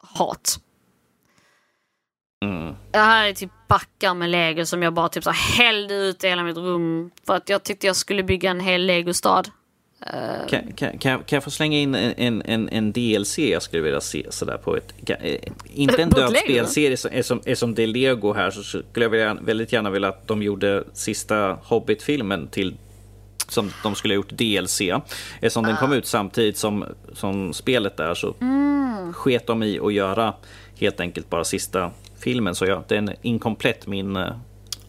hat. 0.00 0.56
Mm. 2.42 2.74
Jag 2.92 3.00
hade 3.00 3.34
typ 3.34 3.50
backar 3.68 4.14
med 4.14 4.30
lego 4.30 4.66
som 4.66 4.82
jag 4.82 4.92
bara 4.92 5.08
typ 5.08 5.24
så 5.24 5.30
här 5.30 5.64
hällde 5.64 5.94
ut 5.94 6.24
i 6.24 6.28
hela 6.28 6.42
mitt 6.42 6.56
rum. 6.56 7.10
För 7.26 7.34
att 7.34 7.48
jag 7.48 7.62
tyckte 7.62 7.86
jag 7.86 7.96
skulle 7.96 8.22
bygga 8.22 8.50
en 8.50 8.60
hel 8.60 8.86
legostad. 8.86 9.42
Kan, 10.48 10.72
kan, 10.72 10.98
kan, 10.98 11.12
jag, 11.12 11.26
kan 11.26 11.36
jag 11.36 11.44
få 11.44 11.50
slänga 11.50 11.78
in 11.78 11.94
en, 11.94 12.42
en, 12.42 12.68
en, 12.68 12.92
DLC 12.92 13.38
jag 13.38 13.62
skulle 13.62 13.82
vilja 13.82 14.00
se 14.00 14.26
sådär 14.30 14.56
på 14.56 14.76
ett... 14.76 14.94
Kan, 15.04 15.16
eh, 15.20 15.40
inte 15.74 16.02
en 16.02 16.08
Lego? 16.16 16.36
spelserie 16.36 16.96
som 16.96 17.10
är 17.12 17.22
som, 17.22 17.40
är 17.44 17.54
som 17.54 17.74
det 17.74 17.82
är 17.82 17.86
Lego 17.86 18.32
här 18.32 18.50
så 18.50 18.62
skulle 18.62 19.04
jag 19.04 19.10
vilja, 19.10 19.34
väldigt 19.34 19.72
gärna 19.72 19.90
vilja 19.90 20.08
att 20.08 20.28
de 20.28 20.42
gjorde 20.42 20.84
sista 20.92 21.58
Hobbit-filmen 21.62 22.48
till 22.48 22.76
som 23.48 23.70
de 23.82 23.94
skulle 23.94 24.14
ha 24.14 24.16
gjort 24.16 24.30
DLC. 24.30 24.80
Eftersom 25.40 25.64
den 25.64 25.76
kom 25.76 25.92
ut 25.92 26.06
samtidigt 26.06 26.56
som, 26.56 26.84
som 27.12 27.52
spelet 27.52 27.96
där 27.96 28.14
så 28.14 28.34
sket 29.12 29.46
de 29.46 29.62
i 29.62 29.80
att 29.80 29.92
göra 29.92 30.34
helt 30.78 31.00
enkelt 31.00 31.30
bara 31.30 31.44
sista 31.44 31.90
filmen. 32.22 32.54
Så 32.54 32.64
ja, 32.66 32.84
den 32.88 33.08
är 33.08 33.16
inkomplett 33.22 33.86
min 33.86 34.16
uh, 34.16 34.36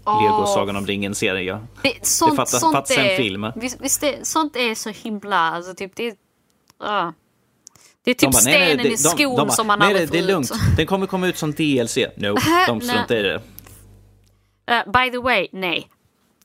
Lego 0.06 0.46
Sagan 0.46 0.76
om 0.76 0.88
ringen-serie. 0.88 1.60
Det, 1.84 2.06
sånt, 2.06 2.36
fattas- 2.36 2.60
sånt 2.60 2.76
fattas 2.76 2.98
en 2.98 3.06
är, 3.06 3.18
film. 3.18 3.48
Visst, 3.56 3.78
visst 3.82 4.02
det, 4.02 4.28
sånt 4.28 4.56
är 4.56 4.76
så 4.76 4.90
himla, 4.90 5.38
alltså 5.38 5.74
typ 5.74 5.96
det 5.96 6.08
är, 6.08 6.14
ja. 6.80 7.14
Det 8.04 8.12
är 8.12 8.16
typ 8.16 8.22
De 8.22 8.32
bara, 8.32 8.42
nej, 8.44 8.60
nej, 8.60 8.68
stenen 8.68 8.84
det- 8.84 8.90
i 8.90 8.92
de- 8.92 8.98
skon 8.98 9.18
de 9.38 9.48
bara, 9.48 9.50
som 9.50 9.68
man 9.68 9.80
nej, 9.80 9.88
aldrig 9.88 10.02
nej, 10.02 10.08
får 10.08 10.14
det 10.14 10.20
är 10.20 10.24
ut. 10.24 10.50
lugnt. 10.52 10.78
Den 10.78 10.86
kommer 10.86 11.08
komma 11.08 11.28
ut 11.28 11.38
som 11.38 11.52
DLC. 11.52 11.98
No, 11.98 12.36
de 12.68 12.78
Nej. 12.78 12.88
struntar 12.88 13.16
i 13.16 13.22
det. 13.24 13.42
Eh, 14.66 14.92
by 14.92 15.12
the 15.12 15.18
way, 15.18 15.48
nej. 15.52 15.90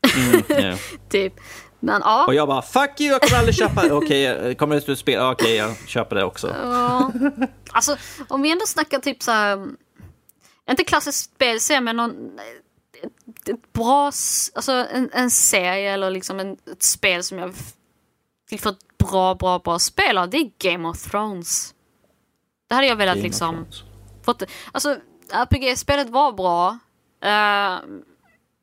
Ja. 0.48 0.76
Typ. 1.08 1.32
Men 1.80 2.02
ja. 2.04 2.24
Och 2.26 2.34
jag 2.34 2.48
bara, 2.48 2.62
fuck 2.62 3.00
you, 3.00 3.10
jag 3.12 3.20
kommer 3.22 3.38
aldrig 3.38 3.54
köpa 3.54 3.82
Okej, 3.94 4.36
okay, 4.36 4.54
kommer 4.54 4.80
det 4.80 4.88
ut 4.92 4.98
spel? 4.98 5.20
Okej, 5.22 5.54
jag 5.56 5.88
köper 5.88 6.16
det 6.16 6.24
också. 6.24 6.54
Ja. 6.62 7.12
Alltså 7.72 7.96
om 8.28 8.42
vi 8.42 8.50
ändå 8.52 8.66
snackar 8.66 8.98
typ 8.98 9.22
så 9.22 9.30
här, 9.30 9.66
inte 10.70 10.84
klassisk 10.84 11.30
spelserie 11.34 11.80
men 11.80 11.96
någon, 11.96 12.38
ett, 13.02 13.48
ett 13.48 13.72
bra, 13.72 14.04
alltså 14.04 14.72
en, 14.72 15.10
en 15.12 15.30
serie 15.30 15.92
eller 15.92 16.10
liksom 16.10 16.40
en, 16.40 16.56
ett 16.72 16.82
spel 16.82 17.22
som 17.22 17.38
jag 17.38 17.54
vill 18.50 18.60
få 18.60 18.68
ett 18.68 18.98
bra, 18.98 19.34
bra, 19.34 19.58
bra 19.58 19.78
spel 19.78 20.18
av, 20.18 20.30
det 20.30 20.36
är 20.36 20.50
Game 20.58 20.88
of 20.88 21.02
Thrones. 21.10 21.74
Det 22.68 22.74
hade 22.74 22.86
jag 22.86 22.96
velat 22.96 23.16
Game 23.16 23.28
liksom 23.28 23.66
fått, 24.24 24.42
alltså 24.72 24.96
RPG-spelet 25.32 26.10
var 26.10 26.32
bra, 26.32 26.78
eh, 27.22 27.78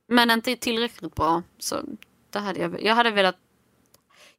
men 0.08 0.32
inte 0.32 0.56
tillräckligt 0.56 1.16
bra. 1.16 1.44
Så 1.58 1.82
det 2.30 2.40
hade 2.40 2.60
jag, 2.60 2.84
jag 2.84 2.96
hade 2.96 3.12
velat, 3.12 3.36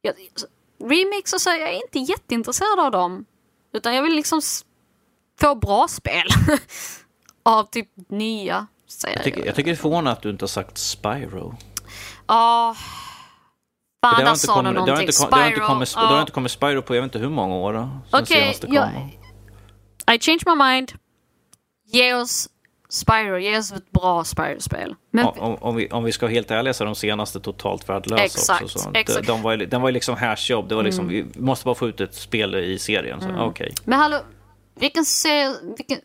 jag, 0.01 0.15
alltså, 0.29 0.47
remakes 0.79 1.33
och 1.33 1.41
så, 1.41 1.49
jag 1.49 1.69
är 1.69 1.81
inte 1.81 1.99
jätteintresserad 1.99 2.79
av 2.79 2.91
dem. 2.91 3.25
Utan 3.73 3.95
jag 3.95 4.03
vill 4.03 4.15
liksom 4.15 4.41
få 5.39 5.55
bra 5.55 5.87
spel. 5.87 6.27
av 7.47 7.63
typ 7.63 7.89
nya. 8.09 8.67
Jag 9.15 9.23
tycker, 9.23 9.45
jag 9.45 9.55
tycker 9.55 9.71
det 9.71 9.75
är 9.75 9.81
förvånande 9.81 10.11
att 10.11 10.21
du 10.21 10.29
inte 10.29 10.43
har 10.43 10.47
sagt 10.47 10.77
Spyro. 10.77 11.55
Ja. 12.27 12.75
Fan, 14.01 14.19
Det 14.19 14.25
där 14.25 14.35
sa 14.35 14.61
du 14.61 14.63
kommit, 14.63 14.73
det 14.73 14.79
har 14.79 14.87
någonting. 14.87 15.07
inte, 15.07 15.27
det 15.29 15.35
har 15.35 15.47
inte 15.47 15.59
kommit, 15.59 15.93
det 15.93 15.99
har 15.99 16.19
inte 16.19 16.31
kommit 16.31 16.51
Spyro 16.51 16.81
på 16.81 16.95
jag 16.95 17.01
vet 17.01 17.07
inte 17.07 17.19
hur 17.19 17.29
många 17.29 17.55
år. 17.55 17.73
då, 17.73 17.89
sen 18.11 18.21
Okej, 18.23 18.41
senaste 18.41 18.67
jag-. 18.67 20.15
I 20.15 20.19
change 20.19 20.39
my 20.45 20.55
mind. 20.65 20.91
Ge 21.85 22.13
oss 22.13 22.49
Spyro, 22.89 23.37
ge 23.37 23.57
oss 23.57 23.71
ett 23.71 23.91
bra 23.91 24.23
Spyro-spel. 24.23 24.95
Men 25.11 25.25
Om, 25.25 25.55
om, 25.61 25.75
vi, 25.75 25.89
om 25.89 26.03
vi 26.03 26.11
ska 26.11 26.25
vara 26.25 26.33
helt 26.33 26.51
ärliga 26.51 26.73
så 26.73 26.83
är 26.83 26.85
de 26.85 26.95
senaste 26.95 27.39
totalt 27.39 27.89
värdelösa 27.89 28.23
Exakt, 28.23 28.63
också. 28.63 28.79
Så 28.79 28.91
exakt. 28.93 29.27
De, 29.27 29.31
de 29.33 29.41
var, 29.41 29.57
den 29.57 29.81
var 29.81 29.89
ju 29.89 29.93
liksom 29.93 30.15
hashjobb. 30.15 30.69
Det 30.69 30.75
var 30.75 30.83
liksom, 30.83 31.07
Vi 31.07 31.25
måste 31.35 31.65
bara 31.65 31.75
få 31.75 31.87
ut 31.87 32.01
ett 32.01 32.15
spel 32.15 32.55
i 32.55 32.79
serien. 32.79 33.21
Så, 33.21 33.35
Okej. 33.39 33.73
Men 33.85 33.99
hallå, 33.99 34.19
vilken 34.79 35.05
serie, 35.05 35.55
vilken, 35.77 35.99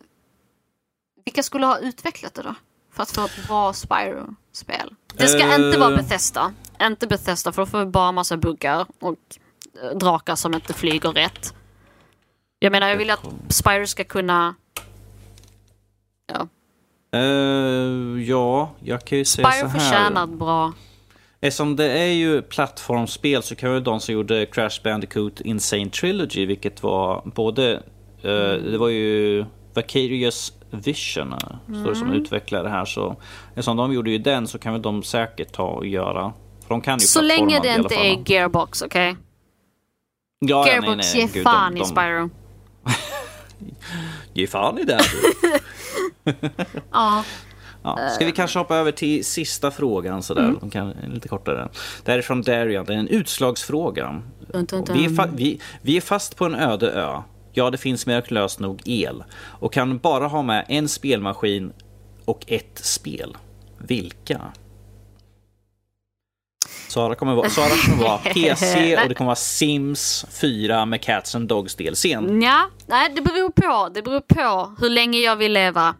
vilka 1.25 1.43
skulle 1.43 1.65
ha 1.65 1.79
utvecklat 1.79 2.33
det 2.33 2.41
då? 2.41 2.55
För 2.91 3.03
att 3.03 3.11
få 3.11 3.25
ett 3.25 3.47
bra 3.47 3.73
Spyro-spel. 3.73 4.95
Det 5.17 5.27
ska 5.27 5.39
Eh. 5.39 5.55
inte 5.65 5.77
vara 5.79 5.95
Bethesda. 5.95 6.53
Inte 6.81 7.07
Bethesda 7.07 7.51
för 7.51 7.61
då 7.61 7.65
får 7.65 7.79
vi 7.79 7.85
bara 7.85 8.11
massa 8.11 8.37
buggar 8.37 8.85
och 8.99 9.15
eh, 9.83 9.97
drakar 9.97 10.35
som 10.35 10.53
inte 10.53 10.73
flyger 10.73 11.09
rätt. 11.09 11.53
Jag 12.59 12.71
menar, 12.71 12.87
jag 12.89 12.97
vill 12.97 13.09
att 13.09 13.25
Spyro 13.49 13.87
ska 13.87 14.03
kunna... 14.03 14.55
Ja, 16.33 16.47
Eh, 17.15 18.21
ja, 18.23 18.71
jag 18.83 19.05
kan 19.05 19.17
ju 19.17 19.25
säga 19.25 19.51
Spyro 19.51 19.69
så 19.71 19.79
förtjänar 19.79 20.15
här. 20.15 20.23
ett 20.33 20.39
bra... 20.39 20.73
Eftersom 21.41 21.75
det 21.75 21.91
är 21.99 22.05
ju 22.13 22.41
plattformsspel 22.41 23.43
så 23.43 23.55
kan 23.55 23.73
ju 23.73 23.79
de 23.79 23.99
som 23.99 24.13
gjorde 24.13 24.45
Crash 24.45 24.83
Bandicoot 24.83 25.41
Insane 25.41 25.89
Trilogy, 25.89 26.45
vilket 26.45 26.83
var 26.83 27.21
både... 27.35 27.73
eh, 28.21 28.53
det 28.71 28.77
var 28.77 28.89
ju 28.89 29.45
Vicarious 29.75 30.53
Vision, 30.71 31.33
eh, 31.33 31.39
står 31.81 31.89
det 31.89 31.95
som 31.95 32.07
Mm. 32.07 32.21
utvecklare 32.21 32.67
här. 32.67 32.85
Så 32.85 33.15
eftersom 33.49 33.77
de 33.77 33.93
gjorde 33.93 34.11
ju 34.11 34.17
den 34.17 34.47
så 34.47 34.59
kan 34.59 34.73
väl 34.73 34.81
de 34.81 35.03
säkert 35.03 35.51
ta 35.51 35.63
och 35.63 35.85
göra... 35.87 36.33
För 36.61 36.69
de 36.69 36.81
kan 36.81 36.99
ju 36.99 37.05
Så 37.05 37.21
länge 37.21 37.57
i 37.57 37.59
det 37.63 37.75
inte 37.75 37.95
är 37.95 38.31
Gearbox, 38.31 38.81
okej? 38.81 39.15
Ja, 40.39 40.47
ja, 40.49 40.63
nej, 40.65 40.71
Gearbox 40.73 41.13
nej, 41.13 41.21
ger 41.23 41.33
gud, 41.33 41.43
fan 41.43 41.71
de, 41.73 41.77
i 41.77 41.79
de, 41.81 41.85
Spyro. 41.85 42.29
Ge 44.33 44.47
fan 44.47 44.79
i 44.79 44.83
det. 44.83 44.99
du. 46.23 46.33
Ja. 46.91 47.23
Ja, 47.85 48.09
ska 48.15 48.25
vi 48.25 48.31
kanske 48.31 48.59
hoppa 48.59 48.75
över 48.75 48.91
till 48.91 49.25
sista 49.25 49.71
frågan 49.71 50.23
sådär, 50.23 50.41
Mm. 50.43 50.69
kan, 50.69 50.89
lite 51.13 51.27
kortare. 51.27 51.69
Det 52.05 52.11
här 52.11 52.17
är 52.19 52.21
från 52.21 52.41
Darian, 52.41 52.85
det 52.85 52.93
är 52.93 52.97
en 52.97 53.07
utslagsfråga. 53.07 54.21
Dun, 54.53 54.65
dun, 54.65 54.83
dun. 54.83 54.97
Vi 54.97 55.05
är, 55.05 55.27
vi, 55.35 55.59
vi 55.81 55.97
är 55.97 56.01
fast 56.01 56.35
på 56.35 56.45
en 56.45 56.55
öde 56.55 56.91
ö. 56.91 57.21
Ja, 57.53 57.69
det 57.69 57.77
finns 57.77 58.05
mirakulöst 58.05 58.59
nog 58.59 58.81
el. 58.85 59.23
Och 59.59 59.73
kan 59.73 59.97
bara 59.97 60.27
ha 60.27 60.41
med 60.41 60.65
en 60.69 60.89
spelmaskin 60.89 61.73
och 62.25 62.43
ett 62.47 62.79
spel. 62.83 63.37
Vilka? 63.77 64.41
Sara 66.87 67.15
kommer 67.15 67.35
vara, 67.35 67.49
Sara 67.49 67.69
kommer 67.85 68.03
vara 68.03 68.17
PC 68.33 68.97
och 68.97 69.09
det 69.09 69.15
kommer 69.15 69.25
vara 69.25 69.35
Sims 69.35 70.25
4 70.41 70.85
med 70.85 71.01
Cats 71.01 71.35
and 71.35 71.47
Dogs 71.47 71.75
DLCn. 71.75 72.41
Ja, 72.41 72.69
nej 72.85 73.11
det 73.15 73.21
beror 73.21 73.49
på. 73.49 73.89
Det 73.93 74.01
beror 74.01 74.19
på 74.19 74.75
hur 74.79 74.89
länge 74.89 75.19
jag 75.19 75.35
vill 75.35 75.53
leva. 75.53 75.95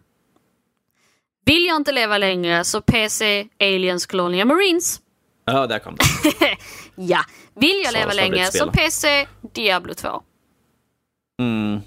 Vill 1.46 1.66
jag 1.66 1.76
inte 1.76 1.92
leva 1.92 2.18
längre 2.18 2.64
så 2.64 2.80
PC, 2.80 3.46
Aliens, 3.60 4.06
Colonial 4.06 4.48
Marines. 4.48 5.00
Ja, 5.44 5.66
där 5.66 5.78
kom 5.78 5.96
det. 5.96 6.04
Ja. 6.96 7.20
Vill 7.54 7.80
jag 7.84 7.92
Saras 7.92 7.94
leva 7.94 8.12
länge 8.12 8.46
så. 8.46 8.70
PC, 8.70 9.26
Diablo 9.54 9.94
2. 9.94 10.22
Mm. 11.42 11.80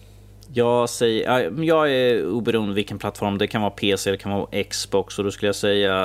Jag, 0.54 0.90
säger, 0.90 1.24
ja, 1.26 1.64
jag 1.64 1.92
är 1.92 2.28
oberoende 2.28 2.74
vilken 2.76 3.00
plattform. 3.00 3.38
Det 3.38 3.48
kan 3.48 3.62
vara 3.62 3.72
PC, 3.72 4.12
det 4.12 4.18
kan 4.18 4.32
vara 4.32 4.64
Xbox 4.64 5.18
och 5.20 5.26
då 5.26 5.32
skulle 5.32 5.48
jag 5.48 5.56
säga 5.56 5.96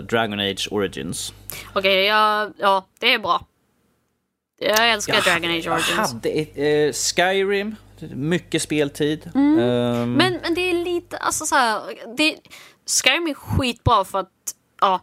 Dragon 0.00 0.40
Age 0.40 0.68
Origins. 0.70 1.34
Okej, 1.74 2.04
ja, 2.04 2.50
ja, 2.58 2.86
det 3.00 3.14
är 3.14 3.18
bra. 3.18 3.46
Jag 4.58 4.90
älskar 4.90 5.20
Dragon 5.20 5.50
Age 5.50 5.64
Jag 5.66 5.74
Origins. 5.74 6.12
hade 6.12 6.28
ett, 6.28 6.56
eh, 6.58 6.92
Skyrim, 6.92 7.76
mycket 8.14 8.62
speltid. 8.62 9.30
Mm. 9.34 9.58
Ehm, 9.58 10.12
Men, 10.12 10.38
men 10.42 10.54
det 10.54 10.60
är 10.70 10.84
lite, 10.84 11.16
alltså 11.16 11.44
så 11.44 11.54
här, 11.54 11.80
det, 12.16 12.36
Skyrim 13.04 13.26
är 13.26 13.34
skitbra 13.34 14.04
för 14.04 14.18
att, 14.18 14.30
ja, 14.80 15.00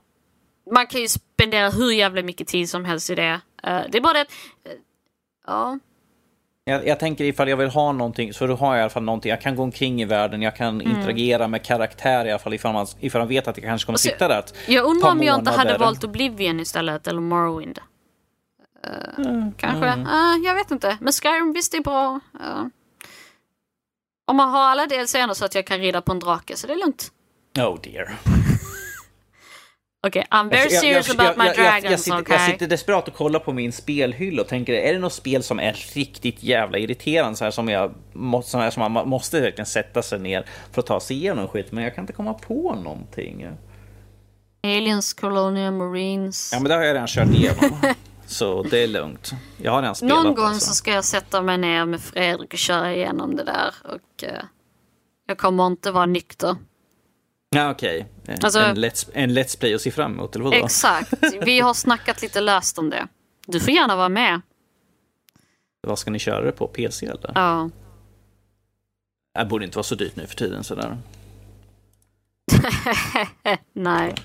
man 0.71 0.87
kan 0.87 1.01
ju 1.01 1.07
spendera 1.07 1.69
hur 1.69 1.91
jävla 1.91 2.21
mycket 2.21 2.47
tid 2.47 2.69
som 2.69 2.85
helst 2.85 3.09
i 3.09 3.15
det. 3.15 3.33
Uh, 3.67 3.81
det 3.89 3.97
är 3.97 4.01
bara 4.01 4.13
det 4.13 4.21
att, 4.21 4.27
uh, 4.67 4.73
ja. 5.47 5.79
Jag, 6.69 6.87
jag, 6.87 6.99
tänker 6.99 7.23
ifall 7.23 7.49
jag 7.49 7.57
vill 7.57 7.69
ha 7.69 7.91
någonting, 7.91 8.33
så 8.33 8.47
då 8.47 8.55
har 8.55 8.75
jag 8.75 8.79
i 8.79 8.81
alla 8.81 8.89
fall 8.89 9.03
någonting. 9.03 9.29
Jag 9.29 9.41
kan 9.41 9.55
gå 9.55 9.63
omkring 9.63 10.01
i 10.01 10.05
världen, 10.05 10.41
jag 10.41 10.55
kan 10.55 10.81
mm. 10.81 10.97
interagera 10.97 11.47
med 11.47 11.63
karaktärer 11.63 12.25
i 12.25 12.29
alla 12.31 12.39
fall 12.39 12.53
ifall 12.53 12.73
man, 12.73 12.87
ifall 12.99 13.21
man 13.21 13.27
vet 13.27 13.47
att 13.47 13.57
jag 13.57 13.65
kanske 13.65 13.85
kommer 13.85 13.93
alltså, 13.93 14.09
sitta 14.09 14.27
där 14.27 14.43
Jag 14.67 14.85
undrar 14.85 15.11
om 15.11 15.23
jag 15.23 15.39
inte 15.39 15.51
hade 15.51 15.77
valt 15.77 16.03
Oblivion 16.03 16.59
istället, 16.59 17.07
eller 17.07 17.21
Morrowind. 17.21 17.79
Uh, 18.87 19.25
mm, 19.25 19.51
kanske. 19.57 19.87
Mm. 19.87 20.07
Uh, 20.07 20.45
jag 20.45 20.55
vet 20.55 20.71
inte. 20.71 20.97
Men 21.01 21.13
Skyrim 21.13 21.53
visst 21.53 21.73
är 21.73 21.79
bra. 21.79 22.19
Uh. 22.35 22.67
Om 24.27 24.35
man 24.35 24.49
har 24.49 24.61
alla 24.61 24.85
DLC 24.85 25.15
så 25.33 25.45
att 25.45 25.55
jag 25.55 25.65
kan 25.65 25.79
rida 25.79 26.01
på 26.01 26.11
en 26.11 26.19
drake 26.19 26.55
så 26.55 26.67
det 26.67 26.73
är 26.73 26.77
lugnt. 26.77 27.11
Oh 27.57 27.81
dear. 27.81 28.17
Okej, 30.07 30.23
okay, 30.29 30.39
I'm 30.39 30.49
very 30.49 30.69
serious 30.69 31.07
jag, 31.07 31.15
jag, 31.15 31.25
about 31.25 31.37
my 31.37 31.63
dragons, 31.63 31.83
jag, 31.83 31.99
sitter, 31.99 32.21
okay? 32.21 32.37
jag 32.37 32.51
sitter 32.51 32.67
desperat 32.67 33.07
och 33.07 33.13
kollar 33.13 33.39
på 33.39 33.53
min 33.53 33.71
spelhylla 33.71 34.41
och 34.41 34.47
tänker, 34.47 34.73
är 34.73 34.93
det 34.93 34.99
något 34.99 35.13
spel 35.13 35.43
som 35.43 35.59
är 35.59 35.73
riktigt 35.93 36.43
jävla 36.43 36.77
irriterande 36.77 37.37
så 37.37 37.43
här 37.43 37.51
som 37.51 37.67
jag 37.69 37.93
måste, 38.13 38.57
här 38.57 38.69
som 38.69 38.93
man 38.93 39.09
måste 39.09 39.41
verkligen 39.41 39.65
sätta 39.65 40.01
sig 40.01 40.19
ner 40.19 40.45
för 40.71 40.81
att 40.81 40.85
ta 40.85 40.99
sig 40.99 41.17
igenom 41.17 41.47
skit, 41.47 41.71
men 41.71 41.83
jag 41.83 41.95
kan 41.95 42.03
inte 42.03 42.13
komma 42.13 42.33
på 42.33 42.75
någonting. 42.75 43.47
Aliens, 44.63 45.13
Colonial 45.13 45.73
Marines. 45.73 46.49
Ja, 46.53 46.59
men 46.59 46.69
det 46.69 46.75
har 46.75 46.83
jag 46.83 46.93
redan 46.93 47.07
kört 47.07 47.29
igenom. 47.29 47.81
så 48.25 48.63
det 48.63 48.83
är 48.83 48.87
lugnt. 48.87 49.31
Jag 49.57 49.71
har 49.71 49.81
redan 49.81 49.95
spelat 49.95 50.23
Någon 50.23 50.35
gång 50.35 50.45
alltså. 50.45 50.67
så 50.67 50.73
ska 50.73 50.91
jag 50.91 51.05
sätta 51.05 51.41
mig 51.41 51.57
ner 51.57 51.85
med 51.85 52.01
Fredrik 52.01 52.53
och 52.53 52.59
köra 52.59 52.93
igenom 52.93 53.35
det 53.35 53.43
där 53.43 53.73
och 53.83 54.23
uh, 54.23 54.29
jag 55.27 55.37
kommer 55.37 55.67
inte 55.67 55.91
vara 55.91 56.05
nykter. 56.05 56.55
Ja, 57.49 57.71
okej. 57.71 58.07
Okay. 58.23 58.37
Alltså, 58.43 58.59
en, 58.59 58.77
let's, 58.77 59.09
en 59.13 59.29
Let's 59.29 59.59
Play 59.59 59.73
att 59.73 59.81
se 59.81 59.91
fram 59.91 60.13
emot, 60.13 60.35
eller 60.35 60.45
vadå? 60.45 60.57
Exakt. 60.57 61.13
Vi 61.41 61.59
har 61.59 61.73
snackat 61.73 62.21
lite 62.21 62.41
löst 62.41 62.77
om 62.77 62.89
det. 62.89 63.07
Du 63.45 63.59
får 63.59 63.73
gärna 63.73 63.95
vara 63.95 64.09
med. 64.09 64.41
Vad 65.81 65.99
ska 65.99 66.11
ni 66.11 66.19
köra 66.19 66.41
det 66.41 66.51
på? 66.51 66.67
PC 66.67 67.05
eller? 67.05 67.31
Ja. 67.35 67.69
Det 69.39 69.45
borde 69.45 69.65
inte 69.65 69.77
vara 69.77 69.83
så 69.83 69.95
dyrt 69.95 70.15
nu 70.15 70.27
för 70.27 70.35
tiden 70.35 70.63
sådär. 70.63 70.97
Nej. 73.73 74.15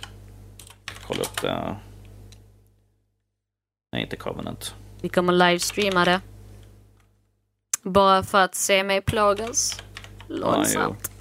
Kolla 1.06 1.22
upp 1.22 1.42
det. 1.42 1.76
Nej, 3.92 4.02
inte 4.02 4.16
Covenant. 4.16 4.74
Vi 5.00 5.08
kommer 5.08 5.32
livestreama 5.32 6.04
det. 6.04 6.20
Bara 7.82 8.22
för 8.22 8.38
att 8.38 8.54
se 8.54 8.84
mig 8.84 9.00
plågas. 9.00 9.82
Långsamt. 10.28 11.13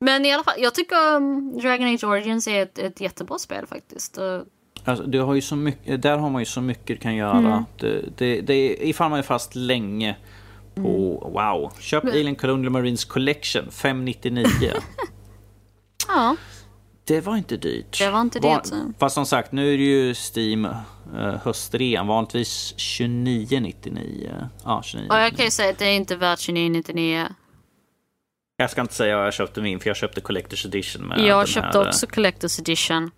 Men 0.00 0.24
i 0.24 0.32
alla 0.32 0.44
fall, 0.44 0.54
jag 0.58 0.74
tycker 0.74 1.16
um, 1.16 1.58
Dragon 1.58 1.94
Age 1.94 2.04
Origins 2.04 2.48
är 2.48 2.62
ett, 2.62 2.78
ett 2.78 3.00
jättebra 3.00 3.38
spel 3.38 3.66
faktiskt. 3.66 4.18
Alltså, 4.84 5.04
du 5.04 5.20
har 5.20 5.34
ju 5.34 5.40
så 5.40 5.56
mycket, 5.56 6.02
där 6.02 6.18
har 6.18 6.30
man 6.30 6.42
ju 6.42 6.46
så 6.46 6.60
mycket 6.60 6.86
du 6.86 6.96
kan 6.96 7.16
göra. 7.16 7.38
Mm. 7.38 7.64
Det, 7.78 8.04
det, 8.16 8.40
det, 8.40 8.88
ifall 8.88 9.10
man 9.10 9.18
är 9.18 9.22
fast 9.22 9.54
länge 9.54 10.16
på, 10.74 10.80
mm. 10.80 11.32
wow. 11.32 11.72
Köp 11.80 12.04
Men... 12.04 12.12
Alien 12.12 12.36
Colonial 12.36 12.72
Marines 12.72 13.04
Collection 13.04 13.70
599. 13.70 14.46
ja. 16.08 16.36
Det 17.04 17.20
var 17.20 17.36
inte 17.36 17.56
dyrt. 17.56 17.98
Det 17.98 18.10
var 18.10 18.20
inte 18.20 18.38
dyrt. 18.38 18.72
Fast 18.98 19.14
som 19.14 19.26
sagt, 19.26 19.52
nu 19.52 19.74
är 19.74 19.78
det 19.78 19.84
ju 19.84 20.14
Steam 20.14 20.64
uh, 20.64 21.36
höstrean. 21.44 22.06
Vanligtvis 22.06 22.74
29,99. 22.76 24.48
Ja, 24.64 24.82
29, 24.84 25.08
Och 25.10 25.16
jag 25.16 25.36
kan 25.36 25.44
ju 25.44 25.50
säga 25.50 25.70
att 25.70 25.78
det 25.78 25.84
är 25.84 25.96
inte 25.96 26.16
värt 26.16 26.38
29,99. 26.38 27.26
Jag 28.64 28.70
ska 28.70 28.80
inte 28.80 28.94
säga 28.94 29.16
vad 29.16 29.26
jag 29.26 29.34
köpte 29.34 29.60
min, 29.60 29.80
för 29.80 29.90
jag 29.90 29.96
köpte 29.96 30.20
Collector's 30.20 30.66
Edition. 30.66 31.02
Med 31.02 31.20
jag 31.20 31.48
köpte 31.48 31.78
här... 31.78 31.88
också 31.88 32.06
Collector's 32.06 32.60
Edition. 32.60 33.10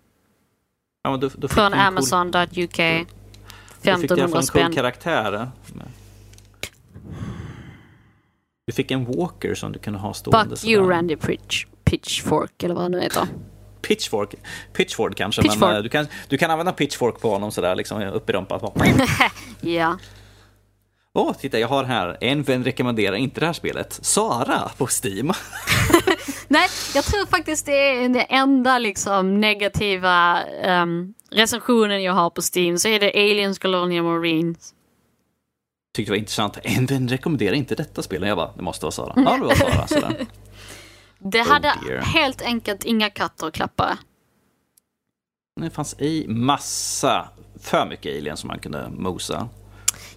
Ja, 1.03 1.17
då, 1.17 1.29
då 1.35 1.47
Från 1.47 1.73
Amazon.uk. 1.73 2.75
Cool... 2.75 3.05
1500 3.81 4.41
spänn. 4.41 4.61
en 4.61 4.67
cool 4.67 4.75
karaktär. 4.75 5.49
Du 8.67 8.73
fick 8.73 8.91
en 8.91 9.05
Walker 9.05 9.55
som 9.55 9.71
du 9.71 9.79
kunde 9.79 9.99
ha 9.99 10.13
stående. 10.13 10.55
Fuck 10.55 10.69
you 10.69 10.89
Randy 10.89 11.15
Pitch, 11.15 11.65
Pitchfork 11.83 12.63
eller 12.63 12.73
vad 12.73 12.83
han 12.83 12.91
nu 12.91 13.01
heter. 13.01 13.27
Pitchfork, 13.81 14.35
Pitchfork 14.73 15.15
kanske, 15.15 15.41
Pitchfork. 15.41 15.61
men 15.61 15.75
uh, 15.75 15.83
du, 15.83 15.89
kan, 15.89 16.07
du 16.27 16.37
kan 16.37 16.51
använda 16.51 16.71
Pitchfork 16.71 17.19
på 17.19 17.29
honom 17.29 17.51
sådär 17.51 17.75
liksom 17.75 18.01
upp 18.01 18.29
i 18.29 18.33
rumpan. 18.33 18.59
ja. 19.61 19.97
Åh, 21.17 21.29
oh, 21.29 21.33
titta 21.33 21.59
jag 21.59 21.67
har 21.67 21.83
här, 21.83 22.17
en 22.21 22.43
vän 22.43 22.63
rekommenderar 22.63 23.15
inte 23.15 23.39
det 23.39 23.45
här 23.45 23.53
spelet. 23.53 23.99
Sara 24.01 24.71
på 24.77 24.87
Steam. 25.03 25.31
Nej, 26.47 26.67
jag 26.95 27.05
tror 27.05 27.25
faktiskt 27.25 27.65
det 27.65 27.71
är 27.71 28.09
den 28.09 28.25
enda 28.29 28.77
liksom 28.77 29.39
negativa 29.41 30.43
um, 30.83 31.13
recensionen 31.31 32.03
jag 32.03 32.13
har 32.13 32.29
på 32.29 32.41
Steam. 32.55 32.77
Så 32.77 32.87
är 32.87 32.99
det 32.99 33.11
Aliens 33.13 33.59
Colonial 33.59 34.03
Marines. 34.03 34.73
Tyckte 35.95 36.11
det 36.11 36.13
var 36.13 36.19
intressant. 36.19 36.57
En 36.63 36.85
vän 36.85 37.07
rekommenderar 37.07 37.53
inte 37.53 37.75
detta 37.75 38.01
spelet. 38.01 38.27
Jag 38.27 38.37
bara, 38.37 38.51
det 38.55 38.63
måste 38.63 38.85
vara 38.85 38.91
Sara. 38.91 39.13
Ja, 39.25 39.37
det 39.37 39.45
var 39.45 39.55
Sara. 39.55 39.87
Sådär. 39.87 40.25
det 41.19 41.41
oh 41.41 41.47
hade 41.47 41.73
dear. 41.87 42.01
helt 42.01 42.41
enkelt 42.41 42.83
inga 42.83 43.09
katter 43.09 43.47
att 43.47 43.53
klappa. 43.53 43.97
Det 45.61 45.69
fanns 45.69 45.95
i 45.99 46.25
massa, 46.27 47.29
för 47.59 47.85
mycket 47.85 48.17
aliens 48.17 48.39
som 48.39 48.47
man 48.47 48.59
kunde 48.59 48.89
mosa. 48.89 49.49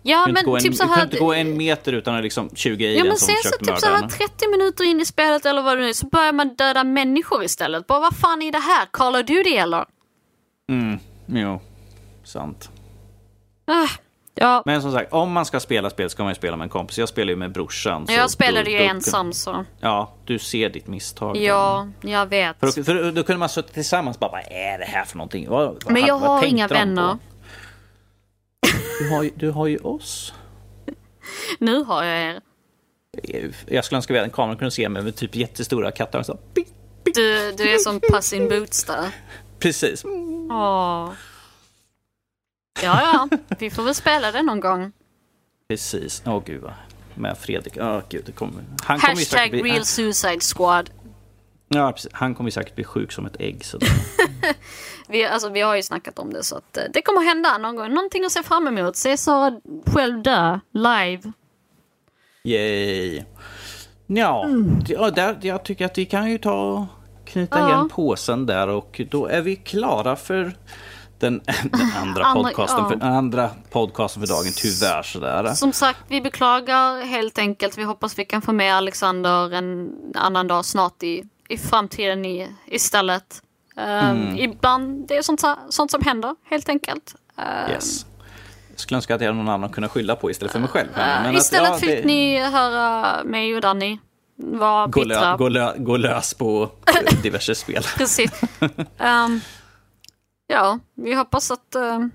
Ja, 0.03 0.27
men 0.27 0.49
en, 0.49 0.61
typ 0.61 0.75
så 0.75 0.85
här... 0.85 0.91
Du 0.91 0.97
kan 0.97 1.05
inte 1.05 1.19
gå 1.19 1.33
en 1.33 1.57
meter 1.57 1.93
utan 1.93 2.15
att 2.15 2.23
liksom 2.23 2.51
20 2.55 2.87
aliens 2.87 2.99
ja, 2.99 3.05
men 3.05 3.17
sen 3.17 3.37
så 3.43 3.65
typ 3.65 3.79
så 3.79 3.87
här 3.87 4.09
30 4.09 4.49
minuter 4.51 4.85
in 4.85 5.01
i 5.01 5.05
spelet 5.05 5.47
eller 5.47 5.63
vad 5.63 5.77
det 5.77 5.83
nu 5.83 5.89
är 5.89 5.93
så 5.93 6.07
börjar 6.07 6.33
man 6.33 6.55
döda 6.55 6.85
människor 6.85 7.45
istället. 7.45 7.87
Bara 7.87 8.01
vad 8.01 8.17
fan 8.17 8.43
är 8.43 8.53
det 8.53 8.59
här? 8.59 8.87
Call 8.91 9.15
of 9.17 9.27
Duty 9.27 9.55
eller? 9.55 9.85
Mm, 10.71 10.99
jo. 11.27 11.61
Sant. 12.25 12.71
Ah, 13.67 13.89
ja. 14.35 14.63
Men 14.67 14.83
som 14.83 14.93
sagt, 14.93 15.13
om 15.13 15.33
man 15.33 15.45
ska 15.47 15.61
spela 15.61 15.91
spel 15.91 16.11
ska 16.11 16.23
man 16.23 16.31
ju 16.31 16.35
spela 16.35 16.57
med 16.57 16.65
en 16.65 16.71
kompis. 16.71 16.99
Jag 16.99 17.09
spelar 17.09 17.31
ju 17.31 17.37
med 17.37 17.53
brorsan. 17.53 18.07
jag 18.09 18.31
spelade 18.31 18.71
ju 18.71 18.79
då, 18.79 18.85
ensam 18.85 19.33
så. 19.33 19.65
Ja, 19.81 20.15
du 20.25 20.39
ser 20.39 20.71
ditt 20.71 20.87
misstag. 20.87 21.37
Ja, 21.37 21.89
jag 22.01 22.27
vet. 22.27 22.61
För, 22.61 22.67
då, 22.67 22.85
för 22.85 23.13
då 23.13 23.23
kunde 23.23 23.39
man 23.39 23.49
sitta 23.49 23.69
tillsammans 23.69 24.17
och 24.17 24.21
bara, 24.21 24.31
vad 24.31 24.45
är 24.51 24.79
det 24.79 24.85
här 24.85 25.05
för 25.05 25.17
någonting? 25.17 25.49
Vad, 25.49 25.91
men 25.91 26.07
jag 26.07 26.19
har 26.19 26.45
inga 26.45 26.69
vänner. 26.69 27.13
På? 27.13 27.19
Du 28.99 29.09
har, 29.09 29.23
ju, 29.23 29.31
du 29.37 29.51
har 29.51 29.67
ju 29.67 29.79
oss. 29.79 30.35
Nu 31.59 31.85
har 31.85 32.05
jag 32.05 32.23
er. 32.23 32.41
Jag 33.67 33.85
skulle 33.85 33.97
önska 33.97 34.21
att 34.21 34.25
en 34.25 34.31
kamera 34.31 34.57
kunde 34.57 34.71
se 34.71 34.89
mig 34.89 35.03
med 35.03 35.17
typ 35.17 35.35
jättestora 35.35 35.91
katter. 35.91 36.23
Så, 36.23 36.39
Du, 37.05 37.53
du 37.53 37.75
är 37.75 37.79
som 37.79 38.01
Puss 38.01 38.33
in 38.33 38.49
Boots 38.49 38.85
där. 38.85 39.15
Precis. 39.59 40.05
Åh. 40.51 41.13
Ja, 42.83 43.29
ja. 43.31 43.39
Vi 43.59 43.71
får 43.71 43.83
väl 43.83 43.95
spela 43.95 44.33
det 44.33 44.43
någon 44.43 44.61
gång. 44.61 44.93
Precis. 45.69 46.23
Åh 46.27 46.37
oh, 46.37 46.45
gud 46.45 46.63
vad. 46.63 46.73
Med 47.15 47.39
Fredrik. 47.39 47.77
Åh 47.77 47.99
oh, 47.99 48.03
gud. 48.09 48.23
Det 48.27 48.33
kommer... 48.33 48.65
Han 48.83 49.01
Hashtag 49.01 49.51
kommer 49.51 49.63
bli... 49.63 49.73
real 49.73 49.85
suicide 49.85 50.41
squad. 50.41 50.91
Ja, 51.69 51.93
precis. 51.93 52.11
Han 52.13 52.35
kommer 52.35 52.51
säkert 52.51 52.75
bli 52.75 52.85
sjuk 52.85 53.13
som 53.13 53.27
ett 53.27 53.37
ägg. 53.41 53.65
Vi, 55.11 55.25
alltså, 55.25 55.49
vi 55.49 55.61
har 55.61 55.77
ju 55.77 55.83
snackat 55.83 56.19
om 56.19 56.33
det 56.33 56.45
så 56.45 56.57
att 56.57 56.77
eh, 56.77 56.85
det 56.93 57.03
kommer 57.03 57.21
hända 57.21 57.59
någon 57.59 57.77
gång. 57.77 57.95
Någonting 57.95 58.25
att 58.25 58.33
se 58.33 58.43
fram 58.43 58.69
emot. 58.69 58.97
Se 58.97 59.17
Sara 59.17 59.61
själv 59.87 60.23
dö 60.23 60.59
live. 60.73 61.33
Yay. 62.45 63.23
Ja, 64.07 64.45
mm. 64.45 64.85
där, 65.15 65.39
jag 65.43 65.65
tycker 65.65 65.85
att 65.87 65.99
vi 65.99 66.07
kan 66.07 66.31
ju 66.31 66.39
ta 66.39 66.87
knyta 67.25 67.59
ja. 67.59 67.69
igen 67.69 67.89
påsen 67.89 68.47
där 68.47 68.69
och 68.69 69.01
då 69.11 69.27
är 69.27 69.41
vi 69.41 69.57
klara 69.57 70.17
för 70.17 70.57
den, 71.19 71.41
den 71.71 71.91
andra, 72.03 72.35
podcasten, 72.35 72.79
ja. 72.79 72.89
för, 72.89 73.07
andra 73.07 73.51
podcasten 73.71 74.27
för 74.27 74.35
dagen, 74.35 74.53
tyvärr 74.57 75.03
sådär. 75.03 75.55
Som 75.55 75.73
sagt, 75.73 76.01
vi 76.09 76.21
beklagar 76.21 77.05
helt 77.05 77.39
enkelt. 77.39 77.79
Vi 77.79 77.83
hoppas 77.83 78.19
vi 78.19 78.25
kan 78.25 78.43
få 78.43 78.53
med 78.53 78.75
Alexander 78.75 79.55
en 79.55 79.91
annan 80.15 80.47
dag 80.47 80.65
snart 80.65 81.03
i, 81.03 81.25
i 81.49 81.59
framtiden 81.59 82.25
i, 82.25 82.49
istället. 82.67 83.43
Um, 83.77 83.85
mm. 83.85 84.39
Ibland, 84.39 85.09
det 85.09 85.17
är 85.17 85.23
sånt, 85.23 85.43
sånt 85.69 85.91
som 85.91 86.03
händer 86.03 86.37
helt 86.45 86.69
enkelt. 86.69 87.15
Um, 87.37 87.71
yes. 87.71 88.07
Jag 88.71 88.81
skulle 88.81 88.97
önska 88.97 89.15
att 89.15 89.21
jag 89.21 89.29
hade 89.29 89.39
någon 89.39 89.49
annan 89.49 89.65
att 89.65 89.73
kunna 89.73 89.89
skylla 89.89 90.17
på 90.17 90.31
istället 90.31 90.53
för 90.53 90.59
mig 90.59 90.69
själv. 90.69 90.89
Men 90.97 91.35
istället 91.35 91.71
att, 91.71 91.83
ja, 91.83 91.89
fick 91.89 92.03
det... 92.03 92.07
ni 92.07 92.39
höra 92.39 93.25
mig 93.25 93.55
och 93.55 93.61
Danny 93.61 93.99
vara 94.37 94.87
gå, 94.87 95.05
lö, 95.05 95.37
gå, 95.37 95.49
lö, 95.49 95.79
gå 95.79 95.97
lös 95.97 96.35
på 96.35 96.71
diverse 97.23 97.55
spel. 97.55 97.83
Precis. 97.97 98.43
Um, 98.61 99.41
ja, 100.47 100.79
vi 100.95 101.15
hoppas 101.15 101.51
att 101.51 101.77
uh, 101.77 102.07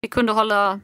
vi 0.00 0.08
kunde 0.08 0.32
hålla, 0.32 0.80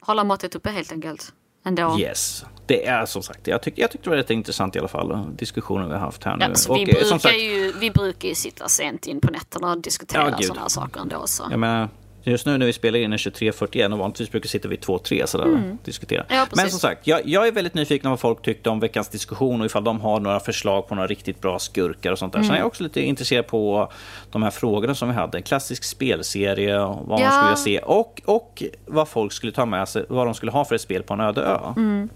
hålla 0.00 0.24
måttet 0.24 0.54
uppe 0.54 0.70
helt 0.70 0.92
enkelt. 0.92 1.32
Ändå. 1.64 1.98
Yes 1.98 2.44
det 2.66 2.86
är 2.86 3.06
som 3.06 3.22
sagt, 3.22 3.46
jag, 3.46 3.62
tyck, 3.62 3.74
jag 3.76 3.90
tyckte 3.90 4.06
det 4.06 4.10
var 4.10 4.16
rätt 4.16 4.30
intressant 4.30 4.76
i 4.76 4.78
alla 4.78 4.88
fall. 4.88 5.36
Diskussionen 5.36 5.88
vi 5.88 5.92
har 5.92 6.00
haft 6.00 6.24
här 6.24 6.36
nu. 6.36 6.44
Alltså, 6.44 6.72
och, 6.72 6.78
vi, 6.78 6.84
brukar 6.84 7.18
sagt, 7.18 7.38
ju, 7.38 7.72
vi 7.80 7.90
brukar 7.90 8.28
ju 8.28 8.34
sitta 8.34 8.68
sent 8.68 9.06
in 9.06 9.20
på 9.20 9.32
nätterna 9.32 9.72
och 9.72 9.80
diskutera 9.80 10.30
ja, 10.30 10.42
sådana 10.42 10.60
här 10.60 10.68
saker 10.68 11.00
ändå. 11.00 11.26
Så. 11.26 11.46
Jag 11.50 11.60
menar, 11.60 11.88
Just 12.26 12.46
nu 12.46 12.58
när 12.58 12.66
vi 12.66 12.72
spelar 12.72 12.98
in 12.98 13.12
är 13.12 13.16
23.41 13.16 13.92
och 13.92 13.98
vanligtvis 13.98 14.30
brukar 14.30 14.42
vi 14.42 14.48
sitta 14.48 14.68
vid 14.68 14.80
2-3 14.80 15.26
sådär 15.26 15.44
mm. 15.44 15.78
diskutera. 15.84 16.24
Ja, 16.28 16.46
Men 16.56 16.70
som 16.70 16.78
sagt, 16.78 17.06
jag, 17.06 17.20
jag, 17.24 17.46
är 17.46 17.52
väldigt 17.52 17.74
nyfiken 17.74 18.02
på 18.02 18.08
vad 18.08 18.20
folk 18.20 18.42
tyckte 18.42 18.70
om 18.70 18.80
veckans 18.80 19.08
diskussion 19.08 19.60
och 19.60 19.66
ifall 19.66 19.84
de 19.84 20.00
har 20.00 20.20
några 20.20 20.40
förslag 20.40 20.88
på 20.88 20.94
några 20.94 21.06
riktigt 21.06 21.40
bra 21.40 21.58
skurkar 21.58 22.12
och 22.12 22.18
sånt 22.18 22.32
där. 22.32 22.38
Mm. 22.38 22.46
Sen 22.46 22.54
är 22.54 22.58
jag 22.58 22.66
också 22.66 22.82
lite 22.82 23.00
intresserad 23.00 23.46
på 23.46 23.92
de 24.30 24.42
här 24.42 24.50
frågorna 24.50 24.94
som 24.94 25.08
vi 25.08 25.14
hade. 25.14 25.38
En 25.38 25.42
klassisk 25.42 25.84
spelserie, 25.84 26.78
vad 26.78 27.20
ja. 27.20 27.30
man 27.30 27.56
skulle 27.56 27.56
se 27.56 27.78
och, 27.78 28.22
och 28.24 28.62
vad 28.86 29.08
folk 29.08 29.32
skulle 29.32 29.52
ta 29.52 29.66
med 29.66 29.88
sig, 29.88 30.04
vad 30.08 30.26
de 30.26 30.34
skulle 30.34 30.52
ha 30.52 30.64
för 30.64 30.74
ett 30.74 30.80
spel 30.80 31.02
på 31.02 31.14
en 31.14 31.20
öde 31.20 31.42
ö. 31.42 31.58
Mm. 31.76 32.08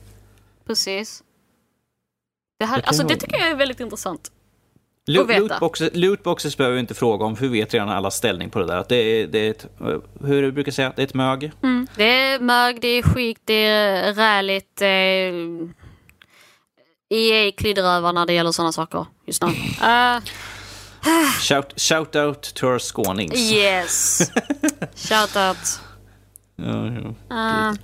Precis. 0.68 1.22
Det, 2.58 2.64
här, 2.64 2.82
alltså, 2.86 3.02
det 3.02 3.16
tycker 3.16 3.38
jag 3.38 3.48
är 3.48 3.54
väldigt 3.54 3.80
intressant. 3.80 4.30
Lootboxes, 5.06 5.90
lootboxes 5.92 6.56
behöver 6.56 6.74
vi 6.74 6.80
inte 6.80 6.94
fråga 6.94 7.24
om, 7.24 7.36
för 7.36 7.46
vi 7.46 7.60
vet 7.60 7.74
redan 7.74 7.88
alla 7.88 8.10
ställning 8.10 8.50
på 8.50 8.58
det 8.58 8.66
där. 8.66 8.84
Det 8.88 8.96
är, 8.96 9.26
det 9.26 9.38
är 9.38 9.50
ett, 9.50 9.66
hur 10.24 10.42
du 10.42 10.52
brukar 10.52 10.72
säga, 10.72 10.92
det 10.96 11.02
är 11.02 11.06
ett 11.06 11.14
mög. 11.14 11.52
Mm, 11.62 11.86
det 11.96 12.04
är 12.04 12.40
mög, 12.40 12.80
det 12.80 12.88
är 12.88 13.02
skit, 13.02 13.40
det 13.44 13.64
är 13.64 14.14
räligt. 14.14 14.82
Eh, 14.82 14.88
EA 17.18 17.52
klidrar 17.52 17.96
över 17.96 18.12
när 18.12 18.26
det 18.26 18.32
gäller 18.32 18.52
sådana 18.52 18.72
saker 18.72 19.06
just 19.26 19.42
nu. 19.42 19.48
Uh, 19.48 20.20
shout, 21.40 21.80
shout 21.80 22.16
out 22.16 22.54
to 22.54 22.66
our 22.66 22.78
skånings. 22.78 23.52
Yes. 23.52 24.30
shout 25.08 25.36
out. 25.36 25.87
Uh. 26.62 27.74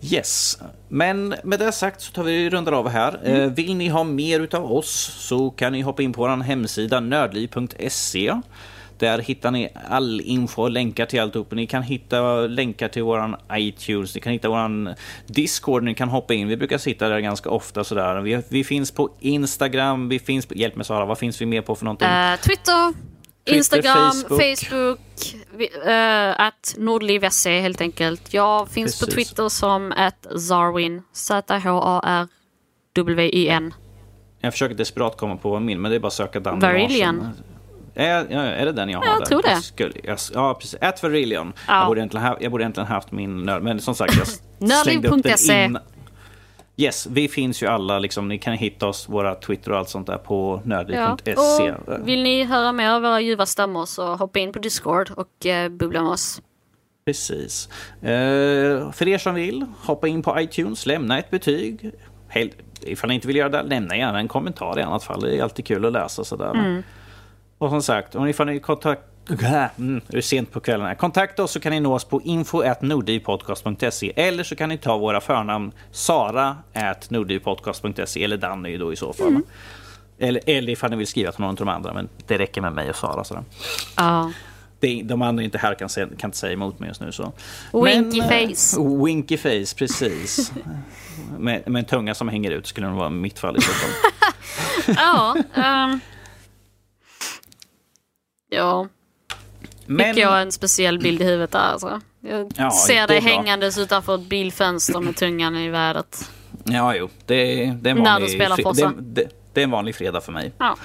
Yes, 0.00 0.58
men 0.88 1.34
med 1.44 1.58
det 1.58 1.72
sagt 1.72 2.00
så 2.00 2.12
tar 2.12 2.22
vi 2.22 2.50
rundar 2.50 2.72
av 2.72 2.88
här. 2.88 3.20
Mm. 3.24 3.42
Eh, 3.42 3.48
vill 3.48 3.76
ni 3.76 3.88
ha 3.88 4.04
mer 4.04 4.40
utav 4.40 4.72
oss 4.72 5.16
så 5.18 5.50
kan 5.50 5.72
ni 5.72 5.80
hoppa 5.80 6.02
in 6.02 6.12
på 6.12 6.20
vår 6.20 6.42
hemsida 6.42 7.00
nördliv.se. 7.00 8.34
Där 8.98 9.18
hittar 9.18 9.50
ni 9.50 9.68
all 9.90 10.20
info 10.20 10.62
och 10.62 10.70
länkar 10.70 11.06
till 11.06 11.20
alltihop. 11.20 11.52
Ni 11.52 11.66
kan 11.66 11.82
hitta 11.82 12.40
länkar 12.40 12.88
till 12.88 13.02
våran 13.02 13.36
iTunes, 13.52 14.14
ni 14.14 14.20
kan 14.20 14.32
hitta 14.32 14.48
våran 14.48 14.94
Discord, 15.26 15.82
ni 15.82 15.94
kan 15.94 16.08
hoppa 16.08 16.34
in. 16.34 16.48
Vi 16.48 16.56
brukar 16.56 16.78
sitta 16.78 17.08
där 17.08 17.20
ganska 17.20 17.50
ofta 17.50 17.84
sådär. 17.84 18.20
Vi, 18.20 18.42
vi 18.48 18.64
finns 18.64 18.90
på 18.90 19.10
Instagram, 19.20 20.08
vi 20.08 20.18
finns 20.18 20.46
på, 20.46 20.54
hjälp 20.54 20.76
mig 20.76 20.84
Sara, 20.84 21.04
vad 21.04 21.18
finns 21.18 21.40
vi 21.40 21.46
mer 21.46 21.62
på 21.62 21.74
för 21.74 21.84
någonting? 21.84 22.08
Uh, 22.08 22.36
Twitter, 22.36 22.94
Twitter, 23.44 23.56
Instagram, 23.56 24.12
Facebook, 24.12 24.38
Facebook 24.68 24.98
uh, 25.86 26.40
att 26.40 26.74
nordliv.se 26.78 27.60
helt 27.60 27.80
enkelt. 27.80 28.34
Jag 28.34 28.68
finns 28.68 29.00
Precis. 29.00 29.06
på 29.06 29.12
Twitter 29.14 29.48
som 29.48 29.92
att 29.96 30.26
Zarwin. 30.40 31.02
Z-H-A-R-W-I-N. 31.12 32.24
Jag 34.40 34.52
försöker 34.52 34.74
desperat 34.74 35.16
komma 35.16 35.36
på 35.36 35.60
min, 35.60 35.80
men 35.80 35.90
det 35.90 35.96
är 35.96 36.00
bara 36.00 36.06
att 36.06 36.12
söka 36.12 36.40
Dan 36.40 36.60
Varillion. 36.60 37.28
Är, 37.94 38.32
är 38.32 38.66
det 38.66 38.72
den 38.72 38.88
jag 38.88 38.98
har? 38.98 39.06
Jag 39.06 39.18
där? 39.20 39.26
tror 39.26 39.42
det. 39.42 39.62
Skulle, 39.62 39.92
jag, 40.02 40.18
ja, 40.34 40.54
precis. 40.54 40.78
At 40.80 41.02
Varillion. 41.02 41.52
Ja. 41.68 41.78
Jag, 41.78 41.86
borde 41.86 42.00
egentligen 42.00 42.26
ha, 42.26 42.36
jag 42.40 42.50
borde 42.50 42.64
egentligen 42.64 42.86
haft 42.86 43.12
min 43.12 43.42
nörd, 43.42 43.62
men 43.62 43.80
som 43.80 43.94
sagt, 43.94 44.14
jag 44.16 44.26
slängde 44.82 45.08
upp 45.08 45.22
den 45.22 45.38
innan. 45.50 45.82
Yes, 46.76 47.06
vi 47.06 47.28
finns 47.28 47.62
ju 47.62 47.66
alla. 47.66 47.98
Liksom, 47.98 48.28
ni 48.28 48.38
kan 48.38 48.54
hitta 48.54 48.86
oss, 48.86 49.08
våra 49.08 49.34
Twitter 49.34 49.70
och 49.70 49.78
allt 49.78 49.88
sånt 49.88 50.06
där 50.06 50.18
på 50.18 50.62
nördliv.se. 50.64 51.74
Ja. 51.86 51.96
Vill 52.04 52.22
ni 52.22 52.44
höra 52.44 52.72
mer 52.72 52.90
av 52.90 53.02
våra 53.02 53.20
ljuva 53.20 53.46
stämmor 53.46 53.86
så 53.86 54.14
hoppa 54.14 54.38
in 54.38 54.52
på 54.52 54.58
Discord 54.58 55.10
och 55.10 55.46
eh, 55.46 55.68
bubbla 55.68 56.02
med 56.02 56.10
oss. 56.10 56.42
Precis. 57.04 57.68
Eh, 58.02 58.92
för 58.92 59.08
er 59.08 59.18
som 59.18 59.34
vill, 59.34 59.66
hoppa 59.82 60.08
in 60.08 60.22
på 60.22 60.40
iTunes, 60.40 60.86
lämna 60.86 61.18
ett 61.18 61.30
betyg. 61.30 61.90
Helt, 62.28 62.56
ifall 62.80 63.08
ni 63.08 63.14
inte 63.14 63.26
vill 63.26 63.36
göra 63.36 63.48
det, 63.48 63.62
lämna 63.62 63.96
gärna 63.96 64.18
en 64.18 64.28
kommentar 64.28 64.78
i 64.78 64.82
annat 64.82 65.04
fall. 65.04 65.20
Det 65.20 65.38
är 65.38 65.42
alltid 65.42 65.66
kul 65.66 65.84
att 65.84 65.92
läsa 65.92 66.24
sådär. 66.24 66.50
Mm. 66.50 66.82
Och 67.58 67.70
som 67.70 67.82
sagt, 67.82 68.14
om 68.14 68.24
ni 68.24 68.32
får 68.32 68.58
kontakt 68.58 69.02
Mm, 69.30 70.00
det 70.08 70.16
är 70.16 70.20
sent 70.20 70.52
på 70.52 70.60
kvällen 70.60 70.86
här. 70.86 70.94
Kontakta 70.94 71.42
oss 71.42 71.50
så 71.50 71.60
kan 71.60 71.72
ni 71.72 71.80
nå 71.80 71.94
oss 71.94 72.04
på 72.04 72.22
info.nordivpodcast.se 72.22 74.12
eller 74.16 74.44
så 74.44 74.56
kan 74.56 74.68
ni 74.68 74.78
ta 74.78 74.98
våra 74.98 75.20
förnamn 75.20 75.72
Sara 75.90 76.56
at 76.72 77.10
nordivpodcast.se 77.10 78.24
eller 78.24 78.36
Danny 78.36 78.76
då 78.76 78.92
i 78.92 78.96
så 78.96 79.12
fall. 79.12 79.28
Mm. 79.28 79.42
Eller, 80.18 80.40
eller 80.46 80.72
ifall 80.72 80.90
ni 80.90 80.96
vill 80.96 81.06
skriva 81.06 81.32
till 81.32 81.40
någon 81.40 81.50
av 81.50 81.56
de 81.56 81.68
andra, 81.68 81.92
men 81.92 82.08
det 82.26 82.38
räcker 82.38 82.60
med 82.60 82.72
mig 82.72 82.90
och 82.90 82.96
Sara. 82.96 83.24
Sådär. 83.24 83.44
Ja. 83.96 84.32
Det, 84.80 85.02
de 85.04 85.22
andra 85.22 85.44
inte 85.44 85.58
här 85.58 85.74
kan, 85.74 85.88
se, 85.88 86.06
kan 86.18 86.28
inte 86.28 86.38
säga 86.38 86.52
emot 86.52 86.78
mig 86.78 86.88
just 86.88 87.00
nu. 87.00 87.12
Så. 87.12 87.32
Winky 87.72 88.18
men, 88.18 88.28
face. 88.28 88.80
Uh, 88.80 89.04
winky 89.04 89.36
face, 89.36 89.76
precis. 89.76 90.52
med, 91.38 91.68
med 91.68 91.80
en 91.80 91.84
tunga 91.84 92.14
som 92.14 92.28
hänger 92.28 92.50
ut 92.50 92.66
skulle 92.66 92.86
det 92.86 92.92
vara 92.92 93.10
mitt 93.10 93.38
fall 93.38 93.56
i 93.56 93.60
så 93.60 93.72
fall. 93.72 93.90
ja. 94.96 95.36
Um, 95.54 96.00
ja. 98.48 98.88
Men... 99.86 100.14
Fick 100.14 100.24
jag 100.24 100.42
en 100.42 100.52
speciell 100.52 100.98
bild 100.98 101.22
i 101.22 101.24
huvudet 101.24 101.50
där 101.50 101.58
alltså. 101.58 102.00
Jag 102.20 102.52
ja, 102.56 102.70
ser 102.70 103.06
dig 103.06 103.20
hängandes 103.20 103.78
utanför 103.78 104.14
ett 104.14 104.28
bilfönster 104.28 105.00
med 105.00 105.16
tungan 105.16 105.56
i 105.56 105.68
vädret. 105.68 106.30
Ja, 106.64 106.96
jo. 106.96 107.08
Det, 107.26 107.34
det, 107.34 107.50
är 107.54 107.66
en 107.66 107.82
vanlig, 107.82 108.02
När 108.02 108.20
du 108.20 108.28
spelar 108.28 108.56
Forza. 108.56 108.86
Det, 108.86 109.22
det, 109.22 109.28
det, 109.52 109.60
är 109.60 109.64
en 109.64 109.70
vanlig 109.70 109.94
fredag 109.94 110.20
för 110.20 110.32
mig. 110.32 110.52
Ja. 110.58 110.76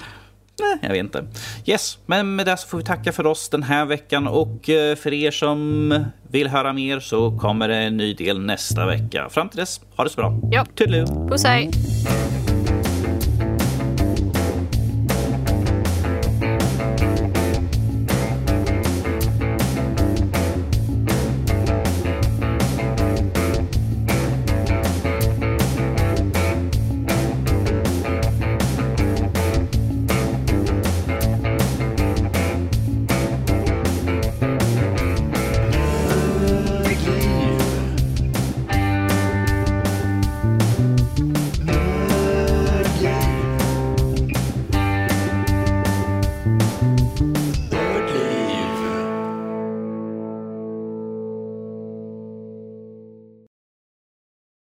Nej, 0.61 0.77
jag 0.81 0.89
vet 0.89 0.99
inte. 0.99 1.27
Yes, 1.65 1.97
men 2.05 2.35
med 2.35 2.45
det 2.45 2.57
så 2.57 2.67
får 2.67 2.77
vi 2.77 2.83
tacka 2.83 3.11
för 3.11 3.25
oss 3.25 3.49
den 3.49 3.63
här 3.63 3.85
veckan 3.85 4.27
och 4.27 4.69
eh, 4.69 4.95
för 4.95 5.13
er 5.13 5.31
som 5.31 6.05
vill 6.27 6.47
höra 6.47 6.73
mer 6.73 6.99
så 6.99 7.37
kommer 7.39 7.67
det 7.67 7.77
en 7.77 7.97
ny 7.97 8.13
del 8.13 8.39
nästa 8.39 8.85
vecka. 8.85 9.29
Fram 9.29 9.49
till 9.49 9.59
dess, 9.59 9.81
ha 9.95 10.03
det 10.03 10.09
så 10.09 10.15
bra. 10.15 10.39
Ja. 10.51 10.65
Toodaloo. 10.75 11.29
Puss 11.29 11.45
hej. 11.45 11.71